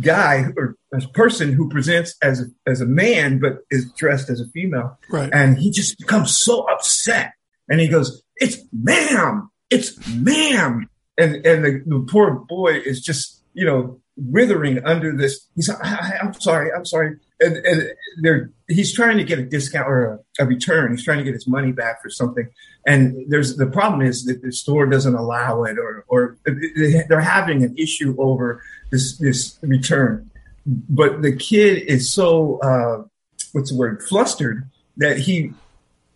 guy 0.00 0.46
or 0.56 0.76
a 0.92 1.00
person 1.08 1.52
who 1.52 1.68
presents 1.68 2.14
as 2.22 2.40
a, 2.40 2.70
as 2.70 2.80
a 2.80 2.86
man 2.86 3.38
but 3.38 3.58
is 3.70 3.90
dressed 3.92 4.30
as 4.30 4.40
a 4.40 4.46
female. 4.48 4.98
Right. 5.10 5.30
And 5.32 5.58
he 5.58 5.70
just 5.70 5.98
becomes 5.98 6.36
so 6.36 6.62
upset, 6.68 7.32
and 7.68 7.80
he 7.80 7.88
goes, 7.88 8.22
"It's 8.36 8.58
ma'am, 8.72 9.50
it's 9.70 9.96
ma'am," 10.08 10.88
and 11.18 11.46
and 11.46 11.64
the, 11.64 11.82
the 11.86 12.06
poor 12.08 12.30
boy 12.32 12.74
is 12.74 13.00
just 13.00 13.42
you 13.54 13.66
know 13.66 14.00
withering 14.16 14.84
under 14.84 15.14
this. 15.16 15.46
He's, 15.54 15.68
I, 15.68 16.18
am 16.22 16.34
sorry, 16.34 16.70
I'm 16.72 16.86
sorry. 16.86 17.16
And, 17.38 17.56
and 17.56 18.52
he's 18.66 18.94
trying 18.94 19.18
to 19.18 19.24
get 19.24 19.38
a 19.38 19.44
discount 19.44 19.86
or 19.86 20.22
a, 20.38 20.44
a, 20.44 20.46
return. 20.46 20.90
He's 20.90 21.04
trying 21.04 21.18
to 21.18 21.24
get 21.24 21.34
his 21.34 21.46
money 21.46 21.70
back 21.70 22.02
for 22.02 22.08
something. 22.08 22.48
And 22.86 23.26
there's 23.28 23.56
the 23.56 23.66
problem 23.66 24.00
is 24.02 24.24
that 24.24 24.42
the 24.42 24.52
store 24.52 24.86
doesn't 24.86 25.14
allow 25.14 25.64
it, 25.64 25.76
or 25.78 26.04
or 26.08 26.38
they're 26.46 27.20
having 27.20 27.62
an 27.62 27.76
issue 27.76 28.16
over 28.18 28.62
this 28.90 29.18
this 29.18 29.58
return. 29.60 30.30
But 30.64 31.22
the 31.22 31.34
kid 31.36 31.82
is 31.82 32.12
so 32.12 32.58
uh, 32.60 33.04
what's 33.52 33.70
the 33.70 33.76
word 33.76 34.02
flustered 34.02 34.70
that 34.96 35.18
he 35.18 35.52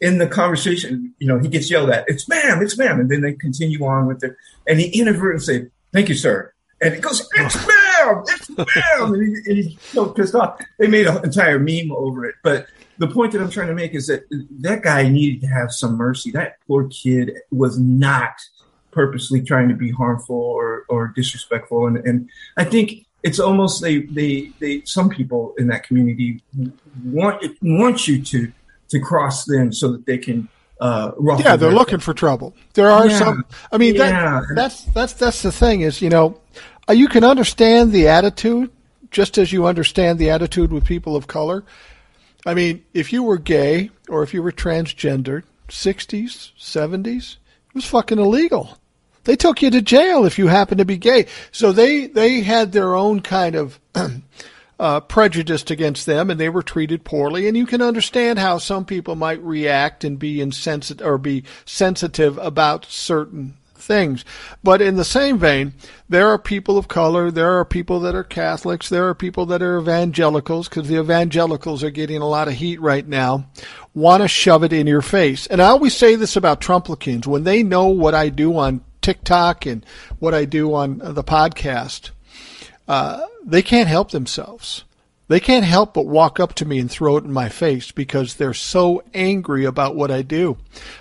in 0.00 0.18
the 0.18 0.26
conversation, 0.26 1.14
you 1.18 1.26
know, 1.26 1.38
he 1.38 1.48
gets 1.48 1.70
yelled 1.70 1.90
at. 1.90 2.04
It's 2.08 2.28
ma'am, 2.28 2.62
it's 2.62 2.78
ma'am, 2.78 3.00
and 3.00 3.10
then 3.10 3.20
they 3.20 3.34
continue 3.34 3.84
on 3.84 4.06
with 4.06 4.24
it, 4.24 4.34
and 4.66 4.80
he 4.80 4.88
inadvertently 5.00 5.44
say, 5.44 5.66
"Thank 5.92 6.08
you, 6.08 6.14
sir," 6.14 6.52
and 6.80 6.94
it 6.94 7.02
goes, 7.02 7.28
"It's 7.34 7.56
ma'am, 7.56 7.89
it's 8.28 8.50
ma'am," 8.50 9.14
and, 9.14 9.22
he, 9.22 9.50
and 9.50 9.56
he's 9.64 9.80
so 9.80 10.06
pissed 10.06 10.34
off. 10.34 10.60
They 10.78 10.86
made 10.86 11.06
an 11.06 11.24
entire 11.24 11.58
meme 11.58 11.92
over 11.92 12.24
it. 12.24 12.36
But 12.42 12.66
the 12.98 13.08
point 13.08 13.32
that 13.32 13.40
I'm 13.40 13.50
trying 13.50 13.68
to 13.68 13.74
make 13.74 13.94
is 13.94 14.06
that 14.08 14.24
that 14.60 14.82
guy 14.82 15.08
needed 15.08 15.40
to 15.42 15.46
have 15.48 15.72
some 15.72 15.96
mercy. 15.96 16.30
That 16.30 16.56
poor 16.66 16.88
kid 16.88 17.32
was 17.50 17.78
not 17.78 18.34
purposely 18.90 19.40
trying 19.42 19.68
to 19.68 19.74
be 19.74 19.90
harmful 19.90 20.36
or, 20.36 20.84
or 20.88 21.08
disrespectful, 21.08 21.86
and, 21.86 21.96
and 21.98 22.28
I 22.56 22.64
think 22.64 23.06
it's 23.22 23.38
almost 23.38 23.82
they, 23.82 24.00
they 24.00 24.50
they 24.60 24.82
some 24.84 25.10
people 25.10 25.54
in 25.58 25.68
that 25.68 25.84
community 25.84 26.42
want 27.04 27.44
want 27.62 28.08
you 28.08 28.22
to 28.22 28.52
to 28.88 28.98
cross 28.98 29.44
them 29.44 29.72
so 29.72 29.92
that 29.92 30.06
they 30.06 30.18
can 30.18 30.48
uh, 30.80 31.12
yeah, 31.38 31.56
they're 31.56 31.72
looking 31.72 31.98
for 31.98 32.14
trouble. 32.14 32.54
There 32.72 32.90
are 32.90 33.06
yeah. 33.06 33.18
some. 33.18 33.44
I 33.70 33.76
mean, 33.76 33.96
yeah. 33.96 34.40
that, 34.48 34.54
that's 34.54 34.84
that's 34.84 35.12
that's 35.12 35.42
the 35.42 35.52
thing 35.52 35.82
is, 35.82 36.00
you 36.00 36.08
know, 36.08 36.40
uh, 36.88 36.92
you 36.92 37.08
can 37.08 37.24
understand 37.24 37.92
the 37.92 38.08
attitude 38.08 38.70
just 39.10 39.38
as 39.38 39.52
you 39.52 39.66
understand 39.66 40.18
the 40.18 40.30
attitude 40.30 40.72
with 40.72 40.84
people 40.84 41.16
of 41.16 41.26
color. 41.26 41.64
I 42.46 42.54
mean, 42.54 42.84
if 42.94 43.12
you 43.12 43.22
were 43.22 43.38
gay 43.38 43.90
or 44.08 44.22
if 44.22 44.32
you 44.32 44.42
were 44.42 44.52
transgender, 44.52 45.42
60s, 45.68 46.52
70s, 46.58 47.36
it 47.68 47.74
was 47.74 47.84
fucking 47.84 48.18
illegal. 48.18 48.78
They 49.24 49.36
took 49.36 49.62
you 49.62 49.70
to 49.70 49.82
jail 49.82 50.24
if 50.24 50.38
you 50.38 50.46
happened 50.46 50.78
to 50.78 50.84
be 50.84 50.96
gay. 50.96 51.26
So 51.52 51.72
they 51.72 52.06
they 52.06 52.40
had 52.40 52.72
their 52.72 52.94
own 52.94 53.20
kind 53.20 53.54
of 53.54 53.78
uh, 54.80 55.00
prejudiced 55.00 55.70
against 55.70 56.06
them, 56.06 56.30
and 56.30 56.40
they 56.40 56.48
were 56.48 56.62
treated 56.62 57.04
poorly. 57.04 57.46
And 57.46 57.56
you 57.56 57.66
can 57.66 57.82
understand 57.82 58.38
how 58.38 58.58
some 58.58 58.86
people 58.86 59.14
might 59.14 59.42
react 59.42 60.04
and 60.04 60.18
be 60.18 60.40
insensitive 60.40 61.06
or 61.06 61.18
be 61.18 61.44
sensitive 61.66 62.38
about 62.38 62.86
certain 62.86 63.58
things. 63.90 64.24
But 64.62 64.80
in 64.80 64.94
the 64.94 65.04
same 65.04 65.36
vein, 65.36 65.74
there 66.08 66.28
are 66.28 66.38
people 66.38 66.78
of 66.78 66.86
color, 66.86 67.32
there 67.32 67.58
are 67.58 67.64
people 67.64 67.98
that 68.00 68.14
are 68.14 68.22
Catholics, 68.22 68.88
there 68.88 69.08
are 69.08 69.16
people 69.16 69.46
that 69.46 69.62
are 69.62 69.80
evangelicals, 69.80 70.68
because 70.68 70.86
the 70.86 71.00
evangelicals 71.00 71.82
are 71.82 71.90
getting 71.90 72.22
a 72.22 72.28
lot 72.28 72.46
of 72.46 72.54
heat 72.54 72.80
right 72.80 73.06
now, 73.06 73.46
want 73.92 74.22
to 74.22 74.28
shove 74.28 74.62
it 74.62 74.72
in 74.72 74.86
your 74.86 75.02
face. 75.02 75.48
And 75.48 75.60
I 75.60 75.66
always 75.66 75.96
say 75.96 76.14
this 76.14 76.36
about 76.36 76.60
Trumplicans 76.60 77.26
when 77.26 77.42
they 77.42 77.64
know 77.64 77.86
what 77.86 78.14
I 78.14 78.28
do 78.28 78.56
on 78.56 78.84
TikTok 79.00 79.66
and 79.66 79.84
what 80.20 80.34
I 80.34 80.44
do 80.44 80.72
on 80.72 80.98
the 81.02 81.24
podcast, 81.24 82.10
uh, 82.86 83.26
they 83.44 83.62
can't 83.62 83.88
help 83.88 84.12
themselves. 84.12 84.84
They 85.30 85.38
can't 85.38 85.64
help 85.64 85.94
but 85.94 86.08
walk 86.08 86.40
up 86.40 86.54
to 86.54 86.64
me 86.64 86.80
and 86.80 86.90
throw 86.90 87.16
it 87.16 87.22
in 87.22 87.32
my 87.32 87.48
face 87.48 87.92
because 87.92 88.34
they're 88.34 88.52
so 88.52 89.04
angry 89.14 89.64
about 89.64 89.94
what 89.94 90.10
I 90.10 90.22
do. 90.22 90.56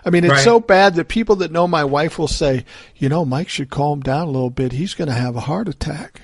I 0.06 0.12
mean, 0.12 0.24
it's 0.24 0.34
right. 0.34 0.44
so 0.44 0.60
bad 0.60 0.94
that 0.96 1.08
people 1.08 1.38
that 1.38 1.52
know 1.52 1.68
my 1.68 1.84
wife 1.84 2.20
will 2.20 2.28
say, 2.28 2.64
you 2.96 3.10
know, 3.10 3.26
Mike 3.26 3.50
should 3.50 3.72
calm 3.72 4.02
down 4.02 4.28
a 4.28 4.32
little 4.32 4.52
bit. 4.52 4.74
He's 4.74 4.94
going 4.94 5.08
to 5.08 5.16
have 5.16 5.36
a 5.36 5.40
heart 5.40 5.68
attack. 5.68 6.22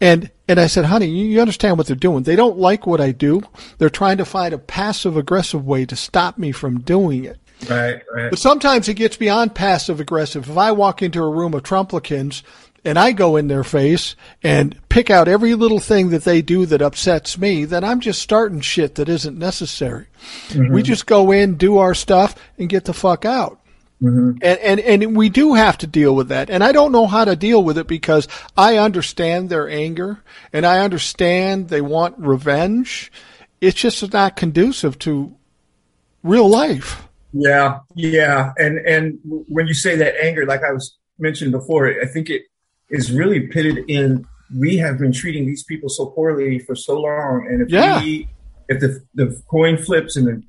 And, 0.00 0.32
and 0.48 0.58
I 0.58 0.66
said, 0.66 0.86
honey, 0.86 1.06
you 1.06 1.40
understand 1.40 1.78
what 1.78 1.86
they're 1.86 1.94
doing. 1.94 2.24
They 2.24 2.34
don't 2.34 2.58
like 2.58 2.84
what 2.84 3.00
I 3.00 3.12
do. 3.12 3.42
They're 3.78 3.90
trying 3.90 4.16
to 4.16 4.24
find 4.24 4.52
a 4.52 4.58
passive 4.58 5.16
aggressive 5.16 5.64
way 5.64 5.86
to 5.86 5.94
stop 5.94 6.36
me 6.36 6.50
from 6.50 6.80
doing 6.80 7.26
it. 7.26 7.38
Right, 7.68 8.02
right. 8.12 8.30
But 8.30 8.40
sometimes 8.40 8.88
it 8.88 8.94
gets 8.94 9.16
beyond 9.16 9.54
passive 9.54 10.00
aggressive. 10.00 10.50
If 10.50 10.56
I 10.56 10.72
walk 10.72 11.00
into 11.00 11.22
a 11.22 11.30
room 11.30 11.54
of 11.54 11.62
Trumplicans 11.62 12.42
and 12.84 12.98
I 12.98 13.12
go 13.12 13.36
in 13.36 13.48
their 13.48 13.64
face 13.64 14.16
and 14.42 14.76
pick 14.88 15.10
out 15.10 15.28
every 15.28 15.54
little 15.54 15.80
thing 15.80 16.10
that 16.10 16.24
they 16.24 16.42
do 16.42 16.66
that 16.66 16.82
upsets 16.82 17.38
me, 17.38 17.64
then 17.64 17.84
I'm 17.84 18.00
just 18.00 18.22
starting 18.22 18.60
shit 18.60 18.94
that 18.94 19.08
isn't 19.08 19.38
necessary. 19.38 20.06
Mm-hmm. 20.48 20.72
We 20.72 20.82
just 20.82 21.06
go 21.06 21.30
in, 21.30 21.56
do 21.56 21.78
our 21.78 21.94
stuff, 21.94 22.34
and 22.58 22.68
get 22.68 22.84
the 22.84 22.94
fuck 22.94 23.24
out. 23.24 23.60
Mm-hmm. 24.02 24.38
And, 24.42 24.80
and 24.80 24.80
and 24.80 25.16
we 25.16 25.28
do 25.28 25.52
have 25.52 25.76
to 25.78 25.86
deal 25.86 26.14
with 26.14 26.28
that. 26.28 26.48
And 26.48 26.64
I 26.64 26.72
don't 26.72 26.92
know 26.92 27.06
how 27.06 27.26
to 27.26 27.36
deal 27.36 27.62
with 27.62 27.76
it 27.76 27.86
because 27.86 28.28
I 28.56 28.78
understand 28.78 29.50
their 29.50 29.68
anger 29.68 30.22
and 30.54 30.64
I 30.64 30.80
understand 30.80 31.68
they 31.68 31.82
want 31.82 32.18
revenge. 32.18 33.12
It's 33.60 33.78
just 33.78 34.10
not 34.10 34.36
conducive 34.36 34.98
to 35.00 35.36
real 36.22 36.48
life. 36.48 37.06
Yeah, 37.34 37.80
yeah. 37.94 38.52
And 38.56 38.78
and 38.78 39.18
when 39.22 39.68
you 39.68 39.74
say 39.74 39.96
that 39.96 40.14
anger, 40.22 40.46
like 40.46 40.62
I 40.64 40.72
was 40.72 40.96
mentioned 41.18 41.52
before, 41.52 41.86
I 41.86 42.06
think 42.06 42.30
it 42.30 42.44
is 42.90 43.10
really 43.12 43.40
pitted 43.48 43.78
in. 43.88 44.26
We 44.58 44.76
have 44.78 44.98
been 44.98 45.12
treating 45.12 45.46
these 45.46 45.62
people 45.62 45.88
so 45.88 46.06
poorly 46.06 46.58
for 46.58 46.74
so 46.74 47.00
long, 47.00 47.46
and 47.48 47.62
if 47.62 47.70
Yeah. 47.70 48.00
we, 48.02 48.28
if 48.68 48.80
the 48.80 49.00
the 49.14 49.40
coin 49.48 49.76
flips 49.76 50.16
and 50.16 50.26
the, 50.26 50.42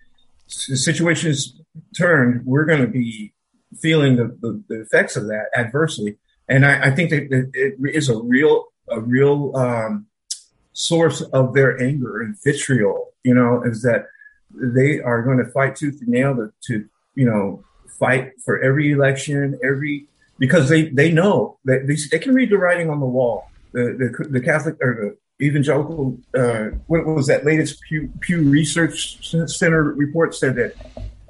the 0.69 0.77
situation 0.77 1.29
is 1.31 1.59
turned, 1.97 2.45
we're 2.45 2.65
going 2.65 2.81
to 2.81 2.87
be 2.87 3.33
feeling 3.79 4.15
the, 4.17 4.25
the, 4.41 4.61
the 4.67 4.81
effects 4.81 5.15
of 5.15 5.27
that 5.27 5.45
adversely. 5.55 6.17
And 6.49 6.65
I, 6.65 6.87
I 6.87 6.91
think 6.95 7.09
that 7.11 7.29
that 7.29 7.51
it 7.53 7.95
is 7.95 8.09
a 8.09 8.17
real 8.17 8.65
a 8.89 8.99
real 8.99 9.55
um, 9.55 10.07
source 10.73 11.21
of 11.21 11.53
their 11.53 11.81
anger 11.81 12.21
and 12.21 12.35
vitriol. 12.43 13.13
You 13.23 13.35
know, 13.35 13.61
is 13.63 13.83
that 13.83 14.07
they 14.53 14.99
are 14.99 15.21
going 15.21 15.37
to 15.37 15.45
fight 15.51 15.75
tooth 15.75 15.99
and 16.01 16.09
nail 16.09 16.35
to, 16.35 16.51
to 16.67 16.85
you 17.15 17.25
know 17.25 17.63
fight 17.99 18.31
for 18.43 18.59
every 18.61 18.91
election, 18.91 19.59
every 19.63 20.07
because 20.43 20.65
they 20.73 20.81
they 21.01 21.09
know 21.19 21.57
that 21.69 21.79
they, 21.87 21.95
they 22.11 22.19
can 22.23 22.33
read 22.39 22.49
the 22.49 22.57
writing 22.65 22.89
on 22.93 22.99
the 22.99 23.11
wall. 23.17 23.37
The 23.75 23.83
the, 24.01 24.09
the 24.35 24.41
Catholic 24.49 24.75
or 24.81 24.91
the 25.39 25.45
evangelical 25.47 26.17
uh, 26.41 26.65
what 26.87 27.05
was 27.05 27.27
that 27.31 27.45
latest 27.45 27.73
Pew 27.87 28.01
Pew 28.19 28.39
Research 28.59 28.95
Center 29.59 29.81
report 30.03 30.29
said 30.35 30.53
that 30.61 30.71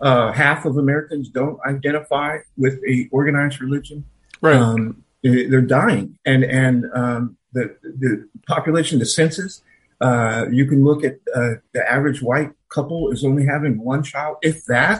uh, 0.01 0.31
half 0.31 0.65
of 0.65 0.77
Americans 0.77 1.29
don't 1.29 1.59
identify 1.73 2.31
with 2.57 2.75
a 2.93 3.07
organized 3.11 3.61
religion. 3.61 3.97
Right. 4.41 4.55
Um, 4.55 5.03
they- 5.23 5.45
they're 5.49 5.69
dying, 5.81 6.17
and 6.25 6.41
and 6.43 6.85
um, 7.01 7.23
the 7.53 7.63
the 8.03 8.11
population, 8.47 8.97
the 8.99 9.05
census. 9.19 9.61
Uh, 10.07 10.45
you 10.59 10.65
can 10.65 10.79
look 10.83 11.03
at 11.03 11.15
uh, 11.35 11.51
the 11.75 11.83
average 11.95 12.23
white 12.23 12.49
couple 12.75 13.11
is 13.11 13.23
only 13.23 13.45
having 13.45 13.73
one 13.91 14.01
child, 14.01 14.37
if 14.41 14.65
that. 14.65 14.97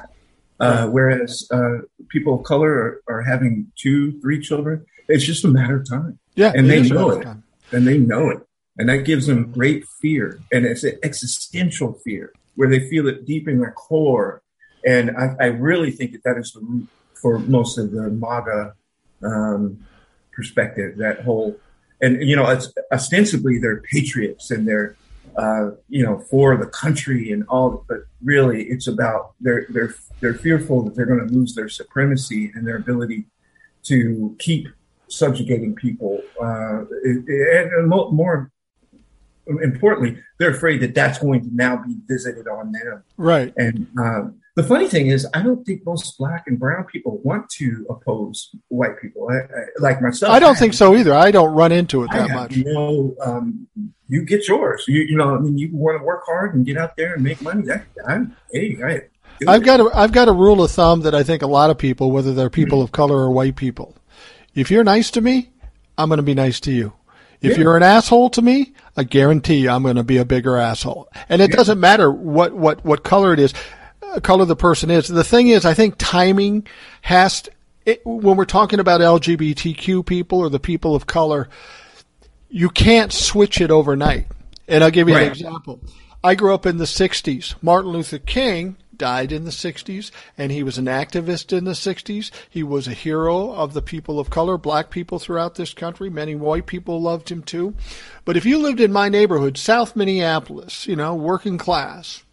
Uh, 0.61 0.87
whereas 0.87 1.47
uh, 1.51 1.79
people 2.09 2.35
of 2.35 2.43
color 2.43 2.71
are, 2.71 3.15
are 3.15 3.21
having 3.23 3.71
two, 3.75 4.19
three 4.21 4.39
children. 4.39 4.85
It's 5.07 5.23
just 5.23 5.43
a 5.43 5.47
matter 5.47 5.77
of 5.77 5.89
time, 5.89 6.19
yeah. 6.35 6.51
and 6.55 6.69
they 6.69 6.83
know 6.83 7.09
it. 7.09 7.23
time. 7.23 7.43
and 7.71 7.87
they 7.87 7.97
know 7.97 8.29
it, 8.29 8.39
and 8.77 8.87
that 8.87 8.99
gives 8.99 9.25
them 9.25 9.51
great 9.51 9.85
fear, 10.01 10.39
and 10.51 10.65
it's 10.65 10.83
an 10.83 10.99
existential 11.03 11.93
fear 12.05 12.31
where 12.55 12.69
they 12.69 12.87
feel 12.89 13.07
it 13.07 13.25
deep 13.25 13.47
in 13.47 13.59
their 13.59 13.71
core. 13.71 14.41
And 14.85 15.11
I, 15.17 15.35
I 15.39 15.45
really 15.47 15.91
think 15.91 16.11
that 16.11 16.23
that 16.23 16.37
is 16.37 16.53
the 16.53 16.59
root 16.61 16.87
for 17.15 17.39
most 17.39 17.77
of 17.77 17.91
the 17.91 18.09
MAGA 18.09 18.75
um, 19.23 19.83
perspective. 20.31 20.97
That 20.97 21.21
whole, 21.21 21.57
and 22.01 22.21
you 22.21 22.35
know, 22.35 22.49
it's 22.49 22.71
ostensibly 22.91 23.57
they're 23.57 23.81
patriots 23.81 24.51
and 24.51 24.67
they're, 24.67 24.95
uh, 25.37 25.71
you 25.89 26.03
know, 26.03 26.19
for 26.29 26.57
the 26.57 26.67
country 26.67 27.31
and 27.31 27.43
all, 27.47 27.85
but 27.87 27.99
really 28.23 28.63
it's 28.63 28.87
about 28.87 29.33
they're 29.39 29.65
they're 29.69 29.95
they're 30.19 30.33
fearful 30.33 30.83
that 30.83 30.95
they're 30.95 31.05
going 31.05 31.27
to 31.27 31.33
lose 31.33 31.55
their 31.55 31.69
supremacy 31.69 32.51
and 32.53 32.67
their 32.67 32.77
ability 32.77 33.25
to 33.83 34.35
keep 34.39 34.67
subjugating 35.07 35.75
people. 35.75 36.21
Uh, 36.41 36.85
and, 37.03 37.27
and 37.27 37.87
more 37.89 38.51
importantly, 39.47 40.17
they're 40.37 40.51
afraid 40.51 40.81
that 40.81 40.93
that's 40.93 41.17
going 41.19 41.41
to 41.41 41.55
now 41.55 41.77
be 41.77 41.95
visited 42.07 42.47
on 42.47 42.71
them. 42.71 43.03
Right. 43.17 43.53
And 43.57 43.87
um, 43.99 44.41
the 44.55 44.63
funny 44.63 44.87
thing 44.87 45.07
is, 45.07 45.27
I 45.33 45.41
don't 45.41 45.63
think 45.65 45.85
most 45.85 46.17
black 46.17 46.43
and 46.47 46.59
brown 46.59 46.85
people 46.85 47.19
want 47.23 47.49
to 47.57 47.85
oppose 47.89 48.49
white 48.67 48.99
people, 49.01 49.29
I, 49.29 49.35
I, 49.35 49.65
like 49.79 50.01
myself. 50.01 50.31
I 50.31 50.39
don't 50.39 50.57
think 50.57 50.73
so 50.73 50.95
either. 50.95 51.13
I 51.13 51.31
don't 51.31 51.53
run 51.53 51.71
into 51.71 52.03
it 52.03 52.11
that 52.11 52.29
much. 52.31 52.57
no, 52.57 53.15
um, 53.21 53.67
you 54.11 54.25
get 54.25 54.45
yours. 54.47 54.83
You, 54.89 55.01
you 55.03 55.15
know, 55.15 55.33
I 55.35 55.39
mean, 55.39 55.57
you 55.57 55.69
want 55.71 55.97
to 55.97 56.03
work 56.03 56.23
hard 56.25 56.53
and 56.53 56.65
get 56.65 56.77
out 56.77 56.97
there 56.97 57.13
and 57.13 57.23
make 57.23 57.41
money. 57.41 57.61
That, 57.63 57.85
I'm, 58.05 58.35
hey, 58.51 58.77
I, 58.85 59.01
I've 59.47 59.63
got 59.63 59.79
a 59.79 59.89
I've 59.93 60.11
got 60.11 60.27
a 60.27 60.33
rule 60.33 60.61
of 60.63 60.69
thumb 60.69 61.01
that 61.01 61.15
I 61.15 61.23
think 61.23 61.41
a 61.41 61.47
lot 61.47 61.69
of 61.69 61.77
people, 61.77 62.11
whether 62.11 62.33
they're 62.33 62.49
people 62.49 62.81
of 62.81 62.91
color 62.91 63.15
or 63.15 63.31
white 63.31 63.55
people, 63.55 63.95
if 64.53 64.69
you're 64.69 64.83
nice 64.83 65.11
to 65.11 65.21
me, 65.21 65.49
I'm 65.97 66.09
going 66.09 66.17
to 66.17 66.23
be 66.23 66.33
nice 66.35 66.59
to 66.61 66.71
you. 66.71 66.93
If 67.41 67.53
Yeah. 67.53 67.63
you're 67.63 67.77
an 67.77 67.83
asshole 67.83 68.29
to 68.31 68.41
me, 68.41 68.73
I 68.97 69.03
guarantee 69.03 69.55
you 69.61 69.69
I'm 69.69 69.81
going 69.83 69.95
to 69.95 70.03
be 70.03 70.17
a 70.17 70.25
bigger 70.25 70.57
asshole. 70.57 71.07
And 71.29 71.41
it 71.41 71.51
doesn't 71.51 71.79
matter 71.79 72.11
what 72.11 72.53
what 72.53 72.83
what 72.83 73.03
color 73.03 73.33
it 73.33 73.39
is, 73.39 73.53
uh, 74.13 74.19
color 74.19 74.43
the 74.45 74.57
person 74.57 74.91
is. 74.91 75.07
The 75.07 75.23
thing 75.23 75.47
is, 75.47 75.65
I 75.65 75.73
think 75.73 75.95
timing 75.97 76.67
has 77.01 77.43
to, 77.43 77.51
it, 77.85 78.01
when 78.05 78.35
we're 78.37 78.45
talking 78.45 78.79
about 78.79 79.01
LGBTQ 79.01 80.05
people 80.05 80.39
or 80.39 80.49
the 80.49 80.59
people 80.59 80.93
of 80.95 81.07
color, 81.07 81.49
you 82.51 82.69
can't 82.69 83.11
switch 83.11 83.61
it 83.61 83.71
overnight. 83.71 84.27
And 84.67 84.83
I'll 84.83 84.91
give 84.91 85.09
you 85.09 85.15
an 85.15 85.23
example. 85.23 85.81
I 86.23 86.35
grew 86.35 86.53
up 86.53 86.65
in 86.65 86.77
the 86.77 86.85
60s. 86.85 87.55
Martin 87.61 87.91
Luther 87.91 88.19
King 88.19 88.75
died 88.95 89.31
in 89.31 89.45
the 89.45 89.51
60s, 89.51 90.11
and 90.37 90.51
he 90.51 90.61
was 90.61 90.77
an 90.77 90.85
activist 90.85 91.57
in 91.57 91.63
the 91.63 91.71
60s. 91.71 92.29
He 92.47 92.61
was 92.61 92.87
a 92.87 92.93
hero 92.93 93.51
of 93.51 93.73
the 93.73 93.81
people 93.81 94.19
of 94.19 94.29
color, 94.29 94.57
black 94.57 94.91
people 94.91 95.17
throughout 95.17 95.55
this 95.55 95.73
country. 95.73 96.09
Many 96.09 96.35
white 96.35 96.67
people 96.67 97.01
loved 97.01 97.29
him 97.29 97.41
too. 97.41 97.73
But 98.23 98.37
if 98.37 98.45
you 98.45 98.59
lived 98.59 98.79
in 98.79 98.91
my 98.91 99.09
neighborhood, 99.09 99.57
South 99.57 99.95
Minneapolis, 99.95 100.87
you 100.87 100.95
know, 100.95 101.15
working 101.15 101.57
class, 101.57 102.23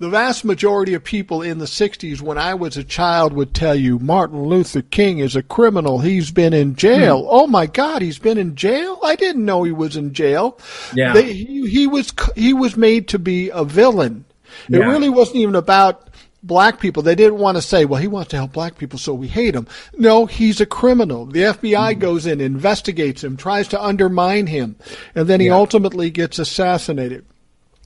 the 0.00 0.08
vast 0.08 0.44
majority 0.44 0.94
of 0.94 1.02
people 1.02 1.42
in 1.42 1.58
the 1.58 1.64
60s 1.64 2.20
when 2.20 2.38
I 2.38 2.54
was 2.54 2.76
a 2.76 2.84
child 2.84 3.32
would 3.32 3.52
tell 3.52 3.74
you 3.74 3.98
Martin 3.98 4.44
Luther 4.44 4.82
King 4.82 5.18
is 5.18 5.34
a 5.34 5.42
criminal. 5.42 5.98
He's 5.98 6.30
been 6.30 6.52
in 6.52 6.76
jail. 6.76 7.26
Oh 7.28 7.46
my 7.48 7.66
God, 7.66 8.00
he's 8.02 8.18
been 8.18 8.38
in 8.38 8.54
jail? 8.54 8.98
I 9.02 9.16
didn't 9.16 9.44
know 9.44 9.64
he 9.64 9.72
was 9.72 9.96
in 9.96 10.12
jail. 10.14 10.58
Yeah. 10.94 11.12
They, 11.14 11.32
he, 11.32 11.68
he 11.68 11.86
was 11.86 12.12
he 12.36 12.52
was 12.52 12.76
made 12.76 13.08
to 13.08 13.18
be 13.18 13.50
a 13.50 13.64
villain. 13.64 14.24
It 14.70 14.78
Yeah. 14.78 14.86
really 14.86 15.08
wasn't 15.08 15.38
even 15.38 15.56
about 15.56 16.04
black 16.44 16.78
people. 16.78 17.02
They 17.02 17.16
didn't 17.16 17.38
want 17.40 17.56
to 17.56 17.62
say, 17.62 17.84
well, 17.84 18.00
he 18.00 18.06
wants 18.06 18.30
to 18.30 18.36
help 18.36 18.52
black 18.52 18.78
people, 18.78 18.98
so 19.00 19.12
we 19.12 19.26
hate 19.26 19.54
him. 19.56 19.66
No, 19.96 20.26
he's 20.26 20.60
a 20.60 20.66
criminal. 20.66 21.26
The 21.26 21.42
FBI 21.42 21.94
Hmm. 21.94 21.98
goes 21.98 22.24
in, 22.26 22.40
investigates 22.40 23.24
him, 23.24 23.36
tries 23.36 23.66
to 23.68 23.82
undermine 23.84 24.46
him, 24.46 24.76
and 25.16 25.26
then 25.26 25.40
he 25.40 25.46
Yeah. 25.48 25.56
ultimately 25.56 26.10
gets 26.10 26.38
assassinated. 26.38 27.24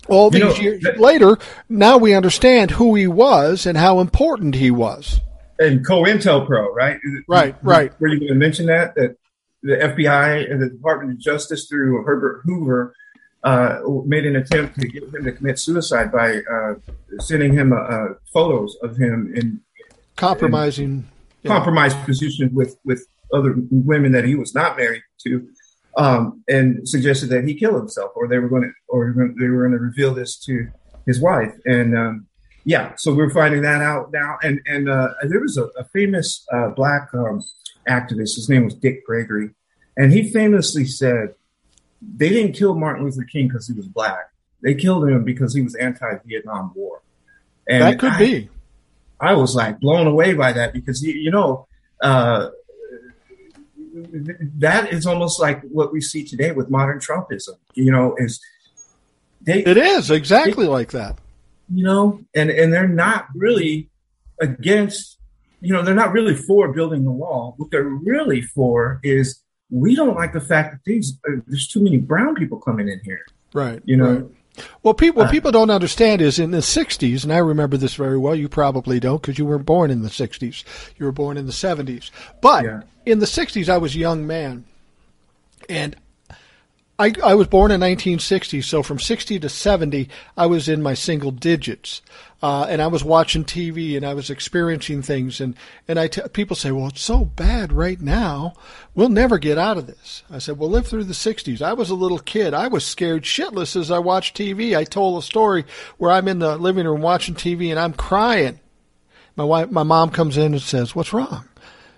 All 0.08 0.26
You 0.34 0.44
these 0.46 0.56
know, 0.58 0.62
years 0.62 0.82
that- 0.82 0.98
later, 1.00 1.38
now 1.68 1.96
we 1.96 2.14
understand 2.14 2.72
who 2.72 2.94
he 2.94 3.06
was 3.06 3.66
and 3.66 3.76
how 3.78 4.00
important 4.00 4.54
he 4.56 4.70
was. 4.70 5.20
and 5.58 5.86
COINTELPRO, 5.86 6.74
right? 6.74 6.98
Right, 7.28 7.54
right. 7.62 7.92
Were 8.00 8.08
you 8.08 8.18
going 8.18 8.28
to 8.32 8.34
mention 8.34 8.66
that 8.66 8.94
that 8.96 9.16
the 9.62 9.76
FBI 9.80 10.50
and 10.50 10.60
the 10.60 10.68
Department 10.68 11.12
of 11.12 11.18
Justice 11.20 11.68
through 11.68 12.02
Herbert 12.02 12.42
Hoover 12.44 12.94
uh, 13.44 13.78
made 14.04 14.26
an 14.26 14.34
attempt 14.36 14.80
to 14.80 14.88
get 14.88 15.04
him 15.04 15.22
to 15.24 15.30
commit 15.32 15.58
suicide 15.60 16.10
by 16.10 16.38
uh, 16.52 16.74
sending 17.20 17.52
him 17.52 17.72
uh, 17.72 17.76
uh, 17.76 18.08
photos 18.32 18.76
of 18.82 18.96
him 18.96 19.32
in 19.36 19.60
Compromising. 20.16 21.04
Yeah. 21.42 21.48
compromised 21.52 21.96
positions 22.04 22.52
with 22.52 22.76
with 22.84 23.06
other 23.32 23.54
women 23.70 24.12
that 24.12 24.24
he 24.24 24.34
was 24.34 24.54
not 24.54 24.76
married 24.76 25.02
to, 25.24 25.46
um, 25.96 26.42
and 26.48 26.88
suggested 26.88 27.28
that 27.30 27.44
he 27.44 27.54
kill 27.54 27.76
himself, 27.76 28.12
or 28.14 28.28
they 28.28 28.38
were 28.38 28.48
going 28.48 28.62
to, 28.62 28.70
or 28.88 29.14
they 29.38 29.48
were 29.48 29.68
going 29.68 29.72
to 29.72 29.78
reveal 29.78 30.14
this 30.14 30.38
to 30.44 30.68
his 31.06 31.20
wife. 31.20 31.52
And 31.64 31.96
um, 31.96 32.26
yeah, 32.64 32.94
so 32.96 33.14
we're 33.14 33.30
finding 33.30 33.62
that 33.62 33.82
out 33.82 34.12
now. 34.12 34.38
And 34.42 34.60
and 34.66 34.88
uh, 34.88 35.08
there 35.28 35.40
was 35.40 35.56
a, 35.56 35.64
a 35.78 35.84
famous 35.92 36.46
uh, 36.52 36.70
black 36.70 37.08
um, 37.14 37.42
activist. 37.88 38.36
His 38.36 38.48
name 38.48 38.64
was 38.64 38.74
Dick 38.74 39.04
Gregory, 39.06 39.50
and 39.96 40.12
he 40.12 40.30
famously 40.30 40.84
said 40.84 41.34
they 42.16 42.28
didn't 42.28 42.54
kill 42.54 42.74
Martin 42.74 43.04
Luther 43.04 43.24
King 43.24 43.48
because 43.48 43.68
he 43.68 43.74
was 43.74 43.86
black. 43.86 44.30
They 44.62 44.74
killed 44.74 45.08
him 45.08 45.24
because 45.24 45.54
he 45.54 45.60
was 45.60 45.74
anti-Vietnam 45.74 46.72
War. 46.74 47.02
And 47.68 47.82
that 47.82 47.98
could 47.98 48.12
I- 48.12 48.18
be. 48.18 48.48
I 49.20 49.34
was 49.34 49.54
like 49.54 49.78
blown 49.78 50.08
away 50.08 50.34
by 50.34 50.52
that 50.52 50.72
because 50.72 51.00
you, 51.00 51.12
you 51.12 51.30
know 51.30 51.68
uh, 52.02 52.48
that 54.58 54.92
is 54.92 55.06
almost 55.06 55.40
like 55.40 55.62
what 55.62 55.92
we 55.92 56.00
see 56.00 56.24
today 56.24 56.52
with 56.52 56.70
modern 56.70 56.98
Trumpism. 56.98 57.56
You 57.74 57.90
know, 57.92 58.14
is 58.18 58.40
they 59.40 59.64
It 59.64 59.76
is 59.76 60.10
exactly 60.10 60.66
like 60.66 60.92
that. 60.92 61.18
you 61.72 61.84
know, 61.84 62.20
and 62.34 62.50
and 62.50 62.72
they're 62.72 62.88
not 62.88 63.26
really 63.34 63.90
against. 64.40 65.18
You 65.60 65.72
know, 65.72 65.82
they're 65.82 65.94
not 65.94 66.12
really 66.12 66.34
for 66.34 66.72
building 66.72 67.04
the 67.04 67.12
wall. 67.12 67.54
What 67.56 67.70
they're 67.70 67.84
really 67.84 68.42
for 68.42 68.98
is 69.04 69.40
we 69.70 69.94
don't 69.94 70.16
like 70.16 70.32
the 70.32 70.40
fact 70.40 70.72
that 70.72 70.80
these 70.84 71.18
uh, 71.28 71.36
there's 71.46 71.68
too 71.68 71.82
many 71.82 71.98
brown 71.98 72.34
people 72.34 72.58
coming 72.58 72.88
in 72.88 73.00
here. 73.04 73.24
Right. 73.54 73.80
You 73.84 73.96
know, 73.96 74.14
right. 74.14 74.26
Well, 74.82 74.94
people 74.94 75.20
what 75.22 75.28
Uh, 75.28 75.32
people 75.32 75.50
don't 75.50 75.70
understand 75.70 76.20
is 76.20 76.38
in 76.38 76.50
the 76.50 76.58
'60s, 76.62 77.24
and 77.24 77.32
I 77.32 77.38
remember 77.38 77.76
this 77.76 77.94
very 77.94 78.18
well. 78.18 78.34
You 78.34 78.48
probably 78.48 79.00
don't 79.00 79.20
because 79.22 79.38
you 79.38 79.46
weren't 79.46 79.64
born 79.66 79.90
in 79.90 80.02
the 80.02 80.10
'60s. 80.10 80.62
You 80.98 81.06
were 81.06 81.12
born 81.12 81.36
in 81.36 81.46
the 81.46 81.52
'70s. 81.52 82.10
But 82.40 82.64
Yeah. 82.64 82.82
in 83.06 83.18
the 83.20 83.26
'60s, 83.26 83.68
I 83.68 83.78
was 83.78 83.94
a 83.94 83.98
young 83.98 84.26
man, 84.26 84.64
and 85.68 85.96
I, 87.02 87.12
I 87.24 87.34
was 87.34 87.48
born 87.48 87.72
in 87.72 87.80
1960. 87.80 88.62
So 88.62 88.80
from 88.84 89.00
60 89.00 89.40
to 89.40 89.48
70, 89.48 90.08
I 90.36 90.46
was 90.46 90.68
in 90.68 90.84
my 90.84 90.94
single 90.94 91.32
digits, 91.32 92.00
uh, 92.40 92.66
and 92.68 92.80
I 92.80 92.86
was 92.86 93.02
watching 93.02 93.44
TV 93.44 93.96
and 93.96 94.06
I 94.06 94.14
was 94.14 94.30
experiencing 94.30 95.02
things. 95.02 95.40
And 95.40 95.56
and 95.88 95.98
I 95.98 96.06
t- 96.06 96.22
people 96.32 96.54
say, 96.54 96.70
well, 96.70 96.86
it's 96.86 97.02
so 97.02 97.24
bad 97.24 97.72
right 97.72 98.00
now. 98.00 98.54
We'll 98.94 99.08
never 99.08 99.38
get 99.38 99.58
out 99.58 99.78
of 99.78 99.88
this. 99.88 100.22
I 100.30 100.38
said, 100.38 100.58
well, 100.58 100.70
live 100.70 100.86
through 100.86 101.04
the 101.04 101.12
60s. 101.12 101.60
I 101.60 101.72
was 101.72 101.90
a 101.90 101.96
little 101.96 102.20
kid. 102.20 102.54
I 102.54 102.68
was 102.68 102.86
scared 102.86 103.24
shitless 103.24 103.74
as 103.74 103.90
I 103.90 103.98
watched 103.98 104.36
TV. 104.36 104.76
I 104.76 104.84
told 104.84 105.18
a 105.18 105.26
story 105.26 105.64
where 105.98 106.12
I'm 106.12 106.28
in 106.28 106.38
the 106.38 106.56
living 106.56 106.86
room 106.86 107.02
watching 107.02 107.34
TV 107.34 107.70
and 107.70 107.80
I'm 107.80 107.94
crying. 107.94 108.60
My 109.34 109.44
wife, 109.44 109.72
my 109.72 109.82
mom 109.82 110.10
comes 110.10 110.36
in 110.36 110.52
and 110.52 110.62
says, 110.62 110.94
"What's 110.94 111.12
wrong?" 111.12 111.48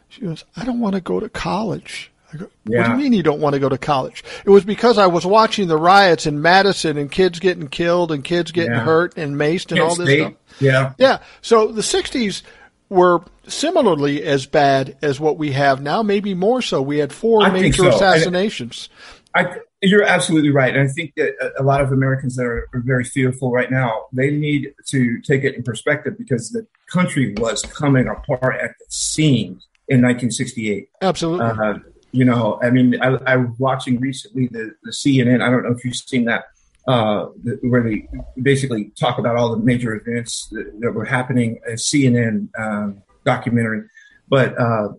She 0.08 0.22
goes, 0.22 0.44
"I 0.56 0.64
don't 0.64 0.80
want 0.80 0.94
to 0.94 1.02
go 1.02 1.20
to 1.20 1.28
college." 1.28 2.10
Go, 2.36 2.48
yeah. 2.64 2.78
What 2.78 2.86
do 2.86 2.92
you 2.92 2.98
mean 2.98 3.12
you 3.12 3.22
don't 3.22 3.40
want 3.40 3.54
to 3.54 3.60
go 3.60 3.68
to 3.68 3.78
college? 3.78 4.24
It 4.44 4.50
was 4.50 4.64
because 4.64 4.98
I 4.98 5.06
was 5.06 5.24
watching 5.24 5.68
the 5.68 5.78
riots 5.78 6.26
in 6.26 6.42
Madison 6.42 6.96
and 6.96 7.10
kids 7.10 7.38
getting 7.38 7.68
killed 7.68 8.12
and 8.12 8.24
kids 8.24 8.52
getting 8.52 8.72
yeah. 8.72 8.84
hurt 8.84 9.16
and 9.16 9.36
maced 9.36 9.70
and 9.70 9.78
Kent 9.78 9.80
all 9.80 9.94
this 9.94 10.08
State. 10.08 10.20
stuff. 10.20 10.34
Yeah. 10.60 10.92
Yeah. 10.98 11.18
So 11.42 11.68
the 11.68 11.82
60s 11.82 12.42
were 12.88 13.22
similarly 13.46 14.22
as 14.22 14.46
bad 14.46 14.96
as 15.02 15.20
what 15.20 15.38
we 15.38 15.52
have 15.52 15.82
now, 15.82 16.02
maybe 16.02 16.34
more 16.34 16.62
so. 16.62 16.80
We 16.82 16.98
had 16.98 17.12
four 17.12 17.42
I 17.42 17.50
major 17.50 17.82
so. 17.82 17.88
assassinations. 17.88 18.88
I, 19.34 19.56
you're 19.82 20.04
absolutely 20.04 20.50
right. 20.50 20.74
And 20.74 20.88
I 20.88 20.92
think 20.92 21.14
that 21.16 21.54
a 21.58 21.62
lot 21.62 21.80
of 21.80 21.92
Americans 21.92 22.36
that 22.36 22.44
are, 22.44 22.68
are, 22.72 22.80
very 22.80 23.04
fearful 23.04 23.50
right 23.50 23.70
now, 23.70 24.06
they 24.12 24.30
need 24.30 24.72
to 24.86 25.20
take 25.22 25.44
it 25.44 25.54
in 25.54 25.62
perspective 25.62 26.16
because 26.16 26.50
the 26.50 26.66
country 26.90 27.34
was 27.36 27.62
coming 27.62 28.06
apart 28.06 28.60
at 28.60 28.70
the 28.78 28.84
seams 28.88 29.66
in 29.88 30.00
1968. 30.00 30.88
Absolutely. 31.02 31.46
Uh, 31.46 31.78
you 32.14 32.24
know, 32.24 32.60
I 32.62 32.70
mean, 32.70 33.00
I, 33.02 33.08
I, 33.26 33.36
was 33.36 33.58
watching 33.58 33.98
recently 33.98 34.46
the, 34.46 34.72
the 34.84 34.92
CNN. 34.92 35.42
I 35.42 35.50
don't 35.50 35.64
know 35.64 35.72
if 35.72 35.84
you've 35.84 35.96
seen 35.96 36.26
that, 36.26 36.44
uh, 36.86 37.26
the, 37.42 37.58
where 37.62 37.82
they 37.82 38.08
basically 38.40 38.92
talk 38.98 39.18
about 39.18 39.34
all 39.34 39.50
the 39.50 39.62
major 39.62 39.96
events 39.96 40.48
that, 40.52 40.80
that 40.80 40.92
were 40.92 41.04
happening. 41.04 41.58
A 41.66 41.72
CNN 41.72 42.48
um, 42.56 43.02
documentary, 43.24 43.88
but 44.28 44.56
uh, 44.56 44.90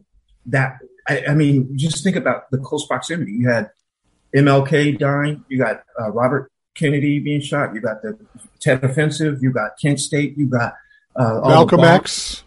that 0.48 0.80
I, 1.08 1.24
I, 1.30 1.36
mean, 1.36 1.78
just 1.78 2.04
think 2.04 2.18
about 2.18 2.52
the 2.52 2.58
close 2.58 2.86
proximity. 2.86 3.32
You 3.32 3.48
had 3.48 3.70
MLK 4.36 5.00
dying. 5.00 5.46
You 5.48 5.58
got 5.58 5.84
uh, 5.98 6.12
Robert 6.12 6.52
Kennedy 6.76 7.20
being 7.20 7.40
shot. 7.40 7.74
You 7.74 7.80
got 7.80 8.02
the 8.02 8.20
Tet 8.60 8.84
Offensive. 8.84 9.42
You 9.42 9.54
got 9.54 9.80
Kent 9.82 10.02
State. 10.02 10.38
You 10.38 10.48
got 10.48 10.74
uh, 11.16 11.40
Malcolm 11.46 11.80
X. 11.80 12.44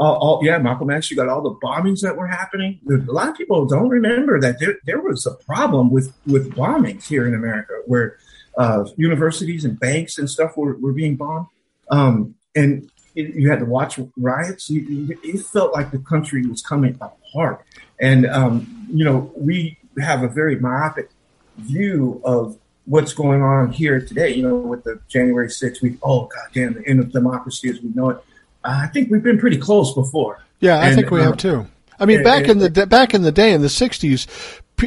All, 0.00 0.14
all, 0.16 0.40
yeah, 0.42 0.56
Malcolm 0.56 0.90
X. 0.90 1.10
You 1.10 1.16
got 1.16 1.28
all 1.28 1.42
the 1.42 1.54
bombings 1.54 2.00
that 2.00 2.16
were 2.16 2.26
happening. 2.26 2.80
A 2.88 3.12
lot 3.12 3.28
of 3.28 3.36
people 3.36 3.66
don't 3.66 3.90
remember 3.90 4.40
that 4.40 4.58
there, 4.58 4.78
there 4.86 5.00
was 5.00 5.26
a 5.26 5.34
problem 5.44 5.90
with, 5.90 6.12
with 6.26 6.54
bombings 6.54 7.06
here 7.06 7.28
in 7.28 7.34
America, 7.34 7.74
where 7.84 8.16
uh, 8.56 8.84
universities 8.96 9.64
and 9.64 9.78
banks 9.78 10.16
and 10.16 10.28
stuff 10.28 10.56
were, 10.56 10.76
were 10.78 10.94
being 10.94 11.16
bombed. 11.16 11.48
Um, 11.90 12.34
and 12.56 12.90
it, 13.14 13.34
you 13.34 13.50
had 13.50 13.58
to 13.58 13.64
watch 13.66 13.98
riots. 14.16 14.68
it 14.70 15.40
felt 15.46 15.74
like 15.74 15.90
the 15.90 15.98
country 15.98 16.46
was 16.46 16.62
coming 16.62 16.98
apart. 17.00 17.64
And 18.00 18.26
um, 18.26 18.86
you 18.90 19.04
know, 19.04 19.30
we 19.36 19.78
have 19.98 20.22
a 20.22 20.28
very 20.28 20.56
myopic 20.56 21.10
view 21.58 22.20
of 22.24 22.58
what's 22.86 23.12
going 23.12 23.42
on 23.42 23.72
here 23.72 24.00
today. 24.00 24.34
You 24.34 24.48
know, 24.48 24.56
with 24.56 24.84
the 24.84 25.00
January 25.08 25.48
6th, 25.48 25.82
we 25.82 25.98
oh 26.02 26.26
god 26.26 26.48
damn, 26.54 26.74
the 26.74 26.88
end 26.88 27.00
of 27.00 27.12
democracy 27.12 27.68
as 27.68 27.80
we 27.80 27.90
know 27.90 28.10
it. 28.10 28.24
I 28.64 28.86
think 28.88 29.10
we've 29.10 29.22
been 29.22 29.38
pretty 29.38 29.58
close 29.58 29.94
before. 29.94 30.42
Yeah, 30.60 30.78
I 30.78 30.86
and, 30.86 30.96
think 30.96 31.10
we 31.10 31.20
uh, 31.20 31.24
have 31.24 31.36
too. 31.36 31.66
I 31.98 32.06
mean, 32.06 32.18
and, 32.18 32.24
back 32.24 32.48
and, 32.48 32.62
in 32.62 32.72
the 32.72 32.86
back 32.86 33.14
in 33.14 33.22
the 33.22 33.32
day 33.32 33.52
in 33.52 33.62
the 33.62 33.68
'60s, 33.68 34.26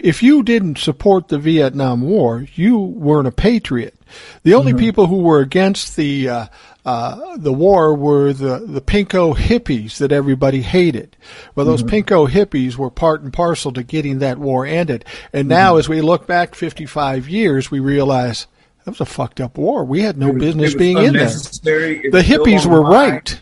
if 0.04 0.24
you 0.24 0.44
didn't 0.44 0.78
support 0.78 1.28
the 1.28 1.38
Vietnam 1.38 2.02
War, 2.02 2.45
you 2.56 2.78
weren't 2.78 3.28
a 3.28 3.32
patriot. 3.32 3.95
The 4.44 4.54
only 4.54 4.72
mm-hmm. 4.72 4.80
people 4.80 5.08
who 5.08 5.20
were 5.20 5.40
against 5.40 5.95
the 5.95 6.30
uh, 6.30 6.45
uh, 6.86 7.38
the 7.38 7.54
war 7.54 7.95
were 7.95 8.34
the, 8.34 8.60
the 8.60 8.82
pinko 8.82 9.36
hippies 9.36 9.98
that 9.98 10.12
everybody 10.12 10.62
hated. 10.62 11.16
Well, 11.56 11.66
those 11.66 11.84
mm-hmm. 11.84 11.95
pinko 11.95 12.30
hippies 12.30 12.76
were 12.76 12.90
part 12.90 13.22
and 13.22 13.32
parcel 13.32 13.72
to 13.74 13.84
getting 13.84 14.20
that 14.20 14.38
war 14.38 14.66
ended. 14.66 15.06
And 15.32 15.48
now, 15.48 15.72
mm-hmm. 15.72 15.80
as 15.80 15.90
we 15.90 16.02
look 16.02 16.28
back 16.28 16.56
55 16.56 17.30
years, 17.30 17.72
we 17.72 17.80
realize 17.80 18.48
that 18.84 18.91
was 18.91 19.02
a 19.02 19.06
fucked 19.06 19.40
up 19.40 19.58
war. 19.58 19.86
We 19.86 20.02
had 20.02 20.18
no 20.18 20.32
was, 20.32 20.41
business 20.41 20.76
being 20.76 20.98
in 20.98 21.14
there. 21.14 21.30
The 21.30 22.24
hippies 22.26 22.66
were 22.66 22.84
right. 22.84 23.40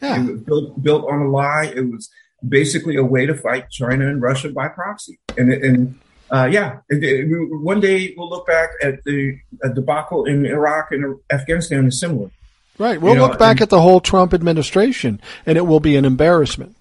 Yeah. 0.00 0.22
It 0.22 0.30
was 0.30 0.40
built, 0.40 0.82
built 0.82 1.10
on 1.10 1.22
a 1.22 1.28
lie. 1.28 1.72
It 1.74 1.90
was 1.90 2.10
basically 2.46 2.96
a 2.96 3.04
way 3.04 3.26
to 3.26 3.34
fight 3.34 3.70
China 3.70 4.08
and 4.08 4.22
Russia 4.22 4.50
by 4.50 4.68
proxy. 4.68 5.18
And, 5.36 5.52
and 5.52 5.98
uh, 6.30 6.48
yeah, 6.50 6.78
one 6.90 7.80
day 7.80 8.14
we'll 8.16 8.30
look 8.30 8.46
back 8.46 8.70
at 8.82 9.02
the 9.04 9.38
debacle 9.74 10.24
in 10.24 10.46
Iraq 10.46 10.92
and 10.92 11.16
Afghanistan 11.30 11.86
is 11.86 11.98
similar. 11.98 12.30
Right. 12.78 13.00
We'll 13.00 13.14
you 13.14 13.20
look 13.20 13.32
know, 13.32 13.38
back 13.38 13.56
and, 13.56 13.62
at 13.62 13.70
the 13.70 13.80
whole 13.80 14.00
Trump 14.00 14.32
administration, 14.32 15.20
and 15.44 15.58
it 15.58 15.66
will 15.66 15.80
be 15.80 15.96
an 15.96 16.06
embarrassment. 16.06 16.76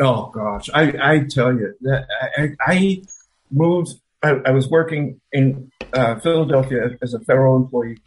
Oh 0.00 0.30
gosh, 0.34 0.70
I, 0.72 0.94
I 1.00 1.18
tell 1.28 1.52
you 1.52 1.74
that 1.82 2.06
I, 2.36 2.48
I 2.60 3.02
moved. 3.50 3.94
I, 4.22 4.30
I, 4.46 4.50
was 4.52 4.68
working 4.68 5.20
in 5.32 5.70
uh, 5.92 6.18
Philadelphia 6.18 6.96
as 7.02 7.12
a 7.12 7.20
federal 7.20 7.56
employee, 7.56 7.98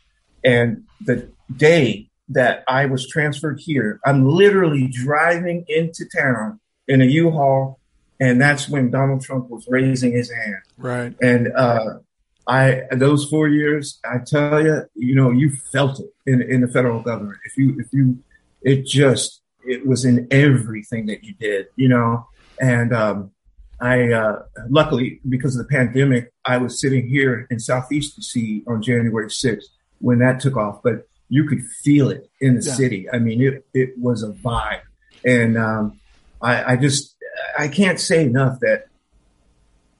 and 0.43 0.83
the 0.99 1.29
day 1.55 2.06
that 2.29 2.63
I 2.67 2.85
was 2.85 3.07
transferred 3.07 3.59
here, 3.59 3.99
I'm 4.05 4.27
literally 4.27 4.87
driving 4.87 5.65
into 5.67 6.05
town 6.15 6.59
in 6.87 7.01
a 7.01 7.05
U-Haul, 7.05 7.79
and 8.19 8.41
that's 8.41 8.67
when 8.67 8.91
Donald 8.91 9.21
Trump 9.21 9.49
was 9.49 9.65
raising 9.69 10.11
his 10.11 10.31
hand. 10.31 10.61
Right. 10.77 11.15
And 11.21 11.49
uh, 11.55 11.99
I 12.47 12.83
those 12.91 13.25
four 13.25 13.47
years, 13.47 13.99
I 14.05 14.19
tell 14.25 14.63
you, 14.63 14.83
you 14.95 15.15
know, 15.15 15.31
you 15.31 15.51
felt 15.71 15.99
it 15.99 16.13
in 16.25 16.41
in 16.41 16.61
the 16.61 16.67
federal 16.67 17.01
government. 17.01 17.39
If 17.45 17.57
you 17.57 17.79
if 17.79 17.87
you, 17.91 18.23
it 18.61 18.85
just 18.85 19.41
it 19.65 19.85
was 19.85 20.05
in 20.05 20.27
everything 20.31 21.07
that 21.07 21.23
you 21.23 21.33
did, 21.33 21.67
you 21.75 21.89
know. 21.89 22.27
And 22.59 22.93
um, 22.93 23.31
I 23.79 24.11
uh, 24.11 24.43
luckily 24.69 25.19
because 25.27 25.57
of 25.57 25.67
the 25.67 25.71
pandemic, 25.71 26.31
I 26.45 26.57
was 26.57 26.79
sitting 26.79 27.07
here 27.07 27.47
in 27.51 27.59
Southeast 27.59 28.19
DC 28.19 28.63
on 28.65 28.81
January 28.81 29.29
sixth 29.29 29.69
when 29.99 30.19
that 30.19 30.39
took 30.39 30.55
off, 30.55 30.81
but 30.83 31.07
you 31.29 31.45
could 31.45 31.63
feel 31.83 32.09
it 32.09 32.29
in 32.39 32.55
the 32.55 32.65
yeah. 32.65 32.73
city. 32.73 33.09
I 33.11 33.19
mean, 33.19 33.41
it 33.41 33.65
it 33.73 33.97
was 33.97 34.23
a 34.23 34.29
vibe, 34.29 34.81
and 35.25 35.57
um, 35.57 35.99
I, 36.41 36.73
I 36.73 36.75
just 36.77 37.15
I 37.57 37.67
can't 37.67 37.99
say 37.99 38.23
enough 38.23 38.59
that 38.61 38.87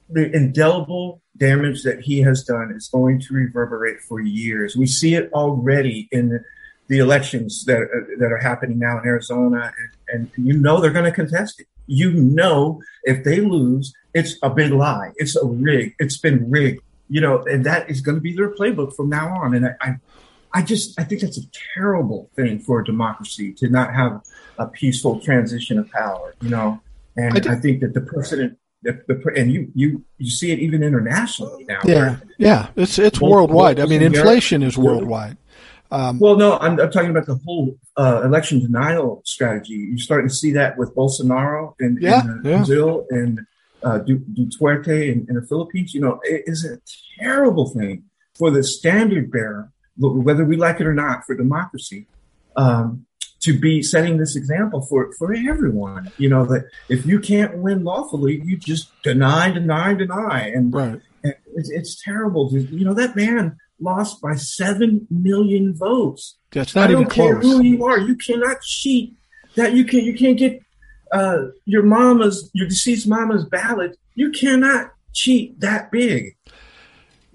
the 0.09 0.31
indelible 0.31 1.21
damage 1.35 1.83
that 1.83 2.01
he 2.01 2.21
has 2.21 2.43
done 2.43 2.71
is 2.71 2.87
going 2.87 3.19
to 3.21 3.33
reverberate 3.33 3.99
for 4.01 4.19
years. 4.19 4.75
We 4.75 4.87
see 4.87 5.15
it 5.15 5.31
already 5.33 6.07
in 6.11 6.43
the 6.87 6.99
elections 6.99 7.65
that 7.65 7.81
uh, 7.81 8.15
that 8.19 8.31
are 8.31 8.37
happening 8.37 8.79
now 8.79 8.99
in 8.99 9.05
Arizona, 9.05 9.73
and, 10.11 10.29
and 10.37 10.45
you 10.47 10.53
know 10.53 10.79
they're 10.79 10.91
going 10.91 11.05
to 11.05 11.11
contest 11.11 11.59
it. 11.59 11.67
You 11.87 12.11
know 12.11 12.81
if 13.03 13.23
they 13.23 13.39
lose, 13.41 13.93
it's 14.13 14.35
a 14.41 14.49
big 14.49 14.71
lie. 14.71 15.11
It's 15.17 15.35
a 15.35 15.45
rig. 15.45 15.95
It's 15.99 16.17
been 16.17 16.49
rigged. 16.49 16.81
You 17.09 17.21
know, 17.21 17.43
and 17.43 17.65
that 17.65 17.89
is 17.89 18.01
going 18.01 18.15
to 18.15 18.21
be 18.21 18.35
their 18.35 18.53
playbook 18.53 18.95
from 18.95 19.09
now 19.09 19.33
on. 19.41 19.53
And 19.53 19.67
I, 19.67 19.75
I, 19.79 19.95
I 20.53 20.61
just 20.61 20.99
I 20.99 21.03
think 21.03 21.21
that's 21.21 21.37
a 21.37 21.47
terrible 21.73 22.29
thing 22.35 22.59
for 22.59 22.79
a 22.79 22.85
democracy 22.85 23.53
to 23.53 23.69
not 23.69 23.93
have 23.93 24.21
a 24.57 24.67
peaceful 24.67 25.19
transition 25.19 25.77
of 25.77 25.89
power. 25.91 26.35
You 26.41 26.49
know, 26.49 26.81
and 27.15 27.47
I, 27.47 27.53
I 27.53 27.55
think 27.55 27.81
that 27.81 27.93
the 27.93 28.01
precedent 28.01 28.57
the, 28.83 29.01
the, 29.07 29.33
and 29.35 29.51
you 29.51 29.71
you 29.73 30.03
you 30.17 30.29
see 30.29 30.51
it 30.51 30.59
even 30.59 30.83
internationally 30.83 31.65
now. 31.65 31.79
Yeah, 31.83 32.17
yeah, 32.37 32.69
it's 32.75 32.99
it's 32.99 33.19
worldwide. 33.19 33.79
I 33.79 33.85
mean, 33.85 34.01
inflation 34.01 34.63
is 34.63 34.77
worldwide. 34.77 35.37
Um, 35.89 36.19
well, 36.19 36.35
no, 36.35 36.57
I'm, 36.57 36.79
I'm, 36.79 36.91
talking 36.91 37.11
about 37.11 37.25
the 37.27 37.39
whole 37.45 37.77
uh, 37.95 38.21
election 38.25 38.59
denial 38.59 39.21
strategy. 39.23 39.73
You're 39.73 39.97
starting 39.99 40.27
to 40.27 40.35
see 40.35 40.51
that 40.51 40.77
with 40.77 40.93
Bolsonaro 40.93 41.75
in, 41.79 41.97
yeah, 42.01 42.23
in 42.23 42.29
uh, 42.29 42.33
yeah. 42.43 42.57
Brazil 42.57 43.05
and 43.09 43.39
uh, 43.83 43.99
Duterte 43.99 45.09
in, 45.09 45.25
in, 45.29 45.35
the 45.35 45.45
Philippines. 45.47 45.93
You 45.93 46.01
know, 46.01 46.19
it 46.23 46.43
is 46.45 46.65
a 46.65 46.79
terrible 47.17 47.69
thing 47.69 48.03
for 48.37 48.51
the 48.51 48.63
standard 48.63 49.31
bearer, 49.31 49.71
whether 49.97 50.45
we 50.45 50.55
like 50.57 50.79
it 50.79 50.87
or 50.87 50.93
not, 50.93 51.25
for 51.25 51.35
democracy. 51.35 52.07
Um, 52.55 53.05
to 53.39 53.57
be 53.57 53.81
setting 53.81 54.17
this 54.17 54.35
example 54.35 54.81
for 54.81 55.13
for 55.13 55.33
everyone. 55.33 56.11
You 56.17 56.29
know 56.29 56.45
that 56.45 56.65
if 56.89 57.05
you 57.05 57.19
can't 57.19 57.57
win 57.59 57.83
lawfully, 57.83 58.41
you 58.43 58.57
just 58.57 58.89
deny, 59.03 59.51
deny, 59.51 59.93
deny, 59.93 60.51
and, 60.53 60.73
right. 60.73 60.99
and 61.23 61.35
it's, 61.55 61.69
it's, 61.69 62.03
terrible. 62.03 62.49
To, 62.49 62.59
you 62.59 62.83
know 62.83 62.93
that 62.95 63.15
man 63.15 63.57
lost 63.79 64.21
by 64.21 64.35
seven 64.35 65.07
million 65.09 65.75
votes. 65.75 66.37
That's 66.51 66.75
not 66.75 66.89
I 66.89 66.93
don't 66.93 67.01
even 67.01 67.11
care 67.11 67.39
close. 67.39 67.53
who 67.53 67.63
you 67.63 67.85
are. 67.85 67.99
You 67.99 68.15
cannot 68.15 68.61
cheat. 68.61 69.15
That 69.55 69.73
you 69.73 69.85
can 69.85 70.01
you 70.01 70.15
can't 70.15 70.37
get 70.37 70.61
uh, 71.11 71.45
your 71.65 71.83
mama's 71.83 72.49
your 72.53 72.67
deceased 72.67 73.07
mama's 73.07 73.45
ballot. 73.45 73.97
You 74.15 74.31
cannot 74.31 74.91
cheat 75.13 75.59
that 75.59 75.91
big. 75.91 76.35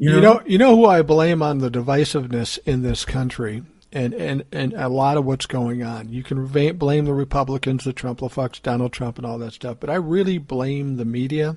You 0.02 0.10
know? 0.10 0.16
you 0.16 0.22
know, 0.22 0.42
you 0.46 0.58
know 0.58 0.74
who 0.74 0.86
I 0.86 1.02
blame 1.02 1.42
on 1.42 1.58
the 1.58 1.70
divisiveness 1.70 2.58
in 2.66 2.82
this 2.82 3.04
country 3.04 3.62
and, 3.92 4.12
and, 4.14 4.44
and 4.50 4.72
a 4.72 4.88
lot 4.88 5.16
of 5.16 5.24
what's 5.24 5.46
going 5.46 5.84
on. 5.84 6.08
You 6.08 6.24
can 6.24 6.44
blame 6.46 7.04
the 7.04 7.14
Republicans, 7.14 7.84
the 7.84 7.92
Trump 7.92 8.18
fucks, 8.18 8.60
Donald 8.60 8.92
Trump, 8.92 9.16
and 9.16 9.24
all 9.24 9.38
that 9.38 9.52
stuff, 9.52 9.76
but 9.78 9.90
I 9.90 9.94
really 9.94 10.38
blame 10.38 10.96
the 10.96 11.04
media 11.04 11.56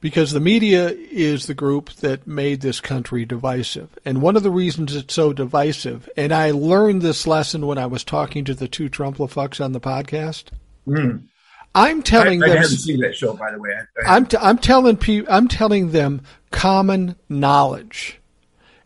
because 0.00 0.32
the 0.32 0.40
media 0.40 0.88
is 0.88 1.46
the 1.46 1.52
group 1.52 1.92
that 1.96 2.26
made 2.26 2.62
this 2.62 2.80
country 2.80 3.26
divisive. 3.26 3.90
And 4.06 4.22
one 4.22 4.36
of 4.36 4.42
the 4.42 4.50
reasons 4.50 4.96
it's 4.96 5.12
so 5.12 5.34
divisive, 5.34 6.08
and 6.16 6.32
I 6.32 6.50
learned 6.52 7.02
this 7.02 7.26
lesson 7.26 7.66
when 7.66 7.76
I 7.76 7.84
was 7.84 8.04
talking 8.04 8.46
to 8.46 8.54
the 8.54 8.68
two 8.68 8.88
Trump 8.88 9.18
fucks 9.18 9.62
on 9.62 9.72
the 9.72 9.80
podcast. 9.82 10.44
Mm. 10.88 11.24
I'm 11.74 12.02
telling 12.02 12.42
I, 12.42 12.48
them. 12.48 12.56
I 12.56 12.60
haven't 12.60 12.78
seen 12.78 13.00
that 13.00 13.16
show, 13.16 13.34
by 13.34 13.50
the 13.50 13.58
way. 13.58 13.70
I, 14.06 14.16
am 14.16 14.26
t- 14.26 14.36
I'm 14.40 14.58
telling 14.58 14.96
pe- 14.96 15.26
I'm 15.28 15.48
telling 15.48 15.90
them 15.90 16.22
common 16.50 17.16
knowledge, 17.28 18.20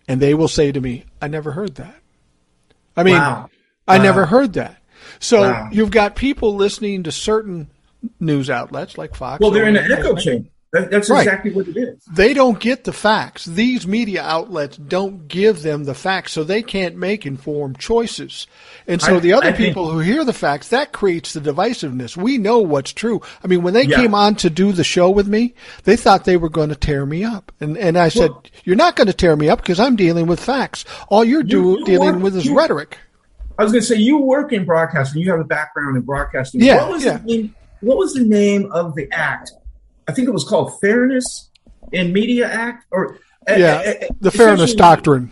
and 0.06 0.20
they 0.20 0.34
will 0.34 0.48
say 0.48 0.72
to 0.72 0.80
me, 0.80 1.04
"I 1.20 1.28
never 1.28 1.52
heard 1.52 1.74
that." 1.76 1.96
I 2.96 3.02
mean, 3.02 3.14
wow. 3.14 3.50
I 3.86 3.98
wow. 3.98 4.02
never 4.02 4.26
heard 4.26 4.54
that. 4.54 4.82
So 5.20 5.42
wow. 5.42 5.68
you've 5.70 5.90
got 5.90 6.16
people 6.16 6.54
listening 6.56 7.02
to 7.04 7.12
certain 7.12 7.70
news 8.20 8.50
outlets 8.50 8.96
like 8.96 9.14
Fox. 9.14 9.40
Well, 9.40 9.50
they're 9.50 9.68
in 9.68 9.76
an 9.76 9.90
echo 9.90 10.14
chamber. 10.16 10.48
That, 10.70 10.90
that's 10.90 11.08
right. 11.08 11.26
exactly 11.26 11.50
what 11.52 11.66
it 11.66 11.78
is. 11.78 12.04
They 12.12 12.34
don't 12.34 12.60
get 12.60 12.84
the 12.84 12.92
facts. 12.92 13.46
These 13.46 13.86
media 13.86 14.22
outlets 14.22 14.76
don't 14.76 15.26
give 15.26 15.62
them 15.62 15.84
the 15.84 15.94
facts, 15.94 16.32
so 16.32 16.44
they 16.44 16.62
can't 16.62 16.94
make 16.94 17.24
informed 17.24 17.78
choices. 17.78 18.46
And 18.86 19.00
so 19.00 19.16
I, 19.16 19.20
the 19.20 19.32
other 19.32 19.48
I 19.48 19.52
people 19.52 19.86
think, 19.86 19.94
who 19.94 20.00
hear 20.00 20.26
the 20.26 20.34
facts, 20.34 20.68
that 20.68 20.92
creates 20.92 21.32
the 21.32 21.40
divisiveness. 21.40 22.18
We 22.18 22.36
know 22.36 22.58
what's 22.58 22.92
true. 22.92 23.22
I 23.42 23.46
mean, 23.46 23.62
when 23.62 23.72
they 23.72 23.84
yeah. 23.84 23.96
came 23.96 24.14
on 24.14 24.34
to 24.36 24.50
do 24.50 24.72
the 24.72 24.84
show 24.84 25.08
with 25.08 25.26
me, 25.26 25.54
they 25.84 25.96
thought 25.96 26.24
they 26.24 26.36
were 26.36 26.50
going 26.50 26.68
to 26.68 26.76
tear 26.76 27.06
me 27.06 27.24
up. 27.24 27.50
And, 27.60 27.78
and 27.78 27.96
I 27.96 28.10
said, 28.10 28.30
well, 28.30 28.44
you're 28.64 28.76
not 28.76 28.94
going 28.94 29.06
to 29.06 29.14
tear 29.14 29.36
me 29.36 29.48
up 29.48 29.62
because 29.62 29.80
I'm 29.80 29.96
dealing 29.96 30.26
with 30.26 30.38
facts. 30.38 30.84
All 31.08 31.24
you're 31.24 31.40
you, 31.40 31.46
do, 31.48 31.76
you 31.78 31.84
dealing 31.86 32.16
work, 32.16 32.22
with 32.24 32.36
is 32.36 32.44
you, 32.44 32.54
rhetoric. 32.54 32.98
I 33.58 33.62
was 33.62 33.72
going 33.72 33.80
to 33.80 33.86
say, 33.86 33.96
you 33.96 34.18
work 34.18 34.52
in 34.52 34.66
broadcasting. 34.66 35.22
You 35.22 35.30
have 35.30 35.40
a 35.40 35.44
background 35.44 35.96
in 35.96 36.02
broadcasting. 36.02 36.60
Yeah. 36.60 36.82
What 36.82 36.90
was, 36.90 37.04
yeah. 37.06 37.18
The, 37.24 37.50
what 37.80 37.96
was 37.96 38.12
the 38.12 38.24
name 38.24 38.70
of 38.70 38.94
the 38.94 39.10
act 39.12 39.52
I 40.08 40.12
think 40.12 40.26
it 40.26 40.32
was 40.32 40.44
called 40.44 40.80
Fairness 40.80 41.50
in 41.92 42.12
Media 42.12 42.50
Act, 42.50 42.86
or 42.90 43.18
yeah, 43.46 43.82
uh, 43.84 44.06
uh, 44.06 44.08
the 44.20 44.30
Fairness 44.30 44.74
Doctrine. 44.74 45.30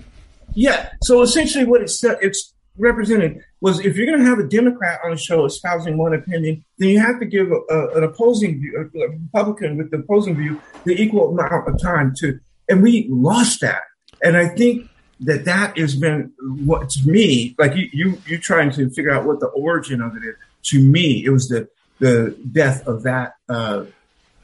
Yeah. 0.55 0.91
So 1.03 1.23
essentially, 1.23 1.65
what 1.65 1.81
it's 1.83 2.05
it's 2.05 2.55
represented 2.79 3.41
was 3.61 3.81
if 3.81 3.97
you're 3.97 4.07
going 4.07 4.19
to 4.19 4.25
have 4.25 4.39
a 4.39 4.47
Democrat 4.47 5.01
on 5.05 5.13
a 5.13 5.17
show 5.17 5.45
espousing 5.45 5.97
one 5.97 6.15
opinion, 6.15 6.65
then 6.79 6.91
you 6.91 7.01
have 7.01 7.19
to 7.21 7.27
give 7.27 7.51
a, 7.51 7.75
a, 7.75 7.97
an 7.97 8.05
opposing 8.05 8.61
view, 8.61 8.91
a 8.95 9.09
Republican 9.09 9.79
with 9.79 9.91
the 9.91 9.99
opposing 9.99 10.37
view, 10.37 10.61
the 10.85 11.01
equal 11.01 11.31
amount 11.31 11.69
of 11.69 11.81
time 11.81 12.13
to. 12.19 12.39
And 12.69 12.83
we 12.83 13.07
lost 13.09 13.61
that. 13.63 13.83
And 14.23 14.37
I 14.37 14.49
think 14.49 14.89
that 15.21 15.45
that 15.47 15.79
has 15.79 15.97
been 15.97 16.33
what 16.65 16.91
to 16.91 17.09
me, 17.09 17.55
like 17.59 17.75
you, 17.75 17.89
you, 17.93 18.23
you 18.27 18.39
trying 18.39 18.71
to 18.73 18.91
figure 18.91 19.11
out 19.11 19.25
what 19.25 19.41
the 19.41 19.47
origin 19.49 20.03
of 20.03 20.15
it 20.17 20.25
is. 20.25 20.35
To 20.65 20.83
me, 20.83 21.25
it 21.25 21.31
was 21.31 21.49
the 21.49 21.69
the 21.99 22.37
death 22.53 22.87
of 22.87 23.05
that 23.05 23.35
uh, 23.49 23.85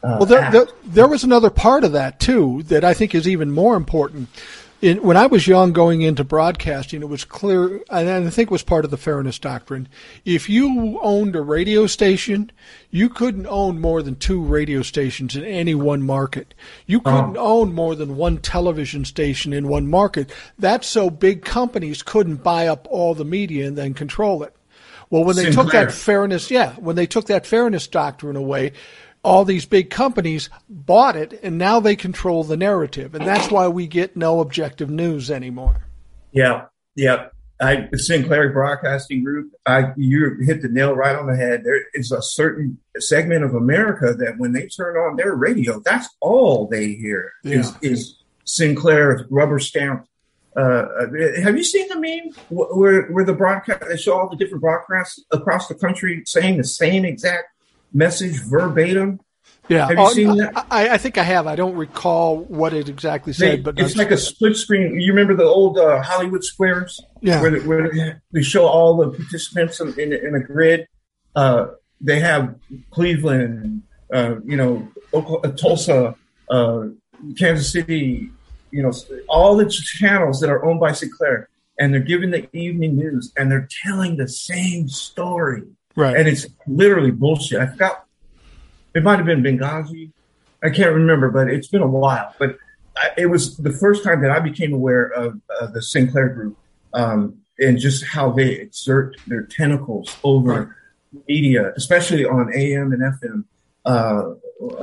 uh, 0.03 0.16
well, 0.19 0.27
there, 0.27 0.51
there, 0.51 0.66
there, 0.85 1.09
was 1.09 1.23
another 1.23 1.51
part 1.51 1.85
of 1.85 1.93
that 1.93 2.19
too 2.19 2.62
that 2.65 2.83
I 2.83 2.93
think 2.93 3.15
is 3.15 3.29
even 3.29 3.53
more 3.53 3.77
important. 3.77 4.29
In, 4.81 5.01
when 5.01 5.16
I 5.16 5.27
was 5.27 5.47
young, 5.47 5.73
going 5.73 6.03
into 6.03 6.24
broadcasting, 6.24 7.03
it 7.03 7.09
was 7.09 7.24
clear, 7.24 7.81
and 7.89 8.11
I 8.11 8.31
think 8.31 8.49
it 8.49 8.51
was 8.51 8.65
part 8.65 8.85
of 8.85 8.91
the 8.91 8.97
fairness 8.97 9.39
doctrine. 9.39 9.87
If 10.24 10.49
you 10.49 10.99
owned 11.01 11.37
a 11.37 11.41
radio 11.41 11.87
station, 11.87 12.51
you 12.91 13.09
couldn't 13.09 13.47
own 13.47 13.81
more 13.81 14.03
than 14.03 14.16
two 14.16 14.43
radio 14.43 14.83
stations 14.83 15.37
in 15.37 15.45
any 15.45 15.77
one 15.77 16.03
market. 16.03 16.53
You 16.85 17.01
oh. 17.05 17.11
couldn't 17.11 17.37
oh. 17.37 17.61
own 17.61 17.73
more 17.73 17.95
than 17.95 18.16
one 18.16 18.39
television 18.39 19.05
station 19.05 19.53
in 19.53 19.69
one 19.69 19.87
market. 19.87 20.33
That's 20.59 20.89
so 20.89 21.11
big 21.11 21.45
companies 21.45 22.03
couldn't 22.03 22.43
buy 22.43 22.66
up 22.66 22.89
all 22.91 23.15
the 23.15 23.24
media 23.24 23.69
and 23.69 23.79
then 23.79 23.95
control 23.95 24.43
it. 24.43 24.57
Well, 25.11 25.23
when 25.23 25.37
they 25.37 25.45
Sinclair. 25.45 25.65
took 25.65 25.73
that 25.74 25.93
fairness, 25.93 26.51
yeah, 26.51 26.73
when 26.73 26.97
they 26.97 27.07
took 27.07 27.27
that 27.27 27.47
fairness 27.47 27.87
doctrine 27.87 28.35
away, 28.35 28.73
all 29.23 29.44
these 29.44 29.66
big 29.66 29.90
companies 29.90 30.51
bought 30.69 31.16
it 31.16 31.39
and 31.43 31.59
now 31.59 31.81
they 31.81 31.97
control 31.97 32.44
the 32.44 32.57
narrative 32.57 33.15
and 33.15 33.27
that's 33.27 33.51
why 33.51 33.69
we 33.69 33.86
get 33.86 34.16
no 34.16 34.40
objective 34.40 34.90
news 34.90 35.31
anymore 35.31 35.77
yeah 36.32 36.66
yeah 36.94 37.27
I, 37.62 37.89
Sinclair 37.94 38.51
Broadcasting 38.51 39.23
Group, 39.23 39.53
I, 39.66 39.93
you 39.97 40.36
hit 40.40 40.62
the 40.62 40.69
nail 40.69 40.94
right 40.94 41.15
on 41.15 41.28
the 41.28 41.36
head. 41.36 41.62
There 41.62 41.81
is 41.94 42.11
a 42.11 42.20
certain 42.20 42.78
segment 42.99 43.44
of 43.44 43.55
America 43.55 44.15
that 44.15 44.39
when 44.39 44.53
they 44.53 44.66
turn 44.66 44.97
on 44.97 45.16
their 45.16 45.35
radio, 45.36 45.81
that's 45.81 46.09
all 46.20 46.66
they 46.66 46.89
hear 46.94 47.32
yeah. 47.44 47.61
is, 47.61 47.73
is 47.81 48.16
Sinclair 48.44 49.27
rubber 49.31 49.61
stamped. 49.61 50.09
Uh, 50.57 50.61
uh, 50.61 51.07
have 51.43 51.57
you 51.57 51.65
seen 51.65 51.89
the 51.89 51.99
meme 51.99 52.35
where, 52.51 53.05
where 53.07 53.24
the 53.24 53.32
broadcast, 53.32 53.85
they 53.89 53.97
show 53.97 54.19
all 54.19 54.28
the 54.28 54.36
different 54.36 54.61
broadcasts 54.61 55.23
across 55.31 55.69
the 55.69 55.74
country 55.74 56.23
saying 56.27 56.59
the 56.59 56.65
same 56.65 57.05
exact 57.05 57.47
message 57.93 58.40
verbatim. 58.43 59.20
Yeah, 59.69 59.86
have 59.86 59.90
you 59.90 59.98
oh, 59.98 60.12
seen 60.12 60.36
that? 60.39 60.66
I, 60.70 60.90
I, 60.90 60.98
think 60.98 61.19
I 61.19 61.23
have. 61.23 61.47
I 61.47 61.56
don't 61.56 61.74
recall 61.77 62.39
what 62.39 62.73
it 62.73 62.89
exactly 62.89 63.32
said, 63.32 63.59
they, 63.59 63.62
but 63.62 63.78
it's 63.78 63.97
like 63.97 64.10
a 64.10 64.16
split 64.16 64.56
screen. 64.56 65.01
You 65.01 65.12
remember 65.12 65.35
the 65.35 65.44
old 65.44 65.78
uh, 65.78 66.02
Hollywood 66.02 66.44
squares? 66.44 67.01
Yeah, 67.20 67.40
where, 67.40 67.60
where, 67.60 68.23
they 68.32 68.43
show 68.43 68.66
all 68.66 68.97
the 68.97 69.10
participants 69.16 69.81
in, 69.81 69.98
in, 69.98 70.12
in 70.12 70.35
a 70.35 70.40
grid. 70.40 70.89
Uh, 71.35 71.69
they 72.01 72.19
have 72.19 72.56
Cleveland, 72.90 73.82
uh, 74.12 74.36
you 74.44 74.56
know, 74.56 74.89
Oklahoma, 75.14 75.52
Tulsa, 75.56 76.16
uh, 76.51 76.86
Kansas 77.39 77.70
City, 77.70 78.31
you 78.73 78.82
know, 78.82 78.93
all 79.28 79.56
the 79.56 79.69
channels 79.69 80.40
that 80.40 80.51
are 80.51 80.64
owned 80.64 80.81
by 80.81 80.93
Sinclair, 80.93 81.48
and 81.78 81.94
they're 81.94 82.01
giving 82.01 82.31
the 82.31 82.48
evening 82.55 82.97
news, 82.97 83.32
and 83.36 83.51
they're 83.51 83.69
telling 83.85 84.16
the 84.16 84.28
same 84.28 84.89
story 84.89 85.62
Right. 85.97 86.16
And 86.16 86.28
it's 86.28 86.47
literally 86.66 87.10
bullshit. 87.10 87.60
I 87.60 87.66
forgot. 87.66 88.06
It 88.94 89.02
might 89.02 89.16
have 89.16 89.27
been 89.27 89.43
Benghazi. 89.43 90.10
I 90.62 90.70
can't 90.70 90.94
remember, 90.94 91.31
but 91.31 91.48
it's 91.48 91.69
been 91.69 91.82
a 91.82 91.86
while. 91.86 92.35
But 92.39 92.59
I, 92.97 93.10
it 93.16 93.27
was 93.27 93.56
the 93.56 93.73
first 93.73 94.05
time 94.05 94.23
that 94.23 94.31
I 94.31 94.39
became 94.39 94.73
aware 94.73 95.06
of 95.06 95.40
uh, 95.60 95.66
the 95.66 95.82
Sinclair 95.82 96.28
Group 96.28 96.56
um, 96.94 97.39
and 97.59 97.78
just 97.78 98.05
how 98.05 98.31
they 98.31 98.52
exert 98.52 99.16
their 99.27 99.43
tentacles 99.43 100.16
over 100.24 100.52
right. 101.12 101.23
media, 101.28 101.73
especially 101.77 102.24
on 102.24 102.52
AM 102.55 102.93
and 102.93 103.02
FM. 103.02 103.44
Uh, 103.85 104.35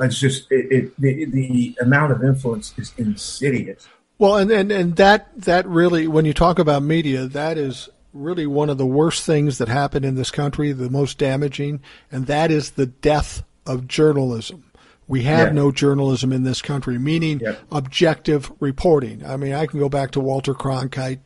it's 0.02 0.18
just 0.18 0.50
it, 0.50 0.70
it, 0.70 1.00
the, 1.00 1.24
the 1.26 1.76
amount 1.80 2.12
of 2.12 2.22
influence 2.22 2.74
is 2.76 2.92
insidious. 2.98 3.88
Well, 4.18 4.36
and, 4.36 4.50
and 4.50 4.70
and 4.70 4.96
that 4.96 5.30
that 5.40 5.66
really, 5.66 6.06
when 6.06 6.26
you 6.26 6.34
talk 6.34 6.58
about 6.58 6.82
media, 6.82 7.26
that 7.28 7.56
is 7.56 7.88
really 8.12 8.46
one 8.46 8.70
of 8.70 8.78
the 8.78 8.86
worst 8.86 9.24
things 9.24 9.58
that 9.58 9.68
happened 9.68 10.04
in 10.04 10.14
this 10.14 10.30
country, 10.30 10.72
the 10.72 10.90
most 10.90 11.18
damaging, 11.18 11.80
and 12.10 12.26
that 12.26 12.50
is 12.50 12.72
the 12.72 12.86
death 12.86 13.44
of 13.66 13.86
journalism. 13.86 14.69
We 15.10 15.22
have 15.24 15.48
yeah. 15.48 15.54
no 15.54 15.72
journalism 15.72 16.32
in 16.32 16.44
this 16.44 16.62
country, 16.62 16.96
meaning 16.96 17.40
yeah. 17.40 17.56
objective 17.72 18.52
reporting. 18.60 19.26
I 19.26 19.36
mean, 19.36 19.52
I 19.52 19.66
can 19.66 19.80
go 19.80 19.88
back 19.88 20.12
to 20.12 20.20
Walter 20.20 20.54
Cronkite, 20.54 21.18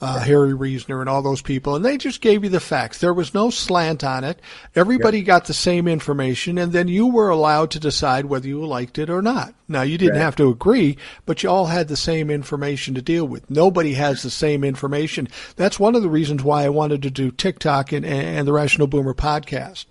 uh, 0.00 0.16
yeah. 0.16 0.24
Harry 0.24 0.54
Reasoner, 0.54 1.00
and 1.00 1.08
all 1.08 1.22
those 1.22 1.40
people, 1.40 1.76
and 1.76 1.84
they 1.84 1.98
just 1.98 2.20
gave 2.20 2.42
you 2.42 2.50
the 2.50 2.58
facts. 2.58 2.98
There 2.98 3.14
was 3.14 3.34
no 3.34 3.50
slant 3.50 4.02
on 4.02 4.24
it. 4.24 4.40
Everybody 4.74 5.22
got 5.22 5.44
the 5.44 5.54
same 5.54 5.86
information, 5.86 6.58
and 6.58 6.72
then 6.72 6.88
you 6.88 7.06
were 7.06 7.28
allowed 7.28 7.70
to 7.70 7.78
decide 7.78 8.24
whether 8.24 8.48
you 8.48 8.66
liked 8.66 8.98
it 8.98 9.08
or 9.08 9.22
not. 9.22 9.54
Now, 9.68 9.82
you 9.82 9.98
didn't 9.98 10.14
right. 10.14 10.22
have 10.22 10.34
to 10.36 10.48
agree, 10.48 10.98
but 11.24 11.44
you 11.44 11.48
all 11.48 11.66
had 11.66 11.86
the 11.86 11.96
same 11.96 12.30
information 12.30 12.94
to 12.94 13.02
deal 13.02 13.28
with. 13.28 13.48
Nobody 13.48 13.94
has 13.94 14.24
the 14.24 14.30
same 14.30 14.64
information. 14.64 15.28
That's 15.54 15.78
one 15.78 15.94
of 15.94 16.02
the 16.02 16.08
reasons 16.08 16.42
why 16.42 16.64
I 16.64 16.70
wanted 16.70 17.02
to 17.02 17.10
do 17.10 17.30
TikTok 17.30 17.92
and, 17.92 18.04
and 18.04 18.48
the 18.48 18.52
Rational 18.52 18.88
Boomer 18.88 19.14
podcast. 19.14 19.84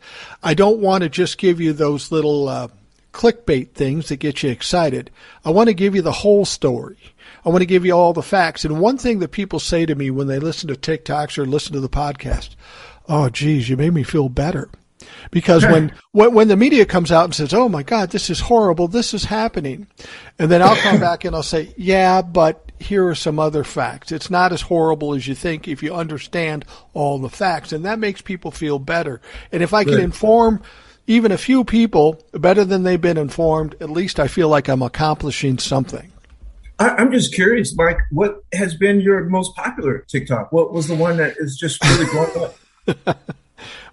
I 0.43 0.53
don't 0.53 0.79
want 0.79 1.03
to 1.03 1.09
just 1.09 1.37
give 1.37 1.61
you 1.61 1.71
those 1.71 2.11
little, 2.11 2.49
uh, 2.49 2.67
clickbait 3.17 3.71
things 3.71 4.09
that 4.09 4.17
get 4.17 4.43
you 4.43 4.51
excited. 4.51 5.09
I 5.43 5.49
want 5.49 5.69
to 5.69 5.73
give 5.73 5.95
you 5.95 6.03
the 6.03 6.11
whole 6.11 6.45
story. 6.45 6.97
I 7.43 7.49
want 7.49 7.61
to 7.61 7.65
give 7.65 7.83
you 7.83 7.93
all 7.93 8.13
the 8.13 8.21
facts. 8.21 8.63
And 8.63 8.79
one 8.79 8.99
thing 8.99 9.19
that 9.19 9.31
people 9.31 9.59
say 9.59 9.87
to 9.87 9.95
me 9.95 10.11
when 10.11 10.27
they 10.27 10.37
listen 10.37 10.67
to 10.67 10.75
TikToks 10.75 11.37
or 11.37 11.45
listen 11.47 11.73
to 11.73 11.79
the 11.79 11.89
podcast, 11.89 12.51
oh, 13.09 13.29
geez, 13.29 13.69
you 13.69 13.75
made 13.75 13.93
me 13.93 14.03
feel 14.03 14.29
better. 14.29 14.69
Because 15.31 15.63
when, 15.63 15.93
when, 16.11 16.33
when 16.35 16.47
the 16.47 16.55
media 16.55 16.85
comes 16.85 17.11
out 17.11 17.25
and 17.25 17.33
says, 17.33 17.55
oh 17.55 17.67
my 17.67 17.81
God, 17.81 18.11
this 18.11 18.29
is 18.29 18.39
horrible, 18.39 18.87
this 18.87 19.15
is 19.15 19.25
happening. 19.25 19.87
And 20.37 20.51
then 20.51 20.61
I'll 20.61 20.75
come 20.75 20.99
back 20.99 21.25
and 21.25 21.35
I'll 21.35 21.41
say, 21.41 21.73
yeah, 21.75 22.21
but 22.21 22.71
here 22.79 23.07
are 23.07 23.15
some 23.15 23.39
other 23.39 23.63
facts. 23.63 24.11
It's 24.11 24.29
not 24.29 24.53
as 24.53 24.61
horrible 24.61 25.15
as 25.15 25.27
you 25.27 25.33
think 25.33 25.67
if 25.67 25.81
you 25.81 25.95
understand 25.95 26.65
all 26.93 27.17
the 27.17 27.29
facts. 27.29 27.71
And 27.71 27.83
that 27.85 27.97
makes 27.97 28.21
people 28.21 28.51
feel 28.51 28.77
better. 28.77 29.21
And 29.51 29.63
if 29.63 29.73
I 29.73 29.83
can 29.83 29.99
inform 29.99 30.61
even 31.07 31.31
a 31.31 31.37
few 31.37 31.63
people 31.63 32.21
better 32.33 32.65
than 32.65 32.83
they've 32.83 33.01
been 33.01 33.17
informed, 33.17 33.75
at 33.79 33.89
least 33.89 34.19
I 34.19 34.27
feel 34.27 34.49
like 34.49 34.67
I'm 34.67 34.81
accomplishing 34.81 35.57
something. 35.57 36.11
I'm 36.79 37.11
just 37.11 37.33
curious, 37.33 37.75
Mike, 37.75 37.97
what 38.11 38.43
has 38.53 38.75
been 38.75 39.01
your 39.01 39.23
most 39.23 39.55
popular 39.55 40.05
TikTok? 40.07 40.51
What 40.51 40.71
was 40.71 40.87
the 40.87 40.95
one 40.95 41.17
that 41.17 41.35
is 41.37 41.57
just 41.57 41.83
really 41.83 42.05
growing 42.07 42.51
up? 43.07 43.19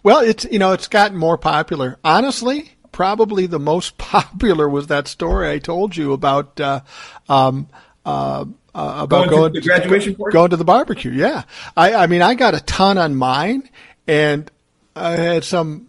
well, 0.02 0.20
it's, 0.20 0.44
you 0.50 0.58
know, 0.58 0.72
it's 0.72 0.88
gotten 0.88 1.16
more 1.16 1.38
popular. 1.38 1.98
Honestly, 2.04 2.72
probably 2.92 3.46
the 3.46 3.58
most 3.58 3.96
popular 3.98 4.68
was 4.68 4.88
that 4.88 5.08
story 5.08 5.50
I 5.50 5.58
told 5.60 5.96
you 5.96 6.12
about, 6.12 6.60
uh, 6.60 6.80
um, 7.28 7.68
uh, 8.04 8.44
uh, 8.74 9.00
about 9.04 9.28
going, 9.28 9.30
going 9.30 9.52
to 9.54 9.60
the 9.60 9.66
graduation 9.66 10.16
going 10.32 10.50
to 10.50 10.56
the 10.56 10.64
barbecue. 10.64 11.12
Yeah. 11.12 11.44
I, 11.76 11.94
I 11.94 12.06
mean, 12.06 12.20
I 12.20 12.34
got 12.34 12.54
a 12.54 12.60
ton 12.60 12.98
on 12.98 13.14
mine 13.14 13.70
and 14.06 14.50
I 14.94 15.12
had 15.12 15.44
some, 15.44 15.88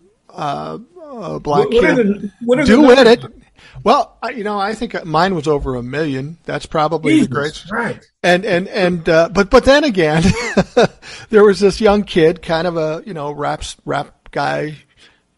uh, 1.15 1.35
uh, 1.35 1.39
black 1.39 1.69
what, 1.69 1.71
kid. 1.71 2.31
The, 2.41 2.63
do 2.65 2.91
edit. 2.91 3.23
Well, 3.83 4.17
you 4.35 4.43
know, 4.43 4.57
I 4.57 4.73
think 4.73 5.05
mine 5.05 5.35
was 5.35 5.47
over 5.47 5.75
a 5.75 5.83
million. 5.83 6.37
That's 6.45 6.65
probably 6.65 7.13
Jesus, 7.13 7.27
the 7.27 7.33
greatest. 7.33 7.71
Right. 7.71 8.05
And 8.23 8.45
and 8.45 8.67
and 8.67 9.07
uh, 9.07 9.29
but 9.29 9.49
but 9.49 9.65
then 9.65 9.83
again, 9.83 10.23
there 11.29 11.43
was 11.43 11.59
this 11.59 11.79
young 11.79 12.03
kid, 12.03 12.41
kind 12.41 12.67
of 12.67 12.77
a 12.77 13.03
you 13.05 13.13
know 13.13 13.31
rap 13.31 13.63
rap 13.85 14.29
guy, 14.31 14.77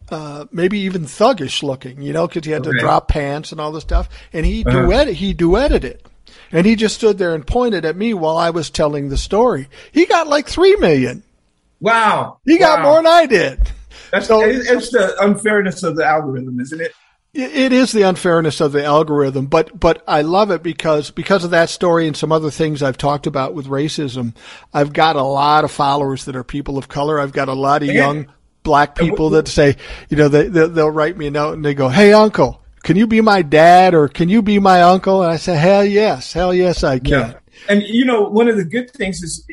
uh, 0.10 0.46
maybe 0.52 0.80
even 0.80 1.04
thuggish 1.04 1.64
looking, 1.64 2.02
you 2.02 2.14
know, 2.14 2.28
because 2.28 2.46
he 2.46 2.52
had 2.52 2.66
okay. 2.66 2.78
to 2.78 2.80
drop 2.80 3.08
pants 3.08 3.52
and 3.52 3.60
all 3.60 3.72
this 3.72 3.84
stuff, 3.84 4.10
and 4.34 4.46
he 4.46 4.64
uh-huh. 4.64 4.84
duet 4.84 5.08
he 5.08 5.34
duetted 5.34 5.84
it. 5.84 6.06
And 6.50 6.66
he 6.66 6.78
just 6.78 6.96
stood 6.96 7.18
there 7.18 7.36
and 7.36 7.46
pointed 7.46 7.84
at 7.84 7.98
me 7.98 8.14
while 8.14 8.38
I 8.38 8.52
was 8.52 8.70
telling 8.70 9.10
the 9.10 9.18
story. 9.18 9.68
He 9.92 10.06
got 10.06 10.28
like 10.28 10.48
three 10.48 10.78
million. 10.78 11.24
Wow. 11.82 12.40
He 12.46 12.58
got 12.58 12.80
wow. 12.80 12.86
more 12.86 12.96
than 12.98 13.08
I 13.08 13.26
did. 13.26 13.72
That's 14.12 14.28
so, 14.28 14.42
it's 14.42 14.92
the 14.92 15.16
unfairness 15.22 15.84
of 15.84 15.96
the 15.96 16.06
algorithm, 16.06 16.60
isn't 16.60 16.82
it? 16.82 16.94
it 17.38 17.72
is 17.72 17.92
the 17.92 18.02
unfairness 18.02 18.62
of 18.62 18.72
the 18.72 18.84
algorithm, 18.84 19.46
but 19.46 19.80
but 19.80 20.04
I 20.08 20.22
love 20.24 20.50
it 20.50 20.64
because 20.64 21.12
because 21.12 21.44
of 21.44 21.52
that 21.52 21.70
story 21.70 22.08
and 22.08 22.18
some 22.18 22.32
other 22.32 22.50
things 22.50 22.82
I've 22.82 22.98
talked 22.98 23.28
about 23.28 23.54
with 23.54 23.68
racism. 23.68 24.36
I've 24.74 24.92
got 24.92 25.16
a 25.16 25.24
lot 25.24 25.64
of 25.64 25.72
followers 25.72 26.26
that 26.26 26.36
are 26.36 26.44
people 26.44 26.78
of 26.78 26.88
color. 26.88 27.20
I've 27.20 27.34
got 27.34 27.48
a 27.48 27.54
lot 27.54 27.84
of 27.84 27.90
young 27.90 28.28
black 28.64 28.96
people 28.96 29.30
that 29.32 29.48
say, 29.48 29.78
you 30.10 30.18
know, 30.18 30.30
they 30.30 30.48
they'll 30.48 30.90
write 30.90 31.18
me 31.18 31.28
a 31.28 31.32
note 31.32 31.54
and 31.54 31.64
they 31.64 31.76
go, 31.76 31.90
"Hey, 31.90 32.12
uncle, 32.12 32.64
can 32.84 32.98
you 32.98 33.06
be 33.06 33.22
my 33.22 33.44
dad 33.44 33.94
or 33.94 34.08
can 34.08 34.30
you 34.30 34.42
be 34.42 34.58
my 34.58 34.82
uncle?" 34.82 35.22
And 35.22 35.32
I 35.32 35.38
say, 35.38 35.56
"Hell 35.56 35.86
yes, 35.86 36.34
hell 36.34 36.54
yes, 36.54 36.84
I 36.84 36.98
can." 36.98 37.08
Yeah. 37.12 37.34
And 37.70 37.84
you 37.84 38.06
know, 38.06 38.24
one 38.24 38.48
of 38.48 38.58
the 38.58 38.66
good 38.66 38.92
things 38.92 39.22
is 39.22 39.46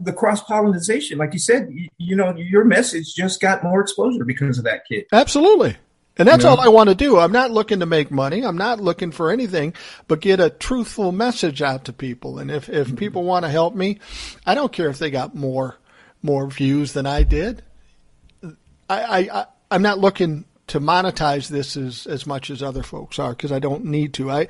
the 0.00 0.12
cross 0.12 0.42
pollination. 0.42 1.18
Like 1.18 1.32
you 1.32 1.38
said, 1.38 1.72
you 1.98 2.16
know, 2.16 2.34
your 2.36 2.64
message 2.64 3.14
just 3.14 3.40
got 3.40 3.62
more 3.62 3.80
exposure 3.80 4.24
because 4.24 4.58
of 4.58 4.64
that 4.64 4.86
kid. 4.86 5.06
Absolutely. 5.12 5.76
And 6.18 6.28
that's 6.28 6.44
all 6.44 6.60
I 6.60 6.68
want 6.68 6.90
to 6.90 6.94
do. 6.94 7.18
I'm 7.18 7.32
not 7.32 7.50
looking 7.50 7.80
to 7.80 7.86
make 7.86 8.10
money. 8.10 8.44
I'm 8.44 8.58
not 8.58 8.78
looking 8.78 9.10
for 9.10 9.30
anything 9.30 9.72
but 10.06 10.20
get 10.20 10.38
a 10.38 10.50
truthful 10.50 11.12
message 11.12 11.62
out 11.62 11.86
to 11.86 11.94
people. 11.94 12.38
And 12.38 12.50
if, 12.50 12.68
if 12.68 12.88
mm-hmm. 12.88 12.96
people 12.96 13.24
want 13.24 13.46
to 13.46 13.50
help 13.50 13.74
me, 13.74 14.00
I 14.44 14.54
don't 14.54 14.72
care 14.72 14.90
if 14.90 14.98
they 14.98 15.10
got 15.10 15.34
more 15.34 15.76
more 16.22 16.46
views 16.46 16.92
than 16.92 17.06
I 17.06 17.22
did. 17.22 17.62
I, 18.90 19.20
I, 19.30 19.46
I 19.70 19.74
am 19.74 19.80
not 19.80 19.98
looking 19.98 20.44
to 20.66 20.80
monetize 20.80 21.48
this 21.48 21.76
as, 21.76 22.06
as 22.06 22.26
much 22.26 22.50
as 22.50 22.62
other 22.62 22.82
folks 22.82 23.18
are 23.18 23.30
because 23.30 23.52
I 23.52 23.58
don't 23.58 23.86
need 23.86 24.14
to. 24.14 24.30
I 24.30 24.48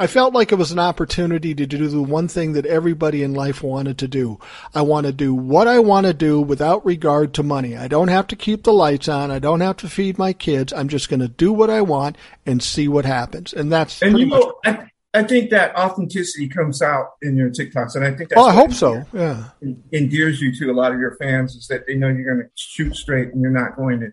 I 0.00 0.06
felt 0.06 0.32
like 0.32 0.50
it 0.50 0.54
was 0.54 0.72
an 0.72 0.78
opportunity 0.78 1.54
to 1.54 1.66
do 1.66 1.86
the 1.86 2.00
one 2.00 2.26
thing 2.26 2.54
that 2.54 2.64
everybody 2.64 3.22
in 3.22 3.34
life 3.34 3.62
wanted 3.62 3.98
to 3.98 4.08
do. 4.08 4.38
I 4.74 4.80
want 4.80 5.06
to 5.06 5.12
do 5.12 5.34
what 5.34 5.68
I 5.68 5.78
want 5.78 6.06
to 6.06 6.14
do 6.14 6.40
without 6.40 6.86
regard 6.86 7.34
to 7.34 7.42
money. 7.42 7.76
I 7.76 7.86
don't 7.86 8.08
have 8.08 8.26
to 8.28 8.36
keep 8.36 8.62
the 8.62 8.72
lights 8.72 9.08
on. 9.08 9.30
I 9.30 9.38
don't 9.38 9.60
have 9.60 9.76
to 9.76 9.90
feed 9.90 10.16
my 10.16 10.32
kids. 10.32 10.72
I'm 10.72 10.88
just 10.88 11.10
going 11.10 11.20
to 11.20 11.28
do 11.28 11.52
what 11.52 11.68
I 11.68 11.82
want 11.82 12.16
and 12.46 12.62
see 12.62 12.88
what 12.88 13.04
happens. 13.04 13.52
And 13.52 13.70
that's 13.70 14.00
and 14.00 14.18
you 14.18 14.24
know, 14.24 14.54
I, 14.64 14.88
I, 15.12 15.22
think 15.22 15.50
that 15.50 15.76
authenticity 15.76 16.48
comes 16.48 16.80
out 16.80 17.16
in 17.20 17.36
your 17.36 17.50
TikToks, 17.50 17.94
and 17.94 18.02
I 18.02 18.14
think 18.14 18.30
that's 18.30 18.40
oh, 18.40 18.46
I 18.46 18.52
hope 18.52 18.72
so. 18.72 19.04
Yeah, 19.12 19.50
endears 19.92 20.40
you 20.40 20.50
to 20.60 20.70
a 20.70 20.72
lot 20.72 20.92
of 20.92 20.98
your 20.98 21.16
fans 21.16 21.54
is 21.56 21.66
that 21.68 21.86
they 21.86 21.94
know 21.94 22.08
you're 22.08 22.24
going 22.24 22.46
to 22.46 22.50
shoot 22.54 22.96
straight 22.96 23.34
and 23.34 23.42
you're 23.42 23.50
not 23.50 23.76
going 23.76 24.00
to 24.00 24.12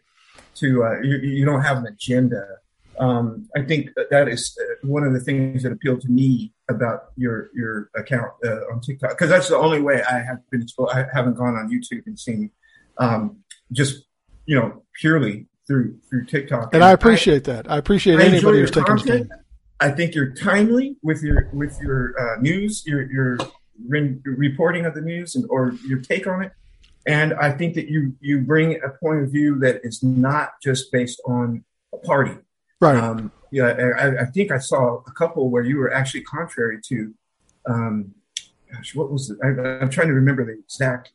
to 0.55 0.83
uh, 0.83 0.99
you, 1.01 1.17
you 1.19 1.45
don't 1.45 1.61
have 1.61 1.77
an 1.77 1.85
agenda 1.85 2.45
um, 2.99 3.47
I 3.55 3.61
think 3.61 3.89
that 4.09 4.27
is 4.27 4.57
uh, 4.59 4.87
one 4.87 5.03
of 5.03 5.13
the 5.13 5.19
things 5.19 5.63
that 5.63 5.71
appealed 5.71 6.01
to 6.01 6.09
me 6.09 6.53
about 6.69 7.11
your 7.15 7.49
your 7.53 7.89
account 7.95 8.31
uh, 8.43 8.71
on 8.71 8.81
TikTok 8.81 9.11
because 9.11 9.29
that's 9.29 9.49
the 9.49 9.57
only 9.57 9.81
way 9.81 10.01
I 10.03 10.19
have 10.19 10.39
been 10.49 10.63
exposed. 10.63 10.95
I 10.95 11.05
haven't 11.13 11.35
gone 11.35 11.55
on 11.55 11.69
YouTube 11.69 12.05
and 12.07 12.19
seen 12.19 12.51
um, 12.97 13.37
just 13.71 14.05
you 14.45 14.55
know 14.55 14.83
purely 14.99 15.47
through 15.67 15.97
through 16.09 16.25
TikTok. 16.25 16.73
And, 16.73 16.75
and 16.75 16.83
I 16.83 16.91
appreciate 16.91 17.47
I, 17.47 17.53
that. 17.53 17.71
I 17.71 17.77
appreciate 17.77 18.19
I 18.19 18.23
anybody 18.23 18.59
who's 18.59 18.71
taking 18.71 18.97
time. 18.97 19.29
I 19.79 19.91
think 19.91 20.15
you're 20.15 20.33
timely 20.33 20.97
with 21.03 21.21
your 21.21 21.49
with 21.53 21.79
your 21.81 22.19
uh, 22.19 22.41
news, 22.41 22.83
your 22.85 23.11
your 23.11 23.37
re- 23.87 24.17
reporting 24.25 24.85
of 24.85 24.95
the 24.95 25.01
news, 25.01 25.35
and 25.35 25.45
or 25.49 25.73
your 25.87 25.99
take 25.99 26.25
on 26.25 26.43
it. 26.43 26.51
And 27.05 27.33
I 27.35 27.51
think 27.51 27.75
that 27.75 27.89
you 27.89 28.15
you 28.21 28.41
bring 28.41 28.81
a 28.83 28.89
point 28.89 29.23
of 29.23 29.31
view 29.31 29.59
that 29.59 29.81
is 29.83 30.01
not 30.01 30.53
just 30.63 30.91
based 30.91 31.21
on 31.25 31.63
a 31.93 31.97
party 31.97 32.37
Right. 32.79 32.97
Um, 32.97 33.31
yeah, 33.51 33.65
I, 33.97 34.23
I, 34.23 34.25
think 34.25 34.51
I 34.51 34.59
saw 34.59 35.01
a 35.07 35.11
couple 35.11 35.49
where 35.49 35.63
you 35.63 35.77
were 35.77 35.91
actually 35.91 36.21
contrary 36.21 36.79
to, 36.83 37.13
um, 37.65 38.13
gosh, 38.71 38.93
what 38.93 39.11
was 39.11 39.29
it? 39.29 39.37
I, 39.43 39.81
am 39.81 39.89
trying 39.89 40.07
to 40.07 40.13
remember 40.13 40.45
the 40.45 40.59
exact, 40.59 41.11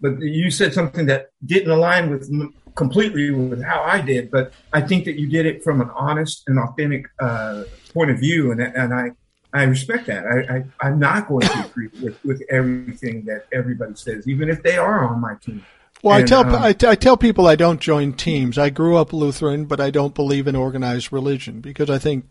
but 0.00 0.20
you 0.20 0.50
said 0.50 0.72
something 0.72 1.06
that 1.06 1.30
didn't 1.44 1.70
align 1.70 2.10
with 2.10 2.30
completely 2.74 3.30
with 3.30 3.62
how 3.62 3.82
I 3.82 4.00
did, 4.00 4.30
but 4.30 4.52
I 4.72 4.80
think 4.80 5.04
that 5.04 5.18
you 5.18 5.28
did 5.28 5.46
it 5.46 5.62
from 5.62 5.80
an 5.80 5.90
honest 5.90 6.44
and 6.46 6.58
authentic 6.58 7.06
uh, 7.20 7.64
point 7.92 8.10
of 8.10 8.18
view, 8.18 8.52
and 8.52 8.60
and 8.60 8.94
I 8.94 9.10
I 9.52 9.64
respect 9.64 10.06
that. 10.06 10.24
I, 10.26 10.64
I 10.80 10.88
am 10.88 10.98
not 10.98 11.28
going 11.28 11.46
to 11.46 11.66
agree 11.66 11.88
with 12.02 12.22
with 12.24 12.42
everything 12.50 13.24
that 13.26 13.46
everybody 13.52 13.94
says, 13.96 14.26
even 14.26 14.48
if 14.48 14.62
they 14.62 14.78
are 14.78 15.06
on 15.06 15.20
my 15.20 15.34
team. 15.42 15.64
Well, 16.02 16.16
and, 16.16 16.24
I 16.24 16.26
tell 16.26 16.40
um, 16.40 16.62
I, 16.62 16.74
I 16.88 16.94
tell 16.94 17.16
people 17.16 17.46
I 17.46 17.56
don't 17.56 17.80
join 17.80 18.12
teams. 18.12 18.58
I 18.58 18.70
grew 18.70 18.96
up 18.96 19.12
Lutheran, 19.12 19.66
but 19.66 19.80
I 19.80 19.90
don't 19.90 20.14
believe 20.14 20.48
in 20.48 20.56
organized 20.56 21.12
religion 21.12 21.60
because 21.60 21.88
I 21.88 21.98
think 21.98 22.24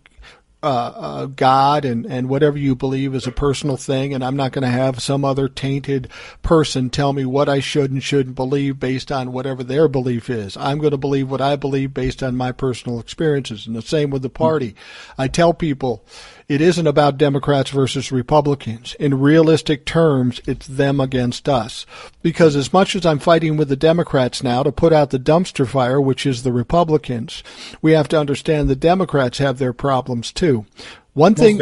uh, 0.63 0.93
uh, 0.95 1.25
God 1.25 1.85
and, 1.85 2.05
and 2.05 2.29
whatever 2.29 2.55
you 2.55 2.75
believe 2.75 3.15
is 3.15 3.25
a 3.25 3.31
personal 3.31 3.77
thing, 3.77 4.13
and 4.13 4.23
I'm 4.23 4.35
not 4.35 4.51
going 4.51 4.61
to 4.61 4.67
have 4.67 5.01
some 5.01 5.25
other 5.25 5.47
tainted 5.47 6.07
person 6.43 6.91
tell 6.91 7.13
me 7.13 7.25
what 7.25 7.49
I 7.49 7.59
should 7.59 7.89
and 7.89 8.03
shouldn't 8.03 8.35
believe 8.35 8.79
based 8.79 9.11
on 9.11 9.31
whatever 9.31 9.63
their 9.63 9.87
belief 9.87 10.29
is. 10.29 10.55
I'm 10.57 10.77
going 10.77 10.91
to 10.91 10.97
believe 10.97 11.31
what 11.31 11.41
I 11.41 11.55
believe 11.55 11.95
based 11.95 12.21
on 12.21 12.37
my 12.37 12.51
personal 12.51 12.99
experiences, 12.99 13.65
and 13.65 13.75
the 13.75 13.81
same 13.81 14.11
with 14.11 14.21
the 14.21 14.29
party. 14.29 14.75
I 15.17 15.29
tell 15.29 15.53
people 15.53 16.05
it 16.47 16.61
isn't 16.61 16.87
about 16.87 17.17
Democrats 17.17 17.69
versus 17.69 18.11
Republicans. 18.11 18.95
In 18.99 19.19
realistic 19.19 19.85
terms, 19.85 20.41
it's 20.45 20.67
them 20.67 20.99
against 20.99 21.47
us. 21.47 21.85
Because 22.21 22.55
as 22.55 22.73
much 22.73 22.95
as 22.95 23.05
I'm 23.05 23.19
fighting 23.19 23.57
with 23.57 23.69
the 23.69 23.75
Democrats 23.75 24.43
now 24.43 24.63
to 24.63 24.71
put 24.71 24.93
out 24.93 25.09
the 25.09 25.19
dumpster 25.19 25.67
fire, 25.67 25.99
which 25.99 26.25
is 26.25 26.43
the 26.43 26.51
Republicans, 26.51 27.43
we 27.81 27.93
have 27.93 28.07
to 28.09 28.19
understand 28.19 28.69
the 28.69 28.75
Democrats 28.75 29.37
have 29.37 29.57
their 29.57 29.73
problems 29.73 30.31
too. 30.31 30.65
One 31.13 31.35
thing, 31.35 31.59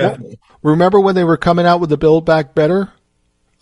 remember 0.61 0.99
when 0.99 1.15
they 1.15 1.23
were 1.23 1.37
coming 1.37 1.65
out 1.65 1.79
with 1.79 1.89
the 1.89 1.97
Build 1.97 2.25
Back 2.25 2.53
Better? 2.53 2.91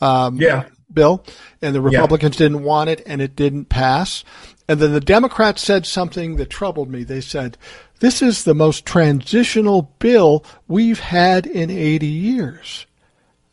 Um, 0.02 0.36
yeah. 0.38 0.66
Bill, 0.92 1.24
and 1.62 1.76
the 1.76 1.82
Republicans 1.82 2.36
yeah. 2.36 2.46
didn't 2.46 2.64
want 2.64 2.90
it, 2.90 3.04
and 3.06 3.22
it 3.22 3.36
didn't 3.36 3.66
pass. 3.66 4.24
And 4.68 4.80
then 4.80 4.92
the 4.92 5.00
Democrats 5.00 5.62
said 5.62 5.86
something 5.86 6.36
that 6.36 6.50
troubled 6.50 6.90
me. 6.90 7.04
They 7.04 7.22
said, 7.22 7.58
this 8.00 8.22
is 8.22 8.44
the 8.44 8.54
most 8.54 8.86
transitional 8.86 9.94
bill 10.00 10.44
we've 10.68 11.00
had 11.00 11.46
in 11.46 11.70
80 11.70 12.06
years. 12.06 12.86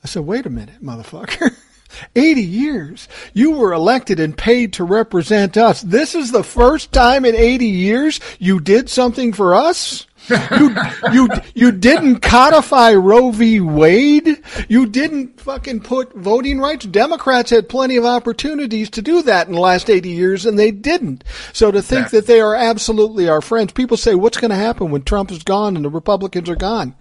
I 0.02 0.06
said, 0.06 0.26
wait 0.26 0.44
a 0.44 0.50
minute, 0.50 0.82
motherfucker. 0.82 1.56
80 2.16 2.42
years. 2.42 3.08
You 3.32 3.52
were 3.52 3.72
elected 3.72 4.18
and 4.20 4.36
paid 4.36 4.72
to 4.74 4.84
represent 4.84 5.56
us. 5.56 5.80
This 5.80 6.14
is 6.14 6.32
the 6.32 6.42
first 6.42 6.92
time 6.92 7.24
in 7.24 7.36
80 7.36 7.66
years 7.66 8.20
you 8.38 8.60
did 8.60 8.90
something 8.90 9.32
for 9.32 9.54
us? 9.54 10.06
You 10.28 10.74
you 11.12 11.28
you 11.54 11.72
didn't 11.72 12.20
codify 12.20 12.94
Roe 12.94 13.30
v. 13.30 13.60
Wade. 13.60 14.42
You 14.68 14.86
didn't 14.86 15.40
fucking 15.40 15.80
put 15.80 16.14
voting 16.14 16.60
rights. 16.60 16.86
Democrats 16.86 17.50
had 17.50 17.68
plenty 17.68 17.96
of 17.96 18.04
opportunities 18.04 18.90
to 18.90 19.02
do 19.02 19.22
that 19.22 19.46
in 19.46 19.54
the 19.54 19.60
last 19.60 19.90
80 19.90 20.08
years 20.08 20.46
and 20.46 20.58
they 20.58 20.70
didn't. 20.70 21.24
So 21.52 21.70
to 21.70 21.82
think 21.82 22.10
that 22.10 22.26
they 22.26 22.40
are 22.40 22.54
absolutely 22.54 23.28
our 23.28 23.42
friends, 23.42 23.72
people 23.72 23.96
say, 23.96 24.14
what's 24.14 24.38
going 24.38 24.50
to 24.50 24.56
happen 24.56 24.90
when 24.90 25.02
Trump 25.02 25.30
is 25.30 25.42
gone 25.42 25.76
and 25.76 25.84
the 25.84 25.90
Republicans 25.90 26.48
are 26.48 26.56
gone? 26.56 26.94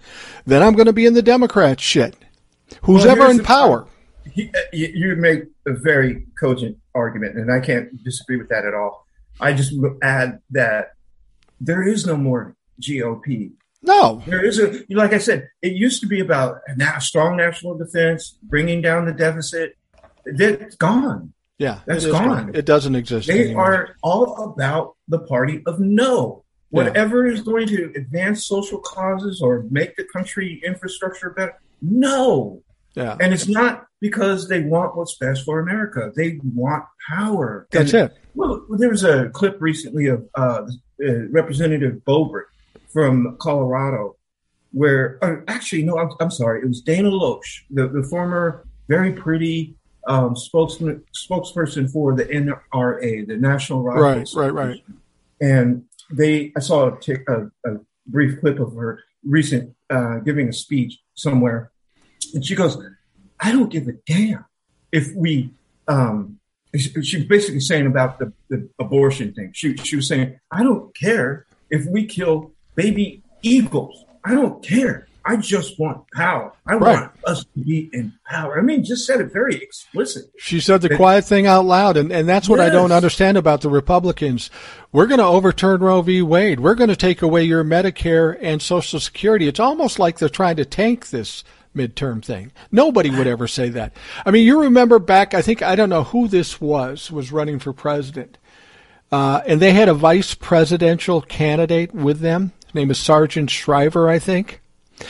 Then 0.46 0.62
I'm 0.62 0.74
going 0.74 0.86
to 0.86 0.92
be 0.92 1.06
in 1.06 1.14
the 1.14 1.22
Democrat 1.22 1.80
shit. 1.80 2.16
Who's 2.82 3.04
well, 3.04 3.12
ever 3.12 3.30
in 3.30 3.42
power? 3.42 3.86
He, 4.30 4.48
uh, 4.48 4.60
you 4.72 5.16
make 5.16 5.44
a 5.66 5.72
very 5.72 6.26
cogent 6.40 6.78
argument, 6.94 7.36
and 7.36 7.52
I 7.52 7.60
can't 7.60 8.02
disagree 8.02 8.36
with 8.36 8.48
that 8.48 8.64
at 8.64 8.74
all. 8.74 9.06
I 9.40 9.52
just 9.52 9.74
add 10.02 10.40
that 10.50 10.92
there 11.60 11.86
is 11.86 12.06
no 12.06 12.16
more 12.16 12.56
GOP. 12.80 13.52
No, 13.82 14.22
there 14.26 14.44
is 14.44 14.58
a 14.58 14.82
like 14.90 15.12
I 15.12 15.18
said, 15.18 15.48
it 15.60 15.74
used 15.74 16.00
to 16.00 16.06
be 16.06 16.20
about 16.20 16.60
a 16.68 17.00
strong 17.00 17.36
national 17.36 17.76
defense, 17.76 18.38
bringing 18.42 18.80
down 18.80 19.04
the 19.04 19.12
deficit. 19.12 19.76
That's 20.24 20.76
gone. 20.76 21.34
Yeah, 21.58 21.80
that's 21.86 22.06
gone. 22.06 22.46
gone. 22.46 22.54
It 22.54 22.64
doesn't 22.64 22.94
exist. 22.94 23.28
They 23.28 23.44
anymore. 23.44 23.64
are 23.64 23.96
all 24.02 24.52
about 24.52 24.96
the 25.08 25.18
party 25.18 25.62
of 25.66 25.80
no. 25.80 26.44
Whatever 26.70 27.26
yeah. 27.26 27.34
is 27.34 27.42
going 27.42 27.68
to 27.68 27.92
advance 27.94 28.46
social 28.46 28.80
causes 28.80 29.40
or 29.40 29.64
make 29.70 29.94
the 29.94 30.04
country 30.12 30.60
infrastructure 30.64 31.30
better, 31.30 31.60
no. 31.80 32.62
Yeah. 32.96 33.16
And 33.20 33.32
it's 33.32 33.46
not 33.46 33.86
because 34.00 34.48
they 34.48 34.60
want 34.60 34.96
what's 34.96 35.16
best 35.16 35.44
for 35.44 35.60
America. 35.60 36.10
They 36.16 36.40
want 36.42 36.84
power. 37.08 37.68
That's 37.70 37.92
and, 37.92 38.10
it. 38.10 38.18
Well, 38.34 38.64
there 38.70 38.88
was 38.88 39.04
a 39.04 39.28
clip 39.30 39.56
recently 39.60 40.06
of 40.06 40.28
uh, 40.34 40.62
uh, 41.00 41.28
Representative 41.30 42.00
Boebert 42.06 42.46
from 42.94 43.36
Colorado, 43.40 44.16
where 44.72 45.18
uh, 45.20 45.42
actually 45.48 45.82
no, 45.82 45.98
I'm, 45.98 46.10
I'm, 46.20 46.30
sorry, 46.30 46.62
it 46.62 46.68
was 46.68 46.80
Dana 46.80 47.10
Loesch, 47.10 47.64
the, 47.68 47.88
the 47.88 48.04
former 48.04 48.64
very 48.88 49.12
pretty 49.12 49.74
um, 50.06 50.36
spokesman 50.36 51.02
spokesperson 51.12 51.90
for 51.90 52.14
the 52.14 52.24
NRA, 52.24 53.26
the 53.26 53.36
National 53.36 53.82
Right, 53.82 54.28
right, 54.34 54.54
right. 54.54 54.84
And 55.40 55.84
they, 56.10 56.52
I 56.56 56.60
saw 56.60 56.94
a, 56.94 57.00
t- 57.00 57.16
a, 57.26 57.46
a 57.68 57.80
brief 58.06 58.40
clip 58.40 58.60
of 58.60 58.74
her 58.74 59.00
recent 59.24 59.74
uh, 59.90 60.18
giving 60.18 60.48
a 60.48 60.52
speech 60.52 60.98
somewhere, 61.14 61.72
and 62.32 62.44
she 62.46 62.54
goes, 62.54 62.78
"I 63.40 63.50
don't 63.50 63.70
give 63.70 63.88
a 63.88 63.92
damn 64.06 64.44
if 64.92 65.12
we." 65.14 65.50
Um, 65.88 66.38
she 66.76 67.18
was 67.18 67.26
basically 67.26 67.60
saying 67.60 67.86
about 67.86 68.18
the, 68.18 68.32
the 68.48 68.68
abortion 68.78 69.32
thing. 69.32 69.52
She 69.52 69.76
she 69.78 69.96
was 69.96 70.06
saying, 70.06 70.38
"I 70.50 70.62
don't 70.62 70.94
care 70.94 71.46
if 71.70 71.86
we 71.86 72.06
kill 72.06 72.53
baby 72.74 73.22
eagles. 73.42 74.04
I 74.24 74.34
don't 74.34 74.62
care 74.62 75.06
I 75.26 75.36
just 75.36 75.78
want 75.78 76.10
power. 76.10 76.52
I 76.66 76.74
right. 76.74 77.00
want 77.00 77.12
us 77.24 77.44
to 77.44 77.58
be 77.58 77.88
in 77.94 78.12
power. 78.26 78.58
I 78.58 78.62
mean, 78.62 78.84
just 78.84 79.06
said 79.06 79.22
it 79.22 79.32
very 79.32 79.56
explicit. 79.56 80.30
She 80.38 80.60
said 80.60 80.82
the 80.82 80.96
quiet 80.96 81.24
thing 81.24 81.46
out 81.46 81.64
loud, 81.64 81.96
and, 81.96 82.12
and 82.12 82.28
that's 82.28 82.46
what 82.46 82.58
yes. 82.58 82.68
I 82.68 82.70
don't 82.70 82.92
understand 82.92 83.38
about 83.38 83.62
the 83.62 83.70
Republicans. 83.70 84.50
We're 84.92 85.06
going 85.06 85.20
to 85.20 85.24
overturn 85.24 85.80
Roe 85.80 86.02
v. 86.02 86.20
Wade. 86.20 86.60
We're 86.60 86.74
going 86.74 86.90
to 86.90 86.96
take 86.96 87.22
away 87.22 87.44
your 87.44 87.64
Medicare 87.64 88.38
and 88.42 88.60
Social 88.60 89.00
Security. 89.00 89.48
It's 89.48 89.60
almost 89.60 89.98
like 89.98 90.18
they're 90.18 90.28
trying 90.28 90.56
to 90.56 90.66
tank 90.66 91.08
this 91.08 91.42
midterm 91.74 92.22
thing. 92.22 92.52
Nobody 92.70 93.08
would 93.08 93.26
ever 93.26 93.48
say 93.48 93.70
that. 93.70 93.94
I 94.26 94.30
mean, 94.30 94.46
you 94.46 94.60
remember 94.60 94.98
back, 94.98 95.32
I 95.32 95.40
think, 95.40 95.62
I 95.62 95.74
don't 95.74 95.88
know 95.88 96.04
who 96.04 96.28
this 96.28 96.60
was, 96.60 97.10
was 97.10 97.32
running 97.32 97.58
for 97.58 97.72
president. 97.72 98.36
Uh, 99.10 99.40
and 99.46 99.60
they 99.60 99.72
had 99.72 99.88
a 99.88 99.94
vice 99.94 100.34
presidential 100.34 101.22
candidate 101.22 101.94
with 101.94 102.20
them. 102.20 102.52
Name 102.74 102.90
is 102.90 102.98
Sargent 102.98 103.50
Shriver, 103.50 104.08
I 104.08 104.18
think. 104.18 104.60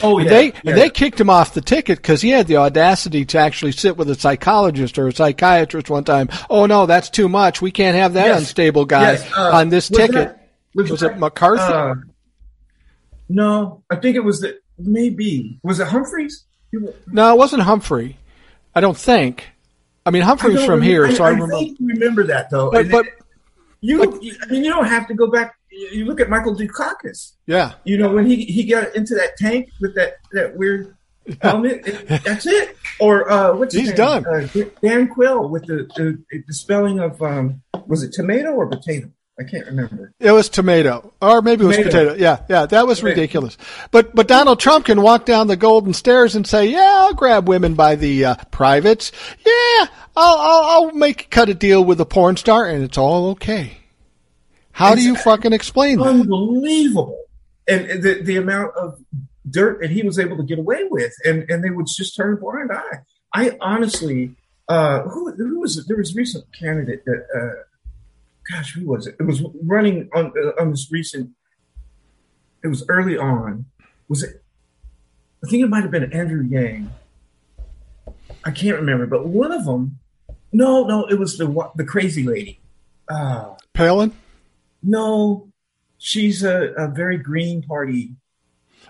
Oh, 0.01 0.17
yeah. 0.17 0.23
And 0.23 0.31
they, 0.31 0.45
yeah. 0.63 0.75
they 0.75 0.89
kicked 0.89 1.19
him 1.19 1.29
off 1.29 1.53
the 1.53 1.61
ticket 1.61 1.99
because 1.99 2.21
he 2.21 2.29
had 2.29 2.47
the 2.47 2.57
audacity 2.57 3.25
to 3.25 3.37
actually 3.37 3.71
sit 3.71 3.97
with 3.97 4.09
a 4.09 4.15
psychologist 4.15 4.97
or 4.97 5.07
a 5.07 5.13
psychiatrist 5.13 5.89
one 5.89 6.03
time. 6.03 6.29
Oh, 6.49 6.65
no, 6.65 6.85
that's 6.85 7.09
too 7.09 7.29
much. 7.29 7.61
We 7.61 7.71
can't 7.71 7.95
have 7.95 8.13
that 8.13 8.27
yes. 8.27 8.39
unstable 8.39 8.85
guy 8.85 9.13
yes. 9.13 9.31
uh, 9.37 9.51
on 9.53 9.69
this 9.69 9.89
was 9.89 9.97
ticket. 9.97 10.13
That, 10.13 10.49
was, 10.73 10.91
was 10.91 10.99
that, 11.01 11.11
it 11.13 11.17
McCarthy? 11.19 11.61
Uh, 11.61 11.95
no, 13.29 13.83
I 13.89 13.95
think 13.97 14.15
it 14.15 14.23
was 14.23 14.41
the, 14.41 14.59
maybe. 14.77 15.59
Was 15.63 15.79
it 15.79 15.87
Humphreys? 15.87 16.45
No, 17.07 17.31
it 17.31 17.37
wasn't 17.37 17.61
Humphrey. 17.63 18.17
I 18.73 18.81
don't 18.81 18.97
think. 18.97 19.47
I 20.05 20.11
mean, 20.11 20.23
Humphrey's 20.23 20.59
from 20.65 20.81
remember, 20.81 20.85
here, 20.85 21.11
so 21.11 21.23
I, 21.23 21.27
I 21.27 21.31
remember. 21.31 21.75
remember 21.79 22.23
that 22.25 22.49
though. 22.49 22.69
But, 22.69 22.91
but 22.91 23.05
you, 23.81 24.03
I 24.03 24.45
mean, 24.47 24.63
you 24.63 24.71
don't 24.71 24.85
have 24.85 25.07
to 25.07 25.13
go 25.13 25.27
back. 25.27 25.55
You 25.91 26.05
look 26.05 26.21
at 26.21 26.29
Michael 26.29 26.55
Dukakis. 26.55 27.33
Yeah. 27.47 27.73
You 27.83 27.97
know 27.97 28.13
when 28.13 28.25
he 28.25 28.45
he 28.45 28.63
got 28.63 28.95
into 28.95 29.13
that 29.15 29.35
tank 29.37 29.69
with 29.81 29.95
that 29.95 30.15
that 30.31 30.55
weird 30.55 30.95
helmet. 31.41 31.85
it, 31.85 32.07
that's 32.23 32.45
it. 32.45 32.77
Or 32.99 33.29
uh, 33.29 33.55
what's 33.55 33.75
he's 33.75 33.93
done. 33.93 34.25
Uh, 34.25 34.47
Dan 34.81 35.07
Quayle 35.07 35.49
with 35.49 35.65
the, 35.65 35.89
the, 35.95 36.23
the 36.47 36.53
spelling 36.53 36.99
of 36.99 37.21
um, 37.21 37.61
was 37.87 38.03
it 38.03 38.13
tomato 38.13 38.51
or 38.51 38.67
potato? 38.67 39.11
I 39.37 39.43
can't 39.43 39.65
remember. 39.65 40.13
It 40.17 40.31
was 40.31 40.47
tomato, 40.47 41.13
or 41.21 41.41
maybe 41.41 41.65
it 41.65 41.67
was 41.67 41.75
potato. 41.75 42.13
Yeah, 42.13 42.43
yeah, 42.47 42.67
that 42.67 42.87
was 42.87 42.99
tomato. 42.99 43.15
ridiculous. 43.15 43.57
But 43.91 44.15
but 44.15 44.29
Donald 44.29 44.61
Trump 44.61 44.85
can 44.85 45.01
walk 45.01 45.25
down 45.25 45.47
the 45.47 45.57
golden 45.57 45.93
stairs 45.93 46.35
and 46.35 46.47
say, 46.47 46.67
"Yeah, 46.67 46.89
I'll 46.99 47.13
grab 47.13 47.49
women 47.49 47.73
by 47.73 47.95
the 47.95 48.23
uh, 48.25 48.35
privates. 48.51 49.11
Yeah, 49.45 49.87
I'll, 50.15 50.37
I'll 50.37 50.63
I'll 50.63 50.91
make 50.91 51.29
cut 51.31 51.49
a 51.49 51.53
deal 51.53 51.83
with 51.83 51.99
a 51.99 52.05
porn 52.05 52.37
star, 52.37 52.65
and 52.65 52.81
it's 52.81 52.97
all 52.97 53.31
okay." 53.31 53.79
How 54.75 54.91
it's 54.91 55.03
do 55.03 55.07
you 55.07 55.15
fucking 55.15 55.53
explain 55.53 55.99
that? 55.99 56.03
Unbelievable, 56.03 57.17
and 57.65 58.03
the 58.03 58.21
the 58.21 58.35
amount 58.35 58.75
of 58.75 58.99
dirt 59.49 59.79
that 59.79 59.89
he 59.89 60.03
was 60.03 60.19
able 60.19 60.35
to 60.35 60.43
get 60.43 60.59
away 60.59 60.83
with, 60.89 61.13
and 61.23 61.49
and 61.49 61.63
they 61.63 61.69
would 61.69 61.87
just 61.87 62.13
turn 62.13 62.33
a 62.33 62.35
blind 62.35 62.73
eye. 62.73 62.97
I 63.33 63.57
honestly, 63.61 64.35
uh, 64.67 65.03
who 65.03 65.31
who 65.31 65.61
was 65.61 65.77
it? 65.77 65.85
There 65.87 65.95
was 65.95 66.11
a 66.11 66.15
recent 66.15 66.43
candidate 66.51 67.05
that. 67.05 67.25
Uh, 67.33 67.63
gosh, 68.51 68.73
who 68.73 68.85
was 68.85 69.07
it? 69.07 69.15
It 69.17 69.23
was 69.23 69.41
running 69.63 70.09
on 70.13 70.33
uh, 70.37 70.61
on 70.61 70.71
this 70.71 70.91
recent. 70.91 71.29
It 72.61 72.67
was 72.67 72.83
early 72.89 73.17
on. 73.17 73.67
Was 74.09 74.23
it? 74.23 74.43
I 75.41 75.49
think 75.49 75.63
it 75.63 75.69
might 75.69 75.83
have 75.83 75.91
been 75.91 76.11
Andrew 76.11 76.43
Yang. 76.43 76.91
I 78.43 78.51
can't 78.51 78.75
remember, 78.75 79.05
but 79.05 79.25
one 79.25 79.53
of 79.53 79.63
them. 79.63 79.99
No, 80.51 80.83
no, 80.83 81.05
it 81.05 81.17
was 81.17 81.37
the 81.37 81.71
the 81.77 81.85
crazy 81.85 82.23
lady. 82.23 82.59
Uh, 83.07 83.53
Palin. 83.71 84.11
No, 84.85 85.49
she's 85.97 86.43
a, 86.43 86.73
a 86.77 86.87
very 86.87 87.17
Green 87.17 87.63
Party. 87.63 88.15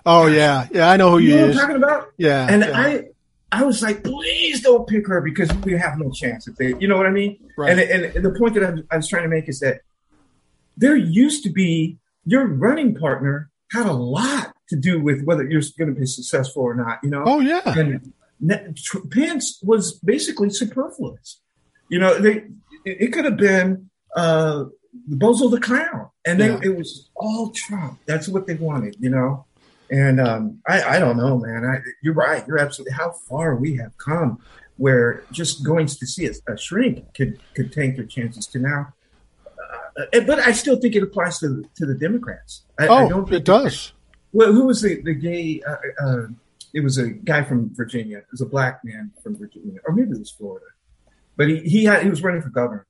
Oh 0.05 0.27
yeah, 0.27 0.67
yeah, 0.71 0.89
I 0.89 0.97
know 0.97 1.11
who 1.11 1.17
you, 1.17 1.29
you 1.29 1.47
know 1.47 1.53
talking 1.53 1.77
about. 1.77 2.09
Yeah, 2.17 2.47
and 2.47 2.61
yeah. 2.61 2.79
I 2.79 3.05
I 3.51 3.63
was 3.63 3.81
like, 3.81 4.03
please 4.03 4.61
don't 4.61 4.85
pick 4.87 5.07
her 5.07 5.21
because 5.21 5.51
we 5.63 5.77
have 5.77 5.97
no 5.97 6.11
chance 6.11 6.45
if 6.45 6.55
they, 6.57 6.75
you 6.77 6.89
know 6.89 6.97
what 6.97 7.05
I 7.05 7.11
mean? 7.11 7.37
Right. 7.57 7.77
And, 7.79 8.05
and, 8.05 8.25
the 8.25 8.31
point 8.37 8.53
that 8.55 8.65
I'm, 8.65 8.85
I 8.91 8.97
was 8.97 9.07
trying 9.07 9.23
to 9.23 9.29
make 9.29 9.47
is 9.47 9.61
that 9.61 9.81
there 10.75 10.97
used 10.97 11.43
to 11.43 11.49
be 11.49 11.97
your 12.25 12.47
running 12.47 12.95
partner 12.95 13.49
had 13.71 13.85
a 13.85 13.93
lot 13.93 14.53
to 14.69 14.75
do 14.75 14.99
with 14.99 15.23
whether 15.23 15.43
you're 15.43 15.61
going 15.77 15.93
to 15.93 15.97
be 15.97 16.05
successful 16.05 16.63
or 16.63 16.75
not, 16.75 16.99
you 17.01 17.09
know? 17.09 17.23
Oh, 17.25 17.39
yeah. 17.39 17.61
And 17.65 18.13
Pence 19.11 19.59
was 19.63 19.93
basically 19.99 20.49
superfluous. 20.49 21.39
You 21.87 21.99
know, 21.99 22.19
they, 22.19 22.47
it 22.83 23.13
could 23.13 23.23
have 23.23 23.37
been, 23.37 23.89
uh, 24.17 24.65
The 25.07 25.15
bozo 25.15 25.49
the 25.51 25.59
Clown. 25.59 26.09
And 26.25 26.39
then 26.39 26.53
yeah. 26.53 26.69
it 26.69 26.77
was 26.77 27.09
all 27.15 27.51
Trump. 27.51 27.99
That's 28.05 28.27
what 28.27 28.47
they 28.47 28.55
wanted, 28.55 28.95
you 28.99 29.09
know? 29.09 29.45
And 29.91 30.19
um, 30.19 30.59
I, 30.67 30.95
I 30.95 30.99
don't 30.99 31.17
know, 31.17 31.37
man. 31.37 31.63
I, 31.65 31.77
you're 32.01 32.13
right. 32.13 32.45
You're 32.47 32.57
absolutely 32.57 32.93
how 32.93 33.11
far 33.11 33.55
we 33.55 33.75
have 33.77 33.95
come, 33.97 34.39
where 34.77 35.23
just 35.31 35.63
going 35.63 35.85
to 35.87 36.07
see 36.07 36.25
a, 36.25 36.31
a 36.51 36.57
shrink 36.57 37.13
could 37.13 37.39
could 37.53 37.71
tank 37.71 37.97
your 37.97 38.07
chances 38.07 38.47
to 38.47 38.59
now. 38.59 38.93
Uh, 39.97 40.21
but 40.21 40.39
I 40.39 40.51
still 40.51 40.77
think 40.77 40.95
it 40.95 41.03
applies 41.03 41.39
to 41.39 41.63
to 41.75 41.85
the 41.85 41.93
Democrats. 41.93 42.63
I, 42.79 42.87
oh, 42.87 42.93
I 42.93 43.09
don't 43.09 43.31
it 43.31 43.45
does. 43.45 43.93
Well, 44.33 44.51
who 44.53 44.65
was 44.65 44.81
the 44.81 45.01
the 45.01 45.13
gay? 45.13 45.61
Uh, 45.61 45.75
uh, 46.03 46.27
it 46.73 46.83
was 46.83 46.97
a 46.97 47.09
guy 47.09 47.43
from 47.43 47.73
Virginia. 47.73 48.17
It 48.17 48.27
was 48.31 48.41
a 48.41 48.45
black 48.45 48.83
man 48.83 49.11
from 49.23 49.37
Virginia, 49.37 49.79
or 49.85 49.93
maybe 49.93 50.11
it 50.11 50.19
was 50.19 50.31
Florida. 50.31 50.65
But 51.37 51.47
he 51.47 51.59
he 51.59 51.83
had 51.85 52.01
he 52.03 52.09
was 52.09 52.23
running 52.23 52.41
for 52.41 52.49
governor, 52.49 52.87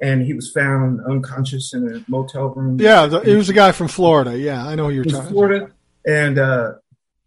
and 0.00 0.22
he 0.22 0.34
was 0.34 0.50
found 0.50 1.00
unconscious 1.06 1.72
in 1.72 1.88
a 1.88 2.10
motel 2.10 2.48
room. 2.48 2.78
Yeah, 2.80 3.06
the, 3.06 3.20
it 3.20 3.36
was 3.36 3.48
a 3.48 3.54
guy 3.54 3.72
from 3.72 3.88
Florida. 3.88 4.38
Yeah, 4.38 4.64
I 4.64 4.74
know 4.74 4.88
who 4.88 4.94
you're 4.94 5.04
talking. 5.04 5.30
Florida. 5.30 5.70
And 6.06 6.38
uh, 6.38 6.74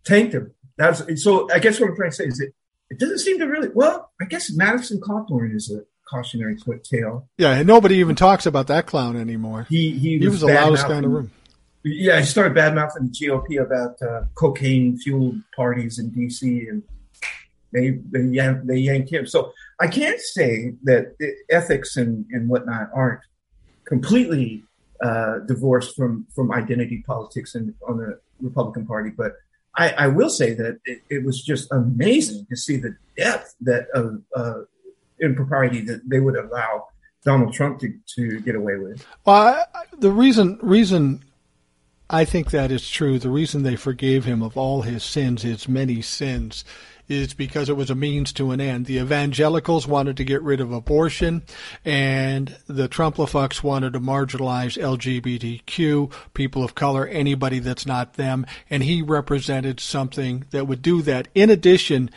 tanked 0.06 0.34
him. 0.34 0.54
That's 0.78 1.04
so. 1.24 1.52
I 1.52 1.60
guess 1.60 1.80
what 1.80 1.90
I'm 1.90 1.96
trying 1.96 2.12
to 2.12 2.16
say 2.16 2.26
is 2.26 2.40
it. 2.40 2.54
It 2.90 2.98
doesn't 2.98 3.20
seem 3.20 3.38
to 3.40 3.46
really. 3.46 3.70
Well, 3.74 4.12
I 4.22 4.26
guess 4.26 4.52
Madison 4.52 5.00
Cawthorn 5.00 5.56
is 5.56 5.72
a 5.72 5.84
cautionary 6.10 6.58
tale. 6.84 7.28
Yeah, 7.38 7.52
and 7.56 7.68
nobody 7.68 7.96
even 7.98 8.16
talks 8.16 8.46
about 8.46 8.68
that 8.68 8.86
clown 8.86 9.16
anymore. 9.18 9.68
He 9.70 9.92
he, 9.92 10.18
he 10.18 10.26
was, 10.26 10.42
was 10.42 10.42
the 10.42 10.48
loudest 10.48 10.88
guy 10.88 10.98
in 10.98 11.04
the 11.04 11.10
room. 11.10 11.32
Yeah, 11.84 12.20
he 12.20 12.26
started 12.26 12.54
bad 12.56 12.76
mouthing 12.76 13.08
the 13.08 13.28
GOP 13.28 13.62
about 13.62 14.02
uh, 14.02 14.26
cocaine 14.36 14.98
fueled 14.98 15.38
parties 15.56 16.00
in 16.00 16.12
DC, 16.12 16.70
and 16.70 16.84
they 17.72 18.00
they 18.12 18.22
yanked, 18.22 18.68
they 18.68 18.78
yanked 18.78 19.12
him. 19.12 19.28
So 19.28 19.54
I 19.80 19.88
can't 19.88 20.20
say 20.20 20.74
that 20.84 21.16
ethics 21.50 21.96
and 21.98 22.26
and 22.32 22.50
whatnot 22.50 22.90
aren't 22.94 23.22
completely 23.86 24.64
uh, 25.02 25.40
divorced 25.40 25.96
from 25.96 26.28
from 26.36 26.52
identity 26.52 27.04
politics 27.06 27.56
and 27.56 27.74
on 27.88 27.98
the 27.98 28.20
Republican 28.42 28.86
Party. 28.86 29.10
But 29.10 29.34
I, 29.76 29.90
I 29.92 30.08
will 30.08 30.30
say 30.30 30.54
that 30.54 30.80
it, 30.86 31.02
it, 31.10 31.24
was 31.24 31.42
just 31.42 31.72
amazing 31.72 32.48
to 32.50 32.58
see 32.58 32.78
the 32.78 32.96
depth 33.16 33.56
that 33.62 33.88
of 33.94 34.22
uh, 34.36 34.62
impropriety 35.22 35.82
that 35.82 36.10
they 36.10 36.20
would 36.20 36.36
allow 36.36 36.88
Donald 37.24 37.54
Trump 37.54 37.80
to, 37.80 37.94
to 38.16 38.40
get 38.42 38.56
away 38.56 38.76
with. 38.78 39.06
Well, 39.26 39.66
I, 39.74 39.84
the 39.98 40.12
reason 40.12 40.60
reason 40.62 41.24
I 42.10 42.26
think 42.26 42.52
that 42.52 42.72
is 42.72 42.90
true. 42.90 43.20
The 43.20 43.30
reason 43.30 43.64
they 43.64 43.76
forgave 43.76 44.26
him 44.26 44.42
of 44.42 44.58
all 44.58 44.82
his 44.82 45.04
sins, 45.04 45.44
his 45.44 45.70
many 45.70 46.02
sins, 46.02 46.66
is 47.10 47.34
because 47.34 47.68
it 47.68 47.76
was 47.76 47.90
a 47.90 47.96
means 47.96 48.32
to 48.34 48.52
an 48.52 48.62
end. 48.62 48.86
The 48.86 49.00
evangelicals 49.00 49.88
wanted 49.88 50.16
to 50.18 50.24
get 50.24 50.42
rid 50.44 50.62
of 50.62 50.72
abortion, 50.72 51.44
and 51.84 52.56
the 52.68 52.88
Trumplafucks 52.88 53.64
wanted 53.64 53.94
to 53.94 54.00
marginalize 54.00 54.80
LGBTQ, 54.80 56.14
people 56.34 56.64
of 56.64 56.76
color, 56.76 57.08
anybody 57.08 57.60
that's 57.60 57.86
not 57.86 58.14
them, 58.14 58.46
and 58.70 58.84
he 58.84 59.02
represented 59.02 59.80
something 59.80 60.46
that 60.52 60.68
would 60.68 60.84
do 60.84 61.02
that. 61.02 61.28
In 61.34 61.50
addition, 61.50 62.12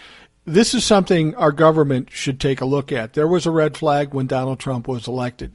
this 0.45 0.75
is 0.75 0.85
something 0.85 1.35
our 1.37 1.53
government 1.53 2.11
should 2.11 2.39
take 2.39 2.61
a 2.61 2.67
look 2.67 2.93
at. 2.93 3.15
There 3.15 3.29
was 3.29 3.47
a 3.47 3.51
red 3.51 3.77
flag 3.77 4.13
when 4.13 4.27
Donald 4.27 4.61
Trump 4.61 4.87
was 4.87 5.09
elected. 5.09 5.53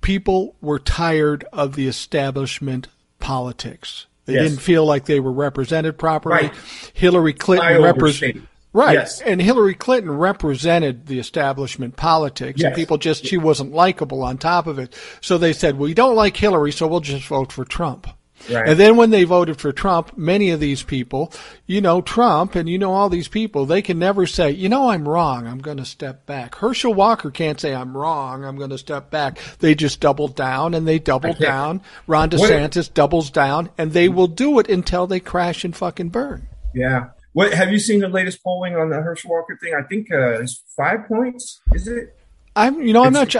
People 0.00 0.56
were 0.60 0.78
tired 0.78 1.44
of 1.52 1.76
the 1.76 1.86
establishment 1.86 2.88
politics. 3.20 4.06
They 4.24 4.34
yes. 4.34 4.50
didn't 4.50 4.60
feel 4.60 4.86
like 4.86 5.04
they 5.06 5.20
were 5.20 5.32
represented 5.32 5.98
properly. 5.98 6.48
Right. 6.48 6.54
Hillary 6.94 7.32
Clinton 7.32 7.82
represented 7.82 8.46
Right. 8.72 8.94
Yes. 8.94 9.20
And 9.20 9.40
Hillary 9.40 9.74
Clinton 9.74 10.10
represented 10.10 11.06
the 11.06 11.18
establishment 11.18 11.96
politics 11.96 12.60
yes. 12.60 12.68
and 12.68 12.74
people 12.74 12.96
just, 12.96 13.26
she 13.26 13.36
wasn't 13.36 13.72
likable 13.72 14.22
on 14.22 14.38
top 14.38 14.66
of 14.66 14.78
it. 14.78 14.94
So 15.20 15.36
they 15.36 15.52
said, 15.52 15.78
we 15.78 15.92
don't 15.92 16.16
like 16.16 16.36
Hillary, 16.36 16.72
so 16.72 16.86
we'll 16.86 17.00
just 17.00 17.26
vote 17.26 17.52
for 17.52 17.64
Trump. 17.64 18.08
Right. 18.50 18.70
And 18.70 18.80
then 18.80 18.96
when 18.96 19.10
they 19.10 19.24
voted 19.24 19.60
for 19.60 19.72
Trump, 19.72 20.16
many 20.16 20.50
of 20.50 20.58
these 20.58 20.82
people, 20.82 21.32
you 21.66 21.80
know, 21.80 22.00
Trump 22.00 22.54
and 22.54 22.68
you 22.68 22.78
know 22.78 22.92
all 22.92 23.08
these 23.08 23.28
people, 23.28 23.66
they 23.66 23.82
can 23.82 23.98
never 23.98 24.26
say, 24.26 24.50
you 24.50 24.68
know, 24.68 24.88
I'm 24.88 25.08
wrong. 25.08 25.46
I'm 25.46 25.60
going 25.60 25.76
to 25.76 25.84
step 25.84 26.26
back. 26.26 26.56
Herschel 26.56 26.94
Walker 26.94 27.30
can't 27.30 27.60
say 27.60 27.74
I'm 27.74 27.96
wrong. 27.96 28.44
I'm 28.44 28.56
going 28.56 28.70
to 28.70 28.78
step 28.78 29.10
back. 29.10 29.38
They 29.60 29.74
just 29.74 30.00
double 30.00 30.28
down 30.28 30.74
and 30.74 30.88
they 30.88 30.98
double 30.98 31.34
down. 31.34 31.82
Ron 32.06 32.30
DeSantis 32.30 32.92
doubles 32.92 33.30
down 33.30 33.70
and 33.78 33.92
they 33.92 34.08
will 34.08 34.26
do 34.26 34.58
it 34.58 34.68
until 34.68 35.06
they 35.06 35.20
crash 35.20 35.64
and 35.64 35.76
fucking 35.76 36.08
burn. 36.08 36.48
Yeah. 36.74 37.10
What 37.32 37.54
have 37.54 37.70
you 37.72 37.78
seen 37.78 38.00
the 38.00 38.08
latest 38.08 38.42
polling 38.42 38.76
on 38.76 38.90
the 38.90 38.96
Herschel 38.96 39.30
Walker 39.30 39.56
thing? 39.56 39.74
I 39.74 39.82
think 39.82 40.12
uh, 40.12 40.40
it's 40.40 40.62
five 40.76 41.06
points. 41.06 41.60
Is 41.72 41.88
it? 41.88 42.16
I'm, 42.54 42.82
you 42.82 42.92
know, 42.92 43.04
I'm 43.04 43.12
not. 43.12 43.34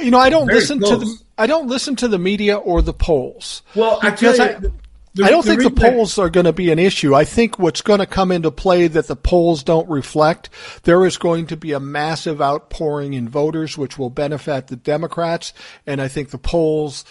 You 0.00 0.10
know, 0.10 0.18
I 0.18 0.30
don't 0.30 0.48
listen 0.48 0.80
close. 0.80 0.98
to 0.98 1.04
the. 1.04 1.18
I 1.36 1.46
don't 1.46 1.68
listen 1.68 1.94
to 1.96 2.08
the 2.08 2.18
media 2.18 2.56
or 2.56 2.82
the 2.82 2.92
polls. 2.92 3.62
Well, 3.76 4.00
I 4.02 4.10
tell 4.10 4.34
you, 4.34 4.42
I, 4.42 4.56
The, 5.14 5.24
I 5.24 5.30
don't 5.30 5.44
the 5.44 5.56
think 5.56 5.74
the 5.74 5.90
polls 5.90 6.18
are 6.18 6.30
going 6.30 6.44
to 6.46 6.52
be 6.52 6.70
an 6.70 6.78
issue. 6.78 7.14
I 7.14 7.24
think 7.24 7.58
what's 7.58 7.80
going 7.80 7.98
to 7.98 8.06
come 8.06 8.30
into 8.30 8.50
play 8.50 8.86
that 8.88 9.06
the 9.06 9.16
polls 9.16 9.62
don't 9.62 9.88
reflect, 9.88 10.50
there 10.82 11.04
is 11.04 11.16
going 11.16 11.46
to 11.48 11.56
be 11.56 11.72
a 11.72 11.80
massive 11.80 12.40
outpouring 12.40 13.14
in 13.14 13.28
voters, 13.28 13.78
which 13.78 13.98
will 13.98 14.10
benefit 14.10 14.66
the 14.66 14.76
Democrats, 14.76 15.52
and 15.86 16.00
I 16.00 16.08
think 16.08 16.30
the 16.30 16.38
polls 16.38 17.04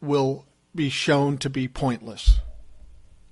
will 0.00 0.44
be 0.74 0.88
shown 0.88 1.38
to 1.38 1.50
be 1.50 1.66
pointless. 1.66 2.38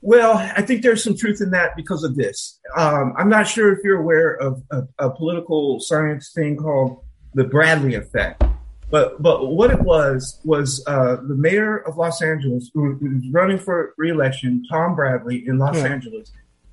Well, 0.02 0.36
I 0.36 0.62
think 0.62 0.82
there's 0.82 1.02
some 1.02 1.16
truth 1.16 1.40
in 1.40 1.50
that 1.50 1.74
because 1.74 2.04
of 2.04 2.16
this. 2.16 2.60
Um, 2.76 3.14
I'm 3.16 3.28
not 3.28 3.46
sure 3.46 3.72
if 3.72 3.80
you're 3.82 4.00
aware 4.00 4.34
of 4.34 4.62
a, 4.70 4.82
a 4.98 5.10
political 5.10 5.80
science 5.80 6.32
thing 6.32 6.56
called 6.56 7.02
the 7.34 7.44
Bradley 7.44 7.94
effect. 7.94 8.42
But 8.88 9.20
but 9.20 9.48
what 9.48 9.70
it 9.72 9.80
was 9.80 10.40
was 10.44 10.84
uh, 10.86 11.16
the 11.26 11.34
mayor 11.34 11.78
of 11.78 11.96
Los 11.96 12.22
Angeles, 12.22 12.70
who 12.72 12.96
was 13.00 13.28
running 13.32 13.58
for 13.58 13.94
reelection, 13.98 14.64
Tom 14.70 14.94
Bradley 14.94 15.46
in 15.46 15.58
Los 15.58 15.76
yeah. 15.76 15.86
Angeles, 15.86 16.30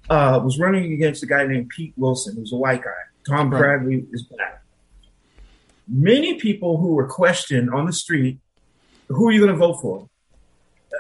uh, 0.10 0.40
was 0.44 0.60
running 0.60 0.94
against 0.94 1.24
a 1.24 1.26
guy 1.26 1.46
named 1.48 1.70
Pete 1.70 1.94
Wilson, 1.98 2.36
who's 2.36 2.54
a 2.54 2.56
white 2.56 2.84
guy. 2.84 2.92
Tom 3.28 3.50
right. 3.50 3.60
Bradley 3.60 4.06
is 4.12 4.24
black. 4.24 4.64
Many 5.88 6.36
people 6.36 6.78
who 6.78 6.94
were 6.94 7.08
questioned 7.08 7.74
on 7.74 7.86
the 7.86 7.94
street, 7.94 8.40
who 9.08 9.28
are 9.30 9.32
you 9.32 9.40
going 9.40 9.52
to 9.52 9.58
vote 9.58 9.82
for? 9.82 10.08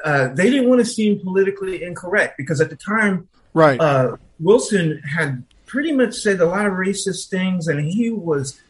Uh, 0.04 0.28
they 0.34 0.50
didn't 0.50 0.70
want 0.70 0.82
to 0.82 0.86
seem 0.86 1.20
politically 1.20 1.84
incorrect 1.84 2.36
because 2.38 2.60
at 2.60 2.70
the 2.70 2.76
time, 2.76 3.28
right, 3.54 3.80
uh, 3.80 4.18
Wilson 4.40 5.00
had 5.00 5.44
pretty 5.66 5.92
much 5.92 6.14
said 6.14 6.42
a 6.42 6.46
lot 6.46 6.66
of 6.66 6.74
racist 6.74 7.30
things, 7.30 7.68
and 7.68 7.80
he 7.80 8.10
was 8.10 8.62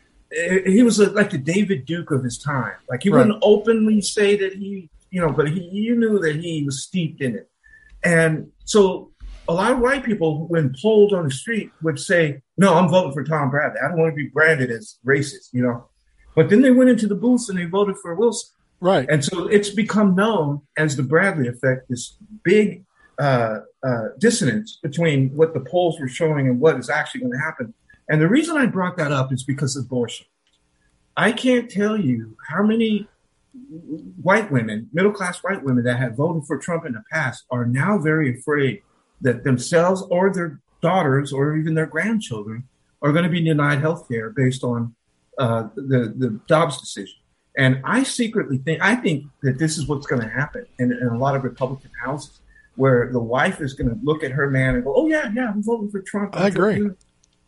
he 0.66 0.84
was 0.84 1.00
like 1.00 1.30
the 1.30 1.38
David 1.38 1.86
Duke 1.86 2.12
of 2.12 2.24
his 2.24 2.38
time. 2.38 2.74
Like 2.90 3.04
he 3.04 3.10
right. 3.10 3.20
wouldn't 3.20 3.44
openly 3.44 4.02
say 4.02 4.36
that 4.38 4.54
he, 4.54 4.90
you 5.12 5.22
know, 5.22 5.32
but 5.32 5.50
he, 5.50 5.62
you 5.62 5.96
knew 5.96 6.20
that 6.20 6.36
he 6.36 6.64
was 6.64 6.84
steeped 6.84 7.22
in 7.22 7.36
it. 7.36 7.50
And 8.04 8.52
so 8.66 9.12
a 9.48 9.54
lot 9.54 9.72
of 9.72 9.80
white 9.80 10.04
people, 10.04 10.48
when 10.48 10.76
polled 10.82 11.14
on 11.14 11.26
the 11.26 11.32
street, 11.32 11.72
would 11.82 12.00
say, 12.00 12.42
"No, 12.58 12.76
I'm 12.76 12.90
voting 12.90 13.14
for 13.14 13.24
Tom 13.24 13.50
Bradley. 13.50 13.80
I 13.84 13.88
don't 13.90 13.98
want 13.98 14.12
to 14.12 14.16
be 14.16 14.30
branded 14.30 14.72
as 14.72 14.98
racist," 15.06 15.50
you 15.52 15.62
know. 15.62 15.88
But 16.36 16.50
then 16.50 16.62
they 16.62 16.72
went 16.72 16.90
into 16.90 17.08
the 17.08 17.16
booths 17.16 17.50
and 17.50 17.60
they 17.60 17.66
voted 17.66 17.98
for 17.98 18.16
Wilson. 18.16 18.50
Right. 18.84 19.10
And 19.10 19.24
so 19.24 19.48
it's 19.48 19.70
become 19.70 20.14
known 20.14 20.62
as 20.78 20.98
the 20.98 21.04
Bradley 21.04 21.48
effect. 21.48 21.88
This 21.88 22.18
big 22.44 22.84
uh, 23.18 23.60
uh, 23.82 24.08
dissonance 24.20 24.78
between 24.84 25.30
what 25.38 25.54
the 25.54 25.62
polls 25.62 26.02
were 26.02 26.10
showing 26.10 26.50
and 26.50 26.60
what 26.60 26.78
is 26.78 26.90
actually 26.90 27.22
going 27.22 27.32
to 27.32 27.40
happen. 27.40 27.74
And 28.10 28.22
the 28.22 28.28
reason 28.28 28.58
I 28.58 28.66
brought 28.66 28.98
that 28.98 29.14
up 29.14 29.32
is 29.32 29.44
because 29.44 29.78
of 29.78 29.86
abortion. 29.86 30.26
I 31.16 31.32
can't 31.32 31.72
tell 31.72 31.96
you 31.96 32.36
how 32.50 32.62
many 32.62 33.08
white 34.22 34.52
women, 34.52 34.90
middle 34.92 35.14
class 35.14 35.42
white 35.42 35.64
women 35.64 35.86
that 35.86 35.96
have 35.96 36.18
voted 36.18 36.44
for 36.46 36.58
Trump 36.58 36.86
in 36.86 36.92
the 36.92 37.04
past 37.10 37.46
are 37.50 37.66
now 37.66 37.98
very 37.98 38.38
afraid 38.38 38.82
that 39.22 39.46
themselves 39.46 40.02
or 40.12 40.34
their 40.34 40.60
daughters 40.82 41.32
or 41.32 41.56
even 41.56 41.74
their 41.74 41.86
grandchildren 41.86 42.68
are 43.02 43.14
going 43.14 43.24
to 43.24 43.30
be 43.30 43.42
denied 43.42 43.80
health 43.80 44.10
care 44.10 44.30
based 44.30 44.62
on 44.62 44.94
uh, 45.38 45.70
the, 45.76 46.14
the 46.18 46.42
Dobbs 46.48 46.82
decision. 46.82 47.16
And 47.58 47.82
I 47.84 48.04
secretly 48.04 48.58
think, 48.58 48.82
I 48.82 48.96
think 48.96 49.26
that 49.44 49.60
this 49.60 49.78
is 49.78 49.88
what's 49.88 50.08
going 50.08 50.22
to 50.22 50.30
happen 50.30 50.66
in, 50.80 50.92
in 50.92 51.08
a 51.08 51.18
lot 51.18 51.36
of 51.36 51.44
Republican 51.44 51.92
houses 52.04 52.40
where 52.76 53.12
the 53.12 53.20
wife 53.20 53.62
is 53.62 53.74
going 53.74 53.90
to 53.90 54.00
look 54.02 54.24
at 54.24 54.32
her 54.32 54.50
man 54.50 54.74
and 54.74 54.84
go, 54.84 54.94
"Oh 54.96 55.08
yeah, 55.08 55.32
yeah, 55.36 55.50
I'm 55.50 55.62
voting 55.62 55.92
for 55.92 56.02
Trump." 56.02 56.36
I 56.36 56.48
agree 56.48 56.90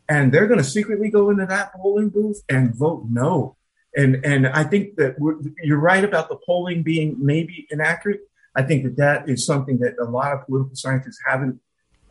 and 0.07 0.31
they're 0.31 0.47
going 0.47 0.59
to 0.59 0.63
secretly 0.63 1.09
go 1.09 1.29
into 1.29 1.45
that 1.45 1.73
polling 1.73 2.09
booth 2.09 2.43
and 2.49 2.75
vote 2.75 3.05
no. 3.09 3.55
And 3.95 4.23
and 4.25 4.47
I 4.47 4.63
think 4.63 4.97
that 4.97 5.15
you're 5.63 5.79
right 5.79 6.03
about 6.03 6.29
the 6.29 6.37
polling 6.45 6.83
being 6.83 7.15
maybe 7.19 7.65
inaccurate. 7.69 8.21
I 8.55 8.63
think 8.63 8.83
that 8.83 8.97
that 8.97 9.29
is 9.29 9.45
something 9.45 9.79
that 9.79 9.95
a 9.99 10.05
lot 10.05 10.33
of 10.33 10.45
political 10.45 10.75
scientists 10.75 11.19
haven't 11.25 11.59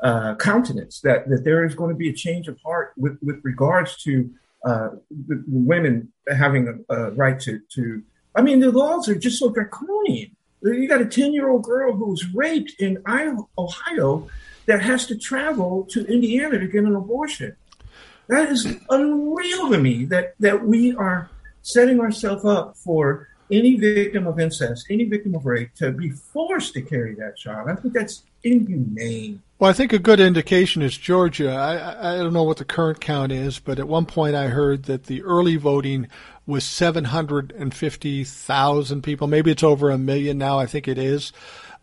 uh, 0.01 0.35
countenance 0.37 1.01
that 1.01 1.29
that 1.29 1.45
there 1.45 1.65
is 1.65 1.75
going 1.75 1.91
to 1.91 1.97
be 1.97 2.09
a 2.09 2.13
change 2.13 2.49
of 2.49 2.59
heart 2.65 2.93
with 2.97 3.19
with 3.23 3.41
regards 3.45 4.03
to 4.05 4.31
uh, 4.65 4.91
women 5.47 6.13
having 6.29 6.85
a, 6.89 6.95
a, 6.95 7.11
right 7.13 7.39
to 7.41 7.61
to. 7.75 8.03
I 8.35 8.43
mean, 8.43 8.61
the 8.61 8.73
laws 8.73 9.09
are 9.09 9.15
just 9.15 9.39
so 9.39 9.51
draconian. 9.51 10.35
You 10.63 10.89
got 10.89 11.03
a 11.03 11.07
ten 11.07 11.33
year 11.33 11.49
old 11.49 11.65
girl 11.65 11.95
who 11.95 12.07
was 12.07 12.35
raped 12.35 12.81
in 12.81 13.03
Ohio 13.59 14.29
that 14.67 14.81
has 14.83 15.07
to 15.07 15.17
travel 15.17 15.85
to 15.91 16.07
Indiana 16.07 16.59
to 16.59 16.67
get 16.67 16.85
an 16.85 16.95
abortion. 16.95 17.55
That 18.29 18.51
is 18.51 18.67
unreal 18.89 19.71
to 19.71 19.79
me 19.79 20.07
that, 20.07 20.35
that 20.41 20.65
we 20.65 20.97
are 20.97 21.29
setting 21.63 22.01
ourselves 22.01 22.45
up 22.45 22.77
for 22.77 23.29
any 23.55 23.77
victim 23.77 24.27
of 24.27 24.41
incest, 24.41 24.87
any 24.91 25.05
victim 25.05 25.35
of 25.35 25.47
rape 25.47 25.75
to 25.77 25.93
be 25.93 26.11
forced 26.11 26.75
to 26.75 26.83
carry 26.83 27.15
that 27.15 27.37
child. 27.37 27.71
I 27.71 27.77
think 27.77 27.95
that's 27.95 28.25
inhumane. 28.43 29.41
Well, 29.59 29.71
I 29.71 29.73
think 29.73 29.93
a 29.93 29.99
good 29.99 30.21
indication 30.21 30.83
is 30.83 30.99
Georgia. 30.99 31.53
I, 31.53 32.15
I 32.15 32.17
don't 32.19 32.33
know 32.33 32.43
what 32.43 32.57
the 32.59 32.65
current 32.65 33.01
count 33.01 33.33
is, 33.33 33.59
but 33.59 33.79
at 33.79 33.89
one 33.89 34.07
point 34.07 34.35
I 34.35 34.49
heard 34.49 34.85
that 34.85 35.05
the 35.05 35.23
early 35.23 35.57
voting 35.57 36.09
was 36.47 36.65
750,000 36.65 39.03
people. 39.03 39.27
Maybe 39.27 39.51
it's 39.51 39.63
over 39.63 39.91
a 39.91 39.97
million 39.97 40.37
now. 40.37 40.59
I 40.59 40.67
think 40.67 40.87
it 40.89 40.99
is. 40.99 41.33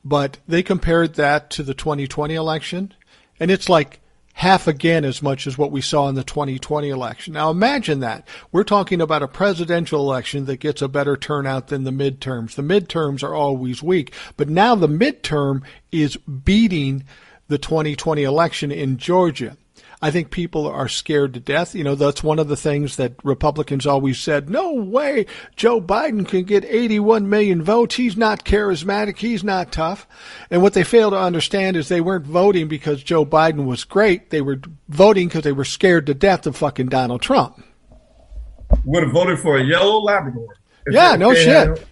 But 0.04 0.38
they 0.48 0.62
compared 0.64 1.16
that 1.16 1.50
to 1.52 1.64
the 1.64 1.74
2020 1.74 2.36
election, 2.36 2.94
and 3.40 3.50
it's 3.50 3.70
like 3.70 4.01
half 4.34 4.68
again 4.68 5.06
as 5.06 5.22
much 5.22 5.48
as 5.48 5.58
what 5.58 5.72
we 5.72 5.82
saw 5.82 6.08
in 6.08 6.16
the 6.16 6.24
2020 6.24 6.90
election. 6.90 7.34
Now 7.34 7.50
imagine 7.50 8.00
that. 8.00 8.28
We're 8.52 8.64
talking 8.64 9.02
about 9.02 9.24
a 9.24 9.28
presidential 9.28 10.00
election 10.00 10.46
that 10.46 10.60
gets 10.60 10.82
a 10.82 10.88
better 10.88 11.18
turnout 11.18 11.68
than 11.68 11.84
the 11.84 11.92
midterms. 11.92 12.56
The 12.56 12.62
midterms 12.62 13.24
are 13.24 13.36
always 13.36 13.84
weak, 13.84 14.14
but 14.38 14.50
now 14.50 14.76
the 14.76 14.88
midterm 14.88 15.64
is 15.92 16.18
beating 16.18 17.04
the 17.48 17.58
2020 17.58 18.24
election 18.24 18.72
in 18.72 18.98
Georgia. 18.98 19.58
I 20.04 20.10
think 20.10 20.32
people 20.32 20.68
are 20.68 20.88
scared 20.88 21.36
to 21.36 21.40
death. 21.40 21.76
You 21.76 21.84
know, 21.84 21.94
that's 21.94 22.24
one 22.24 22.40
of 22.40 22.48
the 22.48 22.58
things 22.58 22.96
that 22.96 23.14
Republicans 23.24 23.86
always 23.86 24.20
said, 24.20 24.50
no 24.50 24.74
way 24.74 25.28
Joe 25.56 25.80
Biden 25.80 26.28
can 26.28 26.44
get 26.44 26.66
81 26.66 27.30
million 27.30 27.62
votes. 27.62 27.96
He's 27.96 28.18
not 28.18 28.44
charismatic. 28.44 29.18
He's 29.18 29.44
not 29.44 29.72
tough. 29.72 30.08
And 30.50 30.64
what 30.64 30.74
they 30.74 30.84
fail 30.84 31.12
to 31.12 31.18
understand 31.18 31.78
is 31.78 31.88
they 31.88 32.02
weren't 32.02 32.26
voting 32.26 32.68
because 32.68 33.04
Joe 33.04 33.26
Biden 33.26 33.66
was 33.66 33.84
great. 33.84 34.32
They 34.32 34.42
were 34.42 34.60
voting 34.90 35.28
because 35.28 35.44
they 35.44 35.52
were 35.52 35.66
scared 35.66 36.08
to 36.08 36.16
death 36.16 36.48
of 36.48 36.58
fucking 36.58 36.88
Donald 36.88 37.22
Trump. 37.22 37.64
Would 38.86 39.04
have 39.04 39.12
voted 39.12 39.40
for 39.40 39.58
a 39.58 39.64
yellow 39.64 40.00
Labrador. 40.00 40.48
Yeah, 40.90 41.16
no 41.16 41.36
shit. 41.36 41.86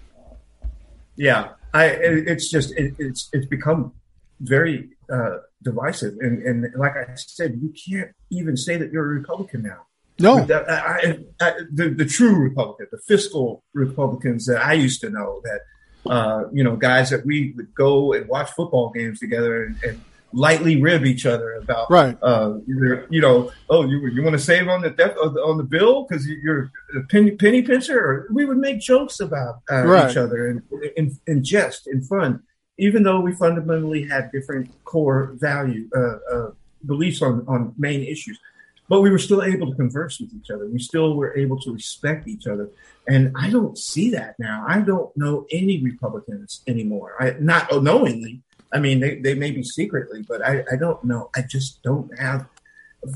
yeah, 1.15 1.49
I. 1.73 1.85
It's 1.85 2.49
just 2.49 2.71
it, 2.71 2.95
it's 2.97 3.29
it's 3.33 3.45
become 3.45 3.93
very 4.39 4.89
uh, 5.11 5.37
divisive. 5.63 6.15
And, 6.19 6.41
and 6.43 6.73
like 6.75 6.93
I 6.95 7.13
said, 7.15 7.59
you 7.61 7.73
can't 7.73 8.11
even 8.31 8.57
say 8.57 8.77
that 8.77 8.91
you're 8.91 9.05
a 9.05 9.15
Republican 9.15 9.63
now. 9.63 9.85
No, 10.21 10.43
the, 10.43 10.69
I, 10.69 11.17
I, 11.41 11.53
the, 11.71 11.89
the 11.89 12.05
true 12.05 12.35
Republican, 12.35 12.87
the 12.91 12.97
fiscal 12.97 13.63
Republicans 13.73 14.45
that 14.47 14.63
I 14.65 14.73
used 14.73 14.99
to 15.01 15.09
know, 15.09 15.41
that 15.45 15.61
uh, 16.09 16.43
you 16.51 16.63
know, 16.63 16.75
guys 16.75 17.09
that 17.09 17.25
we 17.25 17.53
would 17.55 17.73
go 17.73 18.13
and 18.13 18.27
watch 18.27 18.49
football 18.51 18.89
games 18.89 19.19
together 19.19 19.63
and, 19.63 19.83
and 19.83 20.01
lightly 20.33 20.81
rib 20.81 21.05
each 21.05 21.25
other 21.25 21.53
about, 21.53 21.89
right? 21.89 22.17
Uh, 22.21 22.55
you 22.67 23.21
know, 23.21 23.51
oh, 23.69 23.85
you 23.85 24.07
you 24.07 24.21
want 24.21 24.33
to 24.33 24.41
save 24.41 24.67
on 24.67 24.81
the 24.81 24.89
death 24.89 25.15
on 25.17 25.57
the 25.57 25.63
bill 25.63 26.05
because 26.05 26.27
you're 26.27 26.71
a 26.97 27.01
penny 27.07 27.31
penny 27.31 27.61
pincher, 27.61 27.99
or 27.99 28.27
we 28.31 28.45
would 28.45 28.57
make 28.57 28.79
jokes 28.79 29.19
about 29.19 29.61
uh, 29.71 29.85
right. 29.85 30.11
each 30.11 30.17
other 30.17 30.47
and 30.47 30.61
in, 30.95 31.17
in 31.27 31.43
jest, 31.43 31.87
in 31.87 32.01
fun 32.01 32.43
even 32.79 33.03
though 33.03 33.19
we 33.19 33.33
fundamentally 33.33 34.07
had 34.07 34.31
different 34.31 34.71
core 34.85 35.33
value 35.35 35.89
uh, 35.95 36.17
uh, 36.33 36.51
beliefs 36.85 37.21
on, 37.21 37.45
on 37.47 37.73
main 37.77 38.01
issues, 38.03 38.39
but 38.87 39.01
we 39.01 39.11
were 39.11 39.19
still 39.19 39.43
able 39.43 39.69
to 39.69 39.75
converse 39.75 40.19
with 40.19 40.33
each 40.33 40.49
other. 40.49 40.65
We 40.65 40.79
still 40.79 41.15
were 41.15 41.37
able 41.37 41.59
to 41.59 41.73
respect 41.73 42.27
each 42.27 42.47
other. 42.47 42.69
And 43.07 43.35
I 43.37 43.49
don't 43.49 43.77
see 43.77 44.09
that 44.11 44.39
now. 44.39 44.65
I 44.67 44.79
don't 44.79 45.15
know 45.15 45.45
any 45.51 45.83
Republicans 45.83 46.61
anymore. 46.67 47.15
I 47.19 47.35
not 47.39 47.83
knowingly. 47.83 48.41
I 48.73 48.79
mean, 48.79 48.99
they, 48.99 49.15
they 49.15 49.33
may 49.33 49.51
be 49.51 49.63
secretly, 49.63 50.23
but 50.27 50.45
I, 50.45 50.63
I 50.71 50.75
don't 50.75 51.03
know. 51.03 51.29
I 51.35 51.41
just 51.41 51.83
don't 51.83 52.17
have. 52.17 52.47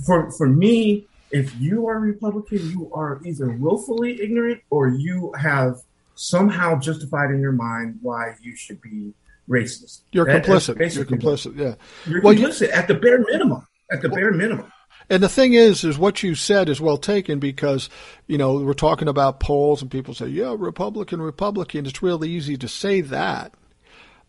For 0.06 0.32
for 0.32 0.48
me, 0.48 1.08
if 1.32 1.56
you 1.60 1.88
are 1.88 1.98
a 1.98 2.00
Republican, 2.00 2.70
you 2.70 2.92
are 2.94 3.22
either 3.24 3.50
willfully 3.50 4.22
ignorant 4.22 4.62
or 4.70 4.90
you 4.90 5.34
have 5.34 5.82
somehow 6.16 6.78
justified 6.80 7.32
in 7.32 7.40
your 7.42 7.52
mind 7.52 8.00
why 8.02 8.36
you 8.42 8.56
should 8.56 8.82
be 8.82 9.14
racist. 9.50 10.02
You're 10.12 10.26
that, 10.26 10.46
complicit. 10.46 10.96
You're 10.96 11.06
complicit. 11.06 11.58
Yeah. 11.58 11.76
You're 12.06 12.22
well, 12.22 12.34
complicit 12.34 12.68
you, 12.68 12.74
at 12.74 12.88
the 12.88 12.96
bare 12.96 13.20
minimum. 13.20 13.68
At 13.92 14.02
the 14.02 14.10
well, 14.10 14.18
bare 14.18 14.32
minimum. 14.32 14.72
And 15.10 15.22
the 15.22 15.30
thing 15.30 15.54
is, 15.54 15.84
is 15.84 15.98
what 15.98 16.24
you 16.24 16.34
said 16.34 16.70
is 16.70 16.80
well 16.80 16.98
taken 16.98 17.40
because, 17.40 17.90
you 18.28 18.38
know, 18.38 18.56
we're 18.56 18.74
talking 18.74 19.08
about 19.08 19.40
polls 19.40 19.82
and 19.82 19.92
people 19.92 20.14
say, 20.14 20.28
yeah, 20.28 20.56
Republican, 20.58 21.22
Republican. 21.22 21.86
It's 21.86 22.02
really 22.02 22.30
easy 22.30 22.58
to 22.58 22.68
say 22.68 23.02
that. 23.02 23.54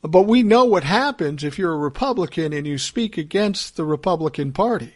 But 0.03 0.23
we 0.23 0.43
know 0.43 0.65
what 0.65 0.85
happens 0.85 1.45
if 1.45 1.59
you're 1.59 1.73
a 1.73 1.79
Republican 1.79 2.53
and 2.53 2.67
you 2.67 2.77
speak 2.77 3.17
against 3.17 3.77
the 3.77 3.85
Republican 3.85 4.53
Party. 4.53 4.95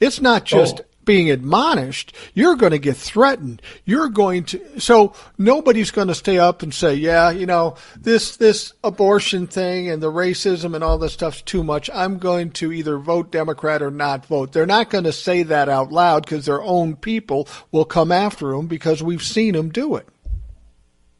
It's 0.00 0.20
not 0.20 0.42
oh. 0.42 0.44
just 0.44 0.80
oh. 0.80 0.84
Being 1.04 1.30
admonished, 1.30 2.14
you're 2.34 2.56
going 2.56 2.72
to 2.72 2.78
get 2.78 2.96
threatened. 2.96 3.60
You're 3.84 4.08
going 4.08 4.44
to, 4.44 4.80
so 4.80 5.14
nobody's 5.38 5.90
going 5.90 6.08
to 6.08 6.14
stay 6.14 6.38
up 6.38 6.62
and 6.62 6.72
say, 6.72 6.94
yeah, 6.94 7.30
you 7.30 7.46
know, 7.46 7.76
this, 7.96 8.36
this 8.36 8.72
abortion 8.82 9.46
thing 9.46 9.88
and 9.88 10.02
the 10.02 10.10
racism 10.10 10.74
and 10.74 10.82
all 10.82 10.98
this 10.98 11.12
stuff's 11.12 11.42
too 11.42 11.62
much. 11.62 11.90
I'm 11.92 12.18
going 12.18 12.50
to 12.52 12.72
either 12.72 12.98
vote 12.98 13.30
Democrat 13.30 13.82
or 13.82 13.90
not 13.90 14.26
vote. 14.26 14.52
They're 14.52 14.66
not 14.66 14.90
going 14.90 15.04
to 15.04 15.12
say 15.12 15.42
that 15.44 15.68
out 15.68 15.92
loud 15.92 16.24
because 16.24 16.46
their 16.46 16.62
own 16.62 16.96
people 16.96 17.48
will 17.72 17.84
come 17.84 18.12
after 18.12 18.50
them 18.52 18.66
because 18.66 19.02
we've 19.02 19.22
seen 19.22 19.54
them 19.54 19.70
do 19.70 19.96
it. 19.96 20.08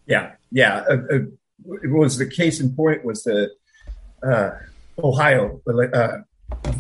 Yeah. 0.07 0.33
Yeah. 0.51 0.85
Uh, 0.89 0.97
uh, 1.13 1.19
it 1.83 1.91
was 1.91 2.19
the 2.19 2.27
case 2.27 2.61
in 2.61 2.75
point 2.75 3.05
was 3.05 3.25
the, 3.25 3.51
uh, 4.23 4.51
Ohio, 5.03 5.61
uh, 5.67 6.19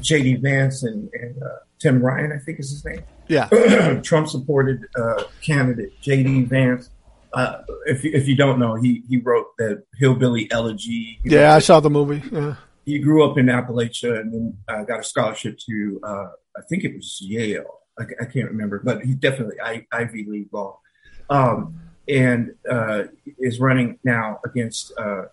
J.D. 0.00 0.36
Vance 0.36 0.82
and, 0.82 1.08
and 1.14 1.42
uh, 1.42 1.48
Tim 1.78 2.02
Ryan, 2.02 2.32
I 2.32 2.38
think 2.38 2.60
is 2.60 2.70
his 2.70 2.84
name. 2.84 3.02
Yeah. 3.28 4.00
Trump 4.02 4.28
supported 4.28 4.86
uh, 4.96 5.24
candidate 5.42 6.00
J.D. 6.00 6.44
Vance. 6.44 6.90
Uh, 7.32 7.62
if 7.86 8.04
if 8.04 8.28
you 8.28 8.36
don't 8.36 8.60
know, 8.60 8.76
he 8.76 9.02
he 9.08 9.18
wrote 9.18 9.46
the 9.58 9.82
Hillbilly 9.98 10.50
Elegy. 10.52 11.18
He 11.22 11.30
yeah, 11.30 11.54
I 11.54 11.58
saw 11.58 11.80
the 11.80 11.90
movie. 11.90 12.22
Yeah. 12.30 12.54
He 12.86 13.00
grew 13.00 13.28
up 13.28 13.36
in 13.38 13.46
Appalachia 13.46 14.20
and 14.20 14.32
then 14.32 14.58
uh, 14.68 14.84
got 14.84 15.00
a 15.00 15.02
scholarship 15.02 15.58
to 15.66 16.00
uh, 16.04 16.26
I 16.56 16.62
think 16.68 16.84
it 16.84 16.94
was 16.94 17.18
Yale. 17.20 17.80
I, 17.98 18.04
I, 18.20 18.24
can't 18.26 18.48
remember, 18.50 18.80
but 18.84 19.02
he 19.02 19.14
definitely 19.14 19.56
I, 19.60 19.86
Ivy 19.92 20.26
League 20.28 20.48
law, 20.52 20.80
um, 21.30 21.80
and 22.08 22.54
uh, 22.70 23.04
is 23.38 23.60
running 23.60 23.98
now 24.04 24.40
against 24.44 24.92
uh, 24.98 25.24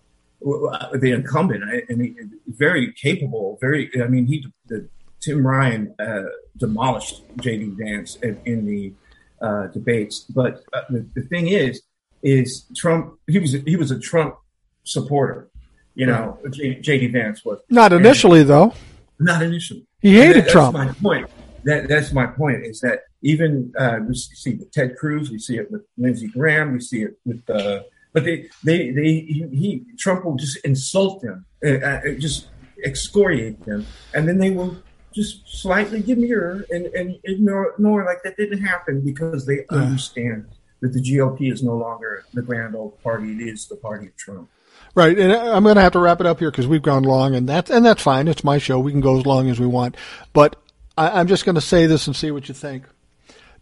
the 0.44 1.12
incumbent, 1.12 1.64
and 1.88 2.00
he, 2.02 2.16
very 2.48 2.92
capable. 2.92 3.58
Very, 3.60 3.90
I 4.02 4.06
mean, 4.06 4.26
he 4.26 4.44
the, 4.66 4.88
Tim 5.20 5.46
Ryan 5.46 5.94
uh, 5.98 6.24
demolished 6.56 7.22
J.D. 7.40 7.74
Vance 7.78 8.16
in, 8.16 8.40
in 8.44 8.66
the 8.66 8.92
uh, 9.40 9.68
debates. 9.68 10.20
But 10.20 10.62
uh, 10.72 10.82
the, 10.90 11.06
the 11.14 11.22
thing 11.22 11.48
is, 11.48 11.82
is 12.22 12.64
Trump? 12.76 13.18
He 13.26 13.38
was 13.38 13.52
he 13.52 13.76
was 13.76 13.90
a 13.90 13.98
Trump 13.98 14.36
supporter. 14.84 15.48
You 15.94 16.06
know, 16.06 16.38
J.D. 16.50 17.08
Vance 17.08 17.44
was 17.44 17.60
not 17.68 17.92
initially 17.92 18.40
and, 18.40 18.50
though. 18.50 18.74
Not 19.18 19.42
initially. 19.42 19.86
He 20.00 20.16
hated 20.16 20.46
that, 20.46 20.50
Trump. 20.50 20.74
my 20.74 20.92
point. 21.02 21.28
That 21.64 21.88
that's 21.88 22.12
my 22.12 22.26
point. 22.26 22.64
Is 22.64 22.80
that 22.80 23.00
even 23.22 23.72
uh, 23.78 23.98
we 24.06 24.14
see 24.14 24.54
with 24.54 24.72
Ted 24.72 24.96
Cruz, 24.96 25.30
we 25.30 25.38
see 25.38 25.58
it 25.58 25.70
with 25.70 25.82
Lindsey 25.96 26.28
Graham, 26.28 26.72
we 26.72 26.80
see 26.80 27.02
it 27.02 27.18
with 27.24 27.42
uh, 27.48 27.82
but 28.12 28.24
they, 28.24 28.48
they, 28.62 28.90
they, 28.90 29.02
he, 29.02 29.46
he 29.52 29.84
Trump 29.98 30.24
will 30.24 30.36
just 30.36 30.58
insult 30.64 31.22
them, 31.22 31.44
uh, 31.64 31.70
uh, 31.70 32.00
just 32.18 32.48
excoriate 32.84 33.64
them, 33.64 33.86
and 34.14 34.28
then 34.28 34.38
they 34.38 34.50
will 34.50 34.76
just 35.14 35.48
slightly 35.48 36.00
demur 36.00 36.64
and, 36.70 36.86
and 36.86 37.18
ignore, 37.24 37.72
ignore 37.72 38.04
like 38.04 38.22
that 38.24 38.36
didn't 38.36 38.62
happen 38.62 39.00
because 39.04 39.46
they 39.46 39.64
yeah. 39.70 39.78
understand 39.78 40.46
that 40.80 40.92
the 40.92 41.00
GOP 41.00 41.52
is 41.52 41.62
no 41.62 41.76
longer 41.76 42.24
the 42.34 42.42
grand 42.42 42.74
old 42.74 43.00
party; 43.02 43.32
it 43.32 43.48
is 43.48 43.66
the 43.66 43.76
party 43.76 44.06
of 44.06 44.16
Trump. 44.16 44.48
Right, 44.94 45.18
and 45.18 45.32
I'm 45.32 45.62
going 45.62 45.76
to 45.76 45.82
have 45.82 45.92
to 45.92 46.00
wrap 46.00 46.20
it 46.20 46.26
up 46.26 46.38
here 46.38 46.50
because 46.50 46.66
we've 46.66 46.82
gone 46.82 47.04
long, 47.04 47.34
and 47.34 47.48
that's 47.48 47.70
and 47.70 47.84
that's 47.84 48.02
fine. 48.02 48.28
It's 48.28 48.44
my 48.44 48.58
show; 48.58 48.78
we 48.78 48.92
can 48.92 49.00
go 49.00 49.18
as 49.18 49.24
long 49.24 49.48
as 49.48 49.58
we 49.58 49.66
want. 49.66 49.96
But 50.32 50.56
I, 50.98 51.20
I'm 51.20 51.28
just 51.28 51.46
going 51.46 51.54
to 51.54 51.62
say 51.62 51.86
this 51.86 52.06
and 52.06 52.14
see 52.14 52.30
what 52.30 52.48
you 52.48 52.54
think. 52.54 52.84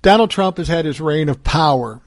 Donald 0.02 0.30
Trump 0.30 0.56
has 0.56 0.66
had 0.66 0.86
his 0.86 1.00
reign 1.00 1.28
of 1.28 1.44
power 1.44 2.00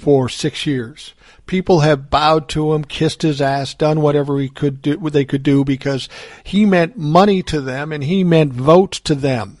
for 0.00 0.28
six 0.28 0.66
years 0.66 1.14
people 1.50 1.80
have 1.80 2.08
bowed 2.08 2.48
to 2.48 2.72
him, 2.72 2.84
kissed 2.84 3.22
his 3.22 3.42
ass, 3.42 3.74
done 3.74 4.00
whatever 4.00 4.38
he 4.38 4.48
could 4.48 4.80
do, 4.80 4.96
what 5.00 5.12
they 5.12 5.24
could 5.24 5.42
do 5.42 5.64
because 5.64 6.08
he 6.44 6.64
meant 6.64 6.96
money 6.96 7.42
to 7.42 7.60
them 7.60 7.90
and 7.90 8.04
he 8.04 8.22
meant 8.22 8.52
votes 8.52 9.00
to 9.00 9.16
them. 9.16 9.58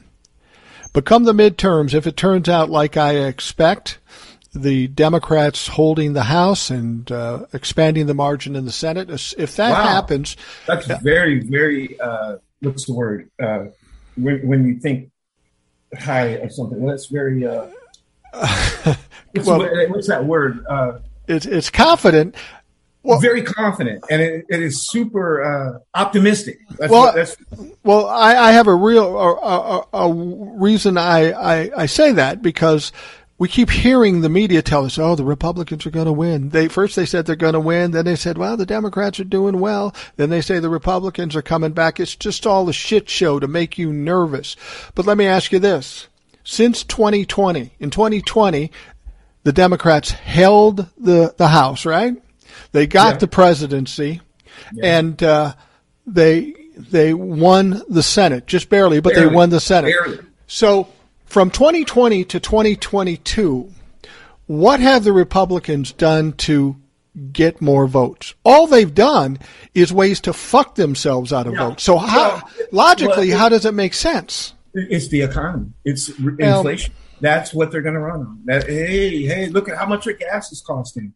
But 0.92 1.04
come 1.04 1.24
the 1.24 1.32
midterms, 1.32 1.92
if 1.92 2.06
it 2.06 2.16
turns 2.16 2.48
out 2.48 2.70
like 2.70 2.96
I 2.96 3.14
expect, 3.16 3.98
the 4.54 4.86
Democrats 4.86 5.66
holding 5.66 6.12
the 6.12 6.22
House 6.22 6.70
and 6.70 7.10
uh, 7.10 7.46
expanding 7.52 8.06
the 8.06 8.14
margin 8.14 8.54
in 8.54 8.66
the 8.66 8.72
Senate, 8.72 9.10
if 9.36 9.56
that 9.56 9.70
wow. 9.70 9.82
happens, 9.82 10.36
that's 10.66 10.86
very, 11.02 11.40
very. 11.40 11.98
Uh, 11.98 12.36
what's 12.60 12.86
the 12.86 12.94
word? 12.94 13.30
Uh, 13.42 13.66
when, 14.16 14.46
when, 14.46 14.66
you 14.66 14.78
think 14.78 15.10
high 15.98 16.38
of 16.38 16.52
something, 16.52 16.80
well, 16.80 16.94
that's 16.94 17.06
very. 17.06 17.44
What's, 19.32 19.46
well, 19.46 19.60
what's, 19.90 20.08
that 20.08 20.24
word? 20.24 20.64
Uh, 20.66 20.98
it's 21.28 21.46
it's 21.46 21.70
confident. 21.70 22.34
Well, 23.02 23.18
very 23.18 23.42
confident, 23.42 24.04
and 24.10 24.20
it, 24.20 24.44
it 24.50 24.60
is 24.60 24.86
super 24.90 25.42
uh, 25.42 25.78
optimistic. 25.94 26.58
That's 26.76 26.92
well, 26.92 27.02
what, 27.02 27.14
that's, 27.14 27.36
well, 27.82 28.06
I, 28.06 28.36
I, 28.36 28.52
have 28.52 28.66
a 28.66 28.74
real 28.74 29.16
a, 29.18 29.36
a, 29.36 29.86
a 29.94 30.12
reason 30.12 30.98
I, 30.98 31.32
I, 31.32 31.70
I 31.74 31.86
say 31.86 32.12
that 32.12 32.42
because 32.42 32.92
we 33.38 33.48
keep 33.48 33.70
hearing 33.70 34.20
the 34.20 34.28
media 34.28 34.60
tell 34.60 34.84
us, 34.84 34.98
"Oh, 34.98 35.14
the 35.14 35.24
Republicans 35.24 35.86
are 35.86 35.90
going 35.90 36.06
to 36.06 36.12
win." 36.12 36.50
They 36.50 36.68
first 36.68 36.94
they 36.94 37.06
said 37.06 37.24
they're 37.24 37.36
going 37.36 37.54
to 37.54 37.60
win, 37.60 37.92
then 37.92 38.04
they 38.04 38.16
said, 38.16 38.36
"Well, 38.36 38.58
the 38.58 38.66
Democrats 38.66 39.18
are 39.18 39.24
doing 39.24 39.60
well." 39.60 39.94
Then 40.16 40.28
they 40.28 40.42
say 40.42 40.58
the 40.58 40.68
Republicans 40.68 41.34
are 41.34 41.42
coming 41.42 41.72
back. 41.72 41.98
It's 41.98 42.14
just 42.14 42.46
all 42.46 42.68
a 42.68 42.74
shit 42.74 43.08
show 43.08 43.40
to 43.40 43.48
make 43.48 43.78
you 43.78 43.94
nervous. 43.94 44.56
But 44.94 45.06
let 45.06 45.16
me 45.16 45.24
ask 45.24 45.52
you 45.52 45.58
this: 45.58 46.08
since 46.44 46.84
2020, 46.84 47.72
in 47.80 47.88
2020, 47.88 48.70
the 49.42 49.52
Democrats 49.52 50.10
held 50.10 50.86
the, 50.98 51.34
the 51.36 51.48
House, 51.48 51.86
right? 51.86 52.14
They 52.72 52.86
got 52.86 53.14
yeah. 53.14 53.18
the 53.18 53.28
presidency, 53.28 54.20
yeah. 54.72 54.98
and 54.98 55.22
uh, 55.22 55.54
they 56.06 56.54
they 56.76 57.14
won 57.14 57.82
the 57.88 58.02
Senate 58.02 58.46
just 58.46 58.68
barely, 58.68 59.00
but 59.00 59.14
barely. 59.14 59.28
they 59.28 59.34
won 59.34 59.50
the 59.50 59.60
Senate. 59.60 59.92
Barely. 59.92 60.18
So 60.46 60.88
from 61.26 61.50
2020 61.50 62.24
to 62.24 62.40
2022, 62.40 63.70
what 64.46 64.80
have 64.80 65.04
the 65.04 65.12
Republicans 65.12 65.92
done 65.92 66.32
to 66.34 66.76
get 67.32 67.60
more 67.60 67.86
votes? 67.86 68.34
All 68.44 68.66
they've 68.66 68.92
done 68.92 69.38
is 69.74 69.92
ways 69.92 70.20
to 70.22 70.32
fuck 70.32 70.74
themselves 70.74 71.32
out 71.32 71.46
of 71.46 71.54
yeah. 71.54 71.68
votes. 71.68 71.82
So 71.82 71.98
how 71.98 72.42
logically, 72.72 73.30
well, 73.30 73.38
how 73.38 73.48
does 73.48 73.64
it 73.64 73.74
make 73.74 73.94
sense? 73.94 74.54
It's 74.74 75.08
the 75.08 75.22
economy. 75.22 75.70
It's 75.84 76.08
inflation. 76.08 76.94
That's 77.20 77.52
what 77.52 77.70
they're 77.70 77.82
going 77.82 77.94
to 77.94 78.00
run 78.00 78.20
on. 78.20 78.42
That 78.46 78.66
hey, 78.66 79.22
hey, 79.24 79.48
look 79.48 79.68
at 79.68 79.76
how 79.76 79.86
much 79.86 80.06
your 80.06 80.14
gas 80.14 80.52
is 80.52 80.60
costing. 80.60 81.12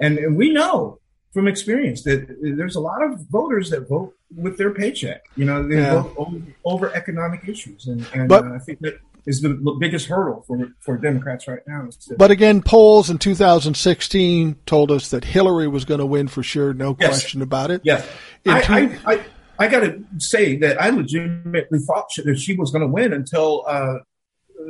And, 0.00 0.18
and 0.18 0.36
we 0.36 0.52
know 0.52 1.00
from 1.32 1.48
experience 1.48 2.02
that 2.02 2.36
there's 2.40 2.76
a 2.76 2.80
lot 2.80 3.02
of 3.02 3.20
voters 3.28 3.70
that 3.70 3.88
vote 3.88 4.14
with 4.34 4.56
their 4.56 4.72
paycheck. 4.72 5.24
You 5.36 5.44
know, 5.44 5.66
they 5.66 5.76
yeah. 5.76 6.02
vote 6.02 6.14
over, 6.16 6.42
over, 6.64 6.94
economic 6.94 7.48
issues, 7.48 7.86
and, 7.86 8.06
and 8.14 8.28
but, 8.28 8.46
uh, 8.46 8.54
I 8.54 8.58
think 8.58 8.80
that 8.80 9.00
is 9.26 9.42
the 9.42 9.50
biggest 9.78 10.06
hurdle 10.06 10.44
for 10.46 10.72
for 10.80 10.96
Democrats 10.96 11.46
right 11.46 11.60
now. 11.66 11.88
To, 12.06 12.16
but 12.16 12.30
again, 12.30 12.62
polls 12.62 13.10
in 13.10 13.18
2016 13.18 14.56
told 14.66 14.90
us 14.90 15.10
that 15.10 15.24
Hillary 15.24 15.68
was 15.68 15.84
going 15.84 16.00
to 16.00 16.06
win 16.06 16.28
for 16.28 16.42
sure, 16.42 16.72
no 16.72 16.96
yes. 16.98 17.08
question 17.08 17.42
about 17.42 17.70
it. 17.70 17.82
Yes, 17.84 18.06
I, 18.46 18.60
two- 18.62 18.72
I, 18.72 19.14
I, 19.14 19.24
I 19.58 19.68
got 19.68 19.80
to 19.80 20.02
say 20.18 20.56
that 20.58 20.80
I 20.80 20.90
legitimately 20.90 21.80
thought 21.80 22.08
that 22.24 22.38
she 22.38 22.56
was 22.56 22.70
going 22.70 22.82
to 22.82 22.88
win 22.88 23.12
until 23.12 23.64
uh, 23.66 23.98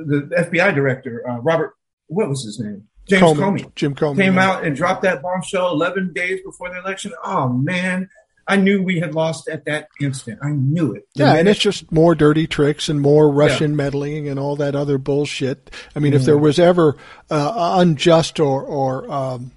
the 0.06 0.34
FBI 0.36 0.74
director, 0.74 1.28
uh, 1.28 1.38
Robert, 1.38 1.74
what 2.06 2.28
was 2.28 2.44
his 2.44 2.58
name? 2.58 2.88
James 3.08 3.22
Comey, 3.22 3.38
Comey. 3.38 3.74
Jim 3.74 3.94
Comey 3.94 4.16
came 4.16 4.34
yeah. 4.34 4.50
out 4.50 4.64
and 4.64 4.76
dropped 4.76 5.02
that 5.02 5.22
bombshell 5.22 5.72
11 5.72 6.12
days 6.12 6.40
before 6.44 6.68
the 6.70 6.78
election. 6.78 7.12
Oh 7.24 7.48
man, 7.48 8.10
I 8.46 8.56
knew 8.56 8.82
we 8.82 9.00
had 9.00 9.14
lost 9.14 9.48
at 9.48 9.64
that 9.64 9.88
instant. 10.00 10.40
I 10.42 10.50
knew 10.50 10.94
it. 10.94 11.06
The 11.14 11.20
yeah, 11.20 11.26
minute- 11.26 11.40
and 11.40 11.48
it's 11.48 11.60
just 11.60 11.90
more 11.92 12.14
dirty 12.14 12.46
tricks 12.46 12.88
and 12.88 13.00
more 13.00 13.30
Russian 13.30 13.72
yeah. 13.72 13.76
meddling 13.76 14.28
and 14.28 14.38
all 14.38 14.56
that 14.56 14.74
other 14.74 14.98
bullshit. 14.98 15.70
I 15.94 16.00
mean, 16.00 16.12
if 16.12 16.24
there 16.24 16.38
was 16.38 16.58
ever 16.58 16.96
uh, 17.30 17.76
unjust 17.78 18.40
or 18.40 18.62
or 18.62 19.10
um, 19.10 19.52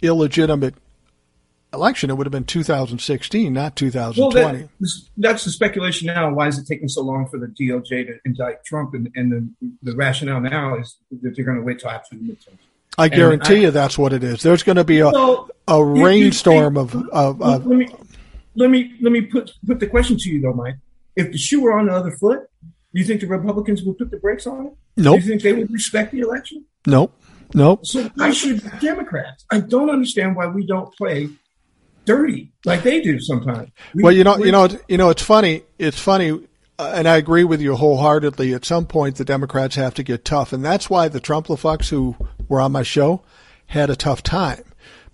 illegitimate 0.00 0.74
election, 1.72 2.10
it 2.10 2.14
would 2.14 2.26
have 2.26 2.32
been 2.32 2.44
2016, 2.44 3.52
not 3.52 3.76
2020. 3.76 4.20
Well, 4.20 4.68
that, 4.80 4.88
that's 5.16 5.44
the 5.44 5.50
speculation 5.50 6.06
now. 6.06 6.32
Why 6.32 6.48
is 6.48 6.58
it 6.58 6.66
taking 6.66 6.88
so 6.88 7.02
long 7.02 7.28
for 7.28 7.38
the 7.38 7.46
DOJ 7.46 8.06
to 8.06 8.18
indict 8.24 8.64
Trump? 8.64 8.94
And, 8.94 9.10
and 9.14 9.32
the, 9.60 9.72
the 9.82 9.96
rationale 9.96 10.40
now 10.40 10.78
is 10.78 10.96
that 11.10 11.34
they're 11.34 11.44
going 11.44 11.58
to 11.58 11.62
wait 11.62 11.80
till 11.80 11.90
after 11.90 12.16
the 12.16 12.22
midterms. 12.22 12.58
I 12.98 13.08
guarantee 13.08 13.54
I, 13.54 13.58
you 13.60 13.70
that's 13.70 13.96
what 13.96 14.12
it 14.12 14.22
is. 14.22 14.42
There's 14.42 14.62
going 14.62 14.76
to 14.76 14.84
be 14.84 15.00
a 15.00 15.10
a 15.68 15.82
rainstorm 15.82 16.76
of, 16.76 16.94
of, 16.94 17.40
of, 17.40 17.66
Let 17.66 17.78
me 17.78 17.88
let 18.54 18.70
me 18.70 18.94
let 19.00 19.12
me 19.12 19.22
put 19.22 19.52
put 19.66 19.80
the 19.80 19.86
question 19.86 20.18
to 20.18 20.28
you 20.28 20.42
though, 20.42 20.52
Mike. 20.52 20.76
If 21.16 21.32
the 21.32 21.38
shoe 21.38 21.62
were 21.62 21.72
on 21.72 21.86
the 21.86 21.94
other 21.94 22.10
foot, 22.10 22.40
do 22.62 23.00
you 23.00 23.04
think 23.04 23.22
the 23.22 23.26
Republicans 23.26 23.82
would 23.82 23.96
put 23.96 24.10
the 24.10 24.18
brakes 24.18 24.46
on 24.46 24.66
it? 24.66 24.72
Nope. 24.96 25.20
Do 25.20 25.24
you 25.24 25.30
think 25.30 25.42
they 25.42 25.52
would 25.54 25.70
respect 25.70 26.12
the 26.12 26.20
election? 26.20 26.64
Nope. 26.86 27.18
Nope. 27.54 27.86
So 27.86 28.10
why 28.14 28.30
should 28.32 28.62
Democrats? 28.80 29.44
I 29.50 29.60
don't 29.60 29.90
understand 29.90 30.36
why 30.36 30.46
we 30.46 30.66
don't 30.66 30.94
play 30.96 31.30
dirty 32.04 32.52
like 32.64 32.82
they 32.82 33.00
do 33.00 33.18
sometimes. 33.20 33.70
We, 33.94 34.02
well, 34.02 34.12
you 34.12 34.24
know, 34.24 34.36
you 34.38 34.52
know, 34.52 34.68
you 34.88 34.96
know, 34.96 35.10
it's 35.10 35.22
funny. 35.22 35.62
It's 35.78 35.98
funny, 35.98 36.30
uh, 36.78 36.92
and 36.94 37.08
I 37.08 37.16
agree 37.16 37.44
with 37.44 37.60
you 37.60 37.76
wholeheartedly. 37.76 38.54
At 38.54 38.64
some 38.64 38.86
point, 38.86 39.16
the 39.16 39.24
Democrats 39.24 39.76
have 39.76 39.94
to 39.94 40.02
get 40.02 40.24
tough, 40.24 40.52
and 40.52 40.64
that's 40.64 40.88
why 40.88 41.08
the 41.08 41.20
Trump 41.20 41.48
who 41.90 42.16
were 42.48 42.60
on 42.60 42.72
my 42.72 42.82
show 42.82 43.22
had 43.66 43.90
a 43.90 43.96
tough 43.96 44.22
time 44.22 44.64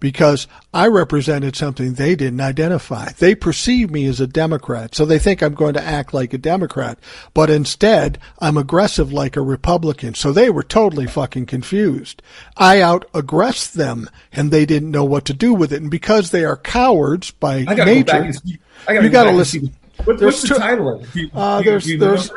because 0.01 0.47
I 0.73 0.87
represented 0.87 1.57
something 1.57 1.95
they 1.95 2.15
didn't 2.15 2.41
identify. 2.41 3.11
They 3.19 3.35
perceive 3.35 3.91
me 3.91 4.07
as 4.07 4.20
a 4.20 4.27
Democrat, 4.27 4.95
so 4.95 5.05
they 5.05 5.19
think 5.19 5.43
I'm 5.43 5.55
going 5.55 5.75
to 5.75 5.83
act 5.83 6.15
like 6.15 6.33
a 6.33 6.39
Democrat, 6.39 6.99
but 7.35 7.51
instead 7.51 8.19
I'm 8.39 8.57
aggressive 8.57 9.12
like 9.12 9.37
a 9.37 9.43
Republican. 9.43 10.15
So 10.15 10.33
they 10.33 10.51
were 10.51 10.62
totally 10.62 11.07
fucking 11.07 11.47
confused. 11.47 12.23
I 12.57 12.81
out 12.81 13.05
aggressed 13.15 13.75
them 13.75 14.09
and 14.33 14.51
they 14.51 14.65
didn't 14.66 14.91
know 14.91 15.05
what 15.05 15.25
to 15.27 15.35
do 15.35 15.53
with 15.55 15.73
it. 15.73 15.83
And 15.83 15.91
because 15.91 16.31
they 16.31 16.45
are 16.45 16.57
cowards 16.57 17.31
by 17.33 17.65
I 17.66 17.75
gotta 17.75 17.85
nature, 17.95 18.23
go 18.25 18.31
see, 18.31 18.59
I 18.87 18.95
gotta 18.95 19.07
you 19.07 19.11
go 19.12 19.25
got 19.25 19.31
to 19.31 19.37
listen. 19.37 19.75
What, 20.05 20.19
There's 20.19 20.35
what's 20.35 20.43
the 20.43 20.49
two- 20.49 20.55
title 20.61 20.95
of 20.95 21.16
it? 21.16 21.31
Uh, 21.35 21.59
you- 21.59 21.65
there's- 21.65 21.87
you 21.87 21.99
there's- 21.99 22.31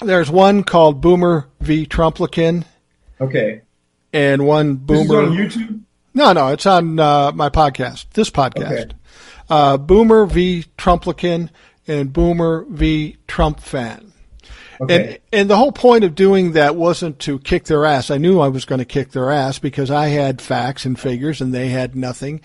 There's 0.00 0.30
one 0.32 0.64
called 0.64 1.00
Boomer 1.00 1.46
v. 1.60 1.86
Trumplican 1.86 2.64
Okay. 3.20 3.60
and 4.12 4.44
one 4.44 4.84
This 4.84 5.02
is 5.02 5.06
Boomer. 5.08 5.22
on 5.22 5.36
YouTube? 5.36 5.80
No, 6.14 6.32
no, 6.32 6.48
it's 6.48 6.66
on 6.66 6.98
uh, 6.98 7.32
my 7.32 7.48
podcast. 7.48 8.06
This 8.10 8.30
podcast. 8.30 8.72
Okay. 8.72 8.94
Uh, 9.48 9.76
Boomer 9.76 10.26
v. 10.26 10.64
Trumplican 10.76 11.50
and 11.86 12.12
Boomer 12.12 12.64
v. 12.68 13.16
Trump 13.26 13.60
fan. 13.60 14.12
Okay. 14.80 15.06
And 15.06 15.18
and 15.32 15.50
the 15.50 15.56
whole 15.56 15.72
point 15.72 16.04
of 16.04 16.14
doing 16.14 16.52
that 16.52 16.76
wasn't 16.76 17.18
to 17.20 17.38
kick 17.38 17.64
their 17.64 17.84
ass. 17.84 18.10
I 18.10 18.18
knew 18.18 18.40
I 18.40 18.48
was 18.48 18.64
going 18.64 18.80
to 18.80 18.84
kick 18.84 19.12
their 19.12 19.30
ass 19.30 19.58
because 19.58 19.90
I 19.90 20.08
had 20.08 20.40
facts 20.42 20.84
and 20.84 20.98
figures 20.98 21.40
and 21.40 21.54
they 21.54 21.68
had 21.68 21.94
nothing. 21.94 22.40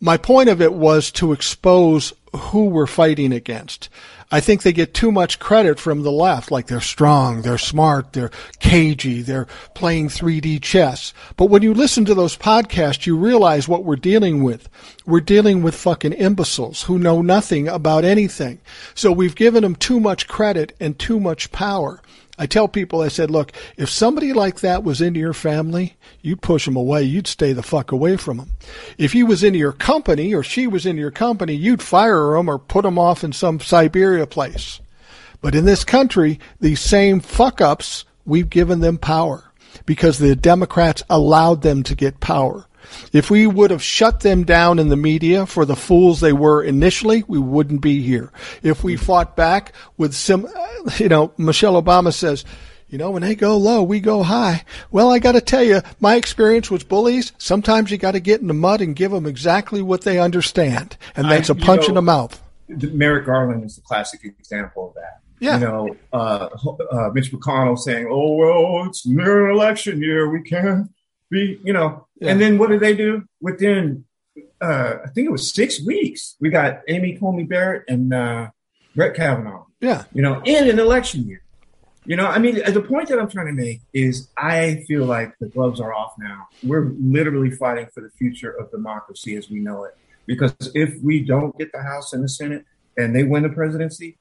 My 0.00 0.16
point 0.16 0.48
of 0.48 0.62
it 0.62 0.72
was 0.72 1.10
to 1.12 1.32
expose 1.32 2.12
who 2.34 2.66
we're 2.66 2.86
fighting 2.86 3.32
against. 3.32 3.88
I 4.30 4.40
think 4.40 4.62
they 4.62 4.74
get 4.74 4.92
too 4.92 5.10
much 5.10 5.38
credit 5.38 5.80
from 5.80 6.02
the 6.02 6.12
left, 6.12 6.50
like 6.50 6.66
they're 6.66 6.80
strong, 6.82 7.40
they're 7.40 7.56
smart, 7.56 8.12
they're 8.12 8.30
cagey, 8.60 9.22
they're 9.22 9.46
playing 9.74 10.08
3D 10.08 10.60
chess. 10.60 11.14
But 11.36 11.46
when 11.46 11.62
you 11.62 11.72
listen 11.72 12.04
to 12.04 12.14
those 12.14 12.36
podcasts, 12.36 13.06
you 13.06 13.16
realize 13.16 13.68
what 13.68 13.84
we're 13.84 13.96
dealing 13.96 14.42
with. 14.42 14.68
We're 15.06 15.20
dealing 15.20 15.62
with 15.62 15.74
fucking 15.74 16.12
imbeciles 16.12 16.82
who 16.82 16.98
know 16.98 17.22
nothing 17.22 17.68
about 17.68 18.04
anything. 18.04 18.60
So 18.94 19.12
we've 19.12 19.34
given 19.34 19.62
them 19.62 19.76
too 19.76 19.98
much 19.98 20.28
credit 20.28 20.76
and 20.78 20.98
too 20.98 21.18
much 21.18 21.50
power. 21.50 22.02
I 22.38 22.46
tell 22.46 22.68
people, 22.68 23.00
I 23.00 23.08
said, 23.08 23.30
look, 23.30 23.52
if 23.76 23.90
somebody 23.90 24.32
like 24.32 24.60
that 24.60 24.84
was 24.84 25.00
into 25.00 25.18
your 25.18 25.34
family, 25.34 25.96
you'd 26.22 26.40
push 26.40 26.66
them 26.66 26.76
away. 26.76 27.02
You'd 27.02 27.26
stay 27.26 27.52
the 27.52 27.64
fuck 27.64 27.90
away 27.90 28.16
from 28.16 28.36
them. 28.36 28.50
If 28.96 29.12
he 29.12 29.24
was 29.24 29.42
into 29.42 29.58
your 29.58 29.72
company 29.72 30.32
or 30.32 30.44
she 30.44 30.68
was 30.68 30.86
into 30.86 31.00
your 31.00 31.10
company, 31.10 31.54
you'd 31.54 31.82
fire 31.82 32.34
them 32.34 32.48
or 32.48 32.58
put 32.58 32.82
them 32.82 32.98
off 32.98 33.24
in 33.24 33.32
some 33.32 33.58
Siberia 33.58 34.26
place. 34.26 34.80
But 35.40 35.56
in 35.56 35.64
this 35.64 35.82
country, 35.82 36.38
these 36.60 36.80
same 36.80 37.18
fuck 37.18 37.60
ups, 37.60 38.04
we've 38.24 38.48
given 38.48 38.80
them 38.80 38.98
power 38.98 39.50
because 39.84 40.18
the 40.18 40.36
Democrats 40.36 41.02
allowed 41.10 41.62
them 41.62 41.82
to 41.82 41.96
get 41.96 42.20
power. 42.20 42.67
If 43.12 43.30
we 43.30 43.46
would 43.46 43.70
have 43.70 43.82
shut 43.82 44.20
them 44.20 44.44
down 44.44 44.78
in 44.78 44.88
the 44.88 44.96
media 44.96 45.46
for 45.46 45.64
the 45.64 45.76
fools 45.76 46.20
they 46.20 46.32
were 46.32 46.62
initially, 46.62 47.24
we 47.26 47.38
wouldn't 47.38 47.80
be 47.80 48.02
here. 48.02 48.32
If 48.62 48.84
we 48.84 48.96
fought 48.96 49.36
back 49.36 49.72
with 49.96 50.14
some, 50.14 50.46
you 50.98 51.08
know, 51.08 51.32
Michelle 51.36 51.80
Obama 51.80 52.12
says, 52.12 52.44
you 52.88 52.96
know, 52.96 53.10
when 53.10 53.22
they 53.22 53.34
go 53.34 53.56
low, 53.58 53.82
we 53.82 54.00
go 54.00 54.22
high. 54.22 54.64
Well, 54.90 55.10
I 55.10 55.18
got 55.18 55.32
to 55.32 55.42
tell 55.42 55.62
you, 55.62 55.82
my 56.00 56.14
experience 56.16 56.70
with 56.70 56.88
bullies, 56.88 57.32
sometimes 57.36 57.90
you 57.90 57.98
got 57.98 58.12
to 58.12 58.20
get 58.20 58.40
in 58.40 58.46
the 58.46 58.54
mud 58.54 58.80
and 58.80 58.96
give 58.96 59.10
them 59.10 59.26
exactly 59.26 59.82
what 59.82 60.02
they 60.02 60.18
understand. 60.18 60.96
And 61.14 61.30
that's 61.30 61.50
a 61.50 61.54
I- 61.54 61.58
you 61.58 61.64
punch 61.64 61.82
know- 61.82 61.88
in 61.88 61.94
the 61.96 62.02
mouth. 62.02 62.42
Merrick 62.68 63.24
Garland 63.26 63.64
is 63.64 63.76
the 63.76 63.82
classic 63.82 64.20
example 64.24 64.88
of 64.88 64.94
that. 64.94 65.20
Yeah. 65.40 65.54
You 65.58 65.64
know, 65.64 65.96
uh, 66.12 66.48
uh, 66.92 67.10
Mitch 67.14 67.32
McConnell 67.32 67.78
saying, 67.78 68.08
"Oh 68.10 68.32
well, 68.34 68.86
it's 68.88 69.06
near 69.06 69.48
an 69.48 69.54
election 69.54 70.02
year. 70.02 70.28
We 70.28 70.42
can't 70.42 70.90
be," 71.30 71.60
you 71.62 71.72
know. 71.72 72.06
Yeah. 72.20 72.32
And 72.32 72.40
then 72.40 72.58
what 72.58 72.70
did 72.70 72.80
they 72.80 72.94
do? 72.94 73.24
Within, 73.40 74.04
uh, 74.60 74.94
I 75.04 75.08
think 75.10 75.26
it 75.26 75.32
was 75.32 75.52
six 75.52 75.84
weeks, 75.84 76.36
we 76.40 76.50
got 76.50 76.80
Amy 76.88 77.16
Coney 77.16 77.44
Barrett 77.44 77.84
and 77.88 78.12
uh, 78.12 78.50
Brett 78.94 79.14
Kavanaugh. 79.14 79.64
Yeah. 79.80 80.04
You 80.12 80.22
know, 80.22 80.42
in 80.44 80.68
an 80.68 80.78
election 80.78 81.26
year. 81.28 81.42
You 82.04 82.16
know, 82.16 82.26
I 82.26 82.38
mean, 82.38 82.54
the 82.72 82.80
point 82.80 83.10
that 83.10 83.18
I'm 83.18 83.28
trying 83.28 83.48
to 83.48 83.52
make 83.52 83.82
is 83.92 84.28
I 84.34 84.82
feel 84.88 85.04
like 85.04 85.34
the 85.40 85.46
gloves 85.46 85.78
are 85.78 85.92
off 85.92 86.14
now. 86.18 86.48
We're 86.62 86.94
literally 86.98 87.50
fighting 87.50 87.86
for 87.92 88.00
the 88.00 88.08
future 88.08 88.50
of 88.50 88.70
democracy 88.70 89.36
as 89.36 89.50
we 89.50 89.60
know 89.60 89.84
it. 89.84 89.94
Because 90.26 90.54
if 90.74 91.02
we 91.02 91.20
don't 91.20 91.56
get 91.58 91.70
the 91.70 91.82
House 91.82 92.14
and 92.14 92.24
the 92.24 92.28
Senate 92.28 92.64
and 92.96 93.14
they 93.14 93.24
win 93.24 93.42
the 93.42 93.50
presidency, 93.50 94.16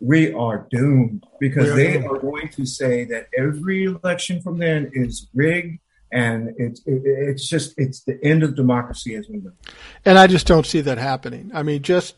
we 0.00 0.32
are 0.32 0.66
doomed 0.70 1.24
because 1.38 1.68
are 1.68 1.76
they 1.76 1.92
doomed. 1.92 2.06
are 2.06 2.18
going 2.18 2.48
to 2.48 2.66
say 2.66 3.04
that 3.04 3.28
every 3.36 3.84
election 3.84 4.40
from 4.40 4.58
then 4.58 4.90
is 4.92 5.28
rigged 5.32 5.78
and 6.12 6.54
it's 6.58 6.80
it, 6.86 7.02
it's 7.04 7.48
just 7.48 7.74
it's 7.76 8.00
the 8.02 8.18
end 8.24 8.42
of 8.42 8.56
democracy 8.56 9.14
as 9.14 9.28
we 9.28 9.38
know. 9.38 9.50
it. 9.66 9.72
And 10.04 10.18
I 10.18 10.26
just 10.26 10.46
don't 10.46 10.66
see 10.66 10.80
that 10.82 10.98
happening. 10.98 11.50
I 11.54 11.62
mean, 11.62 11.82
just, 11.82 12.16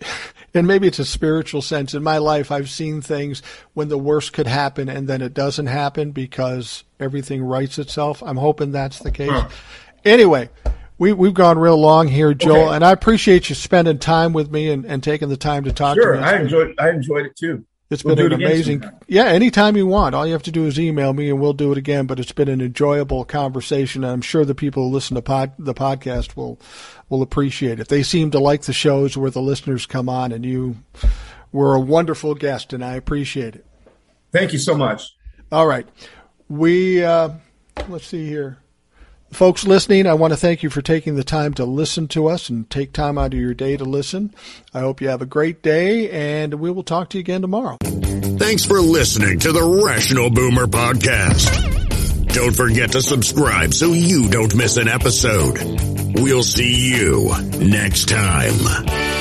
and 0.54 0.66
maybe 0.66 0.86
it's 0.86 0.98
a 0.98 1.04
spiritual 1.04 1.62
sense. 1.62 1.94
In 1.94 2.02
my 2.02 2.18
life, 2.18 2.50
I've 2.50 2.70
seen 2.70 3.00
things 3.00 3.42
when 3.74 3.88
the 3.88 3.98
worst 3.98 4.32
could 4.32 4.46
happen 4.46 4.88
and 4.88 5.06
then 5.08 5.22
it 5.22 5.34
doesn't 5.34 5.66
happen 5.66 6.10
because 6.12 6.84
everything 6.98 7.42
rights 7.42 7.78
itself. 7.78 8.22
I'm 8.24 8.36
hoping 8.38 8.72
that's 8.72 8.98
the 9.00 9.10
case. 9.12 9.30
Huh. 9.30 9.48
Anyway, 10.04 10.48
we, 10.96 11.12
we've 11.12 11.34
gone 11.34 11.58
real 11.58 11.76
long 11.76 12.08
here, 12.08 12.34
Joel, 12.34 12.66
Okay. 12.68 12.74
and 12.76 12.84
I 12.84 12.92
appreciate 12.92 13.48
you 13.48 13.54
spending 13.54 13.98
time 13.98 14.32
with 14.32 14.50
me 14.50 14.70
and, 14.70 14.84
and 14.84 15.02
taking 15.02 15.28
the 15.28 15.36
time 15.36 15.64
to 15.64 15.72
talk 15.72 15.96
Sure, 15.96 16.14
to 16.14 16.20
me. 16.20 16.26
Sure, 16.26 16.34
I 16.36 16.40
enjoyed 16.40 16.74
I 16.78 16.90
enjoyed 16.90 17.26
it 17.26 17.36
too. 17.36 17.64
It's 17.90 18.04
We'll 18.04 18.16
been 18.16 18.26
an 18.26 18.32
it 18.32 18.44
amazing. 18.44 18.82
sometime. 18.82 19.00
Yeah, 19.08 19.24
anytime 19.24 19.74
you 19.76 19.86
want. 19.86 20.14
All 20.14 20.26
you 20.26 20.34
have 20.34 20.42
to 20.42 20.50
do 20.50 20.66
is 20.66 20.78
email 20.78 21.14
me 21.14 21.30
and 21.30 21.40
we'll 21.40 21.54
do 21.54 21.72
it 21.72 21.78
again. 21.78 22.06
But 22.06 22.20
it's 22.20 22.32
been 22.32 22.48
an 22.48 22.60
enjoyable 22.60 23.24
conversation. 23.24 24.04
I'm 24.04 24.20
sure 24.20 24.44
the 24.44 24.54
people 24.54 24.84
who 24.88 24.94
listen 24.94 25.14
to 25.14 25.22
pod, 25.22 25.52
the 25.58 25.72
podcast 25.72 26.36
will 26.36 26.60
will 27.08 27.22
appreciate 27.22 27.80
it. 27.80 27.88
They 27.88 28.02
seem 28.02 28.30
to 28.32 28.38
like 28.38 28.62
the 28.62 28.74
shows 28.74 29.16
where 29.16 29.30
the 29.30 29.40
listeners 29.40 29.86
come 29.86 30.08
on, 30.08 30.32
and 30.32 30.44
you 30.44 30.76
were 31.50 31.74
a 31.74 31.80
wonderful 31.80 32.34
guest, 32.34 32.74
and 32.74 32.84
I 32.84 32.94
appreciate 32.94 33.54
it. 33.56 33.64
Thank 34.32 34.52
you 34.52 34.58
so 34.58 34.76
much. 34.76 35.14
All 35.50 35.66
right, 35.66 35.88
we 36.50 37.02
uh, 37.02 37.30
let's 37.88 38.06
see 38.06 38.26
here. 38.26 38.58
Folks 39.30 39.66
listening, 39.66 40.06
I 40.06 40.14
want 40.14 40.32
to 40.32 40.36
thank 40.38 40.62
you 40.62 40.70
for 40.70 40.82
taking 40.82 41.14
the 41.14 41.24
time 41.24 41.54
to 41.54 41.64
listen 41.64 42.08
to 42.08 42.28
us 42.28 42.48
and 42.48 42.68
take 42.70 42.92
time 42.92 43.18
out 43.18 43.34
of 43.34 43.38
your 43.38 43.54
day 43.54 43.76
to 43.76 43.84
listen. 43.84 44.34
I 44.72 44.80
hope 44.80 45.00
you 45.00 45.08
have 45.08 45.22
a 45.22 45.26
great 45.26 45.62
day, 45.62 46.10
and 46.10 46.54
we 46.54 46.70
will 46.70 46.82
talk 46.82 47.10
to 47.10 47.18
you 47.18 47.20
again 47.20 47.42
tomorrow. 47.42 47.76
Thanks 47.82 48.64
for 48.64 48.80
listening 48.80 49.38
to 49.40 49.52
the 49.52 49.82
Rational 49.84 50.30
Boomer 50.30 50.66
Podcast. 50.66 52.32
Don't 52.32 52.54
forget 52.54 52.92
to 52.92 53.02
subscribe 53.02 53.74
so 53.74 53.92
you 53.92 54.28
don't 54.28 54.54
miss 54.54 54.76
an 54.76 54.88
episode. 54.88 55.58
We'll 56.14 56.42
see 56.42 56.94
you 56.96 57.32
next 57.58 58.08
time. 58.08 59.17